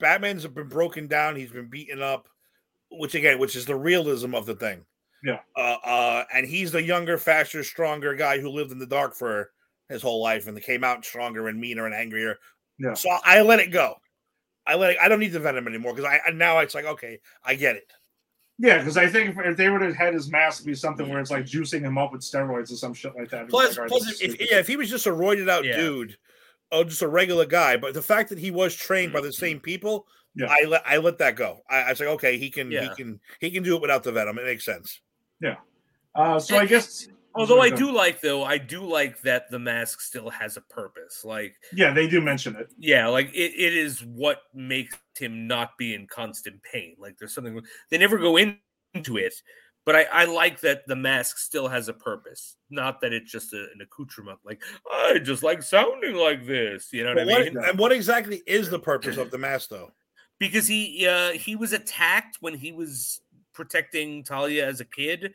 Batman's 0.00 0.46
been 0.46 0.68
broken 0.68 1.08
down. 1.08 1.36
He's 1.36 1.50
been 1.50 1.68
beaten 1.68 2.00
up, 2.00 2.28
which 2.90 3.14
again, 3.14 3.38
which 3.38 3.56
is 3.56 3.66
the 3.66 3.74
realism 3.76 4.34
of 4.34 4.46
the 4.46 4.54
thing. 4.54 4.84
Yeah. 5.24 5.40
Uh, 5.56 5.76
uh, 5.84 6.24
and 6.32 6.46
he's 6.46 6.70
the 6.70 6.82
younger, 6.82 7.18
faster, 7.18 7.64
stronger 7.64 8.14
guy 8.14 8.38
who 8.38 8.50
lived 8.50 8.70
in 8.70 8.78
the 8.78 8.86
dark 8.86 9.16
for 9.16 9.50
his 9.88 10.00
whole 10.00 10.22
life 10.22 10.46
and 10.46 10.62
came 10.62 10.84
out 10.84 11.04
stronger 11.04 11.48
and 11.48 11.60
meaner 11.60 11.86
and 11.86 11.94
angrier. 11.94 12.38
Yeah. 12.78 12.94
So 12.94 13.10
I 13.24 13.42
let 13.42 13.58
it 13.58 13.72
go. 13.72 13.96
I 14.68 14.74
let 14.76 15.00
I 15.00 15.08
don't 15.08 15.18
need 15.18 15.32
the 15.32 15.40
venom 15.40 15.66
anymore 15.66 15.94
because 15.94 16.08
I 16.08 16.20
and 16.26 16.38
now 16.38 16.58
it's 16.58 16.74
like 16.74 16.84
okay, 16.84 17.18
I 17.44 17.54
get 17.56 17.74
it. 17.76 17.90
yeah, 18.58 18.78
because 18.78 18.96
I 18.96 19.08
think 19.08 19.30
if, 19.30 19.46
if 19.46 19.56
they 19.56 19.70
would 19.70 19.80
have 19.82 19.96
had 19.96 20.14
his 20.14 20.30
mask 20.30 20.64
be 20.64 20.74
something 20.74 21.08
where 21.08 21.18
it's 21.20 21.30
like 21.30 21.44
juicing 21.46 21.80
him 21.80 21.96
up 21.98 22.12
with 22.12 22.20
steroids 22.20 22.70
or 22.70 22.76
some 22.76 22.92
shit 22.94 23.16
like 23.16 23.30
that. 23.30 23.48
Plus, 23.48 23.76
like, 23.78 23.88
plus 23.88 24.04
this 24.04 24.20
if, 24.20 24.38
yeah, 24.40 24.58
if 24.58 24.66
he 24.66 24.76
was 24.76 24.90
just 24.90 25.06
a 25.06 25.10
roided 25.10 25.48
out 25.48 25.64
Yeah. 25.64 25.76
dude, 25.76 26.16
oh, 26.70 26.84
just 26.84 27.02
a 27.02 27.08
regular 27.08 27.46
guy, 27.46 27.76
but 27.76 27.94
the 27.94 28.02
fact 28.02 28.28
that 28.28 28.38
he 28.38 28.50
was 28.50 28.76
trained 28.76 29.12
by 29.12 29.20
the 29.22 29.32
same 29.32 29.58
people, 29.58 30.06
Yeah. 30.34 30.46
I 30.50 30.66
let 30.66 30.82
I 30.86 30.98
let 30.98 31.18
that 31.18 31.34
go. 31.36 31.60
I, 31.70 31.78
I 31.82 31.90
was 31.90 32.00
like, 32.00 32.08
okay, 32.10 32.36
he 32.36 32.50
can 32.50 32.68
he 32.70 32.76
Yeah. 32.76 32.94
can 32.94 33.20
he 33.40 33.50
can 33.50 33.62
do 33.62 33.74
it 33.76 33.80
without 33.82 34.02
the 34.02 34.12
venom. 34.12 34.38
It 34.38 34.44
makes 34.44 34.64
sense. 34.64 35.00
Yeah. 35.40 35.56
Uh, 36.14 36.38
so 36.38 36.58
I 36.58 36.66
guess 36.66 37.08
Although 37.34 37.60
I 37.60 37.70
do 37.70 37.92
like 37.92 38.20
though, 38.20 38.42
I 38.42 38.58
do 38.58 38.82
like 38.82 39.20
that 39.22 39.50
the 39.50 39.58
mask 39.58 40.00
still 40.00 40.30
has 40.30 40.56
a 40.56 40.60
purpose. 40.62 41.24
Like, 41.24 41.54
yeah, 41.72 41.92
they 41.92 42.08
do 42.08 42.20
mention 42.20 42.56
it. 42.56 42.68
yeah, 42.78 43.06
like 43.06 43.28
it, 43.34 43.52
it 43.56 43.76
is 43.76 44.04
what 44.04 44.42
makes 44.54 44.96
him 45.16 45.46
not 45.46 45.76
be 45.78 45.94
in 45.94 46.06
constant 46.08 46.60
pain. 46.62 46.96
Like 46.98 47.16
there's 47.18 47.34
something 47.34 47.60
they 47.90 47.98
never 47.98 48.18
go 48.18 48.36
in, 48.36 48.58
into 48.94 49.18
it, 49.18 49.34
but 49.86 49.94
I, 49.94 50.02
I 50.12 50.24
like 50.24 50.60
that 50.62 50.86
the 50.86 50.96
mask 50.96 51.38
still 51.38 51.68
has 51.68 51.88
a 51.88 51.92
purpose. 51.92 52.56
Not 52.70 53.00
that 53.02 53.12
it's 53.12 53.30
just 53.30 53.52
a, 53.52 53.68
an 53.74 53.80
accoutrement. 53.82 54.40
Like 54.44 54.62
I 54.90 55.18
just 55.22 55.42
like 55.42 55.62
sounding 55.62 56.16
like 56.16 56.44
this. 56.46 56.92
You 56.92 57.04
know 57.04 57.14
what 57.14 57.26
But 57.26 57.34
I 57.34 57.44
mean? 57.44 57.56
and 57.56 57.78
what 57.78 57.92
exactly 57.92 58.42
is 58.46 58.68
the 58.70 58.78
purpose 58.80 59.16
of 59.16 59.30
the 59.30 59.38
mask, 59.38 59.68
though? 59.70 59.92
because 60.40 60.66
he 60.68 61.06
uh, 61.06 61.32
he 61.32 61.56
was 61.56 61.72
attacked 61.72 62.38
when 62.40 62.54
he 62.54 62.72
was 62.72 63.20
protecting 63.52 64.22
Talia 64.22 64.66
as 64.66 64.80
a 64.80 64.84
kid, 64.84 65.32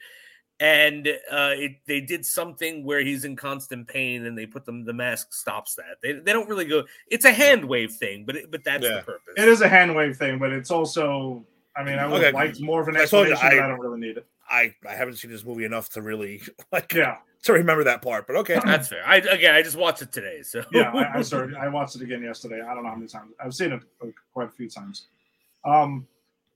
and 0.63 1.07
uh, 1.29 1.51
it, 1.55 1.73
they 1.85 1.99
did 1.99 2.25
something 2.25 2.85
where 2.85 3.01
he's 3.01 3.25
in 3.25 3.35
constant 3.35 3.85
pain, 3.87 4.25
and 4.25 4.37
they 4.37 4.45
put 4.45 4.65
them 4.65 4.85
the 4.85 4.93
mask 4.93 5.33
stops 5.33 5.75
that. 5.75 5.97
They, 6.01 6.13
they 6.13 6.31
don't 6.31 6.47
really 6.47 6.63
go. 6.65 6.83
It's 7.09 7.25
a 7.25 7.33
hand 7.33 7.65
wave 7.65 7.91
thing, 7.91 8.23
but 8.25 8.37
it, 8.37 8.49
but 8.49 8.63
that's 8.63 8.83
Yeah. 8.85 8.97
the 8.99 9.01
purpose. 9.03 9.33
It 9.35 9.47
is 9.49 9.59
a 9.61 9.67
hand 9.67 9.93
wave 9.93 10.15
thing, 10.15 10.39
but 10.39 10.51
it's 10.53 10.71
also. 10.71 11.45
I 11.75 11.83
mean, 11.83 11.97
I 11.99 12.07
would 12.07 12.21
have 12.21 12.33
Okay. 12.35 12.45
liked 12.47 12.61
more 12.61 12.81
of 12.81 12.87
an 12.87 12.95
I 12.95 12.99
you, 12.99 13.03
explanation, 13.03 13.37
but 13.41 13.53
I- 13.59 13.65
I 13.65 13.67
don't 13.67 13.79
really 13.79 13.99
need 13.99 14.17
it. 14.17 14.25
I 14.49 14.73
I 14.87 14.93
haven't 14.93 15.15
seen 15.15 15.31
this 15.31 15.43
movie 15.43 15.65
enough 15.65 15.89
to 15.91 16.01
really 16.01 16.41
like 16.71 16.93
Yeah, 16.93 17.17
to 17.43 17.53
remember 17.53 17.83
that 17.85 18.01
part, 18.01 18.25
but 18.27 18.35
okay. 18.37 18.59
That's 18.63 18.87
fair. 18.87 19.03
I 19.05 19.17
again, 19.17 19.55
I 19.55 19.63
just 19.63 19.75
watched 19.77 20.01
it 20.01 20.11
today, 20.13 20.43
so 20.43 20.63
yeah. 20.71 20.91
I, 20.93 21.17
I 21.17 21.21
started. 21.29 21.55
I 21.55 21.67
watched 21.69 21.95
it 21.97 22.03
again 22.03 22.21
yesterday. 22.23 22.61
I 22.61 22.73
don't 22.73 22.83
know 22.83 22.89
how 22.89 22.95
many 22.95 23.07
times. 23.07 23.33
I've 23.43 23.53
seen 23.53 23.71
it 23.73 23.81
like, 24.01 24.13
quite 24.33 24.47
a 24.47 24.51
few 24.51 24.69
times. 24.69 25.07
Um, 25.65 26.07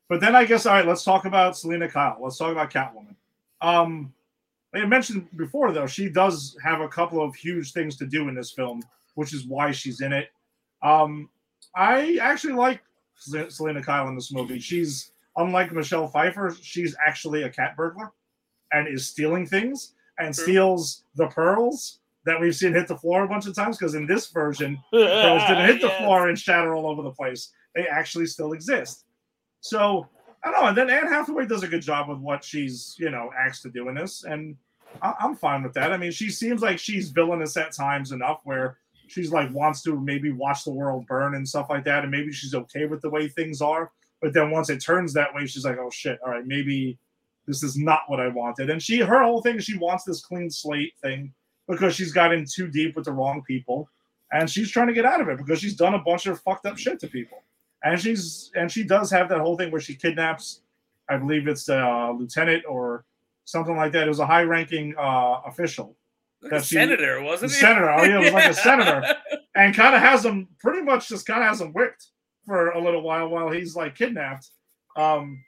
but 0.07 0.21
then 0.21 0.33
I 0.35 0.45
guess 0.45 0.65
all 0.65 0.73
right. 0.75 0.85
Let's 0.87 1.03
talk 1.03 1.25
about 1.25 1.57
Selina 1.57 1.89
Kyle. 1.89 2.17
Let's 2.21 2.37
talk 2.37 2.51
about 2.53 2.71
Catwoman. 2.71 3.15
Um, 3.61 4.13
I 4.75 4.85
mentioned 4.85 5.27
before 5.37 5.71
though, 5.71 5.87
she 5.87 6.09
does 6.09 6.55
have 6.63 6.81
a 6.81 6.87
couple 6.87 7.21
of 7.21 7.35
huge 7.35 7.71
things 7.73 7.95
to 7.97 8.05
do 8.05 8.27
in 8.29 8.35
this 8.35 8.51
film, 8.51 8.81
which 9.15 9.33
is 9.33 9.45
why 9.45 9.71
she's 9.71 10.01
in 10.01 10.13
it. 10.13 10.29
Um, 10.83 11.29
I 11.75 12.17
actually 12.21 12.53
like 12.53 12.81
Selina 13.15 13.81
Kyle 13.83 14.07
in 14.09 14.15
this 14.15 14.31
movie. 14.31 14.59
She's 14.59 15.11
unlike 15.37 15.71
Michelle 15.71 16.07
Pfeiffer. 16.07 16.55
She's 16.61 16.95
actually 17.05 17.43
a 17.43 17.49
cat 17.49 17.75
burglar 17.75 18.11
and 18.73 18.87
is 18.87 19.07
stealing 19.07 19.45
things 19.47 19.93
and 20.19 20.33
True. 20.35 20.43
steals 20.43 21.03
the 21.15 21.27
pearls 21.27 21.99
that 22.25 22.39
we've 22.39 22.55
seen 22.55 22.73
hit 22.73 22.87
the 22.87 22.97
floor 22.97 23.23
a 23.23 23.27
bunch 23.27 23.47
of 23.47 23.55
times. 23.55 23.77
Because 23.77 23.95
in 23.95 24.05
this 24.05 24.27
version, 24.27 24.77
pearls 24.91 25.41
didn't 25.47 25.65
hit 25.65 25.81
the 25.81 25.87
Yes. 25.87 25.97
floor 26.01 26.27
and 26.29 26.37
shatter 26.37 26.75
all 26.75 26.85
over 26.87 27.01
the 27.01 27.11
place. 27.11 27.51
They 27.73 27.87
actually 27.87 28.25
still 28.25 28.53
exist. 28.53 29.05
So 29.61 30.07
I 30.43 30.51
don't 30.51 30.61
know. 30.61 30.67
And 30.67 30.77
then 30.77 30.89
Anne 30.89 31.07
Hathaway 31.07 31.45
does 31.45 31.63
a 31.63 31.67
good 31.67 31.81
job 31.81 32.09
with 32.09 32.19
what 32.19 32.43
she's, 32.43 32.95
you 32.99 33.09
know, 33.09 33.31
asked 33.37 33.63
to 33.63 33.69
do 33.69 33.89
in 33.89 33.95
this, 33.95 34.23
and 34.23 34.55
I- 35.01 35.15
I'm 35.19 35.35
fine 35.35 35.63
with 35.63 35.73
that. 35.73 35.91
I 35.91 35.97
mean, 35.97 36.11
she 36.11 36.29
seems 36.29 36.61
like 36.61 36.79
she's 36.79 37.09
villainous 37.09 37.57
at 37.57 37.73
times 37.73 38.11
enough 38.11 38.41
where 38.43 38.77
she's 39.07 39.31
like 39.31 39.51
wants 39.53 39.81
to 39.83 39.99
maybe 39.99 40.31
watch 40.31 40.63
the 40.63 40.71
world 40.71 41.05
burn 41.07 41.35
and 41.35 41.47
stuff 41.47 41.67
like 41.69 41.83
that, 41.85 42.03
and 42.03 42.11
maybe 42.11 42.31
she's 42.31 42.55
okay 42.55 42.85
with 42.85 43.01
the 43.01 43.09
way 43.09 43.27
things 43.27 43.61
are. 43.61 43.91
But 44.21 44.33
then 44.33 44.49
once 44.51 44.69
it 44.69 44.79
turns 44.81 45.13
that 45.13 45.33
way, 45.33 45.45
she's 45.45 45.65
like, 45.65 45.77
oh 45.77 45.89
shit, 45.89 46.19
all 46.23 46.31
right, 46.31 46.45
maybe 46.45 46.97
this 47.45 47.63
is 47.63 47.77
not 47.77 48.01
what 48.07 48.19
I 48.19 48.27
wanted. 48.27 48.69
And 48.69 48.81
she, 48.81 48.99
her 48.99 49.23
whole 49.23 49.41
thing, 49.41 49.59
she 49.59 49.77
wants 49.77 50.03
this 50.03 50.21
clean 50.25 50.49
slate 50.49 50.93
thing 51.01 51.33
because 51.67 51.95
she's 51.95 52.11
got 52.11 52.33
in 52.33 52.45
too 52.45 52.67
deep 52.67 52.95
with 52.95 53.05
the 53.05 53.11
wrong 53.11 53.41
people, 53.45 53.89
and 54.31 54.49
she's 54.49 54.69
trying 54.69 54.87
to 54.87 54.93
get 54.93 55.05
out 55.05 55.21
of 55.21 55.29
it 55.29 55.37
because 55.37 55.59
she's 55.59 55.75
done 55.75 55.93
a 55.93 55.99
bunch 55.99 56.25
of 56.27 56.39
fucked 56.41 56.65
up 56.65 56.77
shit 56.77 56.99
to 56.99 57.07
people 57.07 57.43
and 57.83 57.99
she's 57.99 58.51
and 58.55 58.71
she 58.71 58.83
does 58.83 59.09
have 59.11 59.29
that 59.29 59.39
whole 59.39 59.57
thing 59.57 59.71
where 59.71 59.81
she 59.81 59.95
kidnaps 59.95 60.61
i 61.09 61.15
believe 61.17 61.47
it's 61.47 61.69
a 61.69 62.13
lieutenant 62.17 62.63
or 62.67 63.05
something 63.45 63.75
like 63.77 63.91
that 63.91 64.03
it 64.05 64.09
was 64.09 64.19
a 64.19 64.25
high-ranking 64.25 64.93
uh, 64.97 65.41
official 65.45 65.95
Like 66.41 66.51
a 66.51 66.55
that 66.55 66.65
she- 66.65 66.75
senator, 66.75 67.21
wasn't 67.21 67.51
he? 67.51 67.57
senator, 67.59 67.89
oh, 67.89 68.03
yeah, 68.03 68.17
it 68.19 68.23
was 68.25 68.33
like 68.33 68.49
a 68.49 68.53
senator. 68.69 69.01
and 69.55 69.73
kind 69.75 69.95
of 69.95 70.01
has 70.01 70.25
him 70.25 70.47
pretty 70.59 70.81
much 70.81 71.07
just 71.07 71.25
kind 71.25 71.41
of 71.41 71.47
has 71.49 71.61
him 71.61 71.71
whipped 71.73 72.07
for 72.45 72.71
a 72.71 72.81
little 72.83 73.01
while 73.01 73.27
while 73.29 73.49
he's 73.49 73.75
like 73.75 73.95
kidnapped 73.95 74.49
um 74.97 75.41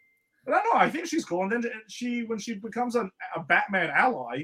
but 0.46 0.54
i 0.54 0.62
don't 0.64 0.74
know 0.74 0.80
i 0.80 0.90
think 0.90 1.06
she's 1.08 1.26
cool 1.26 1.44
and 1.44 1.52
then 1.52 1.64
she 1.88 2.24
when 2.24 2.38
she 2.40 2.56
becomes 2.56 2.96
a, 2.96 3.10
a 3.36 3.40
batman 3.48 3.90
ally 3.96 4.44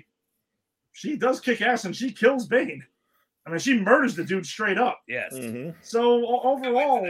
she 0.94 1.16
does 1.18 1.40
kick 1.40 1.62
ass 1.62 1.84
and 1.86 1.96
she 1.96 2.12
kills 2.12 2.48
bane 2.48 2.82
i 3.46 3.50
mean 3.50 3.60
she 3.60 3.80
murders 3.80 4.16
the 4.16 4.24
dude 4.24 4.46
straight 4.46 4.78
up 4.78 5.00
Yes. 5.08 5.34
Mhm. 5.34 5.76
so 5.82 6.26
overall 6.43 7.06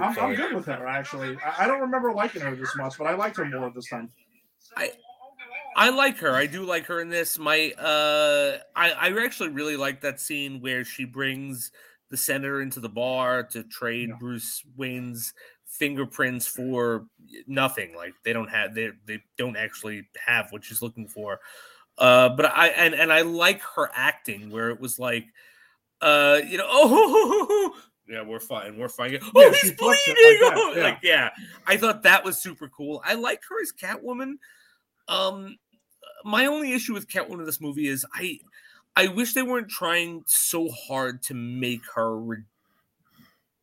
I'm, 0.00 0.18
I'm 0.18 0.34
good 0.34 0.54
with 0.54 0.66
her 0.66 0.86
actually. 0.88 1.36
I, 1.44 1.64
I 1.64 1.66
don't 1.68 1.80
remember 1.80 2.12
liking 2.12 2.42
her 2.42 2.56
this 2.56 2.74
much, 2.76 2.98
but 2.98 3.06
I 3.06 3.14
liked 3.14 3.36
her 3.36 3.44
more 3.44 3.70
this 3.72 3.88
time. 3.88 4.10
I 5.76 5.90
like 5.90 6.18
her. 6.18 6.34
I 6.34 6.46
do 6.46 6.64
like 6.64 6.86
her 6.86 7.00
in 7.00 7.08
this. 7.08 7.38
My 7.38 7.70
uh 7.78 8.58
I, 8.74 8.90
I 8.92 9.24
actually 9.24 9.50
really 9.50 9.76
like 9.76 10.00
that 10.00 10.20
scene 10.20 10.60
where 10.60 10.84
she 10.84 11.04
brings 11.04 11.70
the 12.10 12.16
senator 12.16 12.60
into 12.60 12.80
the 12.80 12.88
bar 12.88 13.42
to 13.44 13.62
trade 13.64 14.08
Yeah. 14.08 14.16
Bruce 14.18 14.62
Wayne's 14.76 15.32
fingerprints 15.66 16.46
for 16.46 17.06
nothing. 17.46 17.94
Like 17.94 18.14
they 18.24 18.32
don't 18.32 18.48
have 18.50 18.74
they 18.74 18.90
they 19.06 19.22
don't 19.38 19.56
actually 19.56 20.08
have 20.26 20.50
what 20.50 20.64
she's 20.64 20.82
looking 20.82 21.06
for. 21.08 21.38
Uh 21.98 22.30
but 22.30 22.46
I 22.46 22.68
and 22.68 22.94
and 22.94 23.12
I 23.12 23.22
like 23.22 23.60
her 23.76 23.90
acting 23.94 24.50
where 24.50 24.70
it 24.70 24.80
was 24.80 24.98
like 24.98 25.26
uh 26.00 26.40
you 26.46 26.58
know 26.58 26.66
oh 26.68 27.76
yeah 28.08 28.22
we're 28.22 28.40
fine 28.40 28.76
we're 28.76 28.88
fine 28.88 29.16
oh 29.34 29.40
Yeah, 29.40 29.50
he's 29.50 29.58
she 29.58 29.70
flips 29.70 30.00
it 30.06 30.16
bleeding 30.16 30.48
like 30.48 30.56
oh, 30.56 30.72
yeah. 30.76 30.82
like 30.82 30.98
yeah 31.02 31.30
I 31.66 31.76
thought 31.76 32.02
that 32.02 32.24
was 32.24 32.40
super 32.40 32.68
cool. 32.68 33.02
I 33.04 33.14
like 33.14 33.40
her 33.48 33.60
as 33.62 33.72
Catwoman. 33.72 34.34
Um, 35.08 35.56
my 36.24 36.46
only 36.46 36.72
issue 36.72 36.94
with 36.94 37.08
Catwoman 37.08 37.40
in 37.40 37.44
this 37.44 37.60
movie 37.60 37.88
is 37.88 38.06
I, 38.14 38.38
I 38.96 39.08
wish 39.08 39.34
they 39.34 39.42
weren't 39.42 39.68
trying 39.68 40.22
so 40.26 40.68
hard 40.70 41.22
to 41.24 41.34
make 41.34 41.80
her 41.94 42.18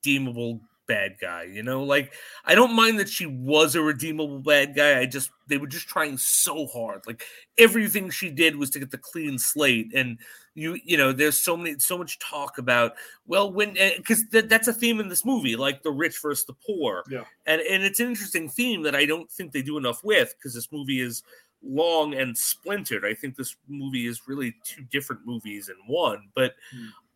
redeemable 0.03 0.61
bad 0.89 1.15
guy. 1.21 1.43
You 1.43 1.63
know, 1.63 1.83
like 1.83 2.11
I 2.43 2.55
don't 2.55 2.73
mind 2.75 2.99
that 2.99 3.07
she 3.07 3.25
was 3.27 3.75
a 3.75 3.81
redeemable 3.81 4.39
bad 4.39 4.75
guy. 4.75 4.99
I 4.99 5.05
just 5.05 5.29
they 5.47 5.57
were 5.57 5.67
just 5.67 5.87
trying 5.87 6.17
so 6.17 6.67
hard. 6.67 7.03
Like 7.07 7.23
everything 7.57 8.09
she 8.09 8.29
did 8.29 8.57
was 8.57 8.69
to 8.71 8.79
get 8.79 8.91
the 8.91 8.97
clean 8.97 9.39
slate, 9.39 9.93
and 9.95 10.17
you 10.55 10.77
you 10.83 10.97
know 10.97 11.13
there's 11.13 11.39
so 11.41 11.55
many 11.55 11.79
so 11.79 11.97
much 11.97 12.19
talk 12.19 12.57
about 12.57 12.93
well 13.27 13.53
when 13.53 13.75
because 13.97 14.25
th- 14.31 14.49
that's 14.49 14.67
a 14.67 14.73
theme 14.73 14.99
in 14.99 15.07
this 15.07 15.23
movie 15.23 15.55
like 15.55 15.83
the 15.83 15.91
rich 15.91 16.19
versus 16.21 16.43
the 16.45 16.55
poor 16.65 17.03
Yeah. 17.09 17.23
and 17.45 17.61
and 17.61 17.83
it's 17.83 17.99
an 17.99 18.07
interesting 18.07 18.49
theme 18.49 18.81
that 18.81 18.95
i 18.95 19.05
don't 19.05 19.31
think 19.31 19.51
they 19.51 19.61
do 19.61 19.77
enough 19.77 20.03
with 20.03 20.33
because 20.35 20.55
this 20.55 20.71
movie 20.71 21.01
is 21.01 21.21
long 21.63 22.15
and 22.15 22.35
splintered 22.35 23.05
i 23.05 23.13
think 23.13 23.35
this 23.35 23.55
movie 23.69 24.07
is 24.07 24.27
really 24.27 24.55
two 24.65 24.81
different 24.91 25.21
movies 25.23 25.69
in 25.69 25.75
one 25.87 26.27
but 26.33 26.55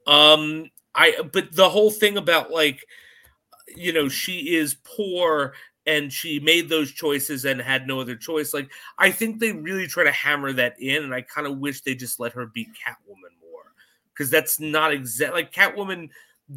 um 0.06 0.70
i 0.96 1.14
but 1.34 1.54
the 1.56 1.70
whole 1.70 1.92
thing 1.92 2.18
about 2.18 2.52
like 2.52 2.86
you 3.76 3.94
know, 3.94 4.10
she 4.10 4.56
is 4.56 4.76
poor 4.84 5.54
and 5.86 6.12
she 6.12 6.40
made 6.40 6.70
those 6.70 6.92
choices 6.92 7.46
and 7.46 7.62
had 7.62 7.88
no 7.88 8.00
other 8.00 8.16
choice. 8.16 8.54
Like 8.54 8.72
I 8.98 9.12
think 9.12 9.40
they 9.40 9.52
really 9.52 9.88
try 9.88 10.04
to 10.04 10.12
hammer 10.12 10.54
that 10.54 10.80
in, 10.80 11.04
and 11.04 11.14
I 11.14 11.22
kind 11.22 11.48
of 11.48 11.58
wish 11.58 11.82
they 11.82 11.96
just 11.96 12.20
let 12.20 12.34
her 12.34 12.46
be 12.48 12.66
Catwoman 12.66 13.36
more 13.42 13.74
because 14.14 14.30
that's 14.30 14.60
not 14.60 14.94
exact. 14.94 15.34
Like 15.34 15.54
Catwoman 15.54 16.10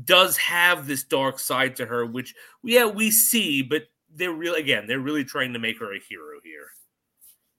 does 0.04 0.36
have 0.36 0.86
this 0.86 1.04
dark 1.04 1.38
side 1.38 1.76
to 1.76 1.86
her, 1.86 2.06
which 2.06 2.34
yeah 2.62 2.86
we 2.86 3.10
see, 3.10 3.62
but 3.62 3.84
they're 4.14 4.32
really 4.32 4.60
again 4.60 4.86
they're 4.86 5.00
really 5.00 5.24
trying 5.24 5.52
to 5.52 5.58
make 5.58 5.78
her 5.78 5.94
a 5.94 6.00
hero 6.08 6.38
here. 6.44 6.68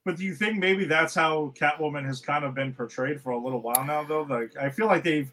But 0.05 0.15
do 0.15 0.23
you 0.23 0.35
think 0.35 0.57
maybe 0.57 0.85
that's 0.85 1.13
how 1.13 1.53
Catwoman 1.59 2.05
has 2.05 2.21
kind 2.21 2.45
of 2.45 2.55
been 2.55 2.73
portrayed 2.73 3.21
for 3.21 3.31
a 3.31 3.37
little 3.37 3.61
while 3.61 3.83
now, 3.83 4.05
though? 4.05 4.21
Like 4.21 4.55
I 4.57 4.69
feel 4.69 4.87
like 4.87 5.03
they've 5.03 5.31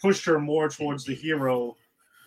pushed 0.00 0.24
her 0.26 0.38
more 0.38 0.68
towards 0.68 1.04
the 1.04 1.14
hero 1.14 1.76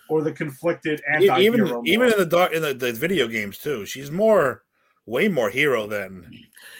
or 0.10 0.22
the 0.22 0.32
conflicted 0.32 1.01
anti-hero. 1.12 1.39
Even 1.39 1.64
more. 1.66 1.82
even 1.86 2.12
in 2.12 2.18
the 2.18 2.26
dark 2.26 2.53
in 2.53 2.62
the, 2.62 2.74
the 2.74 2.93
video 2.93 3.28
games 3.28 3.58
too, 3.58 3.86
she's 3.86 4.12
more 4.12 4.64
way 5.06 5.28
more 5.28 5.49
hero 5.49 5.86
than 5.88 6.30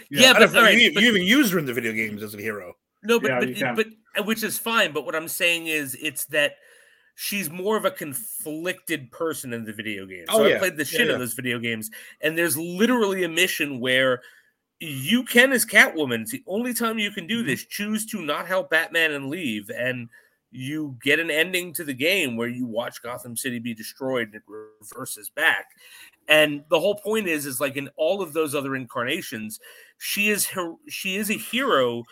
Yeah, 0.10 0.32
I 0.32 0.40
but, 0.40 0.52
know, 0.54 0.60
all 0.60 0.66
right, 0.66 0.78
you, 0.78 0.94
but- 0.94 1.04
you 1.04 1.10
even 1.10 1.24
use 1.24 1.52
her 1.52 1.60
in 1.60 1.66
the 1.66 1.74
video 1.74 1.92
games 1.94 2.24
as 2.24 2.34
a 2.34 2.38
hero. 2.42 2.74
No, 3.04 3.20
but 3.20 3.56
Yeah, 3.56 3.74
but, 3.76 3.88
but 4.16 4.26
which 4.26 4.44
is 4.44 4.58
fine. 4.58 4.92
But 4.92 5.06
what 5.06 5.16
I'm 5.16 5.28
saying 5.28 5.68
is, 5.68 5.96
it's 6.02 6.26
that 6.28 6.56
she's 7.14 7.50
more 7.50 7.78
of 7.78 7.86
a 7.86 7.92
conflicted 7.92 9.12
person 9.12 9.54
in 9.54 9.64
the 9.64 9.74
video 9.74 10.06
games. 10.06 10.26
Oh, 10.30 10.40
so 10.40 10.56
I 10.56 10.58
played 10.58 10.76
the 10.76 10.86
shit 10.86 11.08
yeah. 11.08 11.14
of 11.14 11.20
those 11.20 11.34
video 11.34 11.60
games, 11.60 11.92
and 12.22 12.38
there's 12.38 12.58
literally 12.58 13.24
a 13.24 13.30
mission 13.30 13.80
where 13.80 14.22
you 14.80 15.24
can, 15.24 15.54
as 15.54 15.66
Catwoman, 15.66 16.22
it's 16.22 16.32
the 16.32 16.44
only 16.48 16.74
time 16.74 17.00
you 17.00 17.12
can 17.12 17.28
do 17.28 17.40
Mm-hmm. 17.40 17.48
this. 17.48 17.66
Choose 17.66 18.06
to 18.08 18.22
not 18.22 18.48
help 18.48 18.72
Batman 18.72 19.12
and 19.12 19.30
leave, 19.30 19.70
and 19.70 20.10
you 20.52 20.98
get 21.04 21.20
an 21.20 21.30
ending 21.30 21.74
to 21.74 21.84
the 21.84 21.94
game 21.94 22.38
where 22.38 22.48
you 22.48 22.66
watch 22.66 23.02
Gotham 23.04 23.36
City 23.36 23.60
be 23.60 23.74
destroyed 23.74 24.28
and 24.28 24.36
it 24.36 24.44
reverses 24.48 25.30
back. 25.30 25.66
And 26.28 26.64
the 26.70 26.80
whole 26.80 26.96
point 26.96 27.28
is, 27.28 27.46
is 27.46 27.60
like 27.60 27.76
in 27.76 27.90
all 27.98 28.22
of 28.22 28.34
those 28.34 28.56
other 28.56 28.76
incarnations, 28.76 29.60
she 29.98 30.30
is 30.30 30.48
her, 30.48 30.74
she 30.88 31.18
is 31.18 31.30
a 31.30 31.34
hero 31.34 32.04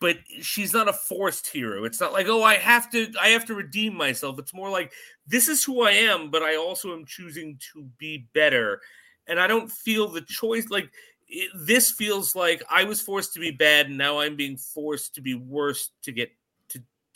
but 0.00 0.18
she's 0.40 0.72
not 0.72 0.88
a 0.88 0.92
forced 0.92 1.48
hero. 1.48 1.84
It's 1.84 2.00
not 2.00 2.12
like, 2.12 2.26
oh, 2.28 2.42
I 2.42 2.54
have 2.56 2.90
to, 2.90 3.12
I 3.20 3.28
have 3.28 3.44
to 3.46 3.54
redeem 3.54 3.94
myself. 3.94 4.38
It's 4.38 4.54
more 4.54 4.70
like 4.70 4.92
this 5.26 5.48
is 5.48 5.64
who 5.64 5.82
I 5.82 5.92
am, 5.92 6.30
but 6.30 6.42
I 6.42 6.56
also 6.56 6.92
am 6.92 7.04
choosing 7.04 7.58
to 7.72 7.84
be 7.98 8.26
better, 8.34 8.80
and 9.26 9.38
I 9.38 9.46
don't 9.46 9.70
feel 9.70 10.08
the 10.08 10.22
choice. 10.22 10.68
Like 10.70 10.90
it, 11.28 11.50
this 11.54 11.90
feels 11.90 12.34
like 12.34 12.62
I 12.70 12.84
was 12.84 13.00
forced 13.00 13.34
to 13.34 13.40
be 13.40 13.50
bad, 13.50 13.86
and 13.86 13.98
now 13.98 14.20
I'm 14.20 14.36
being 14.36 14.56
forced 14.56 15.14
to 15.16 15.20
be 15.20 15.34
worse 15.34 15.90
to 16.02 16.12
get 16.12 16.30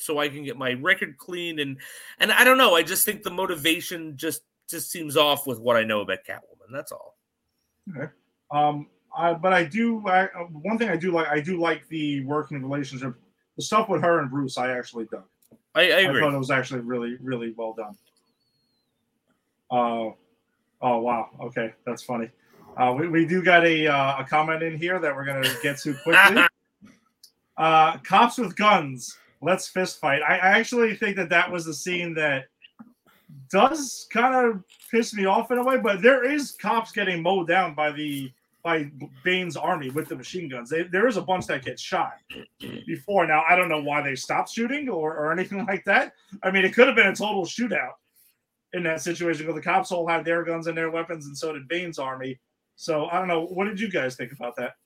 so 0.04 0.18
I 0.18 0.28
can 0.28 0.44
get 0.44 0.56
my 0.56 0.74
record 0.74 1.16
clean. 1.18 1.58
And 1.58 1.78
and 2.18 2.30
I 2.32 2.44
don't 2.44 2.58
know. 2.58 2.74
I 2.74 2.82
just 2.82 3.04
think 3.04 3.22
the 3.22 3.30
motivation 3.30 4.16
just 4.16 4.42
just 4.68 4.90
seems 4.90 5.16
off 5.16 5.46
with 5.46 5.60
what 5.60 5.76
I 5.76 5.84
know 5.84 6.00
about 6.00 6.18
Catwoman. 6.28 6.72
That's 6.72 6.92
all. 6.92 7.16
Um, 8.50 8.88
I, 9.16 9.34
but 9.34 9.52
I 9.52 9.64
do. 9.64 10.06
I, 10.06 10.24
uh, 10.24 10.44
one 10.50 10.78
thing 10.78 10.88
I 10.88 10.96
do 10.96 11.12
like. 11.12 11.28
I 11.28 11.40
do 11.40 11.58
like 11.58 11.86
the 11.88 12.24
working 12.24 12.62
relationship. 12.62 13.14
The 13.56 13.62
stuff 13.62 13.88
with 13.88 14.02
her 14.02 14.20
and 14.20 14.30
Bruce, 14.30 14.58
I 14.58 14.76
actually 14.76 15.06
dug. 15.06 15.24
I, 15.76 15.90
I 15.90 15.98
I, 15.98 16.20
thought 16.20 16.34
it 16.34 16.38
was 16.38 16.50
actually 16.50 16.80
really, 16.80 17.16
really 17.20 17.52
well 17.56 17.74
done. 17.74 17.96
Uh, 19.70 20.12
oh 20.82 20.98
wow. 20.98 21.30
Okay, 21.40 21.72
that's 21.86 22.02
funny. 22.02 22.30
Uh, 22.76 22.94
we, 22.98 23.08
we 23.08 23.26
do 23.26 23.42
got 23.42 23.64
a 23.64 23.86
uh, 23.86 24.20
a 24.20 24.24
comment 24.24 24.62
in 24.62 24.76
here 24.76 24.98
that 24.98 25.14
we're 25.14 25.24
gonna 25.24 25.48
get 25.62 25.78
to 25.78 25.94
quickly. 26.02 26.42
uh, 27.56 27.98
cops 27.98 28.38
with 28.38 28.56
guns. 28.56 29.16
Let's 29.44 29.68
fist 29.68 30.00
fight. 30.00 30.22
I, 30.22 30.36
I 30.36 30.58
actually 30.58 30.94
think 30.96 31.16
that 31.16 31.28
that 31.30 31.50
was 31.50 31.64
the 31.64 31.74
scene 31.74 32.14
that 32.14 32.46
does 33.50 34.06
kind 34.10 34.34
of 34.34 34.64
piss 34.90 35.14
me 35.14 35.26
off 35.26 35.50
in 35.50 35.58
a 35.58 35.64
way, 35.64 35.76
but 35.78 36.02
there 36.02 36.30
is 36.30 36.52
cops 36.52 36.92
getting 36.92 37.22
mowed 37.22 37.48
down 37.48 37.74
by 37.74 37.92
the 37.92 38.32
by 38.62 38.90
Bane's 39.22 39.58
army 39.58 39.90
with 39.90 40.08
the 40.08 40.16
machine 40.16 40.48
guns. 40.48 40.70
They, 40.70 40.84
there 40.84 41.06
is 41.06 41.18
a 41.18 41.22
bunch 41.22 41.46
that 41.48 41.62
gets 41.62 41.82
shot 41.82 42.14
before. 42.86 43.26
Now 43.26 43.44
I 43.46 43.56
don't 43.56 43.68
know 43.68 43.82
why 43.82 44.00
they 44.00 44.14
stopped 44.14 44.48
shooting 44.48 44.88
or, 44.88 45.14
or 45.14 45.32
anything 45.32 45.66
like 45.68 45.84
that. 45.84 46.14
I 46.42 46.50
mean, 46.50 46.64
it 46.64 46.74
could 46.74 46.86
have 46.86 46.96
been 46.96 47.08
a 47.08 47.14
total 47.14 47.44
shootout 47.44 47.92
in 48.72 48.82
that 48.84 49.02
situation 49.02 49.46
because 49.46 49.56
the 49.56 49.62
cops 49.62 49.92
all 49.92 50.08
had 50.08 50.24
their 50.24 50.42
guns 50.44 50.66
and 50.66 50.76
their 50.76 50.90
weapons, 50.90 51.26
and 51.26 51.36
so 51.36 51.52
did 51.52 51.68
Bane's 51.68 51.98
army. 51.98 52.40
So 52.76 53.06
I 53.06 53.18
don't 53.18 53.28
know. 53.28 53.44
What 53.44 53.66
did 53.66 53.78
you 53.78 53.90
guys 53.90 54.16
think 54.16 54.32
about 54.32 54.56
that? 54.56 54.76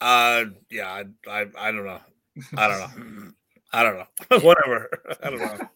Uh, 0.00 0.44
yeah, 0.70 0.88
I, 0.88 1.04
I, 1.30 1.46
I 1.58 1.72
don't 1.72 1.86
know. 1.86 2.00
I 2.56 2.68
don't 2.68 2.78
know. 2.78 3.32
I 3.72 3.82
don't 3.82 3.96
know. 3.98 4.38
Whatever. 4.40 4.88
I 5.22 5.30
don't 5.30 5.38
know. 5.40 5.68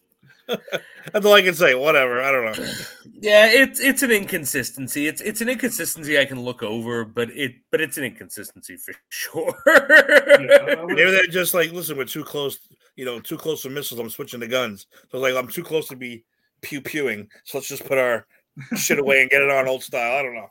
That's 1.13 1.25
all 1.25 1.33
I 1.33 1.41
can 1.41 1.53
say. 1.53 1.75
Whatever. 1.75 2.21
I 2.21 2.31
don't 2.31 2.45
know. 2.45 2.65
Yeah, 3.21 3.47
it's 3.47 3.81
it's 3.81 4.01
an 4.01 4.11
inconsistency. 4.11 5.05
It's 5.05 5.19
it's 5.19 5.41
an 5.41 5.49
inconsistency 5.49 6.17
I 6.17 6.23
can 6.23 6.39
look 6.39 6.63
over, 6.63 7.03
but 7.03 7.29
it 7.31 7.55
but 7.69 7.81
it's 7.81 7.97
an 7.97 8.05
inconsistency 8.05 8.77
for 8.77 8.93
sure. 9.09 9.53
Yeah, 9.67 10.85
Maybe 10.87 11.11
they're 11.11 11.27
just 11.27 11.53
like, 11.53 11.73
listen, 11.73 11.97
we're 11.97 12.05
too 12.05 12.23
close. 12.23 12.59
You 12.95 13.03
know, 13.03 13.19
too 13.19 13.35
close 13.35 13.63
to 13.63 13.69
missiles. 13.69 13.99
I'm 13.99 14.09
switching 14.09 14.39
to 14.39 14.47
guns. 14.47 14.87
So 15.11 15.19
like, 15.19 15.35
I'm 15.35 15.49
too 15.49 15.63
close 15.63 15.89
to 15.89 15.97
be 15.97 16.23
pew 16.61 16.79
pewing. 16.79 17.27
So 17.43 17.57
let's 17.57 17.67
just 17.67 17.85
put 17.85 17.97
our 17.97 18.25
shit 18.75 18.99
away 18.99 19.21
and 19.21 19.29
get 19.29 19.41
it 19.41 19.49
on 19.49 19.67
old 19.67 19.83
style. 19.83 20.17
I 20.17 20.23
don't 20.23 20.35
know. 20.35 20.49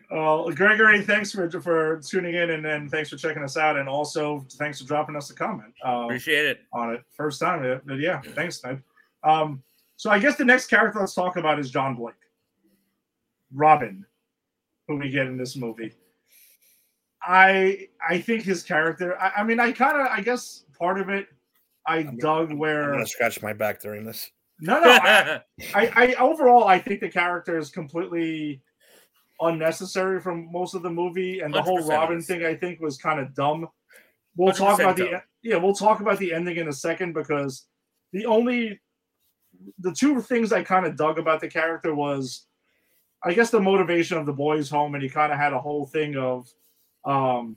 Well, 0.10 0.50
Gregory, 0.50 1.02
thanks 1.02 1.32
for 1.32 1.50
for 1.60 2.00
tuning 2.00 2.34
in, 2.34 2.50
and 2.50 2.64
then 2.64 2.88
thanks 2.88 3.10
for 3.10 3.16
checking 3.16 3.42
us 3.42 3.56
out, 3.56 3.76
and 3.76 3.88
also 3.88 4.44
thanks 4.52 4.80
for 4.80 4.86
dropping 4.86 5.16
us 5.16 5.30
a 5.30 5.34
comment 5.34 5.72
uh, 5.86 6.04
Appreciate 6.04 6.46
it. 6.46 6.60
on 6.72 6.92
it 6.94 7.02
first 7.10 7.40
time. 7.40 7.80
But 7.86 7.98
yeah, 7.98 8.20
thanks, 8.20 8.62
Ned. 8.64 8.82
Um, 9.22 9.62
so 9.96 10.10
I 10.10 10.18
guess 10.18 10.36
the 10.36 10.44
next 10.44 10.66
character 10.66 11.00
let's 11.00 11.14
talk 11.14 11.36
about 11.36 11.58
is 11.58 11.70
John 11.70 11.94
Blake, 11.94 12.14
Robin, 13.52 14.04
who 14.86 14.96
we 14.96 15.10
get 15.10 15.26
in 15.26 15.36
this 15.36 15.56
movie. 15.56 15.92
I 17.22 17.88
I 18.06 18.20
think 18.20 18.42
his 18.42 18.62
character. 18.62 19.18
I, 19.20 19.32
I 19.38 19.44
mean, 19.44 19.60
I 19.60 19.72
kind 19.72 20.00
of 20.00 20.06
I 20.08 20.20
guess 20.20 20.64
part 20.78 21.00
of 21.00 21.08
it 21.08 21.28
I 21.88 22.02
dug 22.02 22.52
where 22.52 22.84
I'm 22.84 22.92
gonna 22.92 23.06
scratch 23.06 23.42
my 23.42 23.54
back 23.54 23.80
during 23.80 24.04
this. 24.04 24.30
No 24.60 24.80
no 24.80 24.90
I, 24.90 25.40
I, 25.74 25.92
I 25.94 26.14
overall 26.14 26.64
I 26.64 26.78
think 26.78 27.00
the 27.00 27.08
character 27.08 27.58
is 27.58 27.70
completely 27.70 28.62
unnecessary 29.40 30.20
from 30.20 30.50
most 30.50 30.74
of 30.74 30.82
the 30.82 30.90
movie, 30.90 31.40
and 31.40 31.52
the 31.52 31.62
whole 31.62 31.86
Robin 31.86 32.20
thing 32.20 32.44
I 32.44 32.54
think 32.54 32.80
was 32.80 32.98
kind 32.98 33.20
of 33.20 33.34
dumb. 33.34 33.68
We'll 34.36 34.52
talk 34.52 34.78
100% 34.78 34.82
about 34.82 34.96
the 34.96 35.10
dumb. 35.10 35.20
yeah, 35.42 35.56
we'll 35.56 35.74
talk 35.74 36.00
about 36.00 36.18
the 36.18 36.32
ending 36.32 36.56
in 36.56 36.68
a 36.68 36.72
second 36.72 37.12
because 37.12 37.66
the 38.12 38.26
only 38.26 38.80
the 39.78 39.92
two 39.92 40.20
things 40.20 40.52
I 40.52 40.62
kind 40.62 40.86
of 40.86 40.96
dug 40.96 41.18
about 41.18 41.40
the 41.40 41.48
character 41.48 41.94
was 41.94 42.46
I 43.24 43.34
guess 43.34 43.50
the 43.50 43.60
motivation 43.60 44.18
of 44.18 44.26
the 44.26 44.32
boys 44.32 44.70
home, 44.70 44.94
and 44.94 45.02
he 45.02 45.08
kind 45.08 45.32
of 45.32 45.38
had 45.38 45.52
a 45.52 45.60
whole 45.60 45.86
thing 45.86 46.16
of 46.16 46.48
um 47.04 47.56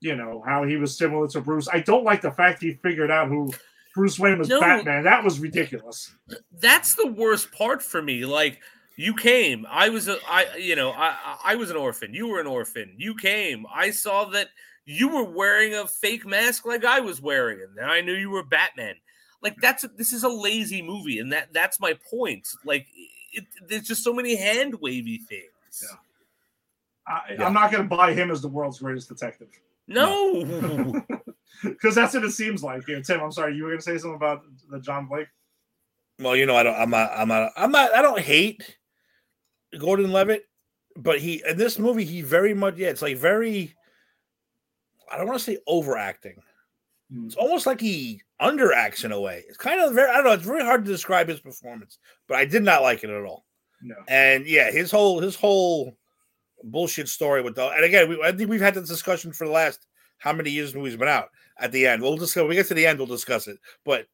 you 0.00 0.16
know 0.16 0.42
how 0.44 0.64
he 0.64 0.76
was 0.76 0.96
similar 0.96 1.28
to 1.28 1.40
Bruce. 1.40 1.68
I 1.72 1.80
don't 1.80 2.04
like 2.04 2.20
the 2.20 2.32
fact 2.32 2.62
he 2.62 2.74
figured 2.74 3.10
out 3.10 3.28
who 3.28 3.52
Bruce 3.94 4.18
Wayne 4.18 4.38
was 4.38 4.48
No. 4.48 4.60
Batman. 4.60 5.04
That 5.04 5.22
was 5.24 5.38
ridiculous. 5.40 6.14
That's 6.60 6.94
the 6.94 7.06
worst 7.06 7.52
part 7.52 7.82
for 7.82 8.00
me. 8.02 8.24
Like 8.24 8.60
you 8.96 9.14
came, 9.14 9.66
I 9.70 9.88
was 9.88 10.08
a, 10.08 10.16
I, 10.28 10.56
you 10.58 10.76
know, 10.76 10.90
I, 10.90 11.08
I- 11.24 11.38
I 11.44 11.54
was 11.56 11.70
an 11.70 11.76
orphan. 11.76 12.12
You 12.14 12.28
were 12.28 12.40
an 12.40 12.46
orphan. 12.46 12.94
You 12.96 13.14
came. 13.14 13.66
I 13.74 13.90
saw 13.90 14.24
that 14.30 14.48
you 14.84 15.08
were 15.08 15.24
wearing 15.24 15.74
a 15.74 15.86
fake 15.86 16.26
mask 16.26 16.66
like 16.66 16.84
I 16.84 17.00
was 17.00 17.20
wearing, 17.20 17.60
and 17.60 17.76
then 17.76 17.88
I 17.88 18.00
knew 18.00 18.14
you 18.14 18.30
were 18.30 18.42
Batman. 18.44 18.94
Like 19.42 19.56
that's 19.60 19.84
this 19.96 20.12
is 20.12 20.22
a 20.24 20.28
lazy 20.28 20.82
movie, 20.82 21.18
and 21.18 21.32
that 21.32 21.52
that's 21.52 21.80
my 21.80 21.94
point. 22.10 22.48
Like 22.64 22.86
it, 23.32 23.44
there's 23.68 23.82
just 23.88 24.04
so 24.04 24.12
many 24.12 24.36
hand 24.36 24.74
wavy 24.80 25.18
things. 25.18 25.82
Yeah. 25.82 25.96
I, 27.06 27.32
Yeah. 27.34 27.46
I'm 27.46 27.52
not 27.54 27.72
going 27.72 27.82
to 27.88 27.96
buy 27.96 28.12
him 28.14 28.30
as 28.30 28.40
the 28.42 28.48
world's 28.48 28.78
greatest 28.78 29.08
detective 29.08 29.48
No, 29.88 30.44
because 31.62 31.94
that's 31.94 32.14
what 32.14 32.24
it 32.24 32.32
seems 32.32 32.62
like. 32.62 32.86
Tim, 32.86 33.20
I'm 33.20 33.32
sorry, 33.32 33.54
you 33.54 33.64
were 33.64 33.70
going 33.70 33.80
to 33.80 33.84
say 33.84 33.98
something 33.98 34.16
about 34.16 34.42
the 34.70 34.80
John 34.80 35.06
Blake. 35.06 35.28
Well, 36.18 36.36
you 36.36 36.46
know, 36.46 36.56
I 36.56 36.62
don't. 36.62 36.76
I'm 36.76 36.90
not. 36.90 37.10
I'm 37.14 37.28
not. 37.28 37.52
I'm 37.56 37.72
not. 37.72 37.94
I 37.94 38.02
don't 38.02 38.20
hate 38.20 38.76
Gordon 39.78 40.12
Levitt, 40.12 40.44
but 40.96 41.18
he 41.18 41.42
in 41.46 41.56
this 41.56 41.78
movie 41.78 42.04
he 42.04 42.22
very 42.22 42.54
much. 42.54 42.76
Yeah, 42.76 42.88
it's 42.88 43.02
like 43.02 43.16
very. 43.16 43.74
I 45.10 45.16
don't 45.16 45.26
want 45.26 45.38
to 45.38 45.44
say 45.44 45.58
overacting. 45.66 46.36
Hmm. 47.12 47.26
It's 47.26 47.34
almost 47.34 47.66
like 47.66 47.80
he 47.80 48.22
underacts 48.40 49.04
in 49.04 49.12
a 49.12 49.20
way. 49.20 49.44
It's 49.48 49.58
kind 49.58 49.80
of 49.80 49.94
very. 49.94 50.10
I 50.10 50.16
don't 50.16 50.24
know. 50.24 50.32
It's 50.32 50.44
very 50.44 50.62
hard 50.62 50.84
to 50.84 50.90
describe 50.90 51.28
his 51.28 51.40
performance, 51.40 51.98
but 52.28 52.36
I 52.36 52.44
did 52.44 52.62
not 52.62 52.82
like 52.82 53.04
it 53.04 53.10
at 53.10 53.24
all. 53.24 53.44
No, 53.82 53.96
And 54.06 54.46
yeah, 54.46 54.70
his 54.70 54.90
whole 54.90 55.20
his 55.20 55.34
whole 55.34 55.96
bullshit 56.62 57.08
story 57.08 57.42
with 57.42 57.56
the. 57.56 57.68
And 57.68 57.84
again, 57.84 58.08
we, 58.08 58.22
I 58.22 58.32
think 58.32 58.48
we've 58.48 58.60
had 58.60 58.74
this 58.74 58.88
discussion 58.88 59.32
for 59.32 59.46
the 59.46 59.52
last 59.52 59.86
how 60.18 60.32
many 60.32 60.50
years 60.50 60.72
the 60.72 60.78
movie's 60.78 60.96
been 60.96 61.08
out. 61.08 61.30
At 61.58 61.72
the 61.72 61.86
end, 61.86 62.02
we'll 62.02 62.16
discuss. 62.16 62.42
When 62.42 62.48
we 62.48 62.54
get 62.56 62.66
to 62.68 62.74
the 62.74 62.86
end, 62.86 62.98
we'll 62.98 63.06
discuss 63.06 63.46
it. 63.48 63.58
But 63.84 64.06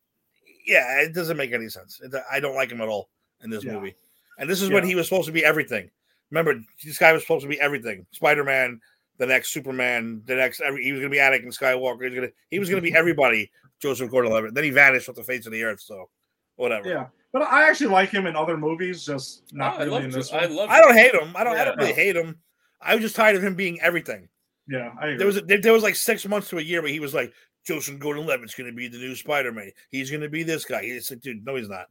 yeah, 0.66 1.00
it 1.00 1.14
doesn't 1.14 1.36
make 1.36 1.52
any 1.52 1.68
sense. 1.68 2.00
It- 2.02 2.12
I 2.30 2.40
don't 2.40 2.54
like 2.54 2.70
him 2.70 2.80
at 2.80 2.88
all 2.88 3.08
in 3.42 3.50
this 3.50 3.64
Yeah. 3.64 3.72
movie. 3.74 3.94
And 4.38 4.48
this 4.48 4.62
is 4.62 4.70
when 4.70 4.84
he 4.84 4.94
was 4.94 5.08
supposed 5.08 5.26
to 5.26 5.32
be 5.32 5.44
everything. 5.44 5.90
Remember, 6.30 6.60
this 6.84 6.98
guy 6.98 7.12
was 7.12 7.22
supposed 7.22 7.42
to 7.42 7.48
be 7.48 7.60
everything. 7.60 8.06
Spider 8.12 8.44
Man, 8.44 8.80
the 9.16 9.26
next 9.26 9.50
Superman, 9.52 10.22
the 10.26 10.36
next. 10.36 10.60
Every, 10.60 10.84
he 10.84 10.92
was 10.92 11.00
going 11.00 11.10
to 11.10 11.14
be 11.14 11.20
Anakin 11.20 11.46
Skywalker. 11.56 12.02
He 12.02 12.08
was 12.10 12.14
going 12.14 12.28
to. 12.28 12.34
He 12.50 12.58
was 12.58 12.68
going 12.68 12.82
to 12.82 12.88
be 12.90 12.94
everybody. 12.96 13.50
Joseph 13.80 14.10
Gordon-Levitt. 14.10 14.54
Then 14.54 14.64
he 14.64 14.70
vanished 14.70 15.08
off 15.08 15.14
the 15.14 15.22
face 15.24 15.46
of 15.46 15.52
the 15.52 15.62
earth. 15.64 15.80
So, 15.80 16.08
whatever. 16.56 16.88
yeah, 16.88 17.06
but 17.32 17.42
I 17.42 17.68
actually 17.68 17.86
like 17.90 18.10
him 18.10 18.26
in 18.26 18.34
other 18.36 18.56
movies, 18.56 19.04
just 19.06 19.44
not 19.52 19.74
Oh, 19.74 19.76
I 19.76 19.78
really 19.80 19.90
love 19.92 20.04
in 20.04 20.10
Jo- 20.10 20.16
this 20.18 20.32
I 20.32 20.46
one. 20.46 20.56
love. 20.56 20.70
I 20.70 20.80
don't 20.80 20.94
hate 20.96 21.14
him. 21.14 21.32
I 21.36 21.44
don't. 21.44 21.56
I 21.56 21.64
don't 21.64 21.76
really 21.78 21.92
hate 21.92 22.14
him. 22.16 22.36
I 22.80 22.94
was 22.94 23.02
just 23.02 23.16
tired 23.16 23.36
of 23.36 23.42
him 23.42 23.54
being 23.54 23.80
everything. 23.80 24.28
Yeah, 24.68 24.92
I 25.00 25.06
agree. 25.06 25.16
There 25.18 25.26
was 25.26 25.36
a, 25.36 25.40
there, 25.42 25.60
there 25.60 25.72
was 25.72 25.82
like 25.82 25.96
six 25.96 26.26
months 26.26 26.48
to 26.50 26.58
a 26.58 26.62
year 26.62 26.82
where 26.82 26.90
he 26.90 27.00
was 27.00 27.14
like 27.14 27.32
Joseph 27.66 27.98
Gordon-Levitt's 27.98 28.54
going 28.54 28.70
to 28.70 28.76
be 28.76 28.88
the 28.88 28.98
new 28.98 29.14
Spider-Man. 29.14 29.70
He's 29.90 30.10
going 30.10 30.22
to 30.22 30.28
be 30.28 30.42
this 30.42 30.64
guy. 30.64 30.82
He's 30.82 31.10
like, 31.10 31.20
dude, 31.20 31.44
no, 31.44 31.56
he's 31.56 31.68
not. 31.68 31.86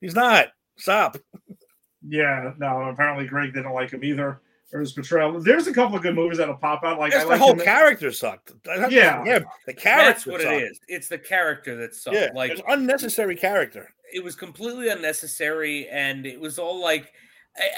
He's 0.00 0.14
not. 0.14 0.48
Stop. 0.76 1.16
yeah, 2.08 2.52
no. 2.58 2.82
Apparently, 2.82 3.26
Greg 3.26 3.52
didn't 3.54 3.72
like 3.72 3.90
him 3.90 4.04
either, 4.04 4.40
or 4.72 4.80
his 4.80 4.92
portrayal. 4.92 5.40
There's 5.40 5.66
a 5.66 5.74
couple 5.74 5.96
of 5.96 6.02
good 6.02 6.14
movies 6.14 6.38
that'll 6.38 6.54
pop 6.56 6.84
out. 6.84 6.98
Like 6.98 7.12
I 7.12 7.16
Yes, 7.16 7.24
the 7.24 7.30
like 7.30 7.40
whole 7.40 7.52
him 7.52 7.60
character 7.60 8.12
sucked. 8.12 8.52
That's 8.64 8.80
not 8.80 8.92
Yeah. 8.92 9.24
him. 9.24 9.44
the 9.66 9.74
character. 9.74 10.12
That's 10.12 10.26
what 10.26 10.40
sucked. 10.42 10.52
it 10.52 10.62
is. 10.62 10.80
It's 10.88 11.08
the 11.08 11.18
character 11.18 11.76
that 11.76 11.94
sucked. 11.94 12.16
Yeah, 12.16 12.28
like 12.34 12.52
it's 12.52 12.62
unnecessary 12.68 13.34
character. 13.36 13.92
it 14.12 14.22
was 14.22 14.34
completely 14.36 14.88
unnecessary, 14.88 15.88
and 15.88 16.24
it 16.26 16.40
was 16.40 16.58
all 16.58 16.80
like. 16.80 17.12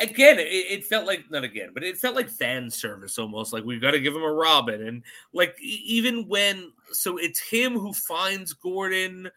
Again, 0.00 0.38
it, 0.38 0.42
it 0.44 0.84
felt 0.84 1.06
like 1.06 1.30
not 1.30 1.44
again, 1.44 1.70
but 1.72 1.82
it 1.82 1.96
felt 1.96 2.16
like 2.16 2.28
fan 2.28 2.70
service 2.70 3.18
almost. 3.18 3.52
Like 3.52 3.64
we've 3.64 3.80
got 3.80 3.92
to 3.92 4.00
give 4.00 4.14
him 4.14 4.22
a 4.22 4.32
Robin, 4.32 4.86
and 4.86 5.02
like 5.32 5.54
even 5.60 6.26
when 6.28 6.72
so 6.92 7.16
it's 7.16 7.40
him 7.40 7.74
who 7.78 7.92
finds 7.92 8.52
Gordon 8.52 9.30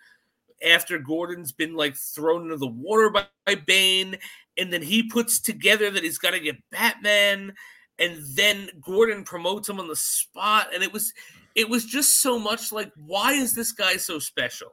after 0.65 0.97
Gordon's 0.97 1.51
been 1.51 1.75
like 1.75 1.95
thrown 1.95 2.43
into 2.43 2.57
the 2.57 2.67
water 2.67 3.09
by, 3.09 3.25
by 3.45 3.55
Bane, 3.55 4.17
and 4.57 4.71
then 4.71 4.81
he 4.81 5.03
puts 5.03 5.39
together 5.39 5.89
that 5.91 6.03
he's 6.03 6.17
got 6.17 6.31
to 6.31 6.39
get 6.39 6.55
Batman, 6.71 7.53
and 7.99 8.19
then 8.35 8.69
Gordon 8.81 9.23
promotes 9.23 9.69
him 9.69 9.79
on 9.79 9.87
the 9.87 9.95
spot, 9.95 10.73
and 10.73 10.83
it 10.83 10.91
was 10.91 11.13
it 11.55 11.69
was 11.69 11.85
just 11.85 12.21
so 12.21 12.39
much 12.39 12.71
like 12.71 12.91
why 12.95 13.33
is 13.33 13.53
this 13.53 13.71
guy 13.71 13.97
so 13.97 14.19
special? 14.19 14.71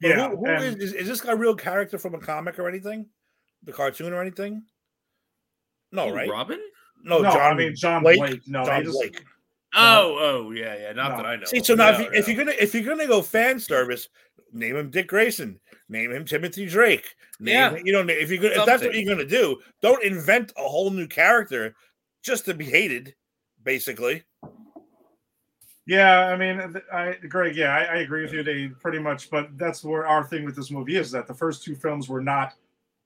But 0.00 0.08
Yeah, 0.10 0.28
who, 0.30 0.36
who 0.36 0.46
and- 0.46 0.64
is, 0.64 0.76
is, 0.76 0.92
is 0.92 1.08
this 1.08 1.20
guy 1.20 1.32
a 1.32 1.36
real 1.36 1.54
character 1.56 1.98
from 1.98 2.14
a 2.14 2.18
comic 2.20 2.58
or 2.58 2.68
anything? 2.68 3.06
The 3.64 3.72
cartoon 3.72 4.12
or 4.12 4.20
anything? 4.20 4.62
No, 5.92 6.08
Who, 6.08 6.14
right? 6.14 6.28
Robin? 6.30 6.60
No, 7.02 7.18
no, 7.18 7.30
John. 7.30 7.40
I 7.40 7.54
mean 7.54 7.74
John 7.74 8.02
Blake. 8.02 8.18
Blake. 8.18 8.40
no, 8.46 8.64
John 8.64 8.84
just, 8.84 8.96
Blake. 8.96 9.24
Oh, 9.74 10.16
oh, 10.18 10.50
yeah, 10.50 10.76
yeah. 10.76 10.92
Not 10.92 11.12
No. 11.12 11.16
that 11.18 11.26
I 11.26 11.36
know. 11.36 11.44
See, 11.44 11.62
so 11.62 11.74
now 11.74 11.90
No, 11.90 11.98
if, 11.98 12.00
you, 12.00 12.10
if, 12.12 12.28
you're 12.28 12.36
gonna 12.36 12.56
if 12.58 12.74
you're 12.74 12.84
gonna 12.84 13.06
go 13.06 13.22
fan 13.22 13.60
service, 13.60 14.08
name 14.52 14.76
him 14.76 14.90
Dick 14.90 15.08
Grayson, 15.08 15.60
name 15.88 16.10
him 16.10 16.24
Timothy 16.24 16.66
Drake. 16.66 17.14
Name 17.40 17.54
Yeah. 17.54 17.70
him- 17.70 17.86
you 17.86 17.92
know 17.92 18.04
if 18.08 18.30
you're 18.30 18.42
gonna 18.42 18.60
if 18.60 18.66
that's 18.66 18.82
what 18.82 18.94
you're 18.94 19.14
gonna 19.14 19.28
do, 19.28 19.60
don't 19.82 20.02
invent 20.02 20.52
a 20.56 20.62
whole 20.62 20.90
new 20.90 21.06
character 21.06 21.74
just 22.22 22.44
to 22.46 22.54
be 22.54 22.64
hated. 22.64 23.14
Basically, 23.62 24.22
Yeah, 25.84 26.26
I 26.28 26.36
mean, 26.36 26.80
I 26.92 27.14
Greg, 27.28 27.56
yeah, 27.56 27.74
I, 27.74 27.80
I 27.82 27.96
agree 27.98 28.22
with 28.22 28.32
you. 28.32 28.42
They 28.42 28.68
pretty 28.68 28.98
much, 28.98 29.30
but 29.30 29.56
that's 29.58 29.84
where 29.84 30.06
our 30.06 30.24
thing 30.24 30.44
with 30.44 30.56
this 30.56 30.70
movie 30.70 30.96
is 30.96 31.10
that 31.10 31.26
the 31.26 31.34
first 31.34 31.62
two 31.64 31.74
films 31.74 32.08
were 32.08 32.22
not, 32.22 32.54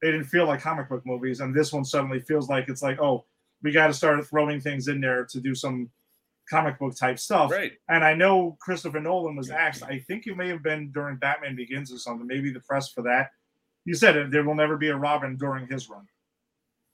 they 0.02 0.10
didn't 0.10 0.26
feel 0.26 0.46
like 0.46 0.60
comic 0.60 0.88
book 0.88 1.06
movies, 1.06 1.40
and 1.40 1.54
this 1.54 1.72
one 1.72 1.84
suddenly 1.84 2.20
feels 2.20 2.48
like 2.48 2.68
it's 2.68 2.82
like, 2.82 3.00
oh, 3.00 3.24
we 3.62 3.70
got 3.70 3.86
to 3.86 3.94
start 3.94 4.26
throwing 4.26 4.60
things 4.60 4.88
in 4.88 5.00
there 5.00 5.24
to 5.26 5.40
do 5.40 5.54
some 5.54 5.88
comic 6.50 6.78
book 6.78 6.96
type 6.96 7.18
stuff. 7.18 7.50
right. 7.52 7.72
And 7.88 8.04
I 8.04 8.14
know 8.14 8.58
Christopher 8.60 9.00
Nolan 9.00 9.36
was 9.36 9.50
asked, 9.50 9.84
I 9.84 10.00
think 10.00 10.26
it 10.26 10.36
may 10.36 10.48
have 10.48 10.62
been 10.62 10.90
during 10.90 11.16
Batman 11.16 11.54
Begins 11.54 11.92
or 11.92 11.98
something, 11.98 12.26
maybe 12.26 12.52
the 12.52 12.60
press 12.60 12.90
for 12.90 13.02
that. 13.02 13.30
He 13.84 13.94
said 13.94 14.16
it, 14.16 14.30
there 14.30 14.44
will 14.44 14.56
never 14.56 14.76
be 14.76 14.88
a 14.88 14.96
Robin 14.96 15.36
during 15.36 15.66
his 15.68 15.88
run. 15.88 16.06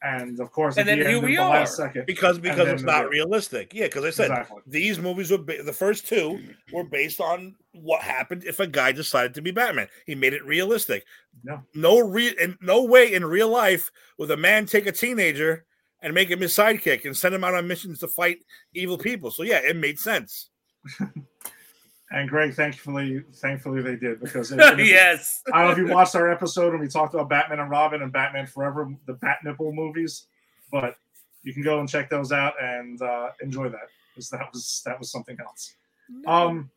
And 0.01 0.39
of 0.39 0.53
course, 0.53 0.77
And 0.77 0.87
then 0.87 1.01
the 1.01 1.09
here 1.09 1.21
we 1.21 1.35
the 1.37 1.43
are. 1.43 1.67
second, 1.67 2.07
because 2.07 2.39
because 2.39 2.69
it's 2.69 2.85
not 2.85 3.09
realistic. 3.09 3.75
Yeah, 3.75 3.87
because 3.87 4.05
I 4.05 4.11
said 4.11 4.31
exactly. 4.31 4.63
these 4.67 4.99
movies 5.01 5.33
were 5.33 5.39
ba- 5.39 5.65
the 5.65 5.73
first 5.73 6.07
two 6.07 6.39
were 6.73 6.85
based 6.85 7.21
on 7.21 7.57
what 7.73 8.03
happened 8.03 8.45
if 8.45 8.61
a 8.61 8.67
guy 8.69 8.93
decided 8.93 9.35
to 9.35 9.43
be 9.43 9.51
Batman. 9.51 9.89
He 10.07 10.15
made 10.15 10.35
it 10.35 10.45
realistic. 10.45 11.05
No. 11.43 11.63
no 11.75 11.99
re- 11.99 12.35
in 12.41 12.57
no 12.61 12.85
way 12.85 13.13
in 13.13 13.25
real 13.25 13.49
life 13.49 13.91
would 14.19 14.31
a 14.31 14.37
man 14.37 14.67
take 14.67 14.87
a 14.87 14.93
teenager 14.93 15.65
and 16.01 16.15
make 16.15 16.31
him 16.31 16.41
his 16.41 16.55
sidekick 16.55 17.05
and 17.05 17.17
send 17.17 17.35
him 17.35 17.43
out 17.43 17.55
on 17.55 17.67
missions 17.67 17.99
to 17.99 18.07
fight 18.09 18.39
evil 18.75 18.99
people. 18.99 19.33
So 19.33 19.43
yeah, 19.43 19.59
it 19.65 19.75
made 19.75 19.99
sense. 19.99 20.51
And 22.11 22.29
Greg, 22.29 22.55
thankfully, 22.55 23.23
thankfully 23.35 23.83
they 23.83 23.97
did 23.97 24.21
because 24.21 24.51
if- 24.51 24.59
if- 24.59 24.79
yes. 24.87 25.43
I 25.53 25.59
don't 25.59 25.67
know 25.67 25.73
if 25.73 25.79
you 25.89 25.95
watched 25.95 26.15
our 26.15 26.31
episode 26.31 26.73
and 26.73 26.81
we 26.81 26.89
talked 26.89 27.13
about 27.15 27.29
Batman 27.29 27.61
and 27.61 27.71
Robin 27.71 28.01
and 28.03 28.11
Batman 28.13 28.47
Forever, 28.47 28.91
the 29.07 29.13
Bat 29.15 29.39
Nipple 29.45 29.73
movies, 29.73 30.27
but 30.73 30.97
you 31.43 31.53
can 31.53 31.63
go 31.63 31.81
and 31.81 31.89
check 31.89 32.09
those 32.09 32.33
out 32.33 32.55
and 32.63 33.01
uh, 33.03 33.31
enjoy 33.43 33.69
that 33.69 33.89
because 34.15 34.31
that 34.31 34.49
was 34.53 34.83
that 34.87 34.99
was 34.99 35.11
something 35.11 35.37
else. 35.41 35.75
Um, 36.27 36.71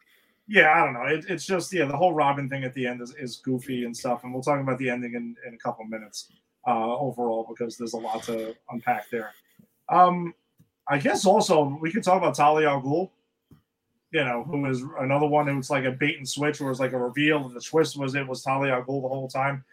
yeah, 0.47 0.73
I 0.73 0.83
don't 0.83 0.93
know. 0.93 1.05
It, 1.05 1.25
it's 1.29 1.45
just 1.45 1.71
yeah, 1.71 1.85
the 1.85 1.95
whole 1.95 2.13
Robin 2.13 2.49
thing 2.49 2.65
at 2.65 2.73
the 2.73 2.85
end 2.85 3.01
is, 3.01 3.15
is 3.15 3.37
goofy 3.37 3.85
and 3.85 3.95
stuff, 3.95 4.25
and 4.25 4.33
we'll 4.33 4.43
talk 4.43 4.59
about 4.59 4.77
the 4.79 4.89
ending 4.89 5.13
in, 5.13 5.35
in 5.47 5.53
a 5.53 5.57
couple 5.57 5.85
minutes 5.85 6.29
uh, 6.67 6.97
overall 6.97 7.45
because 7.49 7.77
there's 7.77 7.93
a 7.93 7.97
lot 7.97 8.21
to 8.23 8.53
unpack 8.69 9.09
there. 9.09 9.31
Um, 9.87 10.33
I 10.89 10.97
guess 10.97 11.25
also 11.25 11.77
we 11.81 11.91
could 11.91 12.03
talk 12.03 12.17
about 12.17 12.35
Talia 12.35 12.69
al 12.69 12.81
Ghul. 12.81 13.09
You 14.11 14.25
know, 14.25 14.43
who 14.43 14.65
is 14.65 14.83
another 14.99 15.25
one 15.25 15.47
who's 15.47 15.69
like 15.69 15.85
a 15.85 15.91
bait 15.91 16.17
and 16.17 16.27
switch, 16.27 16.59
where 16.59 16.69
it's 16.69 16.79
like 16.81 16.91
a 16.91 16.97
reveal, 16.97 17.45
and 17.45 17.55
the 17.55 17.61
twist 17.61 17.97
was 17.97 18.13
it 18.15 18.27
was 18.27 18.43
Talia 18.43 18.73
al 18.73 18.83
Ghul 18.83 19.01
the 19.01 19.07
whole 19.07 19.29
time. 19.29 19.63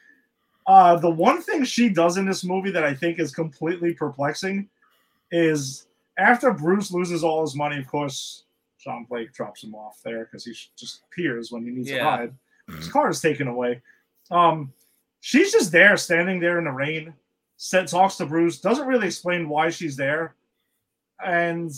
Uh, 0.66 0.96
the 0.96 1.10
one 1.10 1.40
thing 1.42 1.64
she 1.64 1.88
does 1.88 2.18
in 2.18 2.26
this 2.26 2.44
movie 2.44 2.70
that 2.70 2.84
I 2.84 2.94
think 2.94 3.18
is 3.18 3.34
completely 3.34 3.94
perplexing 3.94 4.68
is 5.32 5.86
after 6.18 6.52
Bruce 6.52 6.90
loses 6.92 7.24
all 7.24 7.40
his 7.40 7.56
money, 7.56 7.78
of 7.78 7.86
course, 7.88 8.44
John 8.78 9.06
Blake 9.08 9.32
drops 9.32 9.64
him 9.64 9.74
off 9.74 10.00
there 10.04 10.24
because 10.26 10.44
he 10.44 10.54
just 10.76 11.02
appears 11.10 11.50
when 11.50 11.64
he 11.64 11.70
needs 11.70 11.88
to 11.88 11.96
Yeah. 11.96 12.16
hide. 12.16 12.34
His 12.68 12.88
car 12.92 13.08
is 13.10 13.20
taken 13.20 13.48
away. 13.48 13.80
Um, 14.30 14.72
she's 15.20 15.50
just 15.52 15.72
there, 15.72 15.96
standing 15.96 16.38
there 16.38 16.58
in 16.58 16.64
the 16.64 16.70
rain. 16.70 17.14
Said 17.56 17.88
talks 17.88 18.16
to 18.16 18.26
Bruce, 18.26 18.60
doesn't 18.60 18.86
really 18.86 19.06
explain 19.08 19.48
why 19.48 19.70
she's 19.70 19.96
there, 19.96 20.34
and 21.24 21.72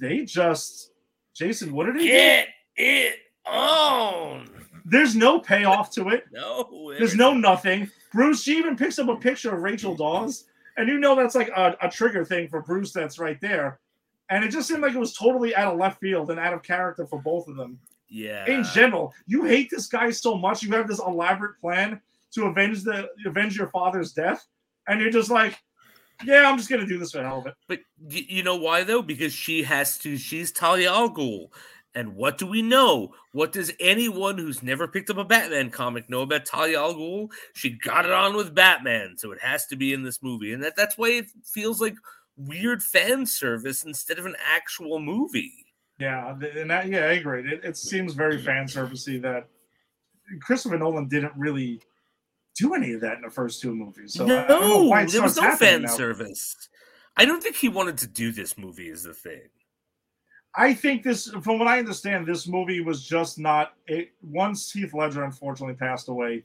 they 0.00 0.24
just, 0.24 0.89
Jason, 1.34 1.72
what 1.72 1.86
did 1.86 1.96
he 1.96 2.08
do? 2.08 2.12
Get 2.12 2.48
it 2.76 3.14
on. 3.46 4.48
There's 4.84 5.14
no 5.14 5.40
payoff 5.40 5.90
to 5.92 6.08
it. 6.08 6.24
No. 6.32 6.94
There's 6.98 7.14
no 7.14 7.34
nothing. 7.34 7.90
Bruce, 8.12 8.42
she 8.42 8.56
even 8.58 8.76
picks 8.76 8.98
up 8.98 9.08
a 9.08 9.16
picture 9.16 9.54
of 9.54 9.62
Rachel 9.62 9.94
Dawes, 9.94 10.44
and 10.76 10.88
you 10.88 10.98
know 10.98 11.14
that's 11.14 11.34
like 11.34 11.48
a, 11.48 11.76
a 11.82 11.88
trigger 11.88 12.24
thing 12.24 12.48
for 12.48 12.62
Bruce 12.62 12.92
that's 12.92 13.18
right 13.18 13.40
there. 13.40 13.80
And 14.30 14.44
it 14.44 14.50
just 14.50 14.68
seemed 14.68 14.82
like 14.82 14.94
it 14.94 14.98
was 14.98 15.14
totally 15.14 15.54
out 15.54 15.72
of 15.72 15.78
left 15.78 16.00
field 16.00 16.30
and 16.30 16.38
out 16.38 16.54
of 16.54 16.62
character 16.62 17.06
for 17.06 17.20
both 17.20 17.48
of 17.48 17.56
them. 17.56 17.78
Yeah. 18.08 18.48
In 18.50 18.64
general, 18.74 19.12
you 19.26 19.44
hate 19.44 19.70
this 19.70 19.86
guy 19.86 20.10
so 20.10 20.36
much. 20.36 20.62
You 20.62 20.72
have 20.72 20.88
this 20.88 21.00
elaborate 21.00 21.60
plan 21.60 22.00
to 22.32 22.46
avenge 22.46 22.82
the 22.82 23.08
avenge 23.26 23.56
your 23.56 23.68
father's 23.68 24.12
death, 24.12 24.44
and 24.88 25.00
you're 25.00 25.10
just 25.10 25.30
like, 25.30 25.58
yeah, 26.24 26.48
I'm 26.48 26.56
just 26.56 26.68
gonna 26.68 26.86
do 26.86 26.98
this 26.98 27.12
for 27.12 27.22
hell 27.22 27.38
of 27.38 27.46
it. 27.46 27.54
But 27.68 27.80
you 28.08 28.42
know 28.42 28.56
why 28.56 28.84
though? 28.84 29.02
Because 29.02 29.32
she 29.32 29.62
has 29.62 29.98
to. 29.98 30.16
She's 30.16 30.52
Talia 30.52 30.92
al 30.92 31.10
Ghul. 31.10 31.48
And 31.92 32.14
what 32.14 32.38
do 32.38 32.46
we 32.46 32.62
know? 32.62 33.14
What 33.32 33.52
does 33.52 33.72
anyone 33.80 34.38
who's 34.38 34.62
never 34.62 34.86
picked 34.86 35.10
up 35.10 35.16
a 35.16 35.24
Batman 35.24 35.70
comic 35.70 36.08
know 36.08 36.22
about 36.22 36.46
Talia 36.46 36.78
al 36.78 36.94
Ghul? 36.94 37.30
She 37.52 37.70
got 37.70 38.04
it 38.04 38.12
on 38.12 38.36
with 38.36 38.54
Batman, 38.54 39.16
so 39.18 39.32
it 39.32 39.40
has 39.42 39.66
to 39.66 39.76
be 39.76 39.92
in 39.92 40.04
this 40.04 40.22
movie, 40.22 40.52
and 40.52 40.62
that, 40.62 40.76
that's 40.76 40.96
why 40.96 41.08
it 41.08 41.26
feels 41.44 41.80
like 41.80 41.96
weird 42.36 42.82
fan 42.82 43.26
service 43.26 43.82
instead 43.82 44.20
of 44.20 44.26
an 44.26 44.36
actual 44.44 45.00
movie. 45.00 45.66
Yeah, 45.98 46.30
and 46.30 46.70
that, 46.70 46.88
yeah, 46.88 47.00
I 47.06 47.12
agree. 47.14 47.52
It, 47.52 47.64
it 47.64 47.76
seems 47.76 48.14
very 48.14 48.40
fan 48.40 48.66
servicey 48.66 49.20
that 49.22 49.48
Christopher 50.40 50.78
Nolan 50.78 51.08
didn't 51.08 51.32
really 51.36 51.80
do 52.60 52.74
any 52.74 52.92
of 52.92 53.00
that 53.00 53.16
in 53.16 53.22
the 53.22 53.30
first 53.30 53.60
two 53.60 53.74
movies. 53.74 54.14
So 54.14 54.24
I- 54.28 54.44
I 54.44 54.48
no, 54.48 55.06
there 55.06 55.22
was 55.22 55.36
no 55.36 55.56
fan 55.56 55.82
now. 55.82 55.88
service. 55.88 56.56
I 57.16 57.24
don't 57.24 57.42
think 57.42 57.56
he 57.56 57.68
wanted 57.68 57.98
to 57.98 58.06
do 58.06 58.32
this 58.32 58.56
movie. 58.56 58.88
Is 58.88 59.02
the 59.02 59.14
thing. 59.14 59.42
I 60.56 60.74
think 60.74 61.02
this, 61.04 61.28
from 61.44 61.58
what 61.60 61.68
I 61.68 61.78
understand, 61.78 62.26
this 62.26 62.48
movie 62.48 62.80
was 62.80 63.04
just 63.06 63.38
not. 63.38 63.74
It, 63.86 64.10
once 64.22 64.70
Heath 64.72 64.92
Ledger 64.94 65.22
unfortunately 65.24 65.74
passed 65.76 66.08
away, 66.08 66.44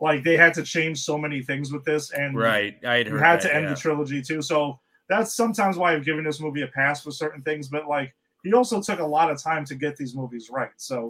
like 0.00 0.24
they 0.24 0.36
had 0.36 0.52
to 0.54 0.62
change 0.62 1.00
so 1.00 1.16
many 1.18 1.42
things 1.42 1.72
with 1.72 1.84
this, 1.84 2.10
and 2.12 2.36
Right. 2.36 2.76
I 2.84 2.96
had 2.98 3.06
had 3.06 3.20
that, 3.20 3.42
to 3.42 3.54
end 3.54 3.64
yeah. 3.64 3.70
the 3.70 3.76
trilogy 3.76 4.22
too. 4.22 4.42
So 4.42 4.80
that's 5.08 5.34
sometimes 5.34 5.76
why 5.76 5.92
I've 5.94 6.04
given 6.04 6.24
this 6.24 6.40
movie 6.40 6.62
a 6.62 6.66
pass 6.68 7.02
for 7.02 7.10
certain 7.12 7.42
things. 7.42 7.68
But 7.68 7.86
like 7.86 8.12
he 8.42 8.52
also 8.52 8.80
took 8.82 8.98
a 9.00 9.06
lot 9.06 9.30
of 9.30 9.40
time 9.42 9.64
to 9.66 9.74
get 9.74 9.96
these 9.96 10.14
movies 10.16 10.48
right. 10.50 10.70
So 10.76 11.08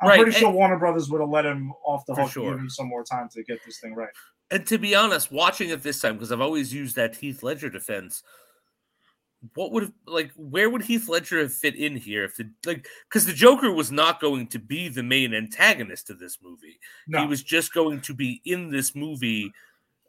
I'm 0.00 0.08
Right, 0.08 0.16
pretty 0.20 0.32
and- 0.36 0.40
sure 0.40 0.50
Warner 0.50 0.78
Brothers 0.78 1.08
would 1.10 1.20
have 1.20 1.30
let 1.30 1.46
him 1.46 1.72
off 1.84 2.04
the 2.06 2.14
hook, 2.14 2.24
and 2.24 2.30
sure. 2.30 2.50
give 2.52 2.60
him 2.60 2.70
some 2.70 2.88
more 2.88 3.02
time 3.04 3.28
to 3.30 3.42
get 3.42 3.58
this 3.64 3.78
thing 3.80 3.94
right. 3.94 4.10
And 4.50 4.66
to 4.66 4.78
be 4.78 4.94
honest, 4.94 5.32
watching 5.32 5.70
it 5.70 5.82
this 5.82 6.00
time 6.00 6.14
because 6.14 6.30
I've 6.30 6.40
always 6.40 6.72
used 6.72 6.94
that 6.96 7.16
Heath 7.16 7.42
Ledger 7.42 7.68
defense. 7.70 8.22
What 9.54 9.70
would 9.72 9.82
have 9.84 9.92
like 10.06 10.32
where 10.36 10.70
would 10.70 10.82
Heath 10.82 11.08
Ledger 11.08 11.40
have 11.40 11.52
fit 11.52 11.74
in 11.76 11.94
here 11.96 12.24
if 12.24 12.36
the 12.36 12.50
like 12.64 12.88
because 13.08 13.26
the 13.26 13.32
Joker 13.32 13.70
was 13.70 13.92
not 13.92 14.20
going 14.20 14.46
to 14.48 14.58
be 14.58 14.88
the 14.88 15.02
main 15.02 15.34
antagonist 15.34 16.10
of 16.10 16.18
this 16.18 16.38
movie. 16.42 16.78
No, 17.06 17.20
He 17.20 17.26
was 17.26 17.42
just 17.42 17.72
going 17.74 18.00
to 18.02 18.14
be 18.14 18.40
in 18.44 18.70
this 18.70 18.94
movie 18.96 19.52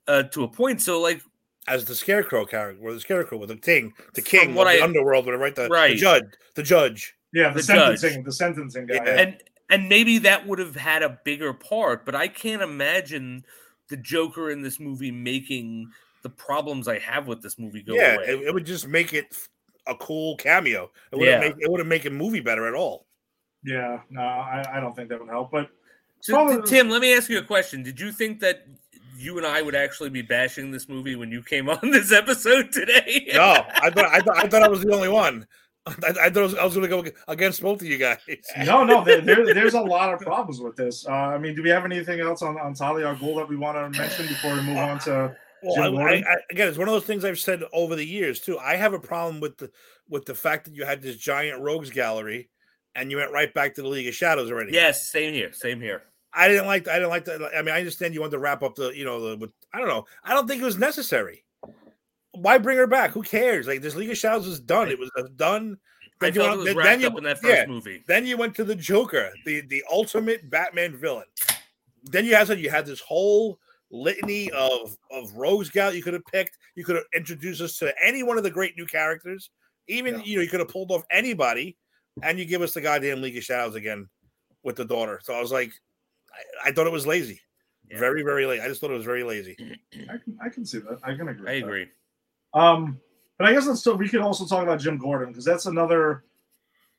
uh 0.08 0.24
to 0.24 0.44
a 0.44 0.48
point. 0.48 0.82
So 0.82 1.02
like 1.02 1.22
As 1.68 1.86
the 1.86 1.94
Scarecrow 1.96 2.46
character, 2.46 2.82
or 2.82 2.94
the 2.94 3.00
Scarecrow 3.00 3.38
with 3.38 3.50
the 3.50 3.58
king, 3.58 3.94
the 4.16 4.22
king 4.22 4.56
what 4.56 4.68
of 4.68 4.74
the 4.74 4.80
I- 4.82 4.84
underworld, 4.84 5.26
whatever, 5.26 5.44
right? 5.44 5.56
The, 5.56 5.68
right. 5.68 5.94
the 5.94 6.00
judge, 6.00 6.24
the 6.56 6.64
judge. 6.64 7.14
yeah, 7.34 7.50
the, 7.50 7.56
the 7.62 7.68
judge. 7.74 8.00
sentencing, 8.00 8.24
the 8.24 8.32
sentencing 8.32 8.86
guy. 8.88 8.96
Yeah. 8.96 9.04
yeah. 9.06 9.22
and 9.22 9.44
and 9.70 9.90
maybe 9.90 10.18
that 10.20 10.48
would 10.48 10.60
have 10.60 10.76
had 10.76 11.04
a 11.04 11.20
bigger 11.24 11.54
part, 11.54 12.06
but 12.06 12.16
I 12.16 12.28
can't 12.28 12.62
imagine 12.62 13.46
the 13.90 13.98
Joker 13.98 14.52
in 14.52 14.62
this 14.62 14.80
movie 14.80 15.12
making 15.12 15.90
the 16.24 16.30
problems 16.30 16.88
I 16.88 17.00
have 17.00 17.28
with 17.28 17.42
this 17.42 17.58
movie 17.60 17.84
go 17.84 17.94
yeah, 17.96 18.16
away. 18.16 18.24
it, 18.26 18.42
it 18.48 18.54
would 18.54 18.66
just 18.66 18.88
make 18.88 19.14
it 19.14 19.36
a 19.88 19.96
cool 19.96 20.36
cameo. 20.38 20.92
It 21.12 21.18
wouldn't 21.18 21.42
Yeah. 21.42 21.50
make 21.50 21.58
it 21.60 21.72
wouldn't 21.72 21.88
make 21.90 22.06
a 22.06 22.10
movie 22.10 22.42
better 22.42 22.68
at 22.68 22.74
all. 22.74 23.06
Yeah, 23.64 24.02
no, 24.10 24.22
I, 24.22 24.64
I 24.74 24.80
don't 24.80 24.96
think 24.96 25.10
that 25.10 25.20
would 25.20 25.30
help. 25.30 25.52
But 25.52 25.70
So, 26.20 26.34
Well, 26.46 26.62
t- 26.62 26.70
Tim, 26.70 26.90
let 26.90 27.02
me 27.02 27.14
ask 27.16 27.30
you 27.30 27.38
a 27.40 27.44
question. 27.44 27.84
Did 27.84 28.00
you 28.00 28.12
think 28.12 28.40
that 28.42 28.66
you 29.18 29.38
and 29.38 29.48
I 29.48 29.62
would 29.62 29.74
actually 29.76 30.10
be 30.10 30.22
bashing 30.22 30.70
this 30.72 30.88
movie 30.88 31.16
when 31.16 31.32
you 31.32 31.42
came 31.42 31.70
on 31.70 31.92
this 31.92 32.12
episode 32.12 32.72
today? 32.72 33.28
No, 33.34 33.64
I 33.82 33.90
thought 33.90 34.06
I 34.06 34.20
thought 34.20 34.38
I 34.38 34.48
thought 34.48 34.64
I 34.64 34.68
was 34.68 34.82
the 34.82 34.94
only 34.94 35.10
one. 35.10 35.48
I, 35.88 36.26
I 36.26 36.30
thought 36.30 36.58
I 36.58 36.66
was, 36.66 36.76
going 36.76 36.90
to 36.90 37.02
go 37.04 37.06
against 37.28 37.62
both 37.62 37.82
of 37.82 37.88
you 37.88 37.98
guys. 37.98 38.20
no, 38.66 38.84
no, 38.84 39.04
there, 39.04 39.22
there, 39.22 39.54
there's 39.54 39.74
a 39.74 39.82
lot 39.82 40.14
of 40.14 40.20
problems 40.20 40.60
with 40.60 40.76
this. 40.76 41.08
Uh, 41.08 41.12
I 41.12 41.38
mean, 41.38 41.56
do 41.56 41.64
we 41.64 41.70
have 41.70 41.86
anything 41.86 42.20
else 42.20 42.42
on, 42.42 42.60
on 42.60 42.74
Talia 42.74 43.08
al 43.08 43.16
Ghul 43.16 43.36
that 43.38 43.50
we 43.50 43.56
want 43.56 43.78
to 43.94 44.00
mention 44.00 44.28
before 44.28 44.54
we 44.54 44.62
move 44.62 44.78
on 44.78 45.00
to? 45.00 45.36
Well, 45.64 45.76
Jim 45.76 45.98
I, 45.98 46.02
I, 46.02 46.14
I, 46.16 46.36
again, 46.52 46.68
it's 46.68 46.78
one 46.78 46.88
of 46.88 46.94
those 46.94 47.06
things 47.06 47.26
I've 47.26 47.40
said 47.40 47.64
over 47.74 47.96
the 47.96 48.06
years 48.06 48.40
too. 48.40 48.60
I 48.60 48.76
have 48.76 48.94
a 48.94 49.00
problem 49.00 49.40
with 49.40 49.58
the 49.58 49.72
with 50.08 50.26
the 50.26 50.36
fact 50.36 50.66
that 50.66 50.76
you 50.76 50.86
had 50.86 51.02
this 51.02 51.18
giant 51.18 51.62
rogues 51.62 51.90
gallery, 51.90 52.50
and 52.96 53.10
you 53.10 53.18
went 53.18 53.32
right 53.32 53.54
back 53.54 53.76
to 53.76 53.82
the 53.82 53.88
League 53.88 54.08
of 54.08 54.14
Shadows 54.14 54.52
already. 54.52 54.74
Yes, 54.74 55.10
same 55.10 55.34
here. 55.34 55.52
Same 55.54 55.82
here. 55.82 56.04
I 56.34 56.48
didn't 56.48 56.68
like. 56.68 56.88
I 56.88 56.96
didn't 56.96 57.10
like 57.10 57.26
that. 57.26 57.42
I 57.56 57.62
mean, 57.64 57.74
I 57.74 57.80
understand 57.80 58.14
you 58.14 58.22
wanted 58.22 58.32
to 58.32 58.40
wrap 58.40 58.62
up 58.62 58.76
the, 58.76 58.90
you 58.90 59.06
know, 59.06 59.30
the. 59.30 59.38
With, 59.38 59.52
I 59.74 59.80
don't 59.80 59.88
know. 59.88 60.06
I 60.24 60.34
don't 60.34 60.48
think 60.48 60.62
it 60.62 60.66
was 60.66 60.78
necessary. 60.78 61.44
Why 62.38 62.58
bring 62.58 62.78
her 62.78 62.88
back? 62.88 63.12
Who 63.12 63.22
cares? 63.24 63.68
Like 63.68 63.82
this 63.82 63.96
League 63.96 64.10
of 64.10 64.18
Shadows 64.18 64.48
was 64.48 64.60
done. 64.60 64.90
It 64.90 65.00
was 65.00 65.12
done. 65.36 65.78
I 66.22 66.32
Then 66.32 66.34
you 66.34 66.42
thought 66.42 66.46
it 66.46 66.50
went- 66.50 66.58
was 66.58 66.66
then- 66.68 66.78
wrapped 66.78 66.90
then 66.90 67.02
you- 67.02 67.08
up 67.08 67.18
in 67.18 67.24
that 67.26 67.40
first 67.42 67.54
yeah. 67.56 67.66
movie. 67.68 68.04
Then 68.08 68.26
you 68.26 68.38
went 68.38 68.56
to 68.56 68.64
the 68.64 68.76
Joker, 68.76 69.32
the 69.46 69.62
the 69.62 69.84
ultimate 69.92 70.50
Batman 70.50 70.96
villain. 70.98 71.26
Then 72.04 72.26
you 72.26 72.36
had 72.36 72.50
you 72.60 72.70
had 72.70 72.86
this 72.86 73.02
whole 73.02 73.60
litany 73.92 74.50
of 74.52 74.98
of 75.12 75.32
Rose 75.34 75.70
Gal 75.70 75.94
you 75.94 76.04
could 76.04 76.14
have 76.14 76.26
picked. 76.26 76.58
You 76.76 76.84
could 76.84 76.96
have 76.96 77.06
introduced 77.14 77.62
us 77.62 77.78
to 77.80 77.94
any 78.04 78.24
one 78.24 78.38
of 78.38 78.44
the 78.44 78.52
great 78.52 78.76
new 78.78 78.86
characters. 78.86 79.50
Even 79.88 80.16
Yeah. 80.16 80.24
you 80.26 80.36
know 80.38 80.42
you 80.42 80.50
could 80.50 80.60
have 80.60 80.70
pulled 80.70 80.92
off 80.92 81.04
anybody, 81.12 81.78
and 82.24 82.40
you 82.40 82.46
give 82.46 82.62
us 82.62 82.74
the 82.74 82.82
goddamn 82.82 83.22
League 83.22 83.38
of 83.38 83.44
Shadows 83.44 83.76
again 83.76 84.10
with 84.64 84.76
the 84.76 84.86
daughter. 84.86 85.20
So 85.24 85.34
I 85.34 85.40
was 85.40 85.52
like, 85.52 85.72
I, 86.34 86.70
I 86.70 86.72
thought 86.72 86.88
it 86.88 86.92
was 86.94 87.06
lazy, 87.08 87.40
Yeah. 87.90 88.00
very 88.00 88.24
very 88.24 88.46
late. 88.48 88.60
I 88.62 88.68
just 88.68 88.82
thought 88.82 88.92
it 88.92 88.96
was 88.98 89.06
very 89.06 89.24
lazy. 89.24 89.56
I 90.10 90.18
can, 90.18 90.38
I 90.44 90.50
can 90.50 90.66
see 90.66 90.80
that. 90.80 91.00
I 91.04 91.14
can 91.16 91.28
agree. 91.30 91.50
I 91.50 91.54
with 91.56 91.62
that. 91.62 91.68
agree. 91.68 91.88
Um, 92.54 93.00
but 93.38 93.48
I 93.48 93.54
guess 93.54 93.68
let's 93.68 93.82
still, 93.82 93.96
we 93.96 94.10
could 94.10 94.22
also 94.22 94.46
talk 94.46 94.64
about 94.64 94.80
Jim 94.80 94.98
Gordon 94.98 95.30
because 95.30 95.46
that's 95.46 95.68
another 95.68 96.24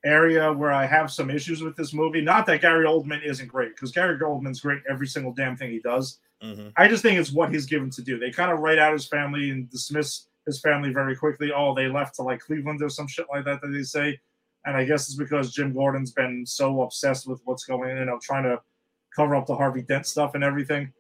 area 0.05 0.53
where 0.53 0.73
I 0.73 0.87
have 0.87 1.11
some 1.11 1.31
issues 1.31 1.62
with 1.62 1.77
this 1.77 1.93
movie. 1.93 2.20
Not 2.20 2.47
that 2.47 2.61
Gary 2.61 2.87
Oldman 2.87 3.25
isn't 3.25 3.49
great 3.49 3.75
because 3.75 3.91
Gary 3.91 4.16
Oldman's 4.19 4.61
great 4.61 4.83
every 4.89 5.07
single 5.07 5.33
damn 5.33 5.57
thing 5.57 5.70
he 5.70 5.81
does. 5.81 6.19
Mhm. 6.43 6.73
I 6.77 6.87
just 6.87 7.03
think 7.03 7.19
it's 7.19 7.33
what 7.33 7.51
he's 7.51 7.66
given 7.66 7.91
to 7.91 8.03
do. 8.03 8.19
They 8.19 8.31
kind 8.31 8.53
of 8.53 8.61
write 8.61 8.79
out 8.79 8.93
his 8.93 9.09
family 9.09 9.51
and 9.51 9.69
dismiss 9.69 10.29
his 10.47 10.61
family 10.61 10.93
very 10.93 11.16
quickly. 11.16 11.53
Oh, 11.53 11.75
they 11.75 11.89
left 11.89 12.15
to 12.16 12.23
like 12.23 12.41
Cleveland 12.41 12.81
or 12.81 12.89
some 12.89 13.09
shit 13.09 13.27
like 13.29 13.45
that 13.45 13.61
that 13.61 13.69
they 13.69 13.83
say. 13.83 14.20
And 14.65 14.77
I 14.77 14.85
guess 14.85 15.09
it's 15.09 15.16
because 15.16 15.53
Jim 15.53 15.73
Gordon's 15.73 16.12
been 16.12 16.47
so 16.47 16.83
obsessed 16.83 17.27
with 17.27 17.41
what's 17.45 17.65
going, 17.65 17.91
on, 17.91 17.97
you 17.97 18.05
know, 18.05 18.19
trying 18.23 18.45
to 18.45 18.61
cover 19.15 19.35
up 19.35 19.47
the 19.47 19.57
Harvey 19.57 19.83
Dent 19.83 20.07
stuff 20.07 20.35
and 20.37 20.45
everything. 20.45 20.93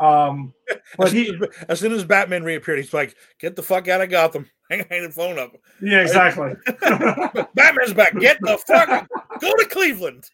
Um, 0.00 0.54
but 0.96 1.08
As, 1.08 1.12
he, 1.12 1.26
soon 1.26 1.42
as, 1.44 1.64
as 1.68 1.80
soon 1.80 1.92
as 1.92 2.04
Batman 2.04 2.42
reappeared, 2.42 2.78
he's 2.78 2.94
like, 2.94 3.14
"Get 3.38 3.54
the 3.54 3.62
fuck 3.62 3.86
out 3.88 4.00
of 4.00 4.10
Gotham! 4.10 4.48
Hang, 4.70 4.86
hang 4.88 5.02
the 5.02 5.10
phone 5.10 5.36
up. 5.36 5.56
yeah, 5.82 6.00
exactly. 6.00 6.54
Batman's 7.56 7.92
back. 7.92 8.16
Get 8.20 8.38
the 8.40 8.56
fuck. 8.68 9.08
Go 9.40 9.52
to 9.56 9.66
Cleveland." 9.68 10.30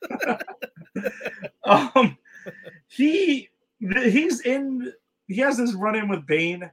um, 1.64 2.18
he 2.86 3.48
he's 3.80 4.40
in. 4.42 4.92
He 5.26 5.38
has 5.38 5.56
this 5.56 5.72
run 5.72 5.96
in 5.96 6.08
with 6.08 6.26
Bane, 6.26 6.70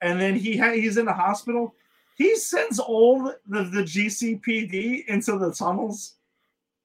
and 0.00 0.20
then 0.20 0.34
he 0.34 0.56
ha- 0.56 0.72
he's 0.72 0.96
in 0.96 1.06
the 1.06 1.12
hospital. 1.12 1.76
He 2.16 2.34
sends 2.36 2.80
all 2.80 3.22
the, 3.46 3.62
the 3.62 3.82
GCPD 3.82 5.06
into 5.06 5.38
the 5.38 5.52
tunnels. 5.52 6.14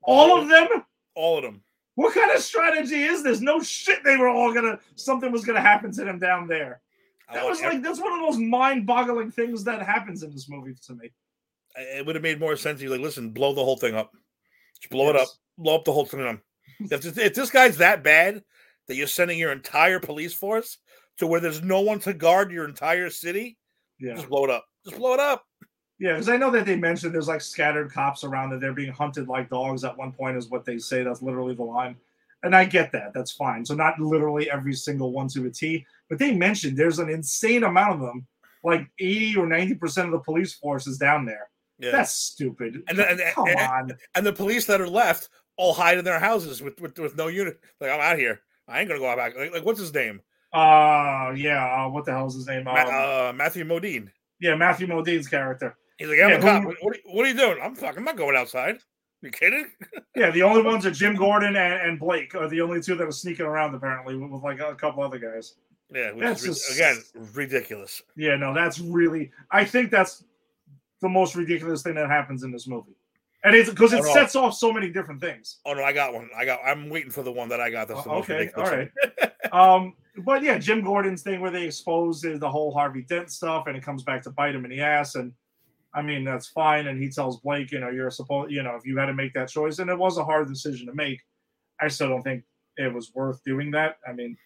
All 0.03 0.39
of 0.39 0.47
them. 0.47 0.67
All 1.15 1.37
of 1.37 1.43
them. 1.43 1.61
What 1.99 2.13
kind 2.13 2.31
of 2.31 2.41
strategy 2.41 3.03
is 3.03 3.23
this? 3.23 3.41
No 3.41 3.59
shit, 3.61 4.03
they 4.05 4.15
were 4.15 4.29
all 4.29 4.53
gonna. 4.53 4.79
Something 4.95 5.31
was 5.33 5.43
gonna 5.43 5.59
happen 5.59 5.91
to 5.91 6.03
them 6.05 6.17
down 6.17 6.47
there. 6.47 6.79
That 7.33 7.45
was 7.45 7.61
like 7.61 7.83
that's 7.83 7.99
one 7.99 8.13
of 8.13 8.19
the 8.19 8.23
most 8.25 8.39
mind-boggling 8.39 9.31
things 9.31 9.65
that 9.65 9.81
happens 9.81 10.23
in 10.23 10.31
this 10.31 10.47
movie 10.49 10.75
to 10.87 10.95
me. 10.95 11.11
it 11.75 12.05
would 12.05 12.15
have 12.15 12.23
made 12.23 12.39
more 12.39 12.55
sense. 12.55 12.79
He's 12.79 12.89
like, 12.89 13.01
listen, 13.01 13.31
blow 13.31 13.53
the 13.53 13.63
whole 13.63 13.75
thing 13.77 13.95
up. 13.95 14.11
Just 14.79 14.89
blow 14.91 15.09
it 15.09 15.15
up. 15.17 15.27
Blow 15.57 15.75
up 15.75 15.83
the 15.83 15.91
whole 15.91 16.05
thing. 16.05 16.25
Up. 16.25 16.39
If, 16.79 17.01
this- 17.01 17.17
if 17.17 17.33
this 17.33 17.49
guy's 17.51 17.77
that 17.77 18.01
bad 18.03 18.41
that 18.87 18.95
you're 18.95 19.05
sending 19.07 19.37
your 19.37 19.51
entire 19.51 19.99
police 19.99 20.33
force 20.33 20.77
to 21.17 21.27
where 21.27 21.41
there's 21.41 21.61
no 21.61 21.81
one 21.81 21.99
to 21.99 22.13
guard 22.13 22.49
your 22.51 22.63
entire 22.63 23.09
city, 23.09 23.57
Yeah. 23.99 24.15
just 24.15 24.29
blow 24.29 24.45
it 24.45 24.49
up. 24.49 24.65
Just 24.85 24.97
blow 24.97 25.13
it 25.13 25.19
up. 25.19 25.43
Yeah, 25.99 26.13
because 26.13 26.29
I 26.29 26.37
know 26.37 26.49
that 26.51 26.65
they 26.65 26.75
mentioned 26.77 27.13
there's 27.13 27.27
like 27.27 27.41
scattered 27.41 27.91
cops 27.91 28.23
around 28.23 28.51
that 28.51 28.61
they're 28.61 28.73
being 28.73 28.91
hunted 28.93 29.27
like 29.27 29.49
dogs 29.49 29.83
at 29.83 29.97
one 29.97 30.11
point, 30.13 30.37
is 30.37 30.49
what 30.49 30.63
they 30.65 30.77
say. 30.77 31.03
That's 31.03 31.21
literally 31.21 31.55
the 31.55 31.63
line. 31.63 31.97
And 32.43 32.55
I 32.55 32.63
get 32.63 32.91
that. 32.93 33.13
That's 33.13 33.31
fine. 33.33 33.65
So, 33.65 33.75
not 33.75 33.99
literally 33.99 34.49
every 34.49 34.73
single 34.73 35.11
one 35.11 35.27
to 35.29 35.45
a 35.45 35.49
T, 35.49 35.85
but 36.09 36.17
they 36.17 36.33
mentioned 36.33 36.77
there's 36.77 36.99
an 36.99 37.09
insane 37.09 37.63
amount 37.63 37.95
of 37.95 37.99
them. 37.99 38.25
Like 38.63 38.87
80 38.99 39.35
or 39.37 39.45
90% 39.47 40.05
of 40.05 40.11
the 40.11 40.19
police 40.19 40.53
force 40.53 40.87
is 40.87 40.97
down 40.97 41.25
there. 41.25 41.49
Yeah. 41.79 41.91
That's 41.91 42.11
stupid. 42.13 42.81
And 42.87 42.97
then- 42.97 43.19
and- 43.19 43.21
Come 43.35 43.47
and- 43.49 43.59
on. 43.59 43.97
and 44.15 44.25
the 44.25 44.31
police 44.33 44.65
that 44.67 44.79
are 44.79 44.87
left 44.87 45.29
all 45.57 45.73
hide 45.73 45.97
in 45.97 46.05
their 46.05 46.19
houses 46.19 46.61
with 46.61 46.79
with, 46.79 46.97
with 46.97 47.17
no 47.17 47.27
unit. 47.27 47.59
Like, 47.81 47.91
I'm 47.91 47.99
out 47.99 48.17
here. 48.17 48.39
I 48.69 48.79
ain't 48.79 48.87
gonna 48.87 49.01
go 49.01 49.09
out 49.09 49.17
back. 49.17 49.35
Like, 49.37 49.51
like 49.53 49.65
what's 49.65 49.79
his 49.79 49.93
name? 49.93 50.21
Uh, 50.53 51.33
yeah. 51.35 51.83
Uh, 51.85 51.89
what 51.89 52.05
the 52.05 52.11
hell 52.11 52.27
is 52.27 52.35
his 52.35 52.47
name? 52.47 52.65
Um, 52.67 52.73
Ma- 52.73 52.79
uh, 52.81 53.33
Matthew 53.35 53.65
Modine. 53.65 54.09
yeah, 54.39 54.55
Matthew 54.55 54.87
Modine's 54.87 55.27
character. 55.27 55.75
He's 55.99 56.07
like, 56.07 56.19
I'm 56.21 56.29
yeah, 56.29 56.35
a 56.37 56.41
cop. 56.41 56.63
who- 56.63 56.67
What, 56.69 56.77
what, 56.81 56.93
are 56.95 56.97
you- 56.97 57.13
what 57.15 57.25
are 57.25 57.29
you 57.29 57.35
doing? 57.37 57.57
I'm 57.61 57.75
fucking. 57.75 57.99
I'm 57.99 58.05
not 58.05 58.15
going 58.17 58.35
outside. 58.35 58.77
You 59.21 59.29
kidding? 59.31 59.67
Yeah, 60.15 60.31
the 60.31 60.41
only 60.41 60.61
ones 60.63 60.85
are 60.85 60.91
Jim 60.91 61.15
Gordon 61.15 61.55
and, 61.55 61.73
and 61.81 61.99
Blake 61.99 62.35
are 62.35 62.49
the 62.49 62.59
only 62.59 62.81
two 62.81 62.95
that 62.95 63.07
are 63.07 63.11
sneaking 63.11 63.45
around 63.45 63.73
apparently 63.73 64.17
with, 64.17 64.31
with 64.31 64.43
like 64.43 64.59
a 64.59 64.75
couple 64.75 65.01
other 65.03 65.19
guys. 65.19 65.55
Yeah, 65.93 66.11
which 66.11 66.23
That's 66.25 66.43
is 66.43 66.59
just- 66.59 66.75
again 66.75 66.97
ridiculous. 67.33 68.01
Yeah, 68.17 68.35
no, 68.35 68.53
that's 68.53 68.79
really. 68.79 69.31
I 69.51 69.63
think 69.63 69.91
that's 69.91 70.23
the 71.01 71.07
most 71.09 71.35
ridiculous 71.35 71.83
thing 71.83 71.95
that 71.95 72.09
happens 72.09 72.43
in 72.43 72.51
this 72.51 72.67
movie, 72.67 72.95
and 73.45 73.55
it's 73.55 73.69
because 73.69 73.93
it 73.93 74.01
Oh, 74.01 74.03
no. 74.07 74.13
sets 74.13 74.35
off 74.35 74.53
so 74.55 74.73
many 74.73 74.89
different 74.89 75.21
things. 75.21 75.59
Oh 75.65 75.73
no, 75.73 75.83
I 75.83 75.93
got 75.93 76.13
one. 76.13 76.29
I 76.37 76.43
got. 76.43 76.59
I'm 76.65 76.89
waiting 76.89 77.11
for 77.11 77.23
the 77.23 77.31
one 77.31 77.47
that 77.49 77.61
I 77.61 77.69
got. 77.69 77.87
That's 77.87 78.03
the 78.03 78.09
Uh, 78.09 78.15
most 78.15 78.29
okay, 78.29 78.49
all 78.57 78.63
right. 78.65 78.91
um, 79.53 79.95
but 80.25 80.43
yeah, 80.43 80.57
Jim 80.57 80.83
Gordon's 80.83 81.21
thing 81.21 81.39
where 81.39 81.51
they 81.51 81.63
expose 81.65 82.19
the 82.21 82.37
the 82.37 82.49
whole 82.49 82.73
Harvey 82.73 83.03
Dent 83.03 83.31
stuff, 83.31 83.67
and 83.67 83.77
it 83.77 83.83
comes 83.83 84.03
back 84.03 84.21
to 84.23 84.31
bite 84.31 84.53
him 84.53 84.65
in 84.65 84.71
the 84.71 84.81
ass, 84.81 85.15
and 85.15 85.31
I 85.93 86.01
mean 86.01 86.23
that's 86.23 86.47
fine. 86.47 86.87
And 86.87 87.01
he 87.01 87.09
tells 87.09 87.39
Blake, 87.39 87.71
you 87.71 87.79
know, 87.79 87.89
you're 87.89 88.11
supposed, 88.11 88.51
you 88.51 88.63
know, 88.63 88.75
if 88.75 88.85
you 88.85 88.97
had 88.97 89.07
to 89.07 89.13
make 89.13 89.33
that 89.33 89.49
choice, 89.49 89.79
and 89.79 89.89
it 89.89 89.97
was 89.97 90.17
a 90.17 90.23
hard 90.23 90.47
decision 90.47 90.87
to 90.87 90.93
make, 90.93 91.19
I 91.81 91.87
still 91.87 92.09
don't 92.09 92.21
think 92.21 92.43
it 92.77 92.93
was 92.93 93.11
worth 93.13 93.43
doing 93.43 93.71
that. 93.71 93.97
I 94.07 94.13
mean, 94.13 94.37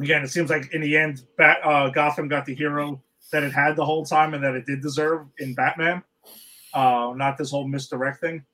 again, 0.00 0.22
it 0.22 0.28
seems 0.28 0.50
like 0.50 0.72
in 0.72 0.80
the 0.80 0.96
end, 0.96 1.22
Bat, 1.38 1.58
uh, 1.64 1.88
Gotham 1.90 2.28
got 2.28 2.46
the 2.46 2.54
hero 2.54 3.02
that 3.32 3.42
it 3.42 3.52
had 3.52 3.76
the 3.76 3.84
whole 3.84 4.04
time, 4.04 4.34
and 4.34 4.44
that 4.44 4.54
it 4.54 4.66
did 4.66 4.82
deserve 4.82 5.26
in 5.38 5.54
Batman. 5.54 6.02
Uh, 6.74 7.12
not 7.16 7.36
this 7.36 7.50
whole 7.50 7.66
misdirect 7.68 8.20
thing. 8.20 8.44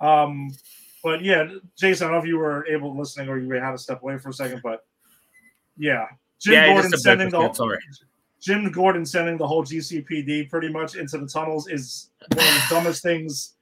Um, 0.00 0.50
but 1.02 1.22
yeah, 1.22 1.44
Jason, 1.78 2.06
I 2.06 2.10
don't 2.10 2.18
know 2.18 2.22
if 2.22 2.28
you 2.28 2.38
were 2.38 2.66
able 2.66 2.92
to 2.92 2.98
listening 2.98 3.28
or 3.28 3.38
you 3.38 3.50
had 3.52 3.72
to 3.72 3.78
step 3.78 4.02
away 4.02 4.18
for 4.18 4.30
a 4.30 4.32
second, 4.32 4.60
but 4.62 4.84
yeah, 5.76 6.06
Jim 6.40 6.54
yeah, 6.54 6.72
Gordon 6.72 6.90
sending 6.98 7.30
the 7.30 7.38
right. 7.38 7.78
Jim 8.40 8.70
Gordon 8.70 9.04
sending 9.04 9.36
the 9.36 9.46
whole 9.46 9.64
GCPD 9.64 10.48
pretty 10.48 10.68
much 10.68 10.96
into 10.96 11.18
the 11.18 11.26
tunnels 11.26 11.68
is 11.68 12.10
one 12.34 12.46
of 12.46 12.54
the 12.54 12.66
dumbest 12.70 13.02
things 13.02 13.54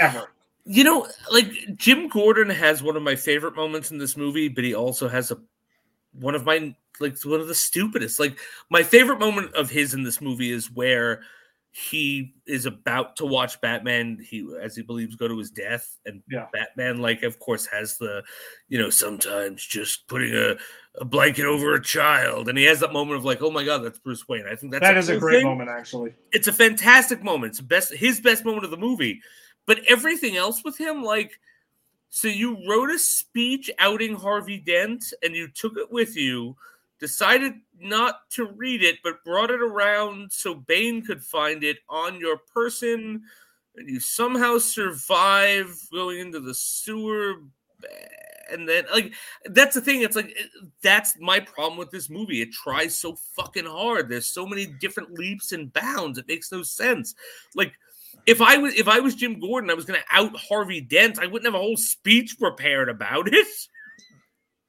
ever. 0.00 0.30
You 0.64 0.84
know, 0.84 1.06
like 1.30 1.52
Jim 1.76 2.08
Gordon 2.08 2.50
has 2.50 2.82
one 2.82 2.96
of 2.96 3.02
my 3.02 3.14
favorite 3.14 3.54
moments 3.54 3.90
in 3.90 3.98
this 3.98 4.16
movie, 4.16 4.48
but 4.48 4.64
he 4.64 4.74
also 4.74 5.08
has 5.08 5.30
a 5.30 5.38
one 6.12 6.34
of 6.34 6.44
my 6.44 6.74
like 6.98 7.20
one 7.22 7.40
of 7.40 7.46
the 7.46 7.54
stupidest. 7.54 8.18
Like 8.18 8.38
my 8.70 8.82
favorite 8.82 9.20
moment 9.20 9.54
of 9.54 9.70
his 9.70 9.94
in 9.94 10.02
this 10.02 10.20
movie 10.20 10.50
is 10.50 10.72
where 10.72 11.22
he 11.78 12.32
is 12.46 12.64
about 12.64 13.16
to 13.16 13.26
watch 13.26 13.60
Batman. 13.60 14.18
He 14.26 14.48
as 14.62 14.74
he 14.74 14.80
believes 14.82 15.14
go 15.14 15.28
to 15.28 15.36
his 15.36 15.50
death, 15.50 15.98
and 16.06 16.22
Yeah. 16.30 16.46
Batman, 16.50 17.02
like 17.02 17.22
of 17.22 17.38
course, 17.38 17.66
has 17.66 17.98
the 17.98 18.22
you 18.68 18.78
know 18.78 18.88
sometimes 18.88 19.62
just 19.62 20.08
putting 20.08 20.34
a, 20.34 20.56
a 20.98 21.04
blanket 21.04 21.44
over 21.44 21.74
a 21.74 21.82
child, 21.82 22.48
and 22.48 22.56
he 22.56 22.64
has 22.64 22.80
that 22.80 22.94
moment 22.94 23.18
of 23.18 23.26
like, 23.26 23.42
oh 23.42 23.50
my 23.50 23.62
god, 23.62 23.84
that's 23.84 23.98
Bruce 23.98 24.26
Wayne. 24.26 24.46
I 24.50 24.56
think 24.56 24.72
that's 24.72 24.80
That 24.84 24.96
is 24.96 25.10
a 25.10 25.12
cool 25.12 25.20
great 25.20 25.36
thing 25.40 25.46
moment, 25.48 25.68
actually. 25.68 26.14
it's 26.32 26.48
a 26.48 26.52
fantastic 26.52 27.22
moment. 27.22 27.50
It's 27.50 27.60
best 27.60 27.92
his 27.92 28.20
best 28.20 28.46
moment 28.46 28.64
of 28.64 28.70
the 28.70 28.78
movie. 28.78 29.20
But 29.66 29.80
everything 29.86 30.36
else 30.38 30.64
with 30.64 30.78
him, 30.78 31.02
like, 31.02 31.38
so 32.08 32.28
you 32.28 32.56
wrote 32.66 32.88
a 32.90 32.98
speech 32.98 33.70
outing 33.78 34.14
Harvey 34.14 34.58
Dent 34.58 35.04
and 35.22 35.34
you 35.34 35.48
took 35.48 35.76
it 35.76 35.90
with 35.92 36.16
you, 36.16 36.56
decided 37.00 37.52
not 37.80 38.28
to 38.30 38.46
read 38.46 38.82
it, 38.82 38.96
but 39.02 39.24
brought 39.24 39.50
it 39.50 39.60
around 39.60 40.32
so 40.32 40.54
Bane 40.54 41.02
could 41.02 41.22
find 41.22 41.64
it 41.64 41.78
on 41.88 42.20
your 42.20 42.38
person, 42.38 43.22
and 43.76 43.88
you 43.88 44.00
somehow 44.00 44.58
survive 44.58 45.76
going 45.92 46.18
into 46.18 46.40
the 46.40 46.54
sewer. 46.54 47.34
and 48.50 48.68
then 48.68 48.84
like 48.92 49.12
that's 49.46 49.74
the 49.74 49.80
thing. 49.80 50.02
It's 50.02 50.16
like 50.16 50.34
eh, 50.38 50.66
that's 50.82 51.14
my 51.20 51.40
problem 51.40 51.78
with 51.78 51.90
this 51.90 52.08
movie. 52.08 52.42
It 52.42 52.52
tries 52.52 52.96
so 52.96 53.16
fucking 53.34 53.66
hard. 53.66 54.08
There's 54.08 54.30
so 54.30 54.46
many 54.46 54.66
different 54.66 55.12
leaps 55.12 55.52
and 55.52 55.72
bounds. 55.72 56.18
It 56.18 56.28
makes 56.28 56.52
no 56.52 56.62
sense. 56.62 57.14
Like 57.54 57.72
if 58.26 58.40
I 58.40 58.56
was 58.56 58.74
if 58.74 58.88
I 58.88 59.00
was 59.00 59.14
Jim 59.14 59.38
Gordon, 59.38 59.70
I 59.70 59.74
was 59.74 59.84
going 59.84 60.00
to 60.00 60.16
out 60.16 60.36
Harvey 60.36 60.80
Dent. 60.80 61.18
I 61.18 61.26
wouldn't 61.26 61.44
have 61.44 61.60
a 61.60 61.62
whole 61.62 61.76
speech 61.76 62.38
prepared 62.38 62.88
about 62.88 63.32
it. 63.32 63.46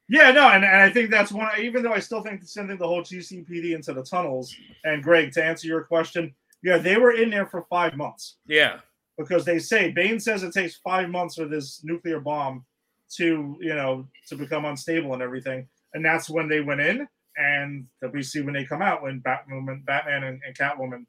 Yeah, 0.10 0.32
no, 0.32 0.48
and, 0.50 0.64
and 0.64 0.78
I 0.78 0.90
think 0.90 1.12
that's 1.12 1.32
one. 1.32 1.50
Even 1.60 1.84
though 1.84 1.94
I 1.94 2.00
still 2.00 2.22
think 2.22 2.44
sending 2.44 2.78
the 2.78 2.88
whole 2.88 3.02
GCPD 3.02 3.76
into 3.76 3.94
the 3.94 4.04
tunnels 4.04 4.56
and 4.86 5.04
Greg 5.04 5.34
to 5.34 5.44
answer 5.44 5.68
your 5.68 5.84
question, 5.84 6.34
yeah, 6.64 6.78
they 6.78 6.98
were 6.98 7.12
in 7.12 7.30
there 7.30 7.46
for 7.46 7.66
five 7.70 7.96
months. 7.96 8.38
Yeah, 8.46 8.80
because 9.18 9.44
they 9.44 9.60
say 9.60 9.92
Bane 9.92 10.20
says 10.20 10.44
it 10.44 10.54
takes 10.54 10.76
five 10.76 11.10
months 11.10 11.36
for 11.36 11.46
this 11.46 11.82
nuclear 11.84 12.20
bomb 12.20 12.66
to 13.16 13.58
you 13.60 13.76
know 13.76 14.08
to 14.28 14.36
become 14.36 14.66
unstable 14.66 15.14
and 15.14 15.22
everything, 15.22 15.68
and 15.94 16.06
that's 16.06 16.30
when 16.30 16.48
they 16.48 16.62
went 16.62 16.80
in, 16.80 17.08
and 17.36 17.86
that 18.02 18.14
we 18.14 18.24
see 18.24 18.42
when 18.42 18.54
they 18.54 18.64
come 18.64 18.82
out 18.82 19.04
when 19.04 19.20
Batman, 19.20 19.84
Batman 19.86 20.24
and, 20.24 20.42
and 20.46 20.58
Catwoman, 20.58 21.06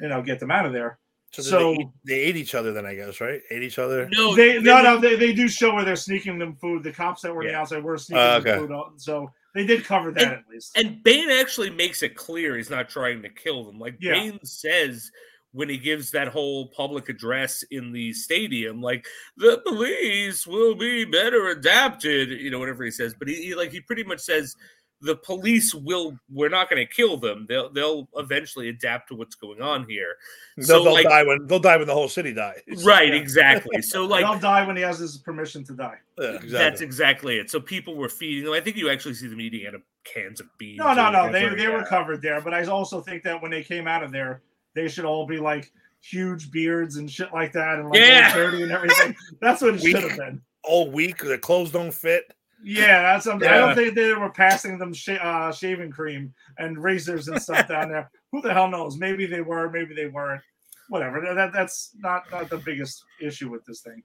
you 0.00 0.08
know, 0.08 0.22
get 0.22 0.40
them 0.40 0.50
out 0.50 0.64
of 0.64 0.72
there. 0.72 0.98
So, 1.32 1.42
so 1.42 1.74
they, 1.74 1.88
they, 2.06 2.20
ate 2.20 2.36
each 2.36 2.54
other 2.54 2.72
then, 2.72 2.86
I 2.86 2.94
guess, 2.94 3.20
right? 3.20 3.42
Ate 3.50 3.62
each 3.62 3.78
other. 3.78 4.08
No, 4.12 4.34
they, 4.34 4.54
they 4.54 4.62
no, 4.62 4.80
no. 4.82 4.98
They, 4.98 5.14
they 5.16 5.34
do 5.34 5.46
show 5.46 5.74
where 5.74 5.84
they're 5.84 5.96
sneaking 5.96 6.38
them 6.38 6.56
food. 6.56 6.82
The 6.82 6.92
cops 6.92 7.22
that 7.22 7.34
were 7.34 7.44
yeah. 7.44 7.60
outside 7.60 7.84
were 7.84 7.98
sneaking 7.98 8.22
uh, 8.22 8.40
okay. 8.40 8.58
food. 8.58 8.72
Out, 8.72 8.92
so 8.96 9.30
they 9.54 9.66
did 9.66 9.84
cover 9.84 10.10
that 10.12 10.22
and, 10.22 10.32
at 10.32 10.44
least. 10.50 10.76
And 10.76 11.02
Bane 11.02 11.30
actually 11.30 11.70
makes 11.70 12.02
it 12.02 12.14
clear 12.14 12.56
he's 12.56 12.70
not 12.70 12.88
trying 12.88 13.22
to 13.22 13.28
kill 13.28 13.64
them. 13.64 13.78
Like 13.78 13.96
yeah. 14.00 14.12
Bane 14.12 14.40
says 14.44 15.10
when 15.52 15.68
he 15.68 15.78
gives 15.78 16.10
that 16.10 16.28
whole 16.28 16.68
public 16.68 17.08
address 17.08 17.62
in 17.70 17.92
the 17.92 18.12
stadium, 18.12 18.80
like 18.80 19.06
the 19.36 19.60
police 19.66 20.46
will 20.46 20.74
be 20.74 21.04
better 21.04 21.48
adapted, 21.48 22.30
you 22.30 22.50
know, 22.50 22.58
whatever 22.58 22.84
he 22.84 22.90
says. 22.90 23.14
But 23.18 23.28
he, 23.28 23.34
he 23.46 23.54
like 23.54 23.72
he 23.72 23.80
pretty 23.80 24.04
much 24.04 24.20
says 24.20 24.56
the 25.00 25.16
police 25.16 25.74
will 25.74 26.18
we're 26.30 26.48
not 26.48 26.68
going 26.68 26.84
to 26.84 26.92
kill 26.92 27.16
them. 27.16 27.46
They'll 27.48 27.70
they'll 27.70 28.08
eventually 28.16 28.68
adapt 28.68 29.08
to 29.08 29.14
what's 29.14 29.34
going 29.34 29.62
on 29.62 29.88
here. 29.88 30.16
They'll, 30.56 30.66
so 30.66 30.84
they'll 30.84 30.94
like, 30.94 31.04
die 31.04 31.22
when 31.22 31.46
they'll 31.46 31.58
die 31.58 31.76
when 31.76 31.86
the 31.86 31.94
whole 31.94 32.08
city 32.08 32.32
dies. 32.32 32.62
Right 32.84 33.14
exactly. 33.14 33.80
So 33.82 34.04
like 34.04 34.24
they'll 34.24 34.38
die 34.38 34.66
when 34.66 34.76
he 34.76 34.82
has 34.82 34.98
his 34.98 35.18
permission 35.18 35.64
to 35.64 35.72
die. 35.72 35.98
Yeah, 36.18 36.30
exactly. 36.30 36.50
that's 36.50 36.80
exactly. 36.80 37.38
it. 37.38 37.50
So 37.50 37.60
people 37.60 37.94
were 37.94 38.08
feeding 38.08 38.44
them. 38.44 38.54
I 38.54 38.60
think 38.60 38.76
you 38.76 38.90
actually 38.90 39.14
see 39.14 39.28
them 39.28 39.40
eating 39.40 39.66
out 39.66 39.74
of 39.74 39.82
cans 40.04 40.40
of 40.40 40.46
beans 40.56 40.78
no 40.78 40.94
no 40.94 41.10
no. 41.10 41.30
they, 41.30 41.54
they 41.54 41.68
were 41.68 41.84
covered 41.84 42.22
there 42.22 42.40
but 42.40 42.54
i 42.54 42.64
also 42.64 42.98
think 42.98 43.22
that 43.22 43.42
when 43.42 43.50
they 43.50 43.62
came 43.62 43.86
out 43.86 44.02
of 44.02 44.10
there 44.10 44.40
they 44.74 44.88
should 44.88 45.04
all 45.04 45.26
be 45.26 45.36
like 45.36 45.70
huge 46.00 46.50
beards 46.50 46.96
and 46.96 47.10
shit 47.10 47.32
like 47.32 47.52
that 47.52 47.78
and 47.78 47.90
like 47.90 47.98
yeah. 47.98 48.34
dirty 48.34 48.62
and 48.62 48.72
everything. 48.72 49.14
That's 49.40 49.62
what 49.62 49.74
it 49.74 49.80
should 49.80 50.02
have 50.02 50.16
been. 50.16 50.40
All 50.64 50.90
weak 50.90 51.18
the 51.18 51.38
clothes 51.38 51.70
don't 51.70 51.92
fit 51.92 52.34
yeah, 52.62 53.02
that's 53.02 53.24
something. 53.24 53.48
Yeah. 53.48 53.56
I 53.56 53.58
don't 53.58 53.74
think 53.74 53.94
they 53.94 54.12
were 54.14 54.30
passing 54.30 54.78
them 54.78 54.92
sh- 54.92 55.10
uh, 55.20 55.52
shaving 55.52 55.90
cream 55.90 56.34
and 56.58 56.82
razors 56.82 57.28
and 57.28 57.40
stuff 57.40 57.68
down 57.68 57.90
there. 57.90 58.10
Who 58.32 58.42
the 58.42 58.52
hell 58.52 58.68
knows? 58.68 58.98
Maybe 58.98 59.26
they 59.26 59.40
were, 59.40 59.70
maybe 59.70 59.94
they 59.94 60.06
weren't. 60.06 60.42
Whatever. 60.88 61.20
That 61.34 61.52
that's 61.52 61.90
not 61.98 62.22
not 62.32 62.48
the 62.48 62.56
biggest 62.58 63.04
issue 63.20 63.50
with 63.50 63.64
this 63.66 63.82
thing. 63.82 64.02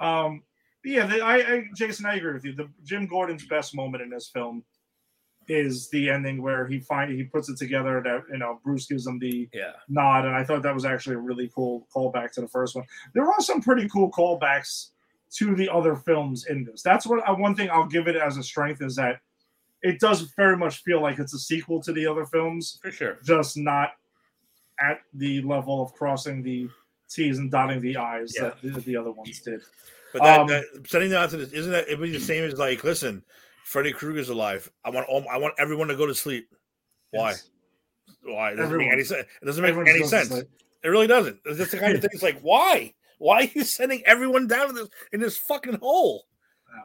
Um, 0.00 0.42
yeah, 0.84 1.06
the, 1.06 1.20
I, 1.20 1.36
I, 1.36 1.64
Jason, 1.76 2.06
I 2.06 2.14
agree 2.16 2.32
with 2.32 2.44
you. 2.44 2.54
The 2.54 2.68
Jim 2.84 3.06
Gordon's 3.06 3.46
best 3.46 3.76
moment 3.76 4.02
in 4.02 4.10
this 4.10 4.30
film 4.32 4.64
is 5.48 5.88
the 5.90 6.08
ending 6.08 6.40
where 6.40 6.66
he 6.66 6.80
find 6.80 7.12
he 7.12 7.24
puts 7.24 7.48
it 7.48 7.58
together 7.58 8.00
that 8.02 8.22
you 8.32 8.38
know 8.38 8.60
Bruce 8.64 8.86
gives 8.86 9.06
him 9.06 9.18
the 9.18 9.48
yeah. 9.52 9.72
nod, 9.88 10.24
and 10.24 10.34
I 10.34 10.44
thought 10.44 10.62
that 10.62 10.74
was 10.74 10.84
actually 10.84 11.16
a 11.16 11.20
really 11.20 11.50
cool 11.54 11.86
callback 11.94 12.32
to 12.32 12.40
the 12.40 12.48
first 12.48 12.74
one. 12.74 12.84
There 13.14 13.26
are 13.26 13.40
some 13.40 13.60
pretty 13.60 13.88
cool 13.88 14.10
callbacks 14.10 14.88
to 15.36 15.54
the 15.54 15.68
other 15.68 15.96
films 15.96 16.46
in 16.46 16.64
this. 16.64 16.82
That's 16.82 17.06
what 17.06 17.26
uh, 17.28 17.34
one 17.34 17.54
thing 17.54 17.70
I'll 17.70 17.86
give 17.86 18.08
it 18.08 18.16
as 18.16 18.36
a 18.36 18.42
strength 18.42 18.82
is 18.82 18.96
that 18.96 19.20
it 19.82 19.98
does 19.98 20.22
very 20.36 20.56
much 20.56 20.82
feel 20.82 21.00
like 21.00 21.18
it's 21.18 21.34
a 21.34 21.38
sequel 21.38 21.82
to 21.82 21.92
the 21.92 22.06
other 22.06 22.26
films. 22.26 22.78
For 22.82 22.90
sure. 22.90 23.18
Just 23.24 23.56
not 23.56 23.92
at 24.80 25.00
the 25.14 25.42
level 25.42 25.82
of 25.82 25.92
crossing 25.94 26.42
the 26.42 26.68
T's 27.08 27.38
and 27.38 27.50
dotting 27.50 27.80
the 27.80 27.96
I's 27.96 28.34
yeah. 28.36 28.44
that 28.44 28.62
the, 28.62 28.80
the, 28.80 28.96
other 28.96 29.10
ones 29.10 29.40
did. 29.40 29.60
But 30.12 30.22
that, 30.22 30.40
um, 30.40 30.46
that, 30.48 30.64
setting 30.86 31.10
that 31.10 31.30
to 31.30 31.38
this, 31.38 31.52
isn't 31.52 31.72
that 31.72 31.88
it 31.88 31.98
would 31.98 32.06
be 32.06 32.18
the 32.18 32.24
same 32.24 32.44
as 32.44 32.58
like, 32.58 32.84
listen, 32.84 33.22
Freddy 33.64 33.92
Krueger's 33.92 34.28
alive. 34.28 34.70
I 34.84 34.90
want 34.90 35.08
all, 35.08 35.24
I 35.30 35.38
want 35.38 35.54
everyone 35.58 35.88
to 35.88 35.96
go 35.96 36.06
to 36.06 36.14
sleep. 36.14 36.48
Why? 37.10 37.30
Yes. 37.30 37.50
Why? 38.22 38.52
It 38.52 38.56
doesn't 38.56 38.76
make 38.76 38.92
any 38.92 39.04
sense. 39.04 39.26
It 39.40 39.44
doesn't 39.44 39.62
make 39.62 39.88
any 39.88 40.04
sense. 40.04 40.32
It 40.32 40.88
really 40.88 41.06
doesn't. 41.06 41.38
It's 41.44 41.58
just 41.58 41.70
the 41.72 41.78
kind 41.78 41.94
of 41.94 42.00
thing. 42.00 42.10
It's 42.12 42.22
like, 42.22 42.40
why? 42.40 42.92
Why 43.22 43.42
are 43.42 43.48
you 43.54 43.62
sending 43.62 44.02
everyone 44.04 44.48
down 44.48 44.70
in 44.70 44.74
this 44.74 44.88
in 45.12 45.20
this 45.20 45.36
fucking 45.36 45.78
hole? 45.80 46.24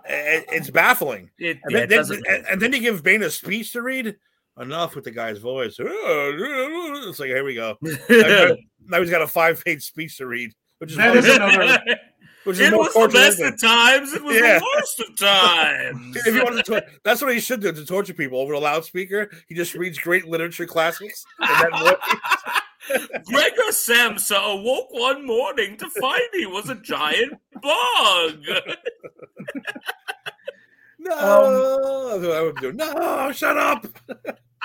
It, 0.08 0.46
it's 0.50 0.70
baffling. 0.70 1.32
It, 1.40 1.58
and, 1.64 1.72
yeah, 1.72 1.86
then, 1.88 2.00
it 2.00 2.24
then, 2.28 2.46
and, 2.48 2.62
then 2.62 2.74
you 2.74 2.80
give 2.80 3.02
Bane 3.02 3.24
a 3.24 3.32
speech 3.32 3.74
to 3.74 3.82
read. 3.82 4.16
Enough 4.60 4.94
with 4.94 5.06
the 5.06 5.12
guy's 5.12 5.40
voice. 5.40 5.78
It's 5.80 7.20
like 7.20 7.30
here 7.30 7.44
we 7.44 7.56
go. 7.56 7.78
now 7.82 9.00
he's 9.00 9.10
got 9.10 9.24
a 9.24 9.28
five 9.42 9.64
page 9.66 9.84
speech 9.84 10.18
to 10.18 10.28
read, 10.28 10.52
which 10.78 10.92
is, 10.92 10.98
another. 10.98 11.80
Which 12.44 12.60
is 12.60 12.72
it 12.72 12.74
was 12.74 12.94
the 12.94 13.10
best 13.10 13.42
of 13.42 13.60
times. 13.60 14.14
It 14.14 14.24
was 14.24 14.36
yeah. 14.36 14.60
the 14.60 14.66
worst 14.76 15.00
of 15.02 15.18
times. 15.18 16.18
if 16.26 16.34
you 16.34 16.44
want 16.44 16.64
to, 16.64 16.86
that's 17.04 17.22
what 17.22 17.34
he 17.34 17.42
should 17.42 17.62
do 17.62 17.74
to 17.74 17.86
torture 17.86 18.14
people 18.14 18.40
over 18.40 18.54
a 18.54 18.60
loudspeaker. 18.60 19.30
He 19.50 19.56
just 19.56 19.74
reads 19.74 19.98
great 19.98 20.28
literature 20.28 20.66
classics. 20.66 21.26
And 22.94 23.08
then 23.12 23.22
Gregor 23.26 23.72
Samsa 23.72 24.38
awoke 24.38 24.92
one 24.92 25.26
morning 25.26 25.78
to 25.78 25.90
find 25.90 26.22
he 26.34 26.46
was 26.46 26.70
a 26.70 26.76
giant 26.76 27.34
bug. 27.54 28.44
no, 31.00 32.14
um, 32.14 32.32
I 32.32 32.42
would 32.42 32.58
do. 32.58 32.74
No, 32.74 33.32
shut 33.32 33.58
up. 33.58 33.88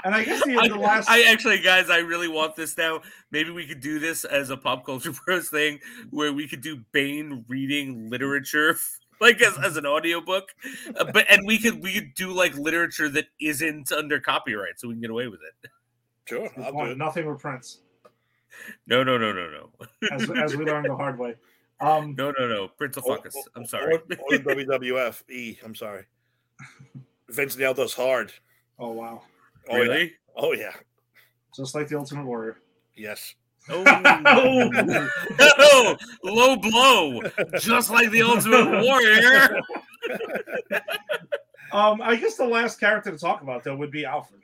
And 0.04 0.14
I 0.14 0.24
guess 0.24 0.42
the, 0.44 0.54
the 0.68 0.76
last. 0.76 1.08
I, 1.08 1.22
I, 1.22 1.32
actually, 1.32 1.60
guys, 1.60 1.88
I 1.88 1.98
really 1.98 2.28
want 2.28 2.56
this 2.56 2.76
now. 2.76 3.02
Maybe 3.30 3.50
we 3.50 3.66
could 3.66 3.80
do 3.80 3.98
this 3.98 4.24
as 4.24 4.50
a 4.50 4.56
pop 4.56 4.84
culture 4.84 5.12
pros 5.24 5.48
thing, 5.48 5.78
where 6.10 6.32
we 6.32 6.48
could 6.48 6.60
do 6.60 6.82
Bane 6.92 7.44
reading 7.48 8.10
literature, 8.10 8.76
like 9.20 9.40
as, 9.40 9.56
as 9.58 9.76
an 9.76 9.86
audiobook. 9.86 10.48
Uh, 10.96 11.04
but 11.12 11.26
and 11.30 11.46
we 11.46 11.58
could 11.58 11.82
we 11.82 11.92
could 11.92 12.14
do 12.14 12.32
like 12.32 12.56
literature 12.56 13.08
that 13.10 13.26
isn't 13.40 13.92
under 13.92 14.18
copyright, 14.18 14.78
so 14.80 14.88
we 14.88 14.94
can 14.94 15.02
get 15.02 15.10
away 15.10 15.28
with 15.28 15.40
it. 15.40 15.70
Sure, 16.24 16.48
I'll 16.64 16.72
do 16.72 16.92
it. 16.92 16.98
Nothing 16.98 17.26
with 17.26 17.40
Prince. 17.40 17.80
No, 18.86 19.02
no, 19.02 19.18
no, 19.18 19.32
no, 19.32 19.50
no. 19.50 19.70
as, 20.12 20.30
as 20.30 20.56
we 20.56 20.64
learned 20.64 20.86
the 20.86 20.96
hard 20.96 21.18
way. 21.18 21.34
Um, 21.80 22.14
no, 22.16 22.32
no, 22.38 22.46
no. 22.46 22.68
Prince 22.68 22.96
of 22.96 23.02
Fuckus. 23.02 23.34
I'm 23.56 23.66
sorry. 23.66 23.96
Or, 23.96 23.98
or 23.98 24.38
WWF. 24.38 25.28
E. 25.28 25.58
I'm 25.64 25.74
sorry. 25.74 26.04
Vince 27.28 27.56
nailed 27.56 27.80
us 27.80 27.92
hard. 27.92 28.32
Oh 28.78 28.90
wow. 28.92 29.22
Oh, 29.68 29.76
really? 29.76 30.02
Yeah. 30.02 30.10
Oh 30.36 30.52
yeah. 30.52 30.74
Just 31.56 31.74
like 31.74 31.88
the 31.88 31.98
Ultimate 31.98 32.24
Warrior. 32.24 32.58
Yes. 32.94 33.34
Oh, 33.68 33.82
oh, 33.86 34.68
No! 35.38 35.96
low 36.24 36.56
blow, 36.56 37.20
just 37.58 37.90
like 37.90 38.10
the 38.10 38.22
Ultimate 38.22 38.82
Warrior. 38.82 39.60
um, 41.72 42.00
I 42.02 42.16
guess 42.16 42.36
the 42.36 42.46
last 42.46 42.80
character 42.80 43.10
to 43.10 43.18
talk 43.18 43.42
about 43.42 43.64
though 43.64 43.76
would 43.76 43.90
be 43.90 44.04
Alfred. 44.04 44.42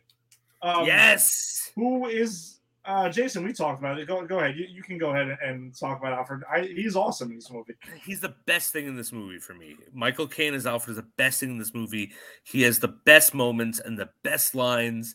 Um, 0.63 0.87
yes. 0.87 1.73
Who 1.75 2.07
is 2.07 2.58
uh, 2.89 3.09
Jason, 3.11 3.45
we 3.45 3.53
talked 3.53 3.81
about 3.81 3.99
it. 3.99 4.09
Go, 4.09 4.25
go 4.27 4.39
ahead. 4.39 4.57
You, 4.57 4.67
you 4.67 4.83
can 4.83 4.97
go 4.97 5.11
ahead 5.11 5.37
and, 5.43 5.79
talk 5.79 5.99
about 5.99 6.15
Alfred. 6.15 6.43
I, 6.51 6.63
he's 6.63 6.97
awesome 6.97 7.29
in 7.29 7.37
this 7.37 7.51
movie. 7.51 7.75
He's 8.03 8.21
the 8.21 8.35
best 8.47 8.73
thing 8.73 8.87
in 8.87 8.97
this 8.97 9.13
movie 9.13 9.39
for 9.39 9.53
me. 9.53 9.77
Michael 9.93 10.27
Caine 10.27 10.55
as 10.55 10.67
Alfred 10.67 10.97
is 10.97 10.97
the 10.97 11.09
best 11.19 11.41
thing 11.41 11.51
in 11.51 11.59
this 11.59 11.75
movie. 11.75 12.13
He 12.45 12.63
has 12.63 12.79
the 12.79 12.89
best 12.89 13.35
moments 13.35 13.79
and 13.79 13.99
the 13.99 14.09
best 14.23 14.55
lines. 14.55 15.15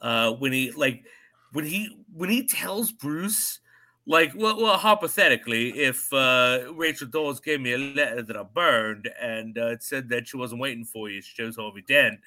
Uh, 0.00 0.32
when 0.32 0.50
he 0.52 0.70
like 0.70 1.04
when 1.52 1.66
he 1.66 2.04
when 2.14 2.30
he 2.30 2.46
tells 2.46 2.90
Bruce, 2.90 3.60
like, 4.06 4.32
well, 4.34 4.56
well 4.56 4.78
hypothetically, 4.78 5.78
if 5.78 6.10
uh, 6.14 6.72
Rachel 6.74 7.06
Dawes 7.06 7.38
gave 7.38 7.60
me 7.60 7.74
a 7.74 7.78
letter 7.78 8.22
that 8.22 8.36
I 8.36 8.44
burned 8.44 9.10
and 9.20 9.58
uh, 9.58 9.66
it 9.66 9.82
said 9.82 10.08
that 10.08 10.26
she 10.26 10.38
wasn't 10.38 10.62
waiting 10.62 10.86
for 10.86 11.10
you, 11.10 11.20
she 11.20 11.34
chose 11.36 11.56
Harvey 11.56 11.84
Dent, 11.86 12.18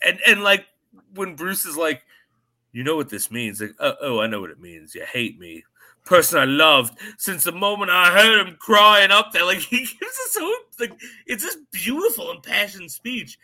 and 0.00 0.20
and 0.24 0.44
like 0.44 0.66
when 1.14 1.34
Bruce 1.34 1.66
is 1.66 1.76
like 1.76 2.02
you 2.72 2.84
know 2.84 2.96
what 2.96 3.08
this 3.08 3.30
means. 3.30 3.60
Like, 3.60 3.74
oh, 3.80 3.94
oh, 4.00 4.20
I 4.20 4.26
know 4.26 4.40
what 4.40 4.50
it 4.50 4.60
means. 4.60 4.94
You 4.94 5.04
hate 5.04 5.38
me. 5.38 5.64
Person 6.04 6.38
I 6.38 6.44
loved 6.44 6.98
since 7.18 7.44
the 7.44 7.52
moment 7.52 7.90
I 7.90 8.10
heard 8.10 8.46
him 8.46 8.56
crying 8.58 9.10
up 9.10 9.32
there. 9.32 9.44
Like 9.46 9.58
he 9.58 9.78
gives 9.78 9.92
us 10.02 10.30
so 10.30 10.54
like 10.80 10.92
it's 11.26 11.42
this 11.42 11.58
beautiful 11.72 12.30
impassioned 12.30 12.90
speech. 12.90 13.38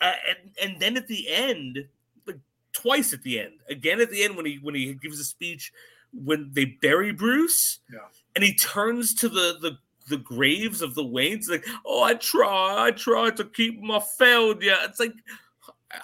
Uh, 0.00 0.12
and 0.28 0.70
and 0.70 0.80
then 0.80 0.96
at 0.96 1.06
the 1.06 1.28
end, 1.28 1.84
like 2.26 2.38
twice 2.72 3.12
at 3.12 3.22
the 3.22 3.40
end, 3.40 3.54
again 3.68 4.00
at 4.00 4.10
the 4.10 4.24
end 4.24 4.36
when 4.36 4.46
he 4.46 4.58
when 4.60 4.74
he 4.74 4.94
gives 4.94 5.20
a 5.20 5.24
speech 5.24 5.72
when 6.12 6.50
they 6.52 6.64
bury 6.64 7.12
Bruce, 7.12 7.80
yeah, 7.92 7.98
and 8.34 8.42
he 8.42 8.54
turns 8.54 9.14
to 9.14 9.28
the 9.28 9.58
the 9.60 9.78
the 10.08 10.16
graves 10.16 10.82
of 10.82 10.94
the 10.94 11.04
Waynes, 11.04 11.48
like, 11.48 11.66
oh, 11.84 12.02
I 12.02 12.14
try, 12.14 12.86
I 12.86 12.90
try 12.90 13.30
to 13.30 13.44
keep 13.44 13.80
my 13.80 14.00
failure. 14.00 14.76
It's 14.84 14.98
like, 14.98 15.12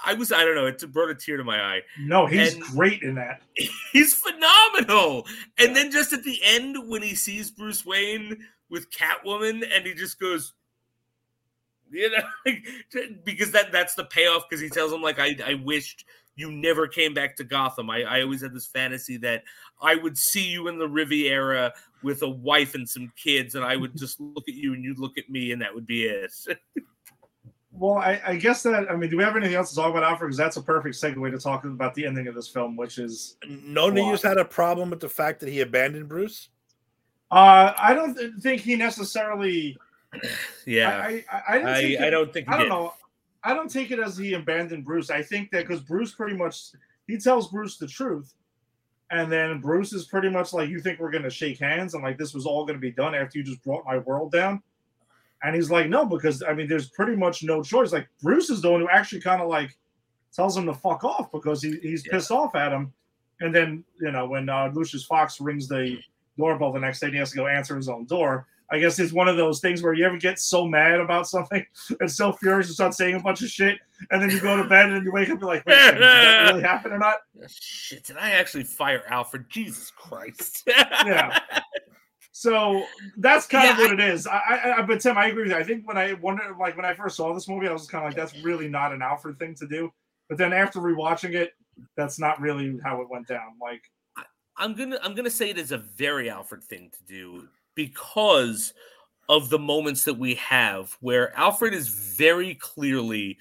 I 0.04 0.14
was, 0.14 0.32
I 0.32 0.44
don't 0.44 0.54
know, 0.54 0.66
it 0.66 0.92
brought 0.92 1.10
a 1.10 1.14
tear 1.14 1.36
to 1.36 1.44
my 1.44 1.60
eye. 1.60 1.82
No, 2.00 2.26
he's 2.26 2.54
and 2.54 2.62
great 2.62 3.02
in 3.02 3.14
that. 3.16 3.42
He's 3.92 4.14
phenomenal. 4.14 5.26
And 5.58 5.68
yeah. 5.68 5.74
then 5.74 5.92
just 5.92 6.12
at 6.12 6.24
the 6.24 6.40
end, 6.42 6.88
when 6.88 7.02
he 7.02 7.14
sees 7.14 7.50
Bruce 7.50 7.84
Wayne 7.84 8.36
with 8.70 8.90
Catwoman, 8.90 9.62
and 9.72 9.86
he 9.86 9.94
just 9.94 10.18
goes, 10.18 10.54
You 11.90 12.10
know, 12.10 12.24
like, 12.46 13.24
because 13.24 13.52
that 13.52 13.72
that's 13.72 13.94
the 13.94 14.04
payoff. 14.04 14.44
Because 14.48 14.62
he 14.62 14.68
tells 14.68 14.92
him 14.92 15.02
like, 15.02 15.18
I 15.18 15.36
I 15.46 15.54
wished 15.54 16.04
you 16.36 16.50
never 16.50 16.88
came 16.88 17.14
back 17.14 17.36
to 17.36 17.44
Gotham. 17.44 17.90
I, 17.90 18.02
I 18.02 18.22
always 18.22 18.42
had 18.42 18.54
this 18.54 18.66
fantasy 18.66 19.16
that 19.18 19.44
I 19.80 19.94
would 19.94 20.18
see 20.18 20.48
you 20.48 20.68
in 20.68 20.78
the 20.78 20.88
Riviera 20.88 21.72
with 22.02 22.22
a 22.22 22.28
wife 22.28 22.74
and 22.74 22.88
some 22.88 23.12
kids, 23.16 23.54
and 23.54 23.64
I 23.64 23.76
would 23.76 23.96
just 23.96 24.20
look 24.20 24.48
at 24.48 24.54
you 24.54 24.74
and 24.74 24.84
you'd 24.84 24.98
look 24.98 25.18
at 25.18 25.30
me, 25.30 25.52
and 25.52 25.62
that 25.62 25.74
would 25.74 25.86
be 25.86 26.04
it. 26.04 26.32
Well, 27.76 27.98
I, 27.98 28.20
I, 28.24 28.36
guess 28.36 28.62
that 28.62 28.88
I 28.88 28.94
mean, 28.94 29.10
do 29.10 29.16
we 29.16 29.24
have 29.24 29.36
anything 29.36 29.56
else 29.56 29.70
to 29.70 29.76
talk 29.76 29.90
about 29.90 30.04
Alfred? 30.04 30.28
Because 30.28 30.36
that's 30.36 30.56
a 30.56 30.62
perfect 30.62 30.94
segue 30.94 31.30
to 31.30 31.38
talk 31.38 31.64
about 31.64 31.92
the 31.94 32.06
ending 32.06 32.28
of 32.28 32.34
this 32.34 32.46
film, 32.46 32.76
which 32.76 32.98
is 32.98 33.36
no 33.48 33.90
news 33.90 34.22
had 34.22 34.38
a 34.38 34.44
problem 34.44 34.90
with 34.90 35.00
the 35.00 35.08
fact 35.08 35.40
that 35.40 35.48
he 35.48 35.60
abandoned 35.60 36.08
Bruce. 36.08 36.50
Uh, 37.32 37.72
I 37.76 37.92
don't 37.94 38.14
th- 38.14 38.34
think 38.40 38.60
he 38.60 38.76
necessarily. 38.76 39.76
Yeah, 40.66 40.96
I 40.96 41.24
I, 41.30 41.42
I, 41.48 41.58
I, 41.58 41.78
it, 41.80 42.00
I 42.00 42.08
don't 42.08 42.32
think. 42.32 42.48
I 42.48 42.52
don't 42.52 42.62
did. 42.62 42.68
know. 42.68 42.94
I 43.42 43.52
don't 43.52 43.70
take 43.70 43.90
it 43.90 43.98
as 43.98 44.16
he 44.16 44.32
abandoned 44.32 44.84
Bruce. 44.84 45.10
I 45.10 45.22
think 45.22 45.50
that 45.50 45.66
because 45.66 45.82
Bruce 45.82 46.12
pretty 46.12 46.36
much 46.36 46.70
he 47.06 47.18
tells 47.18 47.50
Bruce 47.50 47.76
the 47.76 47.86
truth, 47.86 48.32
and 49.10 49.30
then 49.30 49.60
Bruce 49.60 49.92
is 49.92 50.06
pretty 50.06 50.30
much 50.30 50.54
like, 50.54 50.70
"You 50.70 50.80
think 50.80 51.00
we're 51.00 51.10
going 51.10 51.24
to 51.24 51.30
shake 51.30 51.58
hands 51.58 51.92
and 51.92 52.02
like 52.02 52.16
this 52.16 52.32
was 52.32 52.46
all 52.46 52.64
going 52.64 52.76
to 52.76 52.80
be 52.80 52.92
done 52.92 53.14
after 53.14 53.36
you 53.36 53.44
just 53.44 53.62
brought 53.62 53.84
my 53.84 53.98
world 53.98 54.32
down?" 54.32 54.62
And 55.44 55.54
he's 55.54 55.70
like, 55.70 55.88
no, 55.88 56.06
because 56.06 56.42
I 56.42 56.54
mean, 56.54 56.68
there's 56.68 56.88
pretty 56.88 57.16
much 57.16 57.42
no 57.42 57.62
choice. 57.62 57.92
Like 57.92 58.08
Bruce 58.22 58.50
is 58.50 58.62
the 58.62 58.70
one 58.70 58.80
who 58.80 58.88
actually 58.88 59.20
kind 59.20 59.42
of 59.42 59.48
like 59.48 59.76
tells 60.34 60.56
him 60.56 60.66
to 60.66 60.74
fuck 60.74 61.04
off 61.04 61.30
because 61.30 61.62
he, 61.62 61.78
he's 61.82 62.04
yeah. 62.04 62.12
pissed 62.12 62.30
off 62.30 62.54
at 62.54 62.72
him. 62.72 62.92
And 63.40 63.54
then 63.54 63.84
you 64.00 64.10
know 64.10 64.26
when 64.26 64.48
uh, 64.48 64.70
Lucius 64.72 65.04
Fox 65.04 65.40
rings 65.40 65.68
the 65.68 65.98
doorbell 66.38 66.72
the 66.72 66.80
next 66.80 67.00
day, 67.00 67.10
he 67.10 67.16
has 67.18 67.30
to 67.30 67.36
go 67.36 67.46
answer 67.46 67.76
his 67.76 67.88
own 67.88 68.06
door. 68.06 68.46
I 68.70 68.78
guess 68.78 68.98
it's 68.98 69.12
one 69.12 69.28
of 69.28 69.36
those 69.36 69.60
things 69.60 69.82
where 69.82 69.92
you 69.92 70.06
ever 70.06 70.16
get 70.16 70.38
so 70.38 70.66
mad 70.66 70.98
about 70.98 71.28
something 71.28 71.64
and 72.00 72.10
so 72.10 72.32
furious 72.32 72.68
you 72.68 72.74
start 72.74 72.94
saying 72.94 73.14
a 73.14 73.20
bunch 73.20 73.42
of 73.42 73.48
shit, 73.50 73.78
and 74.10 74.22
then 74.22 74.30
you 74.30 74.40
go 74.40 74.56
to 74.56 74.64
bed 74.64 74.90
and 74.90 75.04
you 75.04 75.12
wake 75.12 75.28
up 75.28 75.32
and 75.32 75.40
you're 75.42 75.50
like, 75.50 75.66
wait, 75.66 75.92
did 75.92 76.02
that 76.02 76.50
really 76.50 76.62
happen 76.62 76.92
or 76.92 76.98
not? 76.98 77.18
Shit, 77.48 78.04
did 78.04 78.16
I 78.16 78.30
actually 78.30 78.64
fire 78.64 79.02
Alfred? 79.08 79.50
Jesus 79.50 79.90
Christ. 79.90 80.62
yeah. 80.66 81.38
So 82.36 82.84
that's 83.16 83.46
kind 83.46 83.64
yeah, 83.64 83.72
of 83.74 83.78
what 83.78 83.90
I, 83.90 83.92
it 83.94 84.12
is. 84.12 84.26
I, 84.26 84.74
I, 84.78 84.82
but 84.82 85.00
Tim, 85.00 85.16
I 85.16 85.26
agree 85.26 85.44
with 85.44 85.52
you. 85.52 85.56
I 85.56 85.62
think 85.62 85.86
when 85.86 85.96
I 85.96 86.14
wonder, 86.14 86.42
like 86.58 86.76
when 86.76 86.84
I 86.84 86.92
first 86.92 87.16
saw 87.16 87.32
this 87.32 87.46
movie, 87.46 87.68
I 87.68 87.72
was 87.72 87.86
kind 87.86 88.04
of 88.04 88.08
like, 88.08 88.16
that's 88.16 88.36
really 88.42 88.66
not 88.66 88.92
an 88.92 89.02
Alfred 89.02 89.38
thing 89.38 89.54
to 89.54 89.68
do. 89.68 89.92
But 90.28 90.36
then 90.36 90.52
after 90.52 90.80
rewatching 90.80 91.34
it, 91.34 91.52
that's 91.96 92.18
not 92.18 92.40
really 92.40 92.76
how 92.82 93.00
it 93.02 93.08
went 93.08 93.28
down. 93.28 93.52
Like, 93.62 93.84
I'm 94.56 94.74
gonna, 94.74 94.98
I'm 95.00 95.14
gonna 95.14 95.30
say 95.30 95.48
it 95.48 95.58
is 95.58 95.70
a 95.70 95.78
very 95.78 96.28
Alfred 96.28 96.64
thing 96.64 96.90
to 96.90 97.04
do 97.04 97.48
because 97.76 98.74
of 99.28 99.48
the 99.48 99.58
moments 99.58 100.02
that 100.04 100.14
we 100.14 100.34
have 100.34 100.96
where 101.00 101.32
Alfred 101.38 101.72
is 101.72 101.86
very 101.86 102.56
clearly 102.56 103.38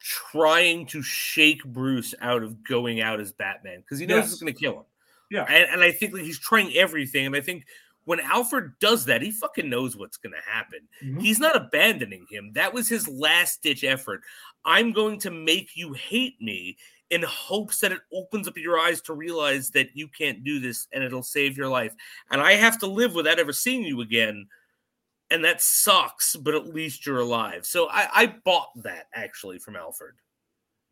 trying 0.00 0.86
to 0.86 1.02
shake 1.02 1.64
Bruce 1.64 2.14
out 2.20 2.44
of 2.44 2.62
going 2.62 3.00
out 3.00 3.18
as 3.18 3.32
Batman 3.32 3.80
because 3.80 3.98
he 3.98 4.06
knows 4.06 4.18
yes. 4.18 4.32
it's 4.32 4.40
going 4.40 4.54
to 4.54 4.58
kill 4.58 4.74
him. 4.74 4.84
Yeah, 5.32 5.46
and, 5.48 5.68
and 5.68 5.82
I 5.82 5.90
think 5.90 6.14
like 6.14 6.22
he's 6.22 6.38
trying 6.38 6.72
everything, 6.74 7.26
and 7.26 7.34
I 7.34 7.40
think 7.40 7.64
when 8.06 8.20
Alfred 8.20 8.72
does 8.80 9.04
that, 9.04 9.20
he 9.20 9.30
fucking 9.30 9.68
knows 9.68 9.96
what's 9.96 10.16
going 10.16 10.32
to 10.32 10.50
happen. 10.50 10.80
Mm-hmm. 11.04 11.20
He's 11.20 11.38
not 11.38 11.56
abandoning 11.56 12.24
him. 12.30 12.52
That 12.54 12.72
was 12.72 12.88
his 12.88 13.06
last 13.06 13.62
ditch 13.62 13.84
effort. 13.84 14.22
I'm 14.64 14.92
going 14.92 15.18
to 15.20 15.30
make 15.30 15.76
you 15.76 15.92
hate 15.92 16.40
me 16.40 16.78
in 17.10 17.22
hopes 17.22 17.80
that 17.80 17.92
it 17.92 18.00
opens 18.12 18.48
up 18.48 18.56
your 18.56 18.78
eyes 18.78 19.00
to 19.02 19.12
realize 19.12 19.70
that 19.70 19.90
you 19.94 20.08
can't 20.08 20.44
do 20.44 20.58
this 20.60 20.86
and 20.92 21.04
it'll 21.04 21.22
save 21.22 21.56
your 21.56 21.68
life. 21.68 21.94
And 22.30 22.40
I 22.40 22.52
have 22.52 22.78
to 22.78 22.86
live 22.86 23.14
without 23.14 23.38
ever 23.38 23.52
seeing 23.52 23.82
you 23.82 24.00
again. 24.00 24.46
And 25.30 25.44
that 25.44 25.60
sucks, 25.60 26.36
but 26.36 26.54
at 26.54 26.68
least 26.68 27.04
you're 27.04 27.20
alive. 27.20 27.66
So 27.66 27.88
I, 27.90 28.08
I 28.12 28.34
bought 28.44 28.70
that 28.82 29.06
actually 29.14 29.58
from 29.58 29.74
Alfred. 29.74 30.14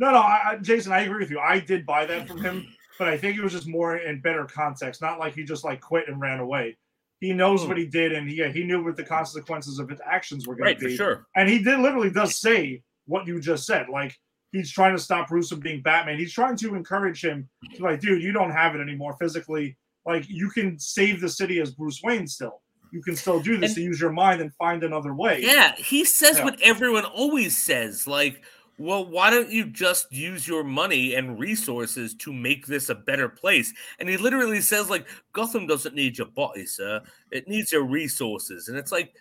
No, 0.00 0.10
no, 0.10 0.18
I, 0.18 0.58
Jason, 0.60 0.92
I 0.92 1.02
agree 1.02 1.20
with 1.20 1.30
you. 1.30 1.38
I 1.38 1.60
did 1.60 1.86
buy 1.86 2.04
that 2.06 2.26
from 2.26 2.42
him, 2.42 2.66
but 2.98 3.06
I 3.06 3.16
think 3.16 3.36
it 3.36 3.42
was 3.44 3.52
just 3.52 3.68
more 3.68 3.98
in 3.98 4.20
better 4.20 4.44
context. 4.44 5.00
Not 5.00 5.20
like 5.20 5.34
he 5.34 5.44
just 5.44 5.62
like 5.62 5.80
quit 5.80 6.08
and 6.08 6.20
ran 6.20 6.40
away. 6.40 6.76
He 7.20 7.32
knows 7.32 7.62
mm. 7.62 7.68
what 7.68 7.78
he 7.78 7.86
did, 7.86 8.12
and 8.12 8.28
he 8.28 8.46
he 8.52 8.64
knew 8.64 8.82
what 8.82 8.96
the 8.96 9.04
consequences 9.04 9.78
of 9.78 9.88
his 9.88 10.00
actions 10.04 10.46
were 10.46 10.54
going 10.54 10.66
right, 10.66 10.78
to 10.78 10.86
be. 10.86 10.96
For 10.96 10.96
sure. 10.96 11.26
And 11.36 11.48
he 11.48 11.58
did 11.58 11.78
literally 11.78 12.10
does 12.10 12.38
say 12.38 12.82
what 13.06 13.26
you 13.26 13.40
just 13.40 13.66
said. 13.66 13.88
Like 13.88 14.16
he's 14.52 14.70
trying 14.70 14.96
to 14.96 15.02
stop 15.02 15.28
Bruce 15.28 15.48
from 15.48 15.60
being 15.60 15.82
Batman. 15.82 16.18
He's 16.18 16.32
trying 16.32 16.56
to 16.58 16.74
encourage 16.74 17.22
him 17.22 17.48
to 17.74 17.82
like, 17.82 18.00
dude, 18.00 18.22
you 18.22 18.32
don't 18.32 18.52
have 18.52 18.74
it 18.74 18.80
anymore 18.80 19.16
physically. 19.20 19.76
Like 20.06 20.26
you 20.28 20.50
can 20.50 20.78
save 20.78 21.20
the 21.20 21.28
city 21.28 21.60
as 21.60 21.72
Bruce 21.72 22.00
Wayne 22.02 22.26
still. 22.26 22.60
You 22.92 23.02
can 23.02 23.16
still 23.16 23.40
do 23.40 23.56
this 23.56 23.70
and, 23.70 23.76
to 23.76 23.82
use 23.82 24.00
your 24.00 24.12
mind 24.12 24.40
and 24.40 24.54
find 24.54 24.84
another 24.84 25.14
way. 25.14 25.40
Yeah, 25.42 25.74
he 25.74 26.04
says 26.04 26.38
yeah. 26.38 26.44
what 26.44 26.60
everyone 26.62 27.04
always 27.04 27.56
says. 27.58 28.06
Like, 28.06 28.42
well, 28.78 29.06
why 29.06 29.30
don't 29.30 29.50
you 29.50 29.66
just 29.66 30.12
use 30.12 30.48
your 30.48 30.64
money 30.64 31.14
and 31.14 31.38
resources 31.38 32.14
to 32.16 32.32
make 32.32 32.66
this 32.66 32.88
a 32.88 32.94
better 32.94 33.28
place? 33.28 33.72
And 33.98 34.08
he 34.08 34.16
literally 34.16 34.60
says, 34.60 34.90
like, 34.90 35.06
Gotham 35.32 35.66
doesn't 35.66 35.94
need 35.94 36.18
your 36.18 36.26
body, 36.28 36.66
sir. 36.66 37.00
It 37.30 37.48
needs 37.48 37.70
your 37.70 37.84
resources. 37.84 38.68
And 38.68 38.76
it's 38.76 38.90
like, 38.90 39.14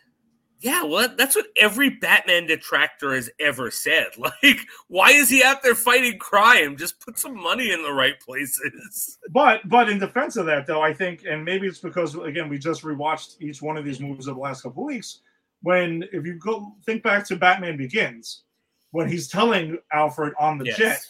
yeah, 0.64 0.84
well, 0.84 1.10
that's 1.18 1.36
what 1.36 1.48
every 1.58 1.90
Batman 1.90 2.48
detractor 2.48 3.14
has 3.14 3.30
ever 3.40 3.70
said. 3.70 4.08
Like, 4.18 4.60
why 4.88 5.12
is 5.12 5.30
he 5.30 5.44
out 5.44 5.62
there 5.62 5.76
fighting 5.76 6.18
crime? 6.18 6.78
Just 6.78 7.02
put 7.02 7.20
some 7.20 7.36
money 7.36 7.72
in 7.72 7.84
the 7.84 7.92
right 7.92 8.18
places. 8.22 9.18
But, 9.32 9.68
but 9.68 9.90
in 9.90 10.00
defense 10.00 10.38
of 10.38 10.46
that, 10.46 10.66
though, 10.66 10.82
I 10.82 10.94
think, 10.94 11.24
and 11.30 11.44
maybe 11.44 11.68
it's 11.68 11.80
because 11.80 12.16
again 12.16 12.48
we 12.48 12.58
just 12.58 12.84
rewatched 12.84 13.42
each 13.42 13.62
one 13.62 13.76
of 13.76 13.84
these 13.84 14.00
movies 14.00 14.28
over 14.28 14.36
the 14.36 14.42
last 14.42 14.64
couple 14.64 14.86
weeks. 14.86 15.20
When, 15.62 16.06
if 16.14 16.26
you 16.26 16.36
go 16.36 16.76
think 16.86 17.04
back 17.04 17.26
to 17.28 17.36
Batman 17.36 17.76
Begins, 17.76 18.44
when 18.94 19.10
he's 19.10 19.28
telling 19.28 19.78
Alfred 19.92 20.34
on 20.40 20.58
the 20.60 20.66
yes. 20.66 20.78
jet 20.78 21.06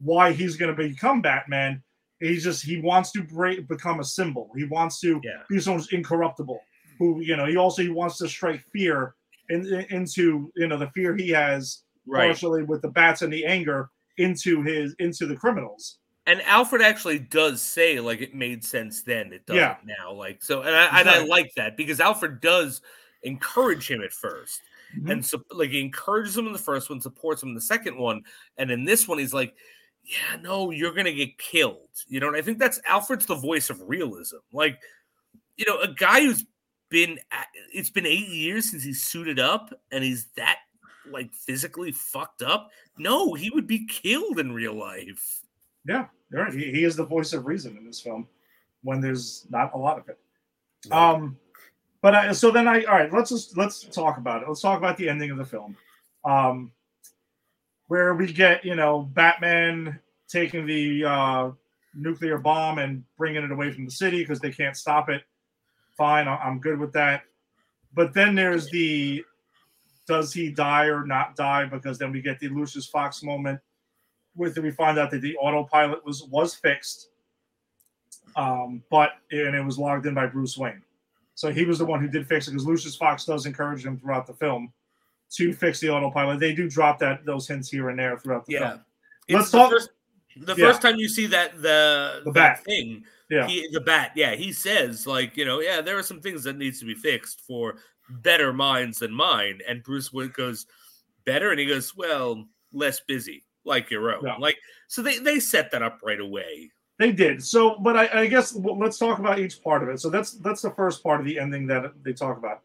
why 0.00 0.32
he's 0.32 0.56
going 0.56 0.74
to 0.74 0.82
become 0.82 1.20
Batman, 1.20 1.82
he's 2.20 2.42
just 2.42 2.64
he 2.64 2.80
wants 2.80 3.12
to 3.12 3.22
break, 3.22 3.68
become 3.68 4.00
a 4.00 4.04
symbol. 4.04 4.50
He 4.56 4.64
wants 4.64 4.98
to 5.00 5.20
yeah. 5.22 5.42
be 5.48 5.60
someone 5.60 5.80
who's 5.80 5.92
incorruptible. 5.92 6.58
Who 6.98 7.20
you 7.20 7.36
know 7.36 7.46
he 7.46 7.56
also 7.56 7.82
he 7.82 7.90
wants 7.90 8.18
to 8.18 8.28
strike 8.28 8.64
fear 8.72 9.14
in, 9.50 9.66
in, 9.66 9.86
into 9.90 10.50
you 10.56 10.66
know 10.66 10.78
the 10.78 10.88
fear 10.88 11.14
he 11.14 11.28
has 11.30 11.82
right. 12.06 12.28
partially 12.28 12.64
with 12.64 12.82
the 12.82 12.88
bats 12.88 13.22
and 13.22 13.32
the 13.32 13.44
anger 13.44 13.90
into 14.16 14.62
his 14.62 14.96
into 14.98 15.26
the 15.26 15.36
criminals. 15.36 15.98
And 16.26 16.42
Alfred 16.42 16.82
actually 16.82 17.18
does 17.18 17.60
say 17.62 18.00
like 18.00 18.20
it 18.20 18.34
made 18.34 18.64
sense 18.64 19.02
then, 19.02 19.32
it 19.34 19.44
doesn't 19.46 19.60
yeah. 19.60 19.76
now. 19.84 20.12
Like 20.12 20.42
so, 20.42 20.62
and 20.62 20.74
I, 20.74 21.00
and 21.00 21.08
I 21.08 21.24
like 21.24 21.52
that 21.56 21.76
because 21.76 22.00
Alfred 22.00 22.40
does 22.40 22.80
encourage 23.22 23.90
him 23.90 24.02
at 24.02 24.12
first 24.12 24.60
mm-hmm. 24.96 25.10
and 25.10 25.24
so 25.24 25.42
like 25.52 25.70
he 25.70 25.80
encourages 25.80 26.36
him 26.36 26.46
in 26.46 26.52
the 26.52 26.58
first 26.58 26.90
one, 26.90 27.00
supports 27.00 27.42
him 27.42 27.50
in 27.50 27.54
the 27.54 27.60
second 27.60 27.96
one, 27.96 28.22
and 28.56 28.70
in 28.70 28.84
this 28.84 29.08
one 29.08 29.18
he's 29.18 29.34
like, 29.34 29.54
"Yeah, 30.04 30.40
no, 30.40 30.70
you're 30.70 30.94
gonna 30.94 31.12
get 31.12 31.38
killed." 31.38 31.88
You 32.06 32.20
know, 32.20 32.28
and 32.28 32.36
I 32.36 32.42
think 32.42 32.58
that's 32.58 32.80
Alfred's 32.86 33.26
the 33.26 33.34
voice 33.34 33.70
of 33.70 33.88
realism. 33.88 34.36
Like, 34.52 34.78
you 35.56 35.66
know, 35.66 35.78
a 35.80 35.88
guy 35.88 36.20
who's 36.20 36.44
been 36.90 37.18
it's 37.72 37.90
been 37.90 38.06
eight 38.06 38.28
years 38.28 38.70
since 38.70 38.82
he's 38.82 39.02
suited 39.02 39.38
up 39.38 39.72
and 39.92 40.02
he's 40.02 40.26
that 40.36 40.58
like 41.10 41.32
physically 41.34 41.92
fucked 41.92 42.42
up. 42.42 42.70
No, 42.98 43.34
he 43.34 43.50
would 43.50 43.66
be 43.66 43.86
killed 43.86 44.38
in 44.38 44.52
real 44.52 44.74
life. 44.74 45.42
Yeah, 45.86 46.06
you're 46.30 46.44
right. 46.44 46.52
He, 46.52 46.70
he 46.70 46.84
is 46.84 46.96
the 46.96 47.04
voice 47.04 47.32
of 47.32 47.46
reason 47.46 47.76
in 47.76 47.84
this 47.84 48.00
film 48.00 48.26
when 48.82 49.00
there's 49.00 49.46
not 49.50 49.72
a 49.74 49.78
lot 49.78 49.98
of 49.98 50.08
it. 50.08 50.18
Um, 50.92 51.36
but 52.00 52.14
I, 52.14 52.32
so 52.32 52.50
then 52.50 52.68
I 52.68 52.84
all 52.84 52.94
right. 52.96 53.12
Let's 53.12 53.30
just 53.30 53.56
let's 53.56 53.84
talk 53.84 54.18
about 54.18 54.42
it. 54.42 54.48
Let's 54.48 54.60
talk 54.60 54.78
about 54.78 54.96
the 54.96 55.08
ending 55.08 55.30
of 55.30 55.38
the 55.38 55.44
film, 55.44 55.76
um, 56.24 56.72
where 57.88 58.14
we 58.14 58.32
get 58.32 58.64
you 58.64 58.74
know 58.74 59.02
Batman 59.14 59.98
taking 60.28 60.66
the 60.66 61.04
uh, 61.04 61.50
nuclear 61.94 62.38
bomb 62.38 62.78
and 62.78 63.02
bringing 63.16 63.42
it 63.42 63.50
away 63.50 63.72
from 63.72 63.84
the 63.84 63.90
city 63.90 64.18
because 64.18 64.40
they 64.40 64.52
can't 64.52 64.76
stop 64.76 65.08
it. 65.08 65.22
Fine, 65.96 66.28
I'm 66.28 66.60
good 66.60 66.78
with 66.78 66.92
that. 66.92 67.22
But 67.94 68.14
then 68.14 68.34
there's 68.34 68.70
the 68.70 69.24
does 70.06 70.32
he 70.32 70.50
die 70.50 70.86
or 70.86 71.04
not 71.04 71.36
die? 71.36 71.66
Because 71.66 71.98
then 71.98 72.12
we 72.12 72.22
get 72.22 72.38
the 72.38 72.48
Lucius 72.48 72.86
Fox 72.86 73.22
moment 73.22 73.60
with. 74.36 74.56
We 74.56 74.70
find 74.70 74.98
out 74.98 75.10
that 75.10 75.20
the 75.20 75.36
autopilot 75.36 76.04
was 76.04 76.22
was 76.24 76.54
fixed, 76.54 77.10
um, 78.36 78.82
but 78.90 79.10
and 79.32 79.56
it 79.56 79.64
was 79.64 79.78
logged 79.78 80.06
in 80.06 80.14
by 80.14 80.26
Bruce 80.26 80.56
Wayne. 80.56 80.82
So 81.38 81.52
he 81.52 81.64
was 81.64 81.78
the 81.78 81.84
one 81.84 82.00
who 82.00 82.08
did 82.08 82.26
fix 82.26 82.48
it 82.48 82.50
because 82.50 82.66
Lucius 82.66 82.96
Fox 82.96 83.24
does 83.24 83.46
encourage 83.46 83.86
him 83.86 83.96
throughout 83.96 84.26
the 84.26 84.34
film 84.34 84.72
to 85.34 85.52
fix 85.52 85.78
the 85.78 85.88
autopilot. 85.88 86.40
They 86.40 86.52
do 86.52 86.68
drop 86.68 86.98
that 86.98 87.24
those 87.24 87.46
hints 87.46 87.70
here 87.70 87.90
and 87.90 87.98
there 88.00 88.18
throughout 88.18 88.44
the 88.44 88.54
yeah. 88.54 88.70
film. 88.70 88.84
Let's 89.28 89.52
talk. 89.52 89.70
First, 89.70 89.90
the 90.36 90.56
yeah. 90.56 90.66
first 90.66 90.82
time 90.82 90.96
you 90.96 91.08
see 91.08 91.26
that 91.26 91.62
the 91.62 92.22
the 92.24 92.32
bat 92.32 92.64
thing, 92.64 93.04
yeah, 93.30 93.46
he, 93.46 93.68
the 93.70 93.80
bat, 93.80 94.10
yeah, 94.16 94.34
he 94.34 94.50
says 94.50 95.06
like 95.06 95.36
you 95.36 95.44
know, 95.44 95.60
yeah, 95.60 95.80
there 95.80 95.96
are 95.96 96.02
some 96.02 96.20
things 96.20 96.42
that 96.42 96.56
needs 96.56 96.80
to 96.80 96.86
be 96.86 96.94
fixed 96.96 97.42
for 97.42 97.76
better 98.10 98.52
minds 98.52 98.98
than 98.98 99.14
mine. 99.14 99.60
And 99.68 99.84
Bruce 99.84 100.12
Wood 100.12 100.34
goes 100.34 100.66
better, 101.24 101.52
and 101.52 101.60
he 101.60 101.66
goes, 101.66 101.96
well, 101.96 102.48
less 102.72 102.98
busy, 102.98 103.44
like 103.64 103.92
your 103.92 104.12
own. 104.12 104.40
Like 104.40 104.56
so, 104.88 105.02
they 105.02 105.20
they 105.20 105.38
set 105.38 105.70
that 105.70 105.84
up 105.84 106.00
right 106.02 106.18
away. 106.18 106.72
They 106.98 107.12
did. 107.12 107.44
So, 107.44 107.78
but 107.78 107.96
I, 107.96 108.22
I 108.22 108.26
guess 108.26 108.54
well, 108.54 108.76
let's 108.76 108.98
talk 108.98 109.20
about 109.20 109.38
each 109.38 109.62
part 109.62 109.82
of 109.82 109.88
it. 109.88 110.00
So 110.00 110.10
that's 110.10 110.32
that's 110.32 110.62
the 110.62 110.72
first 110.72 111.02
part 111.02 111.20
of 111.20 111.26
the 111.26 111.38
ending 111.38 111.66
that 111.68 111.92
they 112.02 112.12
talk 112.12 112.36
about. 112.36 112.62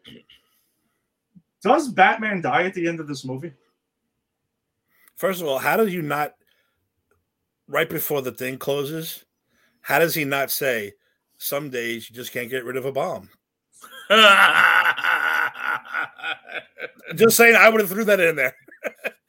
Does 1.62 1.88
Batman 1.88 2.42
die 2.42 2.64
at 2.64 2.74
the 2.74 2.88
end 2.88 3.00
of 3.00 3.06
this 3.06 3.24
movie? 3.24 3.52
First 5.16 5.40
of 5.40 5.46
all, 5.46 5.58
how 5.58 5.76
do 5.76 5.86
you 5.86 6.02
not 6.02 6.34
right 7.68 7.88
before 7.88 8.22
the 8.22 8.32
thing 8.32 8.58
closes? 8.58 9.24
How 9.80 10.00
does 10.00 10.14
he 10.14 10.24
not 10.24 10.50
say 10.50 10.94
some 11.38 11.70
days 11.70 12.10
you 12.10 12.16
just 12.16 12.32
can't 12.32 12.50
get 12.50 12.64
rid 12.64 12.76
of 12.76 12.86
a 12.86 12.92
bomb? 12.92 13.30
just 17.14 17.36
saying, 17.36 17.54
I 17.54 17.68
would 17.68 17.80
have 17.80 17.90
threw 17.90 18.04
that 18.04 18.20
in 18.20 18.36
there. 18.36 18.56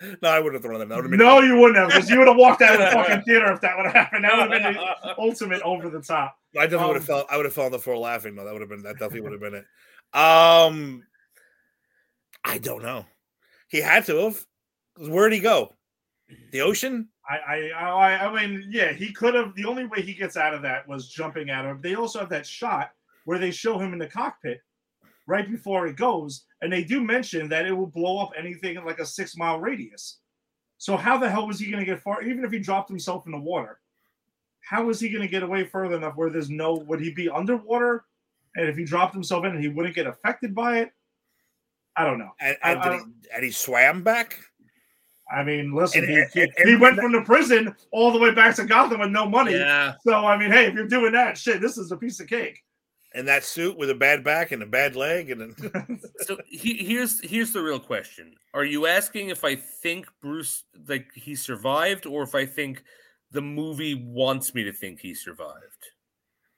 no, 0.22 0.30
I 0.30 0.40
wouldn't 0.40 0.56
have 0.56 0.64
thrown 0.64 0.80
them. 0.80 0.90
that. 0.90 1.02
that 1.02 1.10
been 1.10 1.20
no, 1.20 1.40
you 1.40 1.58
wouldn't 1.58 1.78
have, 1.78 1.88
because 1.90 2.10
you 2.10 2.18
would 2.20 2.28
have 2.28 2.38
walked 2.38 2.62
out 2.62 2.74
of 2.74 2.80
the 2.80 2.92
fucking 2.92 3.22
theater 3.28 3.52
if 3.54 3.62
that 3.62 3.78
would 3.78 3.86
have 3.86 3.96
happened. 3.96 4.26
That 4.26 4.34
would 4.34 4.52
have 4.52 4.64
been 4.64 4.74
the 4.74 5.16
ultimate 5.18 5.62
over 5.62 5.90
the 5.90 6.02
top. 6.02 6.38
I 6.58 6.64
definitely 6.64 6.78
um, 6.78 6.88
would 6.90 6.96
have 6.98 7.06
felt. 7.06 7.28
I 7.30 7.38
would 7.38 7.46
have 7.46 7.54
fell 7.54 7.66
on 7.66 7.72
the 7.72 7.80
floor 7.80 7.98
laughing. 7.98 8.36
though. 8.36 8.46
that 8.46 8.54
would 8.54 8.62
have 8.62 8.70
been. 8.70 8.84
That 8.84 9.00
definitely 9.00 9.22
would 9.22 9.32
have 9.32 9.42
been 9.42 9.56
it. 9.56 9.66
Um, 10.14 11.04
I 12.44 12.58
don't 12.58 12.84
know. 12.84 13.06
He 13.70 13.82
had 13.82 14.06
to 14.06 14.18
have. 14.18 14.46
Where'd 14.98 15.34
he 15.34 15.40
go? 15.40 15.74
The 16.52 16.62
ocean? 16.62 17.10
I, 17.28 17.38
I, 17.38 17.70
I, 17.70 18.28
I 18.28 18.48
mean, 18.48 18.68
yeah, 18.70 18.94
he 18.94 19.12
could 19.12 19.34
have. 19.34 19.56
The 19.56 19.66
only 19.66 19.86
way 19.86 20.02
he 20.02 20.14
gets 20.14 20.38
out 20.38 20.54
of 20.54 20.62
that 20.62 20.88
was 20.88 21.10
jumping 21.10 21.50
out 21.50 21.66
of. 21.66 21.82
They 21.82 21.96
also 21.96 22.20
have 22.20 22.30
that 22.30 22.46
shot 22.46 22.92
where 23.26 23.40
they 23.40 23.52
show 23.52 23.80
him 23.80 23.94
in 23.94 24.00
the 24.00 24.08
cockpit 24.08 24.62
right 25.28 25.50
before 25.50 25.88
it 25.88 25.96
goes, 25.96 26.46
and 26.62 26.72
they 26.72 26.84
do 26.84 27.02
mention 27.02 27.50
that 27.50 27.66
it 27.66 27.74
will 27.74 27.88
blow 27.88 28.20
up 28.20 28.32
anything 28.38 28.76
in 28.76 28.86
like 28.86 29.00
a 29.00 29.06
six 29.06 29.36
mile 29.38 29.60
radius. 29.60 30.20
So 30.78 30.98
how 30.98 31.18
the 31.18 31.30
hell 31.30 31.48
was 31.48 31.60
he 31.60 31.72
going 31.72 31.80
to 31.80 31.86
get 31.86 32.02
far? 32.02 32.22
Even 32.22 32.44
if 32.44 32.52
he 32.52 32.60
dropped 32.60 32.90
himself 32.90 33.26
in 33.26 33.32
the 33.32 33.40
water, 33.40 33.80
how 34.62 34.86
was 34.86 35.00
he 35.00 35.10
going 35.10 35.22
to 35.22 35.28
get 35.28 35.44
away 35.44 35.64
further 35.64 35.96
enough 35.96 36.16
where 36.16 36.30
there's 36.30 36.50
no? 36.50 36.74
Would 36.74 37.00
he 37.00 37.12
be 37.12 37.30
underwater? 37.30 38.06
And 38.56 38.68
if 38.68 38.78
he 38.78 38.86
dropped 38.86 39.14
himself 39.14 39.46
in, 39.46 39.60
he 39.62 39.68
wouldn't 39.68 39.96
get 39.96 40.08
affected 40.08 40.56
by 40.56 40.80
it. 40.80 40.92
I 41.98 42.06
don't 42.06 42.20
know. 42.20 42.32
And, 42.40 42.58
and, 42.64 42.80
I, 42.80 42.90
I, 42.90 42.98
he, 42.98 43.04
and 43.36 43.44
he 43.44 43.52
swam 43.52 44.04
back. 44.04 44.40
I 45.32 45.44
mean, 45.44 45.74
listen, 45.74 46.04
and, 46.04 46.30
he, 46.34 46.42
he, 46.42 46.72
he, 46.72 46.76
went 46.76 46.98
from 46.98 47.12
the 47.12 47.22
prison 47.22 47.76
all 47.92 48.12
the 48.12 48.20
way 48.20 48.32
back 48.32 48.56
to 48.56 48.66
Gotham 48.66 49.00
with 49.00 49.10
no 49.10 49.28
money. 49.28 49.54
Yeah. 49.54 49.94
So 50.06 50.14
I 50.14 50.38
mean, 50.38 50.52
hey, 50.52 50.66
if 50.66 50.76
you're 50.76 50.88
doing 50.88 51.14
that, 51.14 51.38
shit, 51.38 51.62
this 51.62 51.78
is 51.78 51.92
a 51.92 51.98
piece 51.98 52.20
of 52.20 52.28
cake. 52.28 52.62
And 53.16 53.28
that 53.28 53.44
suit 53.46 53.78
with 53.78 53.90
a 53.90 53.96
bad 53.96 54.24
back 54.24 54.52
and 54.52 54.62
a 54.62 54.66
bad 54.66 54.96
leg, 54.96 55.32
and 55.32 55.56
so 56.22 56.38
he, 56.46 56.74
here's 56.86 57.22
here's 57.22 57.54
the 57.54 57.62
real 57.62 57.80
question: 57.80 58.36
Are 58.54 58.66
you 58.66 58.88
asking 58.88 59.30
if 59.30 59.46
I 59.46 59.56
think 59.56 60.06
Bruce 60.22 60.66
like 60.88 61.08
he 61.16 61.34
survived, 61.34 62.06
or 62.06 62.24
if 62.24 62.36
I 62.36 62.46
think 62.46 62.84
the 63.32 63.42
movie 63.42 63.96
wants 63.96 64.54
me 64.54 64.64
to 64.66 64.74
think 64.74 65.00
he 65.00 65.14
survived? 65.14 65.86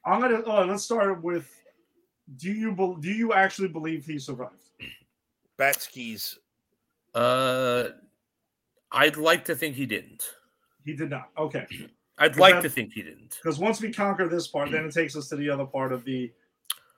I'm 0.03 0.19
gonna. 0.19 0.41
Oh, 0.47 0.65
let's 0.65 0.83
start 0.83 1.21
with: 1.21 1.47
Do 2.37 2.51
you 2.51 2.97
do 3.01 3.11
you 3.11 3.33
actually 3.33 3.67
believe 3.67 4.05
he 4.05 4.17
survived? 4.17 4.71
Bat 5.57 5.81
skis. 5.83 6.39
Uh, 7.13 7.89
I'd 8.91 9.17
like 9.17 9.45
to 9.45 9.55
think 9.55 9.75
he 9.75 9.85
didn't. 9.85 10.23
He 10.85 10.95
did 10.95 11.09
not. 11.09 11.29
Okay. 11.37 11.67
I'd 12.17 12.37
like 12.37 12.61
to 12.61 12.69
think 12.69 12.93
he 12.93 13.03
didn't. 13.03 13.37
Because 13.41 13.59
once 13.59 13.81
we 13.81 13.91
conquer 13.91 14.27
this 14.27 14.47
part, 14.47 14.71
then 14.71 14.85
it 14.85 14.93
takes 14.93 15.15
us 15.15 15.27
to 15.29 15.35
the 15.35 15.49
other 15.49 15.65
part 15.65 15.91
of 15.91 16.03
the, 16.03 16.31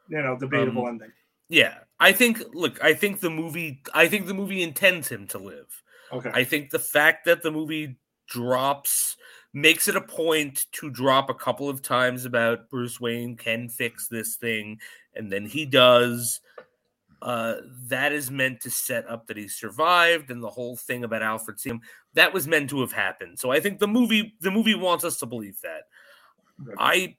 you 0.09 0.21
know, 0.21 0.37
debatable 0.37 0.83
um, 0.83 0.95
ending. 0.95 1.11
Yeah, 1.49 1.75
I 1.99 2.11
think. 2.11 2.41
Look, 2.53 2.83
I 2.83 2.93
think 2.93 3.19
the 3.19 3.29
movie. 3.29 3.81
I 3.93 4.07
think 4.07 4.27
the 4.27 4.33
movie 4.33 4.63
intends 4.63 5.07
him 5.07 5.27
to 5.27 5.37
live. 5.37 5.83
Okay. 6.11 6.31
I 6.33 6.43
think 6.43 6.69
the 6.69 6.79
fact 6.79 7.25
that 7.25 7.43
the 7.43 7.51
movie 7.51 7.97
drops 8.27 9.15
makes 9.53 9.87
it 9.87 9.95
a 9.95 10.01
point 10.01 10.65
to 10.71 10.89
drop 10.89 11.29
a 11.29 11.33
couple 11.33 11.69
of 11.69 11.81
times 11.81 12.25
about 12.25 12.69
Bruce 12.69 12.99
Wayne 12.99 13.35
can 13.35 13.69
fix 13.69 14.07
this 14.07 14.35
thing, 14.35 14.79
and 15.15 15.31
then 15.31 15.45
he 15.45 15.65
does 15.65 16.39
uh, 17.21 17.55
that 17.87 18.13
is 18.13 18.31
meant 18.31 18.61
to 18.61 18.69
set 18.69 19.09
up 19.09 19.27
that 19.27 19.37
he 19.37 19.47
survived 19.47 20.31
and 20.31 20.41
the 20.41 20.49
whole 20.49 20.77
thing 20.77 21.03
about 21.03 21.21
Alfred 21.21 21.59
seeing 21.59 21.81
that 22.13 22.33
was 22.33 22.47
meant 22.47 22.69
to 22.69 22.79
have 22.81 22.93
happened. 22.93 23.37
So 23.39 23.51
I 23.51 23.59
think 23.59 23.79
the 23.79 23.87
movie 23.87 24.35
the 24.39 24.51
movie 24.51 24.75
wants 24.75 25.03
us 25.03 25.17
to 25.17 25.25
believe 25.25 25.59
that. 25.61 25.83
I 26.77 27.15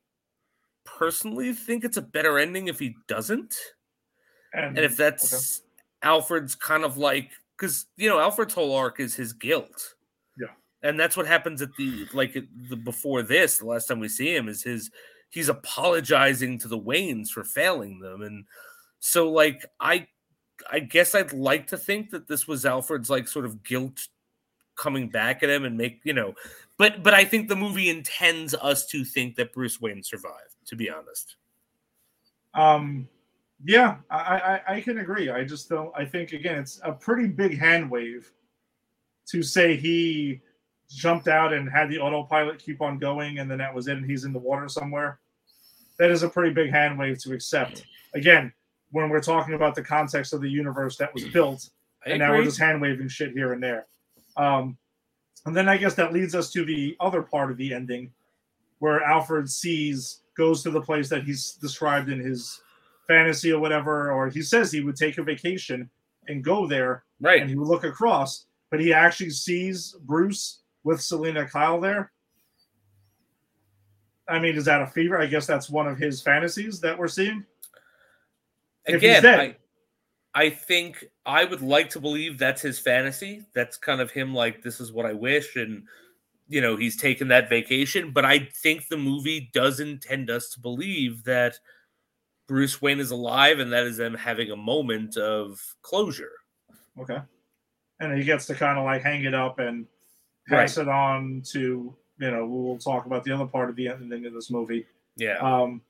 personally 1.00 1.54
think 1.54 1.82
it's 1.82 1.96
a 1.96 2.02
better 2.02 2.38
ending 2.38 2.68
if 2.68 2.78
he 2.78 2.94
doesn't. 3.08 3.56
And, 4.52 4.76
and 4.76 4.84
if 4.84 4.96
that's 4.96 5.32
okay. 5.32 5.66
Alfred's 6.02 6.54
kind 6.54 6.84
of 6.84 6.98
like 6.98 7.30
because 7.56 7.86
you 7.96 8.08
know 8.08 8.20
Alfred's 8.20 8.54
whole 8.54 8.74
arc 8.74 9.00
is 9.00 9.14
his 9.14 9.32
guilt. 9.32 9.94
Yeah. 10.38 10.48
And 10.82 11.00
that's 11.00 11.16
what 11.16 11.26
happens 11.26 11.62
at 11.62 11.74
the 11.78 12.06
like 12.12 12.34
the 12.68 12.76
before 12.76 13.22
this, 13.22 13.58
the 13.58 13.66
last 13.66 13.86
time 13.86 13.98
we 13.98 14.08
see 14.08 14.34
him 14.34 14.48
is 14.48 14.62
his 14.62 14.90
he's 15.30 15.48
apologizing 15.48 16.58
to 16.58 16.68
the 16.68 16.78
Waynes 16.78 17.28
for 17.28 17.44
failing 17.44 18.00
them 18.00 18.22
and 18.22 18.44
so 18.98 19.30
like 19.30 19.64
I 19.80 20.06
I 20.70 20.80
guess 20.80 21.14
I'd 21.14 21.32
like 21.32 21.68
to 21.68 21.78
think 21.78 22.10
that 22.10 22.28
this 22.28 22.46
was 22.46 22.66
Alfred's 22.66 23.08
like 23.08 23.26
sort 23.26 23.46
of 23.46 23.62
guilt 23.62 24.08
coming 24.76 25.08
back 25.08 25.42
at 25.42 25.50
him 25.50 25.64
and 25.64 25.76
make, 25.76 26.00
you 26.04 26.12
know, 26.12 26.34
but 26.78 27.02
but 27.02 27.14
I 27.14 27.24
think 27.24 27.48
the 27.48 27.56
movie 27.56 27.90
intends 27.90 28.54
us 28.54 28.86
to 28.88 29.04
think 29.04 29.36
that 29.36 29.52
Bruce 29.52 29.80
Wayne 29.80 30.02
survived, 30.02 30.49
to 30.70 30.76
be 30.76 30.90
honest. 30.90 31.36
Um 32.54 33.08
yeah, 33.62 33.96
I, 34.10 34.62
I, 34.66 34.74
I 34.76 34.80
can 34.80 34.98
agree. 35.00 35.28
I 35.28 35.44
just 35.44 35.68
don't 35.68 35.92
I 35.94 36.04
think 36.04 36.32
again 36.32 36.58
it's 36.58 36.80
a 36.82 36.92
pretty 36.92 37.28
big 37.28 37.58
hand 37.58 37.90
wave 37.90 38.32
to 39.28 39.42
say 39.42 39.76
he 39.76 40.40
jumped 40.88 41.28
out 41.28 41.52
and 41.52 41.70
had 41.70 41.88
the 41.88 41.98
autopilot 41.98 42.58
keep 42.58 42.80
on 42.80 42.98
going 42.98 43.38
and 43.38 43.50
then 43.50 43.58
that 43.58 43.74
was 43.74 43.86
it 43.86 43.96
and 43.96 44.06
he's 44.06 44.24
in 44.24 44.32
the 44.32 44.38
water 44.38 44.68
somewhere. 44.68 45.20
That 45.98 46.10
is 46.10 46.22
a 46.22 46.28
pretty 46.28 46.54
big 46.54 46.70
hand 46.70 46.98
wave 46.98 47.18
to 47.22 47.34
accept. 47.34 47.84
Again, 48.14 48.52
when 48.90 49.08
we're 49.08 49.20
talking 49.20 49.54
about 49.54 49.74
the 49.74 49.82
context 49.82 50.32
of 50.32 50.40
the 50.40 50.48
universe 50.48 50.96
that 50.96 51.12
was 51.14 51.24
built, 51.28 51.68
I 52.04 52.10
and 52.10 52.22
agree. 52.22 52.26
now 52.26 52.38
we're 52.38 52.44
just 52.44 52.58
hand 52.58 52.80
waving 52.80 53.08
shit 53.08 53.32
here 53.32 53.52
and 53.52 53.62
there. 53.62 53.86
Um, 54.36 54.78
and 55.46 55.56
then 55.56 55.68
I 55.68 55.76
guess 55.76 55.94
that 55.94 56.12
leads 56.12 56.34
us 56.34 56.50
to 56.52 56.64
the 56.64 56.96
other 57.00 57.22
part 57.22 57.50
of 57.50 57.56
the 57.56 57.72
ending, 57.72 58.12
where 58.78 59.02
Alfred 59.02 59.50
sees 59.50 60.22
goes 60.40 60.62
to 60.62 60.70
the 60.70 60.80
place 60.80 61.10
that 61.10 61.22
he's 61.22 61.52
described 61.60 62.08
in 62.08 62.18
his 62.18 62.62
fantasy 63.06 63.52
or 63.52 63.60
whatever, 63.60 64.10
or 64.10 64.30
he 64.30 64.40
says 64.40 64.72
he 64.72 64.80
would 64.80 64.96
take 64.96 65.18
a 65.18 65.22
vacation 65.22 65.90
and 66.28 66.42
go 66.42 66.66
there, 66.66 67.04
right? 67.20 67.42
And 67.42 67.50
he 67.50 67.56
would 67.56 67.68
look 67.68 67.84
across, 67.84 68.46
but 68.70 68.80
he 68.80 68.90
actually 68.90 69.28
sees 69.28 69.94
Bruce 70.00 70.60
with 70.82 71.02
Selina 71.02 71.46
Kyle 71.46 71.78
there. 71.78 72.10
I 74.28 74.38
mean, 74.38 74.56
is 74.56 74.64
that 74.64 74.80
a 74.80 74.86
fever? 74.86 75.20
I 75.20 75.26
guess 75.26 75.46
that's 75.46 75.68
one 75.68 75.86
of 75.86 75.98
his 75.98 76.22
fantasies 76.22 76.80
that 76.80 76.96
we're 76.96 77.08
seeing. 77.08 77.44
Again, 78.86 79.26
I, 79.26 79.56
I 80.34 80.48
think 80.48 81.04
I 81.26 81.44
would 81.44 81.60
like 81.60 81.90
to 81.90 82.00
believe 82.00 82.38
that's 82.38 82.62
his 82.62 82.78
fantasy. 82.78 83.44
That's 83.54 83.76
kind 83.76 84.00
of 84.00 84.10
him 84.10 84.34
like 84.34 84.62
this 84.62 84.80
is 84.80 84.90
what 84.90 85.04
I 85.04 85.12
wish 85.12 85.56
and 85.56 85.82
you 86.50 86.60
know, 86.60 86.76
he's 86.76 86.96
taken 86.96 87.28
that 87.28 87.48
vacation, 87.48 88.10
but 88.10 88.24
I 88.24 88.40
think 88.40 88.88
the 88.88 88.96
movie 88.96 89.50
does 89.54 89.78
intend 89.78 90.28
us 90.30 90.50
to 90.50 90.60
believe 90.60 91.22
that 91.24 91.54
Bruce 92.48 92.82
Wayne 92.82 92.98
is 92.98 93.12
alive 93.12 93.60
and 93.60 93.72
that 93.72 93.86
is 93.86 93.96
them 93.96 94.14
having 94.14 94.50
a 94.50 94.56
moment 94.56 95.16
of 95.16 95.60
closure. 95.82 96.32
Okay. 96.98 97.20
And 98.00 98.18
he 98.18 98.24
gets 98.24 98.46
to 98.46 98.54
kind 98.56 98.78
of 98.78 98.84
like 98.84 99.02
hang 99.02 99.24
it 99.24 99.34
up 99.34 99.60
and 99.60 99.86
pass 100.48 100.76
right. 100.76 100.82
it 100.82 100.90
on 100.90 101.42
to, 101.52 101.94
you 102.18 102.30
know, 102.30 102.44
we'll 102.46 102.78
talk 102.78 103.06
about 103.06 103.22
the 103.22 103.30
other 103.30 103.46
part 103.46 103.70
of 103.70 103.76
the 103.76 103.86
ending 103.86 104.26
of 104.26 104.32
this 104.32 104.50
movie. 104.50 104.84
Yeah. 105.16 105.38
Um, 105.38 105.80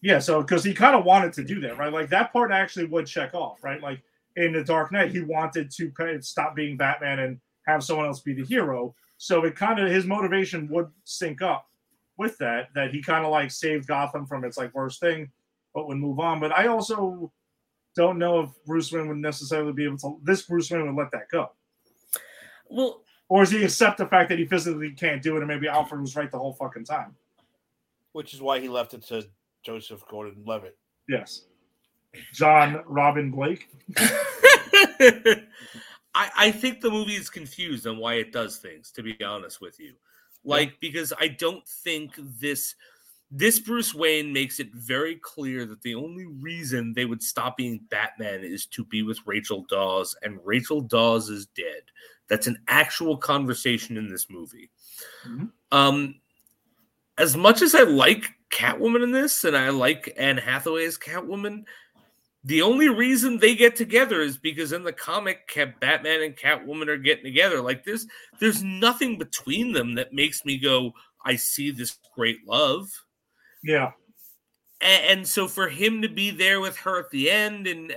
yeah, 0.00 0.20
so 0.20 0.42
because 0.42 0.62
he 0.62 0.74
kind 0.74 0.94
of 0.94 1.04
wanted 1.04 1.32
to 1.32 1.42
do 1.42 1.58
that, 1.62 1.76
right? 1.76 1.92
Like 1.92 2.08
that 2.10 2.32
part 2.32 2.52
actually 2.52 2.86
would 2.86 3.08
check 3.08 3.34
off, 3.34 3.64
right? 3.64 3.82
Like 3.82 4.00
in 4.36 4.52
the 4.52 4.62
Dark 4.62 4.92
Knight, 4.92 5.10
he 5.10 5.22
wanted 5.22 5.72
to 5.72 5.90
kind 5.90 6.10
of 6.10 6.24
stop 6.24 6.54
being 6.54 6.76
Batman 6.76 7.18
and 7.18 7.40
have 7.66 7.82
someone 7.82 8.06
else 8.06 8.20
be 8.20 8.32
the 8.32 8.44
hero. 8.44 8.94
So 9.18 9.44
it 9.44 9.56
kind 9.56 9.78
of 9.78 9.90
his 9.90 10.04
motivation 10.04 10.68
would 10.68 10.90
sync 11.04 11.42
up 11.42 11.68
with 12.16 12.36
that. 12.38 12.68
That 12.74 12.90
he 12.90 13.02
kind 13.02 13.24
of 13.24 13.30
like 13.30 13.50
saved 13.50 13.86
Gotham 13.86 14.26
from 14.26 14.44
its 14.44 14.56
like 14.56 14.74
worst 14.74 15.00
thing, 15.00 15.30
but 15.74 15.88
would 15.88 15.98
move 15.98 16.20
on. 16.20 16.40
But 16.40 16.52
I 16.52 16.66
also 16.66 17.32
don't 17.94 18.18
know 18.18 18.40
if 18.40 18.50
Bruce 18.66 18.92
Wayne 18.92 19.08
would 19.08 19.16
necessarily 19.16 19.72
be 19.72 19.84
able 19.84 19.98
to. 19.98 20.20
This 20.22 20.42
Bruce 20.42 20.70
Wayne 20.70 20.86
would 20.86 21.00
let 21.00 21.10
that 21.12 21.30
go. 21.30 21.50
Well, 22.68 23.02
or 23.28 23.42
does 23.42 23.50
he 23.52 23.64
accept 23.64 23.98
the 23.98 24.06
fact 24.06 24.28
that 24.28 24.38
he 24.38 24.46
physically 24.46 24.90
can't 24.92 25.22
do 25.22 25.36
it, 25.36 25.40
and 25.40 25.48
maybe 25.48 25.68
Alfred 25.68 26.00
was 26.00 26.14
right 26.14 26.30
the 26.30 26.38
whole 26.38 26.52
fucking 26.54 26.84
time? 26.84 27.14
Which 28.12 28.34
is 28.34 28.40
why 28.40 28.60
he 28.60 28.68
left 28.68 28.94
it 28.94 29.02
to 29.06 29.26
Joseph 29.64 30.02
Gordon 30.08 30.42
Levitt. 30.46 30.76
Yes. 31.08 31.42
John 32.32 32.82
Robin 32.86 33.30
Blake. 33.30 33.68
I, 36.16 36.30
I 36.36 36.50
think 36.50 36.80
the 36.80 36.90
movie 36.90 37.14
is 37.14 37.28
confused 37.28 37.86
on 37.86 37.98
why 37.98 38.14
it 38.14 38.32
does 38.32 38.56
things, 38.56 38.90
to 38.92 39.02
be 39.02 39.22
honest 39.22 39.60
with 39.60 39.78
you. 39.78 39.92
Like, 40.44 40.70
yeah. 40.70 40.76
because 40.80 41.12
I 41.20 41.28
don't 41.28 41.66
think 41.68 42.14
this 42.40 42.74
this 43.30 43.58
Bruce 43.58 43.92
Wayne 43.92 44.32
makes 44.32 44.60
it 44.60 44.72
very 44.72 45.16
clear 45.16 45.66
that 45.66 45.82
the 45.82 45.96
only 45.96 46.26
reason 46.26 46.92
they 46.94 47.04
would 47.04 47.22
stop 47.22 47.56
being 47.56 47.80
Batman 47.90 48.44
is 48.44 48.66
to 48.66 48.84
be 48.84 49.02
with 49.02 49.18
Rachel 49.26 49.66
Dawes, 49.68 50.16
and 50.22 50.38
Rachel 50.44 50.80
Dawes 50.80 51.28
is 51.28 51.46
dead. 51.46 51.82
That's 52.28 52.46
an 52.46 52.58
actual 52.68 53.16
conversation 53.16 53.96
in 53.96 54.08
this 54.08 54.30
movie. 54.30 54.70
Mm-hmm. 55.28 55.46
Um, 55.72 56.14
as 57.18 57.36
much 57.36 57.62
as 57.62 57.74
I 57.74 57.82
like 57.82 58.24
Catwoman 58.50 59.02
in 59.02 59.10
this, 59.10 59.44
and 59.44 59.56
I 59.56 59.70
like 59.70 60.14
Anne 60.16 60.38
Hathaway 60.38 60.86
as 60.86 60.96
Catwoman. 60.96 61.64
The 62.46 62.62
only 62.62 62.88
reason 62.88 63.38
they 63.38 63.56
get 63.56 63.74
together 63.74 64.20
is 64.20 64.38
because 64.38 64.70
in 64.70 64.84
the 64.84 64.92
comic, 64.92 65.52
Batman 65.80 66.22
and 66.22 66.36
Catwoman 66.36 66.86
are 66.86 66.96
getting 66.96 67.24
together. 67.24 67.60
Like 67.60 67.84
there's 67.84 68.06
there's 68.38 68.62
nothing 68.62 69.18
between 69.18 69.72
them 69.72 69.96
that 69.96 70.12
makes 70.12 70.44
me 70.44 70.56
go, 70.56 70.92
I 71.24 71.34
see 71.34 71.72
this 71.72 71.98
great 72.14 72.46
love. 72.46 72.88
Yeah. 73.64 73.90
And, 74.80 75.18
and 75.18 75.28
so 75.28 75.48
for 75.48 75.68
him 75.68 76.02
to 76.02 76.08
be 76.08 76.30
there 76.30 76.60
with 76.60 76.76
her 76.76 77.00
at 77.00 77.10
the 77.10 77.28
end, 77.32 77.66
and 77.66 77.90
uh, 77.90 77.96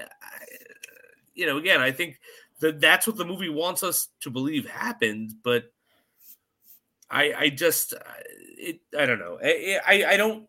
you 1.35 1.45
know, 1.45 1.57
again, 1.57 1.79
I 1.79 1.91
think 1.91 2.19
that 2.59 2.81
that's 2.81 3.05
what 3.05 3.17
the 3.17 3.25
movie 3.25 3.49
wants 3.49 3.83
us 3.83 4.07
to 4.21 4.31
believe 4.31 4.67
happened, 4.67 5.31
but 5.43 5.71
I 7.07 7.33
I 7.33 7.49
just 7.49 7.93
uh, 7.93 7.99
it 8.57 8.79
I 8.97 9.05
don't 9.05 9.19
know 9.19 9.37
I 9.43 9.79
I, 9.85 10.05
I 10.13 10.17
don't 10.17 10.47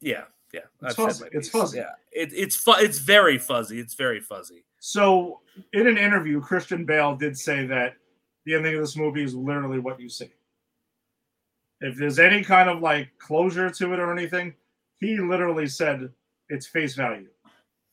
yeah 0.00 0.24
yeah 0.52 0.60
it's 0.82 0.94
fuzzy. 0.94 1.24
It's 1.32 1.48
fuzzy. 1.48 1.78
Yeah, 1.78 1.92
it, 2.12 2.30
it's 2.32 2.56
fu- 2.56 2.72
It's 2.72 2.98
very 2.98 3.38
fuzzy. 3.38 3.78
It's 3.78 3.94
very 3.94 4.20
fuzzy. 4.20 4.64
So, 4.78 5.40
in 5.72 5.86
an 5.86 5.96
interview, 5.96 6.40
Christian 6.40 6.84
Bale 6.84 7.14
did 7.14 7.38
say 7.38 7.66
that 7.66 7.94
the 8.44 8.54
ending 8.54 8.74
of 8.74 8.80
this 8.80 8.96
movie 8.96 9.22
is 9.22 9.34
literally 9.34 9.78
what 9.78 10.00
you 10.00 10.08
see. 10.08 10.30
If 11.80 11.96
there's 11.96 12.18
any 12.18 12.42
kind 12.42 12.68
of 12.68 12.80
like 12.80 13.08
closure 13.18 13.70
to 13.70 13.92
it 13.92 13.98
or 13.98 14.12
anything, 14.12 14.54
he 14.98 15.18
literally 15.18 15.66
said 15.66 16.10
it's 16.48 16.66
face 16.66 16.94
value. 16.94 17.28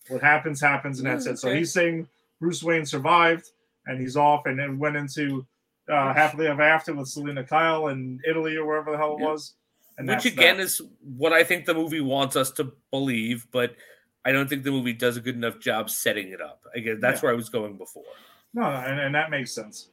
What 0.10 0.22
happens 0.22 0.60
happens, 0.60 1.00
and 1.00 1.08
that's 1.08 1.28
mm, 1.28 1.32
it. 1.32 1.40
So 1.40 1.54
he's 1.54 1.72
saying 1.72 2.08
Bruce 2.40 2.64
Wayne 2.64 2.86
survived 2.86 3.52
and 3.86 4.00
he's 4.00 4.18
off, 4.18 4.46
and 4.46 4.58
then 4.58 4.78
went 4.78 4.96
into 4.96 5.46
uh, 5.90 6.14
happily 6.14 6.48
ever 6.48 6.62
after 6.62 6.94
with 6.94 7.08
Selina 7.08 7.44
Kyle 7.44 7.88
in 7.88 8.20
Italy 8.28 8.56
or 8.56 8.66
wherever 8.66 8.92
the 8.92 8.98
hell 8.98 9.14
it 9.14 9.22
was. 9.22 9.54
And 10.00 10.08
Which 10.08 10.26
again 10.26 10.62
is 10.62 10.82
what 11.04 11.34
I 11.34 11.44
think 11.44 11.66
the 11.66 11.74
movie 11.74 12.00
wants 12.00 12.38
us 12.38 12.52
to 12.52 12.72
believe, 12.90 13.46
but 13.52 13.76
I 14.24 14.32
don't 14.32 14.48
think 14.48 14.64
the 14.64 14.72
movie 14.72 14.94
does 14.94 15.18
a 15.18 15.20
good 15.20 15.36
enough 15.36 15.60
job 15.60 15.90
setting 15.90 16.30
it 16.30 16.40
up. 16.40 16.64
I 16.74 16.80
guess 16.80 16.96
that's 17.02 17.22
yeah. 17.22 17.28
where 17.28 17.34
I 17.34 17.36
was 17.36 17.50
going 17.50 17.78
before. 17.78 18.06
No, 18.54 18.64
and, 18.64 18.98
and 18.98 19.14
that 19.14 19.30
makes 19.30 19.54
sense. 19.54 19.90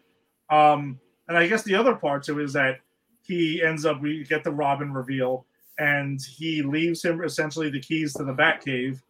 Um, 0.48 1.00
and 1.26 1.36
I 1.36 1.48
guess 1.48 1.64
the 1.64 1.74
other 1.74 1.96
part 1.96 2.22
too 2.22 2.38
is 2.38 2.52
that 2.52 2.78
he 3.22 3.60
ends 3.60 3.84
up 3.84 4.00
we 4.00 4.22
get 4.22 4.44
the 4.44 4.52
Robin 4.52 4.92
reveal, 4.92 5.44
and 5.80 6.20
he 6.22 6.62
leaves 6.62 7.04
him 7.04 7.24
essentially 7.24 7.68
the 7.68 7.80
keys 7.80 8.14
to 8.14 8.22
the 8.22 8.32
Batcave 8.32 9.02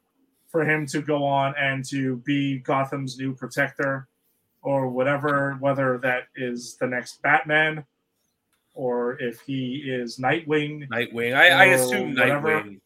for 0.49 0.65
him 0.65 0.87
to 0.87 1.03
go 1.03 1.27
on 1.27 1.55
and 1.59 1.85
to 1.91 2.17
be 2.25 2.61
Gotham's 2.61 3.19
new 3.19 3.35
protector 3.35 4.09
or 4.63 4.89
whatever, 4.89 5.59
whether 5.61 5.99
that 5.99 6.29
is 6.37 6.77
the 6.77 6.87
next 6.87 7.21
Batman 7.21 7.85
or 8.77 9.21
if 9.21 9.41
he 9.41 9.83
is 9.87 10.19
Nightwing. 10.19 10.89
Nightwing. 10.89 11.35
I, 11.35 11.49
I 11.49 11.65
assume 11.67 12.15
whatever. 12.15 12.63
Nightwing. 12.63 12.81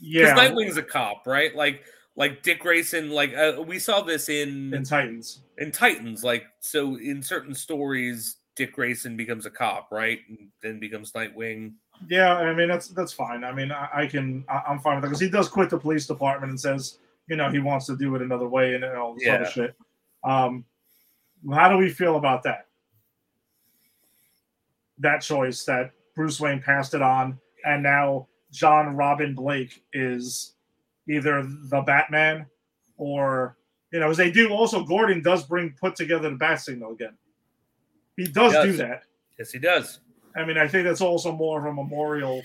Yeah, 0.00 0.34
because 0.34 0.50
Nightwing's 0.50 0.76
a 0.78 0.82
cop, 0.82 1.26
right? 1.26 1.54
Like 1.54 1.84
like 2.16 2.42
Dick 2.42 2.60
Grayson. 2.60 3.10
Like 3.10 3.34
uh, 3.34 3.62
we 3.66 3.78
saw 3.78 4.00
this 4.00 4.28
in 4.28 4.72
in 4.72 4.84
Titans. 4.84 5.40
In 5.58 5.70
Titans, 5.70 6.24
like 6.24 6.44
so 6.60 6.96
in 6.96 7.22
certain 7.22 7.54
stories, 7.54 8.36
Dick 8.56 8.72
Grayson 8.72 9.16
becomes 9.16 9.44
a 9.44 9.50
cop, 9.50 9.88
right, 9.90 10.20
and 10.28 10.48
then 10.62 10.80
becomes 10.80 11.12
Nightwing. 11.12 11.74
Yeah, 12.08 12.34
I 12.34 12.54
mean 12.54 12.68
that's 12.68 12.88
that's 12.88 13.12
fine. 13.12 13.44
I 13.44 13.52
mean 13.52 13.70
I, 13.72 13.88
I 13.92 14.06
can 14.06 14.44
I, 14.48 14.62
am 14.68 14.78
fine 14.78 14.96
with 14.96 15.02
that 15.02 15.08
because 15.08 15.20
he 15.20 15.28
does 15.28 15.48
quit 15.48 15.68
the 15.68 15.78
police 15.78 16.06
department 16.06 16.50
and 16.50 16.58
says 16.58 16.98
you 17.28 17.36
know 17.36 17.50
he 17.50 17.58
wants 17.58 17.86
to 17.86 17.96
do 17.96 18.14
it 18.14 18.22
another 18.22 18.48
way 18.48 18.74
and 18.74 18.84
all 18.84 19.14
this 19.14 19.26
yeah. 19.26 19.34
other 19.34 19.46
shit. 19.46 19.76
Um, 20.24 20.64
how 21.52 21.68
do 21.68 21.76
we 21.76 21.90
feel 21.90 22.16
about 22.16 22.42
that? 22.44 22.66
That 25.00 25.22
choice 25.22 25.64
that 25.64 25.92
Bruce 26.14 26.40
Wayne 26.40 26.60
passed 26.60 26.94
it 26.94 27.02
on, 27.02 27.38
and 27.64 27.82
now 27.82 28.28
John 28.52 28.96
Robin 28.96 29.34
Blake 29.34 29.82
is 29.92 30.54
either 31.08 31.42
the 31.42 31.82
Batman 31.82 32.46
or 32.96 33.56
you 33.92 33.98
know, 33.98 34.10
as 34.10 34.16
they 34.16 34.30
do 34.30 34.50
also 34.50 34.84
Gordon 34.84 35.22
does 35.22 35.44
bring 35.44 35.74
put 35.80 35.96
together 35.96 36.30
the 36.30 36.36
bat 36.36 36.60
signal 36.60 36.92
again. 36.92 37.16
He 38.16 38.24
does, 38.24 38.52
he 38.52 38.58
does. 38.58 38.66
do 38.66 38.72
that. 38.78 39.02
Yes, 39.38 39.50
he 39.50 39.58
does. 39.58 40.00
I 40.36 40.44
mean, 40.44 40.58
I 40.58 40.68
think 40.68 40.84
that's 40.86 41.00
also 41.00 41.32
more 41.32 41.58
of 41.58 41.66
a 41.66 41.72
memorial 41.72 42.42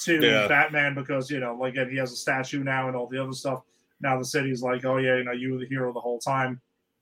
to 0.00 0.20
yeah. 0.20 0.48
Batman 0.48 0.94
because 0.94 1.30
you 1.30 1.40
know, 1.40 1.54
like 1.54 1.74
he 1.74 1.96
has 1.96 2.12
a 2.12 2.16
statue 2.16 2.64
now 2.64 2.88
and 2.88 2.96
all 2.96 3.06
the 3.06 3.22
other 3.22 3.32
stuff. 3.32 3.62
Now 4.00 4.18
the 4.18 4.24
city's 4.24 4.62
like, 4.62 4.84
oh 4.84 4.96
yeah, 4.96 5.16
you 5.16 5.24
know, 5.24 5.32
you 5.32 5.52
were 5.52 5.58
the 5.58 5.66
hero 5.66 5.92
the 5.92 6.00
whole 6.00 6.18
time 6.18 6.60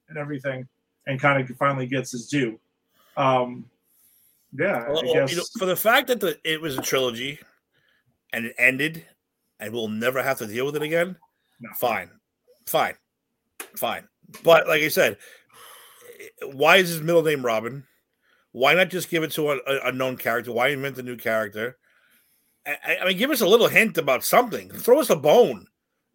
and 0.09 0.19
everything, 0.19 0.66
and 1.07 1.20
kind 1.20 1.41
of 1.41 1.57
finally 1.57 1.87
gets 1.87 2.12
his 2.12 2.29
due. 2.29 2.59
Um, 3.16 3.65
yeah, 4.57 4.89
well, 4.89 5.05
you 5.05 5.37
know, 5.37 5.45
for 5.59 5.66
the 5.66 5.77
fact 5.77 6.07
that 6.09 6.20
the, 6.20 6.39
it 6.45 6.61
was 6.61 6.79
a 6.79 6.83
trilogy 6.83 7.39
and 8.33 8.47
it 8.47 8.55
ended, 8.59 9.05
and 9.61 9.73
we'll 9.73 9.89
never 9.89 10.23
have 10.23 10.39
to 10.39 10.47
deal 10.47 10.66
with 10.66 10.77
it 10.77 10.83
again. 10.83 11.16
No. 11.61 11.70
Fine, 11.79 12.11
fine, 12.66 12.95
fine. 13.77 14.09
But 14.43 14.66
like 14.66 14.83
I 14.83 14.89
said, 14.89 15.19
why 16.43 16.77
is 16.77 16.89
his 16.89 17.03
middle 17.03 17.23
name 17.23 17.45
Robin? 17.45 17.85
Why 18.53 18.75
not 18.75 18.89
just 18.89 19.11
give 19.11 19.23
it 19.23 19.33
to 19.33 19.53
a, 19.53 19.59
a 19.85 19.93
known 19.93 20.16
character? 20.16 20.53
Why 20.53 20.69
invent 20.69 20.99
a 20.99 21.03
new 21.03 21.16
character? 21.16 21.77
I, 22.66 22.99
I, 23.03 23.07
mean, 23.07 23.19
give 23.19 23.31
us 23.31 23.41
a 23.41 23.47
little 23.47 23.69
hint 23.69 23.99
about 23.99 24.25
something. 24.25 24.70
Throw 24.70 25.01
us 25.01 25.11
a 25.11 25.16
bone. 25.16 25.66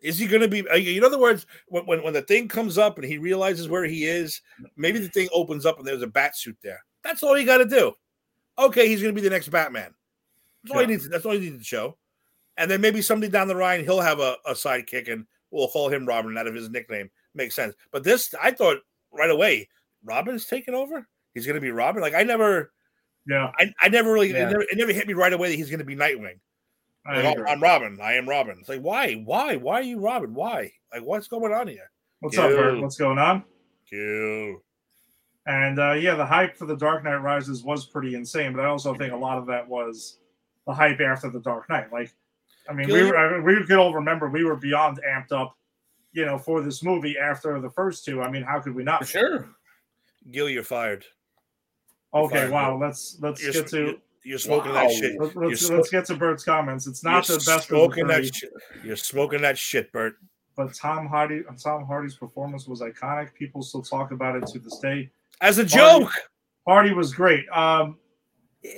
Is 0.01 0.17
he 0.17 0.27
going 0.27 0.41
to 0.41 0.47
be? 0.47 0.67
Uh, 0.67 0.75
in 0.75 1.03
other 1.03 1.19
words, 1.19 1.45
when, 1.67 1.85
when 1.85 2.03
when 2.03 2.13
the 2.13 2.21
thing 2.23 2.47
comes 2.47 2.77
up 2.77 2.97
and 2.97 3.05
he 3.05 3.17
realizes 3.17 3.69
where 3.69 3.85
he 3.85 4.05
is, 4.05 4.41
maybe 4.75 4.99
the 4.99 5.07
thing 5.07 5.29
opens 5.31 5.65
up 5.65 5.77
and 5.77 5.87
there's 5.87 6.01
a 6.01 6.07
bat 6.07 6.35
suit 6.35 6.57
there. 6.63 6.83
That's 7.03 7.23
all 7.23 7.37
you 7.37 7.45
got 7.45 7.59
to 7.59 7.65
do 7.65 7.93
okay, 8.57 8.87
he's 8.87 9.01
going 9.01 9.13
to 9.13 9.21
be 9.21 9.27
the 9.27 9.33
next 9.33 9.49
Batman. 9.49 9.93
That's 10.63 10.75
all 10.75 10.81
he 10.81 10.87
needs. 10.87 11.09
That's 11.09 11.25
all 11.25 11.33
he 11.33 11.39
needs 11.39 11.59
to 11.59 11.63
show. 11.63 11.97
And 12.57 12.69
then 12.69 12.81
maybe 12.81 13.01
somebody 13.01 13.31
down 13.31 13.47
the 13.47 13.55
line, 13.55 13.83
he'll 13.83 14.01
have 14.01 14.19
a, 14.19 14.37
a 14.45 14.53
sidekick, 14.53 15.11
and 15.11 15.25
we'll 15.51 15.67
call 15.67 15.89
him 15.89 16.05
Robin 16.05 16.37
out 16.37 16.47
of 16.47 16.53
his 16.53 16.69
nickname. 16.69 17.09
Makes 17.33 17.55
sense. 17.55 17.75
But 17.91 18.03
this, 18.03 18.33
I 18.41 18.51
thought 18.51 18.77
right 19.11 19.29
away, 19.29 19.69
Robin's 20.03 20.45
taking 20.45 20.75
over. 20.75 21.07
He's 21.33 21.45
going 21.45 21.55
to 21.55 21.61
be 21.61 21.71
Robin. 21.71 22.01
Like 22.01 22.13
I 22.13 22.23
never, 22.23 22.71
yeah, 23.27 23.51
I, 23.59 23.71
I 23.81 23.89
never 23.89 24.13
really, 24.13 24.31
yeah. 24.31 24.47
it, 24.47 24.51
never, 24.51 24.61
it 24.61 24.77
never 24.77 24.93
hit 24.93 25.07
me 25.07 25.13
right 25.13 25.33
away 25.33 25.49
that 25.49 25.55
he's 25.55 25.69
going 25.69 25.79
to 25.79 25.85
be 25.85 25.95
Nightwing. 25.95 26.39
Like, 27.05 27.25
oh, 27.25 27.43
I'm 27.45 27.61
Robin. 27.61 27.97
I 28.01 28.13
am 28.13 28.29
Robin. 28.29 28.57
It's 28.59 28.69
like 28.69 28.81
why, 28.81 29.15
why, 29.25 29.57
why 29.57 29.79
are 29.79 29.83
you 29.83 29.99
Robin? 29.99 30.33
Why? 30.33 30.71
Like 30.93 31.03
what's 31.03 31.27
going 31.27 31.51
on 31.51 31.67
here? 31.67 31.91
What's 32.19 32.35
Kill. 32.35 32.45
up, 32.45 32.51
Bert? 32.51 32.81
What's 32.81 32.97
going 32.97 33.17
on? 33.17 33.43
Kill. 33.89 34.61
And 35.45 35.79
uh, 35.79 35.93
yeah, 35.93 36.15
the 36.15 36.25
hype 36.25 36.55
for 36.55 36.65
the 36.65 36.75
Dark 36.75 37.03
Knight 37.03 37.17
Rises 37.17 37.63
was 37.63 37.85
pretty 37.85 38.15
insane, 38.15 38.53
but 38.53 38.63
I 38.63 38.67
also 38.67 38.95
think 38.95 39.11
a 39.11 39.17
lot 39.17 39.37
of 39.37 39.45
that 39.47 39.67
was 39.67 40.19
the 40.65 40.73
hype 40.73 41.01
after 41.01 41.29
the 41.29 41.39
Dark 41.39 41.69
Knight. 41.69 41.91
Like, 41.91 42.13
I 42.69 42.73
mean, 42.73 42.87
we 42.87 43.03
were, 43.03 43.17
I 43.17 43.33
mean, 43.33 43.43
we 43.43 43.65
could 43.65 43.77
all 43.77 43.93
remember 43.93 44.29
we 44.29 44.45
were 44.45 44.55
beyond 44.55 45.01
amped 45.05 45.33
up, 45.33 45.57
you 46.13 46.25
know, 46.25 46.37
for 46.37 46.61
this 46.61 46.81
movie 46.81 47.17
after 47.17 47.59
the 47.59 47.69
first 47.69 48.05
two. 48.05 48.21
I 48.21 48.31
mean, 48.31 48.43
how 48.43 48.61
could 48.61 48.73
we 48.73 48.83
not? 48.83 49.05
sure. 49.05 49.49
Gil, 50.31 50.47
you're 50.47 50.63
fired. 50.63 51.03
Okay, 52.13 52.35
fired. 52.35 52.51
wow. 52.51 52.77
Let's 52.77 53.17
let's 53.19 53.43
you're, 53.43 53.51
get 53.51 53.67
to. 53.67 53.99
You're 54.23 54.39
smoking 54.39 54.71
wow. 54.71 54.87
that 54.87 54.93
shit. 54.93 55.19
Let's, 55.19 55.35
let's, 55.35 55.69
let's, 55.69 55.89
get 55.89 56.05
to 56.05 56.15
Bert's 56.15 56.45
comments. 56.45 56.87
It's 56.87 57.03
not 57.03 57.27
you're 57.27 57.39
the 57.39 57.43
best. 57.45 57.67
Smoking 57.67 58.07
that 58.07 58.33
shit. 58.33 58.53
You're 58.81 58.95
smoking 58.95 59.41
that 59.41 59.57
shit, 59.57 59.91
Bert. 59.91 60.15
But 60.55 60.73
Tom 60.73 61.07
Hardy, 61.07 61.41
Tom 61.61 61.83
Hardy's 61.83 62.15
performance 62.15 62.65
was 62.65 62.79
iconic. 62.79 63.33
People 63.33 63.61
still 63.61 63.81
talk 63.81 64.11
about 64.11 64.37
it 64.37 64.47
to 64.47 64.59
this 64.59 64.77
day 64.77 65.09
as 65.41 65.57
a 65.57 65.65
joke. 65.65 66.11
Party 66.65 66.93
was 66.93 67.13
great. 67.13 67.45
Um, 67.49 67.97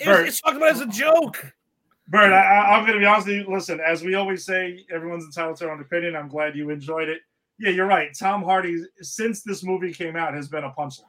Bert, 0.03 0.27
it's 0.27 0.41
talking 0.41 0.57
about 0.57 0.71
as 0.71 0.81
a 0.81 0.87
joke. 0.87 1.53
Bert, 2.07 2.31
I, 2.31 2.77
am 2.77 2.83
going 2.83 2.93
to 2.93 2.99
be 2.99 3.05
honest 3.05 3.27
with 3.27 3.37
you. 3.37 3.53
Listen, 3.53 3.79
as 3.79 4.03
we 4.03 4.15
always 4.15 4.45
say, 4.45 4.85
everyone's 4.93 5.25
entitled 5.25 5.57
to 5.57 5.65
their 5.65 5.73
own 5.73 5.81
opinion. 5.81 6.15
I'm 6.15 6.27
glad 6.27 6.55
you 6.55 6.69
enjoyed 6.69 7.09
it. 7.09 7.21
Yeah, 7.59 7.69
you're 7.69 7.87
right. 7.87 8.09
Tom 8.17 8.43
Hardy, 8.43 8.83
since 9.01 9.43
this 9.43 9.63
movie 9.63 9.93
came 9.93 10.15
out, 10.15 10.33
has 10.33 10.47
been 10.47 10.63
a 10.63 10.71
punchline. 10.71 11.03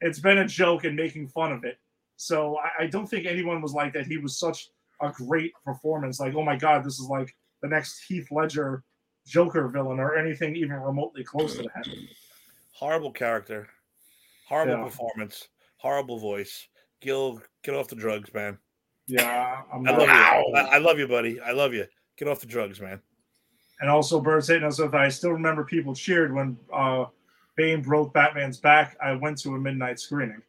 It's 0.00 0.18
been 0.18 0.38
a 0.38 0.46
joke 0.46 0.84
and 0.84 0.96
making 0.96 1.28
fun 1.28 1.52
of 1.52 1.64
it. 1.64 1.78
So 2.16 2.58
I, 2.58 2.84
I 2.84 2.86
don't 2.86 3.06
think 3.06 3.26
anyone 3.26 3.62
was 3.62 3.72
like 3.72 3.92
that. 3.94 4.06
He 4.06 4.18
was 4.18 4.38
such 4.38 4.68
a 5.00 5.10
great 5.10 5.52
performance. 5.64 6.20
Like, 6.20 6.34
oh 6.34 6.44
my 6.44 6.56
God, 6.56 6.84
this 6.84 6.98
is 6.98 7.06
like 7.08 7.34
the 7.62 7.68
next 7.68 8.02
Heath 8.06 8.28
Ledger 8.30 8.84
Joker 9.26 9.68
villain 9.68 10.00
or 10.00 10.16
anything 10.16 10.56
even 10.56 10.76
remotely 10.76 11.24
close 11.24 11.56
to 11.56 11.62
that. 11.62 11.88
Horrible 12.72 13.12
character. 13.12 13.68
Horrible 14.48 14.78
yeah. 14.78 14.84
performance. 14.84 15.48
Horrible 15.76 16.18
voice. 16.18 16.68
Gil, 17.00 17.42
get 17.64 17.74
off 17.74 17.88
the 17.88 17.96
drugs, 17.96 18.32
man. 18.32 18.58
Yeah, 19.06 19.62
I'm 19.72 19.86
i 19.86 19.90
love 19.90 20.02
you. 20.02 20.54
I, 20.54 20.76
I, 20.76 20.78
love 20.78 20.98
you, 20.98 21.08
buddy. 21.08 21.40
I 21.40 21.50
love 21.50 21.74
you. 21.74 21.86
Get 22.16 22.28
off 22.28 22.40
the 22.40 22.46
drugs, 22.46 22.80
man. 22.80 23.00
And 23.80 23.90
also, 23.90 24.20
Bird 24.20 24.44
Satan 24.44 24.68
if 24.68 24.94
I 24.94 25.08
still 25.08 25.32
remember 25.32 25.64
people 25.64 25.94
cheered 25.94 26.32
when 26.32 26.56
uh, 26.72 27.06
Bane 27.56 27.82
broke 27.82 28.14
Batman's 28.14 28.58
back. 28.58 28.96
I 29.02 29.12
went 29.12 29.38
to 29.38 29.54
a 29.56 29.58
midnight 29.58 29.98
screening. 29.98 30.40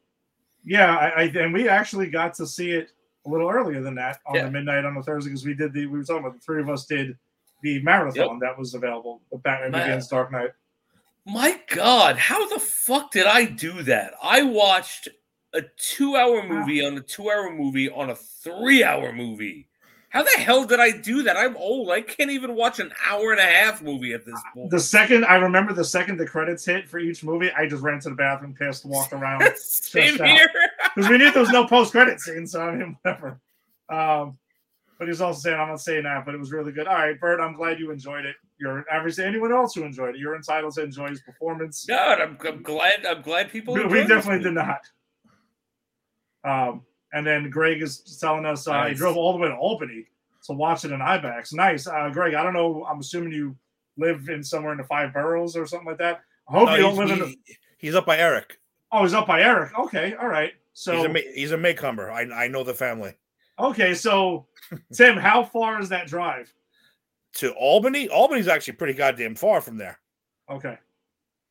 Yeah, 0.64 0.95
I, 0.95 1.07
I 1.07 1.24
and 1.24 1.52
we 1.53 1.68
actually 1.68 2.07
got 2.07 2.36
to 2.36 2.45
see 2.45 2.72
it 2.72 2.91
a 3.26 3.30
little 3.30 3.49
earlier 3.49 3.82
than 3.82 3.95
that 3.95 4.20
on 4.28 4.36
yeah. 4.36 4.45
the 4.45 4.52
midnight 4.52 4.86
on 4.86 4.95
the 4.95 5.02
Thursday 5.02 5.30
because 5.30 5.45
we 5.45 5.56
did 5.56 5.74
the 5.74 5.88
we 5.88 5.98
were 5.98 6.03
talking 6.03 6.26
about 6.26 6.36
the 6.36 6.40
three 6.40 6.61
of 6.61 6.70
us 6.70 6.86
did 6.86 7.18
the 7.64 7.82
marathon 7.82 8.34
yep. 8.34 8.40
that 8.41 8.57
was 8.57 8.74
available, 8.76 9.22
the 9.32 9.38
Batman 9.38 9.72
Man. 9.72 9.88
Begins 9.88 10.07
Dark 10.07 10.32
Knight. 10.32 10.52
My 11.26 11.60
God, 11.68 12.18
how 12.18 12.48
the 12.50 12.60
fuck 12.60 13.12
did 13.12 13.26
I 13.26 13.45
do 13.45 13.84
that? 13.84 14.14
I 14.22 14.44
watched 14.44 15.08
a 15.54 15.62
two 15.78 16.16
hour 16.16 16.45
movie 16.45 16.86
on 16.86 16.98
a 16.98 17.02
two 17.02 17.30
hour 17.30 17.52
movie 17.54 17.90
on 17.90 18.10
a 18.10 18.16
three 18.16 18.84
hour 18.84 19.14
movie. 19.14 19.68
How 20.10 20.22
the 20.22 20.30
hell 20.38 20.66
did 20.66 20.80
I 20.80 20.91
do 20.91 21.24
that? 21.24 21.38
I'm 21.38 21.58
old. 21.58 21.90
I 21.90 22.02
can't 22.02 22.30
even 22.30 22.56
watch 22.56 22.80
an 22.80 22.91
hour 23.08 23.32
and 23.32 23.40
a 23.40 23.45
half 23.45 23.82
movie 23.82 24.14
at 24.14 24.26
this 24.26 24.40
point. 24.54 24.70
The 24.70 24.80
second 24.80 25.26
I 25.26 25.36
remember, 25.38 25.74
the 25.74 25.86
second 25.86 26.18
the 26.18 26.26
credits 26.28 26.66
hit 26.66 26.88
for 26.88 27.00
each 27.00 27.24
movie, 27.24 27.52
I 27.52 27.68
just 27.68 27.82
ran 27.82 28.00
to 28.02 28.10
the 28.10 28.16
bathroom, 28.16 28.54
pissed, 28.54 28.86
walked 28.86 29.14
around 29.14 29.44
Same 29.58 30.18
here. 30.24 30.50
because 30.94 31.10
we 31.10 31.18
knew 31.18 31.32
there 31.32 31.41
was 31.41 31.50
no 31.50 31.66
post 31.68 31.94
credit 31.94 32.20
scene. 32.20 32.45
So 32.45 32.62
I 32.62 32.76
mean, 32.76 32.98
whatever. 33.02 33.40
Um, 33.90 34.38
but 35.00 35.08
he's 35.08 35.20
also 35.20 35.40
saying, 35.40 35.60
I'm 35.60 35.70
not 35.70 35.82
saying 35.82 36.04
that, 36.04 36.26
but 36.26 36.36
it 36.36 36.40
was 36.40 36.52
really 36.52 36.72
good. 36.72 36.88
All 36.88 36.94
right, 36.95 37.20
Bert, 37.20 37.40
I'm 37.40 37.54
glad 37.56 37.80
you 37.80 37.90
enjoyed 37.90 38.26
it. 38.26 38.36
You're 38.64 38.85
average. 38.90 39.19
Anyone 39.19 39.52
else 39.52 39.76
who 39.76 39.84
enjoyed 39.84 40.15
it, 40.15 40.19
you're 40.19 40.38
entitled 40.38 40.73
to 40.76 40.84
enjoy 40.84 41.10
his 41.10 41.19
performance. 41.22 41.85
God, 41.85 42.22
I'm, 42.22 42.38
I'm 42.48 42.64
glad. 42.64 43.06
I'm 43.06 43.22
glad 43.22 43.52
people. 43.52 43.73
we, 43.73 43.85
we 43.85 44.07
definitely 44.07 44.41
did 44.41 44.53
not. 44.53 44.80
Um, 46.45 46.84
and 47.11 47.27
then 47.27 47.49
Greg 47.49 47.81
is 47.81 47.99
telling 48.22 48.45
us 48.45 48.65
uh, 48.68 48.85
he 48.85 48.94
drove 48.94 49.18
all 49.18 49.34
the 49.34 49.40
way 49.40 49.49
to 49.49 49.56
Albany 49.56 50.06
to 50.45 50.53
watch 50.53 50.85
it 50.85 50.91
in 50.94 50.99
IMAX. 51.02 51.53
Nice, 51.53 51.88
uh, 51.88 52.10
Greg. 52.14 52.35
I 52.35 52.44
don't 52.44 52.53
know. 52.53 52.85
I'm 52.90 52.99
assuming 52.99 53.34
you 53.34 53.56
live 53.98 54.30
in 54.30 54.41
somewhere 54.44 54.72
in 54.72 54.77
the 54.77 54.84
five 54.85 55.14
boroughs 55.14 55.57
or 55.57 55.65
something 55.65 55.88
like 55.88 55.98
that. 55.98 56.22
I 56.49 56.53
hope 56.53 56.69
No, 56.69 56.76
you 56.76 56.81
don't 56.84 56.91
he's, 56.91 56.99
live 56.99 57.11
in. 57.11 57.19
The, 57.19 57.35
he's 57.77 57.95
up 57.95 58.06
by 58.06 58.18
Eric. 58.18 58.60
oh, 58.94 59.03
he's 59.03 59.14
up 59.14 59.27
by 59.27 59.41
Eric. 59.41 59.77
Okay, 59.77 60.15
all 60.15 60.27
right. 60.30 60.53
So 60.73 60.95
he's 60.95 61.06
a 61.06 61.10
Ma- 61.10 61.34
he's 61.35 61.52
a 61.52 61.57
Maycomber. 61.57 62.10
I 62.11 62.45
I 62.45 62.48
know 62.48 62.64
the 62.64 62.73
family. 62.73 63.14
okay, 63.60 63.94
so 63.94 64.48
Tim, 64.94 65.18
how 65.18 65.44
far 65.44 65.80
is 65.81 65.90
that 65.90 66.07
drive? 66.07 66.52
To 67.38 67.52
Albany, 67.54 68.10
Albany's 68.10 68.48
actually 68.48 68.74
pretty 68.74 68.94
goddamn 68.94 69.36
far 69.36 69.60
from 69.62 69.78
there. 69.78 70.00
Okay. 70.50 70.78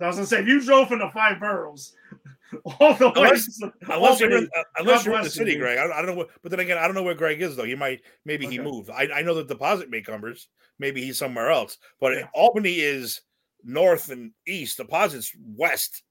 I 0.01 0.07
was 0.07 0.17
gonna 0.17 0.27
say 0.27 0.41
if 0.41 0.49
you 0.49 0.61
drove 0.61 0.89
from 0.89 0.99
the 0.99 1.11
five 1.11 1.39
boroughs 1.39 1.95
all 2.65 2.95
the 2.95 3.09
way 3.11 3.15
Unless- 3.17 3.59
to 3.59 3.73
Unless 3.89 4.21
you're 4.21 4.37
in, 4.37 4.49
uh, 4.57 4.63
unless 4.79 5.05
you're 5.05 5.15
in 5.17 5.23
the 5.23 5.31
city. 5.31 5.57
Greg. 5.57 5.79
I, 5.79 5.83
don't- 5.85 5.93
I 5.93 5.97
don't 5.99 6.07
know. 6.07 6.15
What, 6.15 6.31
but 6.43 6.51
then 6.51 6.61
again, 6.61 6.77
I 6.79 6.87
don't 6.87 6.95
know 6.95 7.03
where 7.05 7.15
Greg 7.15 7.41
is 7.41 7.55
though. 7.57 7.65
He 7.65 7.75
might 7.77 8.01
maybe 8.25 8.47
he 8.47 8.59
moved. 8.59 8.91
I, 8.91 9.09
I 9.15 9.23
know 9.23 9.35
the 9.35 9.45
deposit 9.45 9.91
may 9.91 10.03
Maycombers. 10.03 10.47
Maybe 10.79 11.03
he's 11.05 11.19
somewhere 11.19 11.51
else. 11.51 11.79
But 12.01 12.15
Yeah. 12.15 12.27
Albany 12.35 12.81
is 12.81 13.21
north 13.63 14.11
and 14.11 14.33
east. 14.47 14.77
Deposit's 14.79 15.33
west. 15.57 16.03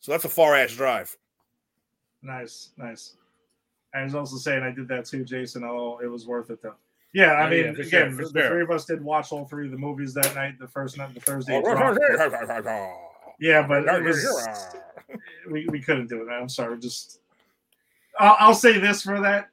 So 0.00 0.12
that's 0.12 0.24
a 0.26 0.28
far 0.28 0.54
ass 0.54 0.72
drive. 0.74 1.16
nice, 2.22 2.70
nice. 2.76 3.16
I 3.94 4.04
was 4.04 4.14
also 4.14 4.36
saying 4.36 4.62
I 4.62 4.70
did 4.70 4.88
that 4.88 5.06
too, 5.06 5.24
Jason. 5.24 5.64
Oh, 5.64 5.98
it 6.02 6.06
was 6.08 6.26
worth 6.26 6.50
it 6.50 6.62
though. 6.62 6.74
Yeah, 7.14 7.34
I 7.34 7.48
mean, 7.48 7.64
yeah, 7.64 7.72
for 7.72 7.84
sure, 7.84 8.02
again, 8.04 8.16
the, 8.16 8.48
three 8.48 8.62
of 8.62 8.70
us 8.70 8.84
did 8.84 9.02
watch 9.02 9.32
all 9.32 9.46
three 9.46 9.64
of 9.66 9.70
the 9.70 9.78
movies 9.78 10.12
that 10.14 10.34
night. 10.34 10.58
The 10.58 10.68
first 10.68 10.98
night, 10.98 11.14
the 11.14 11.20
Thursday. 11.20 11.60
Oh. 11.64 13.08
Yeah, 13.40 13.66
but 13.66 13.84
it 13.86 14.02
was, 14.02 14.74
we, 15.50 15.66
we 15.68 15.80
couldn't 15.80 16.08
do 16.08 16.22
it, 16.22 16.26
man. 16.26 16.42
I'm 16.42 16.48
sorry. 16.48 16.78
Just 16.78 17.20
I'll, 18.18 18.36
I'll 18.38 18.54
say 18.54 18.78
this 18.78 19.02
for 19.02 19.20
that. 19.20 19.48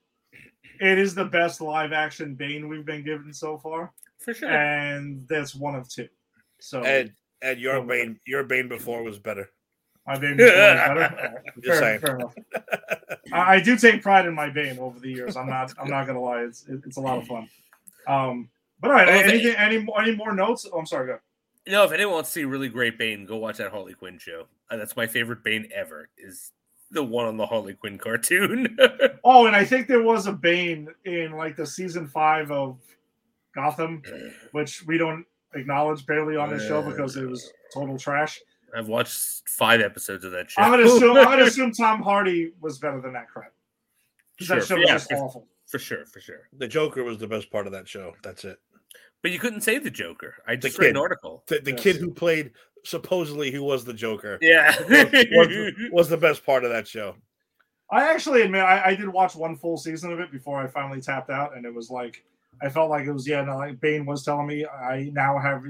It 0.82 0.98
is 0.98 1.16
the 1.16 1.26
best 1.26 1.62
live 1.62 1.94
action 1.94 2.36
Bane 2.36 2.68
we've 2.68 2.86
been 2.86 3.04
given 3.04 3.32
so 3.32 3.58
far, 3.58 3.94
for 4.18 4.34
sure. 4.34 4.50
and 4.50 5.26
that's 5.30 5.56
one 5.56 5.76
of 5.76 5.88
two. 5.88 6.10
So 6.60 6.82
Ed, 6.82 7.14
Ed, 7.42 7.60
your 7.60 7.82
Bane, 7.82 8.20
your 8.26 8.44
Bane 8.44 8.68
before 8.68 9.04
was 9.04 9.18
better. 9.18 9.50
My 10.08 10.18
Bane 10.18 10.38
before 10.38 10.54
was 10.54 10.76
better. 10.88 11.44
Right, 11.68 11.80
Fair, 11.80 12.00
fair 12.00 12.16
enough. 12.18 12.36
I, 13.34 13.56
I 13.56 13.60
do 13.60 13.76
take 13.78 14.02
pride 14.02 14.26
in 14.26 14.34
my 14.36 14.50
Bane 14.50 14.78
over 14.80 15.00
the 15.00 15.10
years. 15.10 15.36
I'm 15.36 15.50
not. 15.50 15.74
I'm 15.80 15.90
not 15.90 16.06
gonna 16.08 16.22
lie. 16.22 16.42
It's 16.42 16.66
it- 16.68 16.82
it's 16.86 16.98
a 16.98 17.02
lot 17.02 17.18
of 17.18 17.28
fun. 17.28 17.50
Um, 18.08 18.50
but 18.80 18.92
all 18.92 18.98
right. 18.98 19.08
Well, 19.08 19.24
anything? 19.30 19.56
Any 19.56 19.80
more? 19.80 20.02
Any 20.02 20.16
more 20.16 20.34
notes? 20.34 20.66
Oh, 20.72 20.78
I'm 20.80 20.86
sorry. 20.86 21.08
Go. 21.08 21.20
You 21.66 21.72
know, 21.72 21.84
if 21.84 21.92
anyone 21.92 22.14
wants 22.16 22.30
to 22.30 22.34
see 22.40 22.46
really 22.46 22.70
great 22.70 22.98
Bane, 23.00 23.26
go 23.26 23.38
watch 23.38 23.58
that 23.58 23.72
Harley 23.72 23.94
Quinn 23.94 24.20
show. 24.20 24.46
Uh, 24.70 24.78
that's 24.78 24.96
my 24.96 25.08
favorite 25.08 25.44
Bane 25.44 25.68
ever. 25.74 26.10
Is 26.18 26.52
the 26.92 27.04
one 27.04 27.26
on 27.26 27.38
the 27.38 27.46
Harley 27.48 27.74
Quinn 27.74 27.98
cartoon. 27.98 28.78
Oh, 29.28 29.48
and 29.48 29.56
I 29.56 29.66
think 29.66 29.88
there 29.88 30.04
was 30.04 30.28
a 30.28 30.32
Bane 30.32 30.88
in 31.06 31.32
like 31.32 31.56
the 31.56 31.66
season 31.66 32.06
five 32.06 32.52
of 32.52 32.78
Gotham, 33.56 34.04
which 34.52 34.86
we 34.86 35.00
don't 35.00 35.26
acknowledge 35.56 36.06
barely 36.06 36.36
on 36.36 36.52
this 36.52 36.68
show 36.68 36.84
because 36.84 37.18
it 37.18 37.28
was 37.28 37.52
total 37.74 37.98
trash. 37.98 38.40
I've 38.76 38.88
watched 38.88 39.48
five 39.48 39.82
episodes 39.82 40.24
of 40.24 40.32
that 40.32 40.50
show. 40.52 40.62
I'm 40.62 40.72
gonna 40.72 40.84
assume. 40.86 41.18
I'm 41.18 41.24
gonna 41.26 41.44
assume 41.44 41.72
Tom 41.72 42.02
Hardy 42.02 42.52
was 42.62 42.78
better 42.80 43.02
than 43.02 43.14
that 43.14 43.28
crap. 43.30 43.52
Sure, 44.40 44.58
that 44.60 44.66
show 44.66 44.76
was 44.76 44.86
yeah, 44.88 44.94
just 44.96 45.10
for- 45.10 45.18
awful. 45.18 45.48
for 45.68 45.80
sure, 45.80 46.06
for 46.06 46.20
sure. 46.20 46.50
The 46.58 46.68
Joker 46.68 47.04
was 47.04 47.18
the 47.18 47.28
best 47.28 47.52
part 47.52 47.66
of 47.68 47.72
that 47.74 47.88
show. 47.88 48.14
That's 48.24 48.44
it. 48.46 48.60
But 49.22 49.32
you 49.32 49.40
couldn't 49.40 49.62
say 49.62 49.78
the 49.80 49.90
Joker. 49.90 50.36
I 50.48 50.56
just 50.56 50.78
read 50.78 50.92
an 50.92 50.98
article. 50.98 51.44
The, 51.48 51.60
the 51.60 51.72
Yes. 51.72 51.80
kid 51.82 51.96
who 51.98 52.12
played 52.12 52.52
supposedly 52.84 53.50
who 53.50 53.64
was 53.64 53.84
the 53.84 53.94
Joker 53.94 54.38
Yeah. 54.42 54.76
was, 54.88 55.74
was 55.92 56.10
the 56.10 56.18
best 56.18 56.46
part 56.46 56.64
of 56.64 56.70
that 56.72 56.88
show. 56.88 57.16
I 57.92 58.04
actually 58.12 58.42
admit 58.44 58.62
I, 58.62 58.88
I 58.92 58.96
did 58.96 59.08
watch 59.08 59.36
one 59.36 59.56
full 59.56 59.78
season 59.78 60.12
of 60.12 60.20
it 60.20 60.32
before 60.32 60.62
I 60.62 60.68
finally 60.68 61.02
tapped 61.02 61.30
out, 61.30 61.56
and 61.56 61.66
it 61.66 61.74
was 61.74 61.90
like 61.90 62.24
I 62.62 62.70
felt 62.70 62.90
like 62.90 63.06
it 63.06 63.12
was 63.12 63.28
yeah. 63.28 63.44
No, 63.44 63.58
like 63.58 63.80
Bane 63.80 64.06
was 64.06 64.24
telling 64.24 64.48
me 64.48 64.66
I 64.66 65.10
now 65.14 65.38
have 65.40 65.64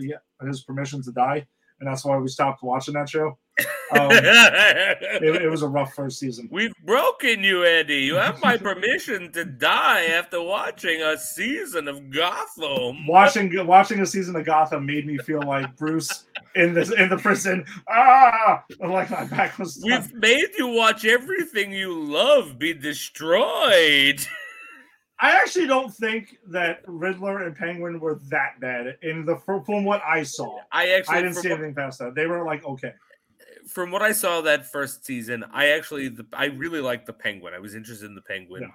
his 0.45 0.63
permission 0.63 1.01
to 1.03 1.11
die, 1.11 1.45
and 1.79 1.89
that's 1.89 2.05
why 2.05 2.17
we 2.17 2.27
stopped 2.27 2.63
watching 2.63 2.93
that 2.93 3.09
show. 3.09 3.37
Um, 3.91 4.09
it, 4.11 5.43
it 5.43 5.47
was 5.47 5.61
a 5.61 5.67
rough 5.67 5.93
first 5.93 6.19
season. 6.19 6.49
We've 6.51 6.73
broken 6.83 7.43
you, 7.43 7.63
Eddie. 7.63 7.99
You 7.99 8.15
have 8.15 8.41
my 8.41 8.57
permission 8.57 9.31
to 9.33 9.45
die 9.45 10.05
after 10.05 10.41
watching 10.41 11.03
a 11.03 11.15
season 11.19 11.87
of 11.87 12.09
Gotham. 12.09 13.05
Watching 13.05 13.67
watching 13.67 13.99
a 13.99 14.05
season 14.07 14.35
of 14.37 14.43
Gotham 14.43 14.87
made 14.87 15.05
me 15.05 15.19
feel 15.19 15.43
like 15.43 15.77
Bruce 15.77 16.25
in 16.55 16.73
this 16.73 16.91
in 16.91 17.09
the 17.09 17.17
prison. 17.17 17.63
Ah, 17.87 18.63
like 18.79 19.11
my 19.11 19.25
back 19.25 19.59
was. 19.59 19.79
We've 19.85 20.11
made 20.15 20.49
you 20.57 20.67
watch 20.67 21.05
everything 21.05 21.71
you 21.71 21.93
love 21.93 22.57
be 22.57 22.73
destroyed. 22.73 24.25
I 25.19 25.31
actually 25.31 25.67
don't 25.67 25.93
think 25.93 26.37
that 26.47 26.81
Riddler 26.87 27.43
and 27.43 27.55
Penguin 27.55 27.99
were 27.99 28.19
that 28.29 28.59
bad 28.59 28.97
in 29.01 29.25
the 29.25 29.37
from 29.37 29.63
from 29.63 29.85
what 29.85 30.01
I 30.05 30.23
saw. 30.23 30.59
I 30.71 30.89
actually 30.89 31.17
I 31.17 31.21
didn't 31.21 31.35
from 31.35 31.43
see 31.43 31.49
what- 31.49 31.59
anything 31.59 31.75
past 31.75 31.99
that. 31.99 32.15
They 32.15 32.27
were 32.27 32.43
like 32.45 32.65
okay. 32.65 32.93
from 33.69 33.91
what 33.91 34.01
I 34.01 34.11
saw 34.11 34.41
that 34.41 34.69
first 34.71 35.05
season, 35.05 35.43
I 35.53 35.67
actually 35.69 36.09
the, 36.09 36.25
I 36.33 36.45
really 36.45 36.81
liked 36.81 37.05
the 37.07 37.13
Penguin. 37.13 37.53
I 37.53 37.59
was 37.59 37.75
interested 37.75 38.05
in 38.07 38.15
the 38.15 38.21
Penguin. 38.21 38.63
Yeah. 38.63 38.67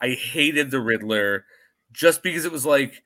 I 0.00 0.10
hated 0.14 0.70
the 0.70 0.80
Riddler 0.80 1.44
just 1.92 2.22
because 2.22 2.44
it 2.44 2.52
was 2.52 2.66
like, 2.66 3.02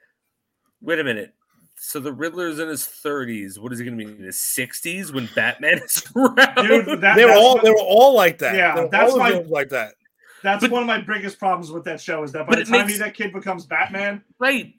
wait 0.80 0.98
a 0.98 1.04
minute. 1.04 1.34
So 1.82 1.98
the 1.98 2.12
Riddler's 2.12 2.58
in 2.58 2.68
his 2.68 2.82
30s. 2.82 3.58
What 3.58 3.72
is 3.72 3.78
he 3.78 3.84
going 3.86 3.96
to 3.98 4.04
be 4.04 4.10
in 4.12 4.22
his 4.22 4.36
60s 4.36 5.12
when 5.14 5.28
Batman 5.34 5.78
is 5.78 6.04
around? 6.16 6.66
Dude, 6.66 7.00
that, 7.00 7.16
They 7.16 7.24
were 7.24 7.32
all 7.32 7.58
they 7.60 7.70
were 7.70 7.76
all 7.80 8.14
like 8.14 8.38
that. 8.38 8.54
Yeah, 8.54 8.74
They 8.74 8.82
were 8.82 8.88
that's 8.90 9.12
all 9.12 9.18
my- 9.18 9.30
villains 9.30 9.50
like 9.50 9.68
that. 9.70 9.94
That's 10.42 10.62
But- 10.62 10.70
one 10.70 10.82
of 10.82 10.86
my 10.86 11.00
biggest 11.00 11.38
problems 11.38 11.70
with 11.70 11.84
that 11.84 12.00
show 12.00 12.22
is 12.22 12.32
that 12.32 12.46
by 12.46 12.56
the 12.56 12.64
time 12.64 12.86
makes- 12.86 12.98
that 12.98 13.14
kid 13.14 13.32
becomes 13.32 13.66
Batman, 13.66 14.22
right. 14.38 14.74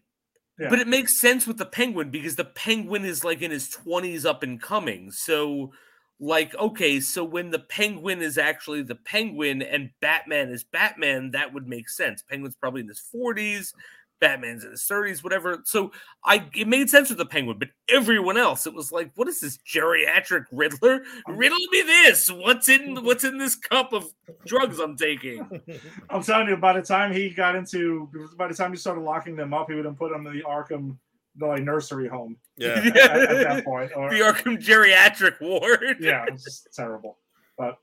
Yeah. 0.60 0.70
But 0.70 0.80
it 0.80 0.88
makes 0.88 1.20
sense 1.20 1.48
with 1.48 1.58
the 1.58 1.66
Penguin 1.66 2.12
because 2.12 2.36
the 2.36 2.46
Penguin 2.46 3.04
is 3.06 3.24
like 3.24 3.42
in 3.42 3.50
his 3.52 3.70
20s 3.70 4.26
up 4.26 4.44
and 4.44 4.62
coming. 4.62 5.12
So 5.12 5.72
like 6.20 6.54
okay, 6.56 7.00
so 7.00 7.24
when 7.24 7.50
the 7.50 7.60
Penguin 7.60 8.22
is 8.22 8.38
actually 8.38 8.84
the 8.84 8.96
Penguin 8.96 9.62
and 9.64 9.90
Batman 10.02 10.50
is 10.50 10.64
Batman, 10.64 11.32
that 11.32 11.54
would 11.54 11.68
make 11.68 11.90
sense. 11.90 12.22
Penguin's 12.22 12.56
probably 12.56 12.82
in 12.82 12.88
his 12.88 13.02
40s, 13.14 13.74
Batman's 14.22 14.64
in 14.64 14.72
his 14.72 14.84
30s, 14.84 15.24
whatever. 15.24 15.62
So 15.66 15.92
I 16.24 16.48
it 16.56 16.68
made 16.68 16.90
sense 16.90 17.10
with 17.10 17.18
the 17.18 17.26
Penguin, 17.26 17.58
but 17.60 17.68
everyone 17.90 18.38
else, 18.38 18.66
it 18.66 18.74
was 18.74 18.92
like, 18.92 19.12
what 19.16 19.28
is 19.28 19.42
this 19.42 19.58
geriatric 19.68 20.46
Riddler? 20.54 21.04
Riddle 21.28 21.58
me 21.72 21.82
this. 21.82 22.32
What's 22.32 22.70
in 22.70 22.96
what's 23.04 23.26
in 23.26 23.38
this 23.38 23.56
cup 23.56 23.92
of 23.92 24.06
drugs 24.46 24.80
I'm 24.80 24.96
taking? 24.96 25.46
I'm 26.10 26.24
telling 26.24 26.48
you, 26.48 26.56
by 26.56 26.74
the 26.74 26.82
time 26.82 27.12
he 27.12 27.30
got 27.32 27.56
into, 27.58 28.10
by 28.38 28.48
the 28.48 28.54
time 28.54 28.72
he 28.72 28.78
started 28.78 29.02
locking 29.02 29.36
them 29.36 29.54
up, 29.54 29.70
he 29.70 29.76
would 29.76 29.86
have 29.86 29.98
put 29.98 30.12
them 30.12 30.26
in 30.28 30.34
the 30.38 30.44
Arkham, 30.44 30.96
the 31.36 31.48
like 31.48 31.64
nursery 31.64 32.08
home 32.08 32.38
Yeah. 32.58 32.70
at, 32.78 32.96
at 32.98 33.48
that 33.48 33.66
point. 33.66 33.92
Or, 33.96 34.10
the 34.10 34.20
Arkham 34.20 34.58
geriatric 34.64 35.42
ward. 35.42 35.98
yeah, 36.00 36.26
it's 36.28 36.44
just 36.46 36.68
terrible. 36.74 37.18
But 37.58 37.78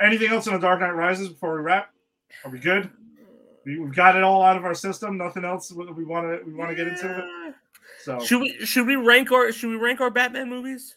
anything 0.00 0.30
else 0.30 0.46
on 0.46 0.54
the 0.54 0.60
Dark 0.60 0.80
Knight 0.80 0.90
Rises 0.94 1.28
before 1.30 1.54
we 1.54 1.62
wrap? 1.62 1.90
Are 2.44 2.50
we 2.50 2.58
good? 2.58 2.90
We, 3.70 3.78
we've 3.78 3.94
got 3.94 4.16
it 4.16 4.22
all 4.22 4.42
out 4.42 4.56
of 4.56 4.64
our 4.64 4.74
system. 4.74 5.16
Nothing 5.16 5.44
else 5.44 5.70
we 5.72 6.04
want 6.04 6.26
to 6.26 6.44
we 6.44 6.54
want 6.54 6.70
to 6.70 6.76
get 6.76 6.88
into 6.88 7.18
it. 7.18 7.54
So 8.02 8.18
Should 8.20 8.40
we 8.40 8.64
should 8.64 8.86
we 8.86 8.96
rank 8.96 9.30
our 9.30 9.52
should 9.52 9.70
we 9.70 9.76
rank 9.76 10.00
our 10.00 10.10
Batman 10.10 10.48
movies? 10.48 10.96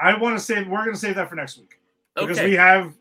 I 0.00 0.16
want 0.16 0.36
to 0.36 0.44
save. 0.44 0.68
We're 0.68 0.84
going 0.84 0.92
to 0.92 1.00
save 1.00 1.14
that 1.16 1.28
for 1.28 1.36
next 1.36 1.58
week 1.58 1.78
because 2.14 2.38
Okay, 2.38 2.50
we 2.50 2.54
have 2.56 2.94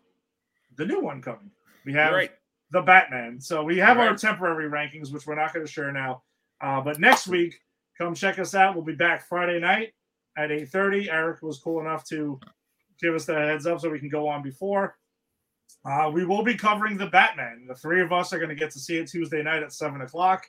the 0.75 0.85
new 0.85 1.01
one 1.01 1.21
coming. 1.21 1.51
We 1.85 1.93
have 1.93 2.13
right. 2.13 2.31
the 2.71 2.81
Batman. 2.81 3.39
So 3.39 3.63
we 3.63 3.77
have 3.77 3.97
our 3.97 4.15
temporary 4.15 4.69
rankings, 4.69 5.11
which 5.11 5.25
we're 5.25 5.35
not 5.35 5.53
going 5.53 5.65
to 5.65 5.71
share 5.71 5.91
now. 5.91 6.23
Uh, 6.61 6.81
but 6.81 6.99
next 6.99 7.27
week, 7.27 7.59
come 7.97 8.13
check 8.13 8.37
us 8.37 8.53
out. 8.53 8.75
We'll 8.75 8.83
be 8.83 8.95
back 8.95 9.27
Friday 9.27 9.59
night 9.59 9.93
at 10.37 10.49
8.30. 10.49 11.09
Eric 11.09 11.41
was 11.41 11.57
cool 11.57 11.79
enough 11.79 12.03
to 12.09 12.39
give 13.01 13.15
us 13.15 13.25
the 13.25 13.33
heads 13.33 13.65
up 13.65 13.79
so 13.79 13.89
we 13.89 13.99
can 13.99 14.09
go 14.09 14.27
on 14.27 14.43
before. 14.43 14.97
Uh, 15.85 16.09
we 16.13 16.25
will 16.25 16.43
be 16.43 16.55
covering 16.55 16.97
the 16.97 17.07
Batman. 17.07 17.65
The 17.67 17.75
three 17.75 18.01
of 18.01 18.11
us 18.11 18.33
are 18.33 18.37
going 18.37 18.49
to 18.49 18.55
get 18.55 18.71
to 18.71 18.79
see 18.79 18.97
it 18.97 19.07
Tuesday 19.07 19.41
night 19.41 19.63
at 19.63 19.73
7 19.73 20.01
o'clock 20.01 20.45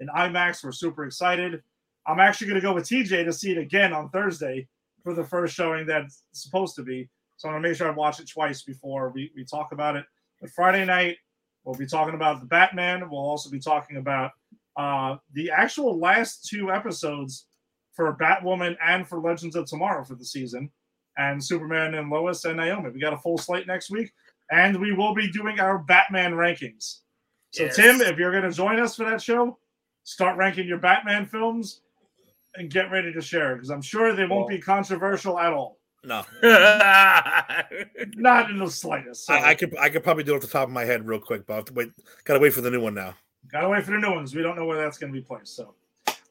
in 0.00 0.08
IMAX. 0.08 0.64
We're 0.64 0.72
super 0.72 1.04
excited. 1.04 1.62
I'm 2.06 2.20
actually 2.20 2.48
going 2.48 2.60
to 2.60 2.66
go 2.66 2.74
with 2.74 2.88
TJ 2.88 3.24
to 3.24 3.32
see 3.32 3.52
it 3.52 3.58
again 3.58 3.92
on 3.92 4.08
Thursday 4.10 4.66
for 5.02 5.14
the 5.14 5.24
first 5.24 5.54
showing 5.54 5.86
that's 5.86 6.22
supposed 6.32 6.76
to 6.76 6.82
be. 6.82 7.08
So 7.36 7.48
I'm 7.48 7.54
going 7.54 7.62
to 7.62 7.68
make 7.68 7.76
sure 7.78 7.88
I 7.88 7.94
watch 7.94 8.20
it 8.20 8.28
twice 8.28 8.62
before 8.62 9.10
we, 9.10 9.30
we 9.36 9.44
talk 9.44 9.72
about 9.72 9.96
it. 9.96 10.04
But 10.40 10.50
Friday 10.50 10.84
night, 10.84 11.18
we'll 11.64 11.74
be 11.74 11.86
talking 11.86 12.14
about 12.14 12.40
the 12.40 12.46
Batman. 12.46 13.08
We'll 13.10 13.20
also 13.20 13.50
be 13.50 13.60
talking 13.60 13.96
about 13.98 14.32
uh, 14.76 15.16
the 15.34 15.50
actual 15.50 15.98
last 15.98 16.46
two 16.46 16.70
episodes 16.70 17.46
for 17.92 18.16
Batwoman 18.16 18.76
and 18.86 19.06
for 19.06 19.20
Legends 19.20 19.56
of 19.56 19.66
Tomorrow 19.66 20.04
for 20.04 20.14
the 20.14 20.24
season, 20.24 20.70
and 21.18 21.42
Superman 21.42 21.94
and 21.94 22.08
Lois 22.08 22.44
and 22.44 22.56
Naomi. 22.56 22.90
We 22.90 23.00
got 23.00 23.12
a 23.12 23.18
full 23.18 23.36
slate 23.36 23.66
next 23.66 23.90
week, 23.90 24.12
and 24.50 24.80
we 24.80 24.92
will 24.92 25.14
be 25.14 25.30
doing 25.30 25.60
our 25.60 25.78
Batman 25.78 26.32
rankings. 26.32 27.00
So, 27.52 27.64
Yes. 27.64 27.76
Tim, 27.76 28.00
if 28.00 28.18
you're 28.18 28.30
going 28.30 28.44
to 28.44 28.52
join 28.52 28.78
us 28.80 28.96
for 28.96 29.04
that 29.10 29.20
show, 29.22 29.58
start 30.04 30.36
ranking 30.36 30.66
your 30.66 30.78
Batman 30.78 31.26
films 31.26 31.82
and 32.56 32.70
get 32.70 32.90
ready 32.90 33.12
to 33.12 33.20
share 33.20 33.54
because 33.54 33.70
I'm 33.70 33.82
sure 33.82 34.12
they 34.14 34.22
won't 34.26 34.42
Well- 34.42 34.48
be 34.48 34.58
controversial 34.60 35.38
at 35.38 35.52
all. 35.52 35.78
No, 36.02 36.24
Not 36.42 37.70
in 38.50 38.58
the 38.58 38.70
slightest. 38.70 39.26
So, 39.26 39.34
I, 39.34 39.50
I 39.50 39.54
could 39.54 39.76
I 39.78 39.90
could 39.90 40.02
probably 40.02 40.24
do 40.24 40.32
it 40.32 40.36
off 40.36 40.40
the 40.42 40.48
top 40.48 40.66
of 40.68 40.72
my 40.72 40.84
head 40.84 41.06
real 41.06 41.20
quick, 41.20 41.46
but 41.46 41.52
I 41.52 41.56
have 41.56 41.64
to 41.66 41.74
wait. 41.74 41.92
Gotta 42.24 42.40
wait 42.40 42.52
for 42.54 42.62
the 42.62 42.70
new 42.70 42.80
one 42.80 42.94
now. 42.94 43.14
Gotta 43.52 43.68
wait 43.68 43.84
for 43.84 43.90
the 43.92 43.98
new 43.98 44.12
ones. 44.14 44.34
We 44.34 44.42
don't 44.42 44.56
know 44.56 44.64
where 44.64 44.78
that's 44.78 44.96
going 44.98 45.12
to 45.12 45.18
be 45.18 45.22
placed. 45.24 45.54
So, 45.56 45.74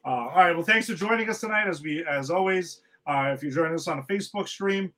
uh, 0.04 0.08
all 0.08 0.34
right. 0.36 0.52
Well, 0.56 0.64
thanks 0.64 0.88
for 0.88 0.94
joining 0.94 1.28
us 1.30 1.40
tonight. 1.40 1.68
As 1.68 1.82
we, 1.82 2.04
as 2.04 2.30
always, 2.30 2.80
uh, 3.06 3.30
if 3.32 3.42
you're 3.44 3.52
joining 3.52 3.74
us 3.74 3.86
on 3.88 3.98
a 3.98 4.02
Facebook 4.02 4.48
stream, 4.48 4.92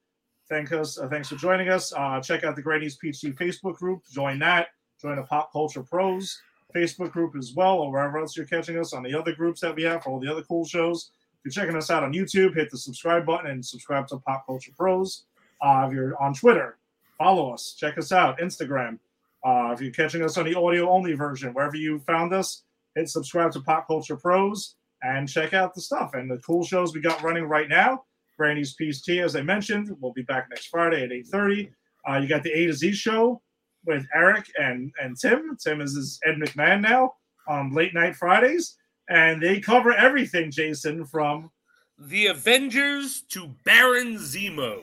thank 0.53 0.70
us. 0.73 0.99
Uh, 0.99 1.09
thanks 1.09 1.29
for 1.29 1.37
joining 1.37 1.70
us. 1.70 1.93
Uh, 1.95 2.20
check 2.20 2.45
out 2.45 2.55
the 2.55 2.62
Great 2.62 2.83
East 2.83 3.01
Facebook 3.03 3.77
group. 3.77 4.03
Join 4.11 4.39
that. 4.41 4.69
Join 5.01 5.16
the 5.16 5.23
Pop 5.23 5.51
Culture 5.51 5.83
Pros 5.83 6.41
Facebook 6.74 7.11
group 7.11 7.35
as 7.37 7.53
well, 7.55 7.79
or 7.79 7.91
wherever 7.91 8.19
else 8.19 8.37
you're 8.37 8.47
catching 8.47 8.79
us 8.79 8.93
on 8.93 9.03
the 9.03 9.15
other 9.15 9.33
groups 9.33 9.61
that 9.61 9.74
we 9.74 9.83
have 9.83 10.03
for 10.03 10.11
all 10.11 10.20
the 10.20 10.31
other 10.31 10.43
cool 10.43 10.65
shows. 10.65 11.11
If 11.45 11.57
you're 11.57 11.65
checking 11.65 11.77
us 11.77 11.91
out 11.91 12.03
on 12.03 12.12
YouTube, 12.12 12.55
hit 12.55 12.70
the 12.70 12.79
subscribe 12.79 13.27
button 13.27 13.51
and 13.51 13.65
subscribe 13.65 14.07
to 14.09 14.19
Pop 14.19 14.47
Culture 14.47 14.73
Pros. 14.77 15.24
Uh, 15.61 15.87
if 15.87 15.95
you're 15.95 16.20
on 16.23 16.35
Twitter, 16.35 16.79
follow 17.19 17.53
us. 17.53 17.74
Check 17.79 17.99
us 17.99 18.12
out. 18.12 18.39
Instagram. 18.39 18.99
Uh, 19.45 19.70
if 19.73 19.81
you're 19.81 19.93
catching 19.93 20.23
us 20.23 20.37
on 20.37 20.45
the 20.45 20.55
audio 20.55 20.89
only 20.89 21.15
version, 21.15 21.53
wherever 21.53 21.77
you 21.77 21.99
found 22.01 22.33
us, 22.33 22.62
hit 22.95 23.09
subscribe 23.09 23.53
to 23.53 23.61
Pop 23.61 23.87
Culture 23.87 24.16
Pros 24.16 24.77
and 25.03 25.29
check 25.29 25.53
out 25.53 25.74
the 25.74 25.81
stuff 25.81 26.15
and 26.15 26.31
the 26.31 26.39
cool 26.39 26.65
shows 26.65 26.95
we 26.95 27.01
got 27.01 27.23
running 27.23 27.45
right 27.45 27.69
now. 27.69 28.05
Granny's 28.37 28.75
Peach 28.75 29.03
Tea, 29.03 29.21
as 29.21 29.37
I 29.37 29.43
mentioned, 29.43 29.95
we'll 30.01 30.13
be 30.13 30.23
back 30.23 30.49
next 30.51 30.67
Friday 30.67 31.05
at 31.05 31.13
8:30. 31.13 31.71
Uh, 32.09 32.19
you 32.19 32.29
got 32.29 32.43
the 32.43 32.53
A 32.53 32.67
to 32.67 32.73
Z 32.73 32.93
show 32.93 33.41
with 33.85 34.07
Eric 34.15 34.51
and 34.59 34.93
and 35.01 35.19
Tim. 35.19 35.57
Tim 35.63 35.81
is 35.81 35.95
his 35.95 36.19
Ed 36.25 36.37
McMahon 36.37 36.81
now 36.81 37.15
on 37.49 37.73
late 37.73 37.95
night 37.95 38.17
Fridays, 38.17 38.77
and 39.09 39.43
they 39.43 39.61
cover 39.61 39.93
everything, 39.93 40.51
Jason, 40.51 41.05
from 41.05 41.51
the 41.99 42.27
Avengers 42.27 43.23
to 43.31 43.55
Baron 43.65 44.17
Zemo. 44.17 44.83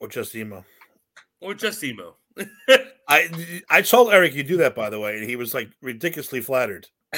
Or 0.00 0.08
just 0.08 0.34
emo. 0.34 0.64
Or 1.40 1.54
just 1.54 1.82
Zemo. 1.82 2.14
I 3.08 3.62
I 3.70 3.82
told 3.82 4.12
Eric 4.12 4.34
you 4.34 4.42
do 4.42 4.56
that 4.58 4.74
by 4.74 4.90
the 4.90 4.98
way, 4.98 5.16
and 5.16 5.28
he 5.28 5.36
was 5.36 5.54
like 5.54 5.70
ridiculously 5.80 6.40
flattered. 6.40 6.88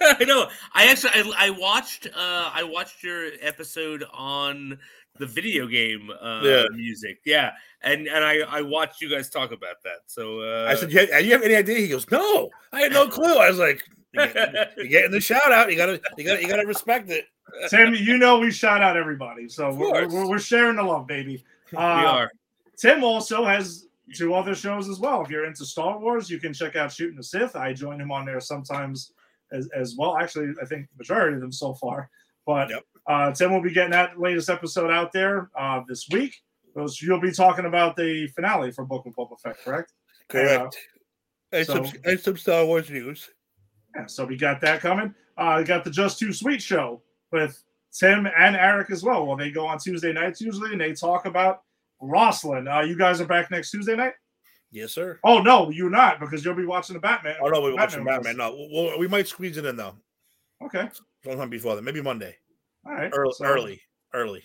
I 0.20 0.24
know. 0.24 0.48
I 0.72 0.86
actually 0.90 1.10
I, 1.14 1.46
I 1.46 1.50
watched 1.50 2.06
uh 2.06 2.50
I 2.54 2.62
watched 2.62 3.02
your 3.02 3.30
episode 3.40 4.04
on 4.12 4.78
the 5.18 5.26
video 5.26 5.66
game 5.66 6.10
uh 6.20 6.40
Yeah. 6.42 6.64
music. 6.72 7.20
Yeah. 7.24 7.52
And 7.82 8.06
and 8.08 8.24
I 8.24 8.38
I 8.40 8.62
watched 8.62 9.00
you 9.00 9.08
guys 9.10 9.30
talk 9.30 9.52
about 9.52 9.82
that. 9.84 10.00
So 10.06 10.40
uh 10.40 10.68
I 10.70 10.74
said, 10.74 10.92
yeah, 10.92 11.18
you 11.18 11.32
have 11.32 11.42
any 11.42 11.54
idea? 11.56 11.78
He 11.78 11.88
goes, 11.88 12.10
no, 12.10 12.50
I 12.72 12.80
had 12.80 12.92
no 12.92 13.06
clue. 13.16 13.36
I 13.36 13.48
was 13.48 13.58
like, 13.58 13.82
you're 14.14 14.86
getting, 14.86 15.10
the 15.10 15.20
shout 15.20 15.52
out. 15.52 15.70
You 15.70 15.76
gotta, 15.76 16.00
you 16.16 16.24
gotta, 16.24 16.40
you 16.42 16.48
gotta 16.48 16.66
respect 16.66 17.10
it. 17.10 17.24
Tim. 17.68 17.94
You 17.94 18.16
know 18.18 18.38
we 18.38 18.50
shout 18.50 18.82
out 18.82 18.96
everybody, 18.96 19.48
so 19.48 19.72
we're, 19.72 20.08
we're, 20.08 20.28
we're 20.28 20.38
sharing 20.38 20.76
the 20.76 20.82
love, 20.82 21.06
baby. 21.06 21.44
we 21.72 21.78
Uh, 21.78 21.80
are. 21.82 22.32
Tim 22.76 23.04
also 23.04 23.44
has 23.44 23.86
two 24.14 24.34
other 24.34 24.54
shows 24.54 24.88
as 24.88 24.98
well. 25.00 25.22
If 25.22 25.30
you're 25.30 25.44
into 25.46 25.64
Star 25.64 25.98
Wars, 25.98 26.28
you 26.30 26.38
can 26.40 26.52
check 26.52 26.74
out 26.76 26.92
Shooting 26.92 27.16
the 27.16 27.22
Sith. 27.22 27.54
I 27.56 27.72
join 27.72 28.00
him 28.00 28.10
on 28.12 28.24
there 28.24 28.40
sometimes 28.40 29.12
as, 29.54 29.68
as 29.74 29.94
well. 29.96 30.16
Actually, 30.16 30.52
I 30.60 30.66
think 30.66 30.88
majority 30.98 31.36
of 31.36 31.40
them 31.40 31.52
so 31.52 31.74
far. 31.74 32.10
But 32.46 32.68
Yep. 32.70 32.82
uh, 33.08 33.32
Tim 33.32 33.52
will 33.52 33.62
be 33.62 33.72
getting 33.72 33.92
that 33.92 34.18
latest 34.20 34.50
episode 34.50 34.90
out 34.90 35.12
there 35.12 35.50
uh, 35.58 35.80
this 35.88 36.06
week. 36.10 36.34
Those- 36.74 37.00
You'll 37.00 37.20
be 37.20 37.32
talking 37.32 37.64
about 37.66 37.96
the 37.96 38.26
finale 38.34 38.70
for 38.72 38.84
Book 38.84 39.06
of 39.06 39.14
Boba 39.14 39.40
Fett, 39.40 39.56
correct? 39.64 39.92
Correct. 40.28 40.76
and, 41.52 41.66
so- 41.66 41.84
some, 41.84 41.92
and 42.04 42.20
some 42.20 42.36
Star 42.36 42.64
Wars 42.66 42.90
news. 42.90 43.30
Yeah, 43.96 44.06
so 44.06 44.24
we 44.24 44.36
got 44.36 44.60
that 44.62 44.80
coming. 44.80 45.14
Uh, 45.38 45.56
we 45.58 45.64
got 45.64 45.84
the 45.84 45.90
Just 45.90 46.18
Too 46.18 46.32
Sweet 46.32 46.60
show 46.60 47.00
with 47.32 47.62
Tim 47.92 48.26
and 48.26 48.56
Eric 48.56 48.90
as 48.90 49.02
well. 49.04 49.24
Well, 49.26 49.36
they 49.36 49.50
go 49.52 49.66
on 49.66 49.78
Tuesday 49.78 50.12
nights 50.12 50.40
usually, 50.40 50.72
and 50.72 50.80
they 50.80 50.92
talk 50.92 51.26
about 51.26 51.62
Rosslyn. 52.02 52.66
Uh, 52.72 52.82
you 52.82 52.96
guys 52.98 53.20
are 53.20 53.24
back 53.26 53.50
next 53.52 53.70
Tuesday 53.70 53.94
night? 53.96 54.14
Yes, 54.74 54.92
sir. 54.92 55.20
Oh 55.22 55.38
no, 55.40 55.70
you're 55.70 55.88
not 55.88 56.18
because 56.18 56.44
you'll 56.44 56.56
be 56.56 56.66
watching 56.66 56.94
the 56.94 57.00
Batman. 57.00 57.36
Oh 57.40 57.46
no, 57.48 57.62
we're 57.62 57.74
watching 57.76 58.04
Batman 58.04 58.34
Batman. 58.34 58.36
No, 58.38 58.68
we'll, 58.72 58.98
we 58.98 59.06
might 59.06 59.28
squeeze 59.28 59.56
it 59.56 59.64
in 59.64 59.76
though. 59.76 59.94
Okay, 60.62 60.88
Sometime 61.24 61.48
before 61.48 61.76
that, 61.76 61.82
maybe 61.82 62.00
Monday. 62.02 62.36
all 62.84 62.92
right. 62.92 63.10
Early, 63.14 63.32
So- 63.36 63.44
early, 63.44 63.80
early. 64.12 64.42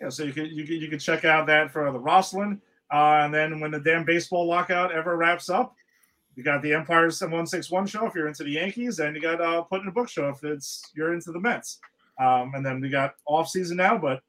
Yeah, 0.00 0.10
so 0.10 0.24
you 0.24 0.32
can 0.34 0.46
you 0.46 0.64
can 0.66 0.76
you 0.76 0.88
can 0.88 0.98
check 0.98 1.24
out 1.24 1.46
that 1.46 1.70
for 1.72 1.90
the 1.92 1.98
Rosslyn, 1.98 2.60
uh, 2.92 3.22
and 3.24 3.32
then 3.34 3.58
when 3.60 3.70
the 3.70 3.80
damn 3.80 4.04
baseball 4.04 4.46
lockout 4.46 4.92
ever 4.92 5.16
wraps 5.16 5.48
up, 5.50 5.74
you 6.36 6.42
got 6.42 6.62
the 6.62 6.72
Empire 6.74 7.10
One 7.28 7.46
Six 7.46 7.70
One 7.70 7.86
show 7.86 8.06
if 8.06 8.14
you're 8.14 8.28
into 8.28 8.44
the 8.44 8.50
Yankees, 8.52 8.98
and 8.98 9.14
you 9.16 9.22
got 9.22 9.40
uh, 9.40 9.62
Put 9.62 9.82
in 9.82 9.88
a 9.88 9.92
Book 9.92 10.08
show 10.08 10.28
if 10.28 10.42
it's 10.44 10.90
you're 10.94 11.12
into 11.14 11.32
the 11.32 11.40
Mets. 11.40 11.78
Um, 12.18 12.52
and 12.54 12.64
then 12.64 12.80
we 12.80 12.88
got 12.90 13.14
off 13.26 13.48
season 13.48 13.76
now, 13.78 13.96
but 13.98 14.22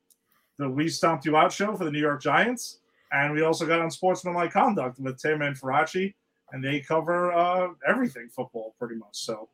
the 0.57 0.69
We 0.69 0.87
Stomped 0.89 1.25
You 1.25 1.35
Out 1.37 1.51
show 1.53 1.75
for 1.75 1.83
the 1.85 1.91
New 1.91 1.99
York 1.99 2.21
Giants, 2.21 2.79
and 3.11 3.33
we 3.33 3.41
also 3.41 3.65
got 3.65 3.81
on 3.81 3.91
Sportsmanlike 3.91 4.51
Conduct 4.53 4.99
with 4.99 5.21
Tim 5.21 5.41
and 5.41 5.55
Farachi, 5.59 6.13
and 6.51 6.63
they 6.63 6.79
cover 6.79 7.31
uh, 7.33 7.69
everything 7.87 8.29
football 8.29 8.75
pretty 8.79 8.95
much. 8.95 9.13
So 9.15 9.49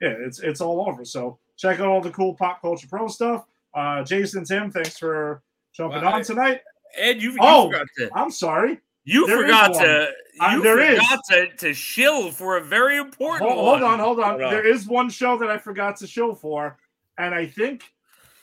yeah, 0.00 0.14
it's 0.18 0.40
it's 0.40 0.60
all 0.60 0.86
over. 0.88 1.04
So 1.04 1.38
check 1.56 1.80
out 1.80 1.86
all 1.86 2.00
the 2.00 2.10
cool 2.10 2.34
pop 2.34 2.60
culture 2.62 2.86
pro 2.88 3.08
stuff. 3.08 3.44
Uh, 3.74 4.02
Jason, 4.04 4.44
Tim, 4.44 4.70
thanks 4.70 4.98
for 4.98 5.42
jumping 5.72 6.00
Well, 6.02 6.08
on 6.14 6.20
I- 6.20 6.22
tonight. 6.22 6.60
Ed, 6.96 7.20
you, 7.20 7.32
you 7.32 7.38
Oh, 7.40 7.66
forgot 7.72 7.86
to 7.98 8.10
I'm 8.14 8.30
sorry. 8.30 8.78
you 9.04 9.26
there 9.26 9.38
is 9.38 9.42
forgot 9.50 9.70
one. 9.72 9.82
to 9.84 10.08
Uh, 10.40 10.50
you 10.52 10.62
there 10.62 10.78
is. 10.80 11.00
forgot 11.00 11.20
to, 11.30 11.56
to 11.56 11.74
shill 11.74 12.30
for 12.30 12.56
a 12.56 12.60
very 12.60 12.98
important 12.98 13.50
Hold, 13.50 13.64
one. 13.66 13.80
hold 13.80 13.92
on, 13.92 13.98
hold 13.98 14.20
on. 14.20 14.30
Hold 14.30 14.42
on. 14.42 14.50
There 14.52 14.64
is 14.64 14.86
one 14.86 15.10
show 15.10 15.36
that 15.38 15.50
I 15.50 15.58
forgot 15.58 15.96
to 15.96 16.06
show 16.06 16.34
for, 16.36 16.78
and 17.18 17.34
I 17.34 17.46
think 17.46 17.82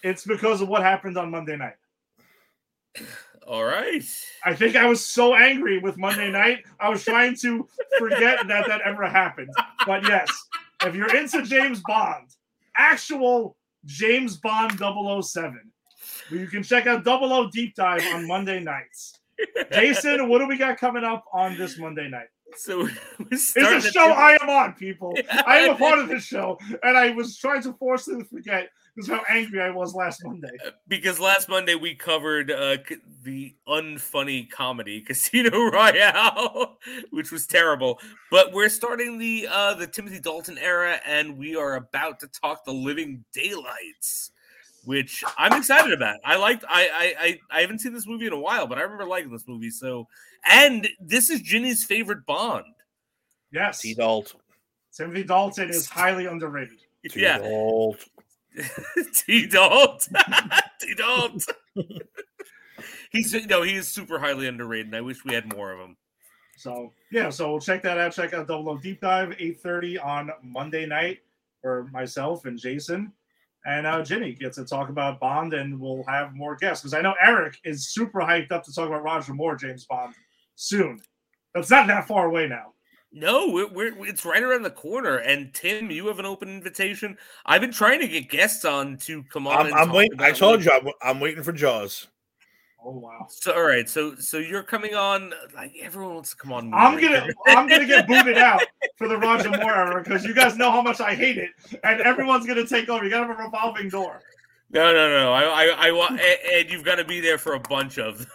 it's 0.04 0.26
because 0.26 0.60
of 0.60 0.68
what 0.68 0.82
happened 0.84 1.18
on 1.18 1.32
Monday 1.32 1.56
night. 1.56 1.76
All 3.48 3.64
right. 3.64 4.04
I 4.46 4.54
think 4.54 4.76
I 4.76 4.86
was 4.86 5.06
so 5.06 5.36
angry 5.36 5.80
with 5.80 5.98
Monday 5.98 6.32
night, 6.32 6.64
I 6.80 6.90
was 6.90 7.04
trying 7.04 7.36
to 7.38 7.68
forget 7.98 8.48
that 8.48 8.68
that 8.68 8.82
ever 8.82 9.08
happened. 9.08 9.54
But 9.86 10.08
yes, 10.08 10.30
if 10.84 10.96
you're 10.96 11.16
into 11.16 11.42
James 11.44 11.82
Bond, 11.86 12.28
actual 12.78 13.58
James 13.86 14.38
Bond 14.38 14.80
007, 14.80 15.60
you 16.30 16.48
can 16.48 16.64
check 16.64 16.88
out 16.88 17.04
00 17.04 17.50
Deep 17.52 17.76
Dive 17.76 18.04
on 18.14 18.28
Monday 18.28 18.60
nights. 18.60 19.20
Jason, 19.72 20.30
what 20.30 20.40
do 20.40 20.48
we 20.48 20.58
got 20.58 20.78
coming 20.78 21.04
up 21.04 21.26
on 21.34 21.58
this 21.58 21.78
Monday 21.80 22.08
night? 22.10 22.28
So 22.56 22.88
It's 23.32 23.56
a 23.56 23.82
show 23.82 24.12
I 24.12 24.38
am 24.42 24.50
on, 24.50 24.74
people. 24.74 25.14
Yeah, 25.16 25.42
I 25.46 25.60
am 25.60 25.76
a 25.76 25.78
part 25.78 26.00
of 26.00 26.10
this 26.10 26.24
show, 26.24 26.60
and 26.84 26.98
I 26.98 27.12
was 27.12 27.38
trying 27.38 27.64
to 27.64 27.74
force 27.74 28.06
them 28.06 28.22
to 28.22 28.28
forget 28.28 28.70
because 28.96 29.10
how 29.10 29.22
angry 29.30 29.62
I 29.62 29.70
was 29.70 29.94
last 29.94 30.24
Monday. 30.24 30.50
because 30.88 31.20
last 31.20 31.48
Monday 31.48 31.76
we 31.76 31.96
covered 31.96 32.52
uh, 32.52 32.78
the 33.24 33.56
unfunny 33.68 34.50
comedy 34.50 35.02
Casino 35.08 35.70
Royale, 35.70 36.78
which 37.12 37.32
was 37.32 37.48
terrible. 37.48 38.00
But 38.30 38.54
we're 38.54 38.70
starting 38.70 39.18
the 39.18 39.48
uh, 39.50 39.76
the 39.76 39.88
Timothy 39.88 40.20
Dalton 40.20 40.58
era, 40.58 41.00
and 41.06 41.38
we 41.38 41.56
are 41.56 41.76
about 41.76 42.20
to 42.22 42.28
talk 42.28 42.66
the 42.66 42.74
Living 42.74 43.24
Daylights, 43.34 44.32
which 44.84 45.24
I'm 45.38 45.58
excited 45.58 45.94
about. 45.94 46.20
I 46.26 46.38
liked. 46.38 46.66
I 46.68 46.90
I 46.94 47.26
I, 47.26 47.40
I 47.58 47.62
haven't 47.62 47.80
seen 47.80 47.94
this 47.94 48.08
movie 48.08 48.28
in 48.28 48.34
a 48.34 48.40
while, 48.40 48.68
but 48.68 48.78
I 48.78 48.82
remember 48.82 49.06
liking 49.06 49.32
this 49.32 49.48
movie. 49.48 49.70
So, 49.70 50.08
and 50.46 50.88
this 51.00 51.30
is 51.30 51.42
Ginny's 51.42 51.86
favorite 51.86 52.26
Bond. 52.26 52.66
Yes, 53.52 53.80
T 53.82 53.94
Dalt. 53.94 54.36
Timothy 54.94 55.24
Dalton 55.24 55.70
is 55.70 55.88
highly 55.88 56.26
underrated. 56.26 56.78
Yeah, 57.16 57.40
Dalt. 57.40 58.06
T 59.14 59.48
Dalt. 59.48 60.08
T 60.80 60.94
Dalt. 60.96 61.44
He's 63.12 63.34
no, 63.48 63.62
he 63.62 63.76
is 63.76 63.88
super 63.88 64.20
highly 64.20 64.48
underrated. 64.48 64.96
I 64.96 65.02
wish 65.02 65.24
we 65.26 65.34
had 65.34 65.54
more 65.54 65.72
of 65.72 65.80
him. 65.80 65.98
So 66.58 66.94
yeah, 67.12 67.30
so 67.30 67.60
check 67.60 67.82
that 67.84 67.98
out. 67.98 68.14
Check 68.14 68.34
out 68.34 68.48
Double 68.48 68.70
O 68.70 68.78
Deep 68.78 69.02
Dive, 69.02 69.36
eight 69.40 69.60
thirty 69.60 69.98
on 69.98 70.32
Monday 70.44 70.86
night 70.86 71.20
for 71.62 71.90
myself 71.92 72.46
and 72.46 72.58
Jason. 72.58 73.12
And 73.66 73.86
uh, 73.86 74.02
Jenny 74.04 74.34
gets 74.34 74.58
to 74.58 74.66
talk 74.66 74.90
about 74.90 75.20
Bond, 75.20 75.54
and 75.54 75.80
we'll 75.80 76.04
have 76.08 76.34
more 76.34 76.56
guests 76.56 76.84
because 76.84 76.94
I 76.94 77.02
know 77.02 77.14
Eric 77.24 77.58
is 77.64 77.90
super 77.90 78.20
hyped 78.20 78.52
up 78.52 78.64
to 78.64 78.74
talk 78.74 78.88
about 78.88 79.04
Roger 79.04 79.34
Moore, 79.34 79.56
James 79.56 79.86
Bond, 79.86 80.16
soon. 80.56 81.00
That's 81.54 81.70
not 81.70 81.86
that 81.88 82.08
far 82.08 82.26
away 82.28 82.48
now. 82.48 82.74
No, 83.14 83.50
we're, 83.50 83.68
we're 83.68 84.06
it's 84.06 84.24
right 84.24 84.42
around 84.42 84.64
the 84.64 84.70
corner. 84.70 85.18
And 85.18 85.54
Tim, 85.54 85.92
you 85.92 86.08
have 86.08 86.20
an 86.20 86.26
open 86.26 86.50
invitation. 86.50 87.18
I've 87.46 87.62
been 87.62 87.72
trying 87.72 88.00
to 88.00 88.08
get 88.08 88.30
guests 88.30 88.64
on 88.64 88.98
to 88.98 89.24
come 89.24 89.48
on. 89.48 89.58
I'm, 89.58 89.66
and 89.68 89.76
I'm 89.76 89.92
waiting. 89.92 90.22
I 90.22 90.32
told 90.32 90.64
you 90.64 90.72
I'm, 90.72 90.88
I'm 91.02 91.20
waiting 91.20 91.44
for 91.44 91.52
Jaws. 91.52 92.08
Oh 92.84 92.98
wow. 92.98 93.28
So 93.30 93.54
all 93.54 93.64
right, 93.64 93.88
so 93.88 94.16
so 94.16 94.38
you're 94.38 94.64
coming 94.64 94.96
on 94.96 95.34
like 95.54 95.74
everyone 95.82 96.16
wants 96.16 96.32
to 96.32 96.36
come 96.38 96.52
on. 96.52 96.74
I'm 96.74 97.00
gonna 97.00 97.28
I'm 97.48 97.68
gonna 97.68 97.86
get 97.86 98.08
booted 98.08 98.38
out 98.40 98.64
for 98.98 99.08
the 99.08 99.18
Roger 99.18 99.52
Moore 99.52 99.76
era 99.76 100.02
because 100.04 100.26
you 100.26 100.34
guys 100.34 100.58
know 100.58 100.72
how 100.72 100.82
much 100.82 101.00
I 101.00 101.14
hate 101.14 101.38
it, 101.38 101.52
and 101.84 102.02
everyone's 102.02 102.48
gonna 102.48 102.66
take 102.66 102.90
over. 102.90 103.04
You 103.04 103.12
gotta 103.12 103.28
have 103.28 103.40
a 103.40 103.44
revolving 103.44 103.90
door. 103.90 104.22
No, 104.72 104.94
no, 104.94 105.10
no. 105.10 105.32
I 105.32 105.44
I, 105.44 105.88
I 105.88 105.92
want 105.92 106.20
and 106.20 106.72
you've 106.72 106.84
got 106.84 106.96
to 106.96 107.04
be 107.04 107.20
there 107.20 107.38
for 107.38 107.54
a 107.54 107.60
bunch 107.60 108.00
of. 108.00 108.26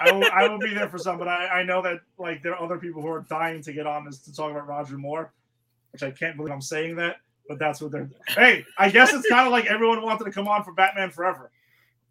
I 0.00 0.12
will, 0.12 0.24
I 0.32 0.48
will 0.48 0.58
be 0.58 0.74
there 0.74 0.88
for 0.88 0.98
some, 0.98 1.18
but 1.18 1.28
I, 1.28 1.60
I 1.60 1.62
know 1.62 1.80
that 1.82 2.00
like 2.18 2.42
there 2.42 2.54
are 2.54 2.62
other 2.62 2.78
people 2.78 3.02
who 3.02 3.08
are 3.08 3.24
dying 3.28 3.62
to 3.62 3.72
get 3.72 3.86
on 3.86 4.04
this 4.04 4.18
to 4.20 4.34
talk 4.34 4.50
about 4.50 4.66
Roger 4.66 4.98
Moore, 4.98 5.32
which 5.92 6.02
I 6.02 6.10
can't 6.10 6.36
believe 6.36 6.52
I'm 6.52 6.60
saying 6.60 6.96
that, 6.96 7.16
but 7.48 7.58
that's 7.58 7.80
what 7.80 7.92
they're. 7.92 8.10
Hey, 8.28 8.64
I 8.78 8.90
guess 8.90 9.12
it's 9.14 9.28
kind 9.28 9.46
of 9.46 9.52
like 9.52 9.66
everyone 9.66 10.02
wanted 10.02 10.24
to 10.24 10.30
come 10.30 10.48
on 10.48 10.64
for 10.64 10.72
Batman 10.72 11.10
Forever. 11.10 11.50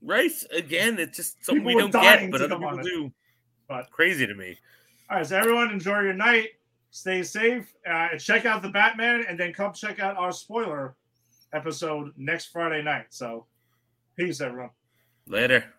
Right? 0.01 0.31
Again, 0.51 0.99
it's 0.99 1.17
just 1.17 1.43
something 1.45 1.63
People 1.65 1.85
we 1.85 1.91
don't 1.91 2.01
get, 2.01 2.31
but 2.31 2.41
other 2.41 2.55
people 2.57 2.79
it. 2.79 2.83
do. 2.83 3.11
But- 3.67 3.89
crazy 3.91 4.27
to 4.27 4.35
me. 4.35 4.57
All 5.09 5.17
right, 5.17 5.25
so 5.27 5.37
everyone 5.37 5.69
enjoy 5.71 6.01
your 6.01 6.13
night. 6.13 6.49
Stay 6.89 7.21
safe. 7.21 7.71
Uh, 7.87 8.09
and 8.13 8.19
check 8.19 8.45
out 8.45 8.61
the 8.63 8.69
Batman, 8.69 9.25
and 9.29 9.39
then 9.39 9.53
come 9.53 9.73
check 9.73 9.99
out 9.99 10.17
our 10.17 10.31
spoiler 10.31 10.95
episode 11.53 12.11
next 12.17 12.47
Friday 12.47 12.81
night. 12.81 13.07
So, 13.09 13.45
peace, 14.15 14.41
everyone. 14.41 14.71
Later. 15.27 15.74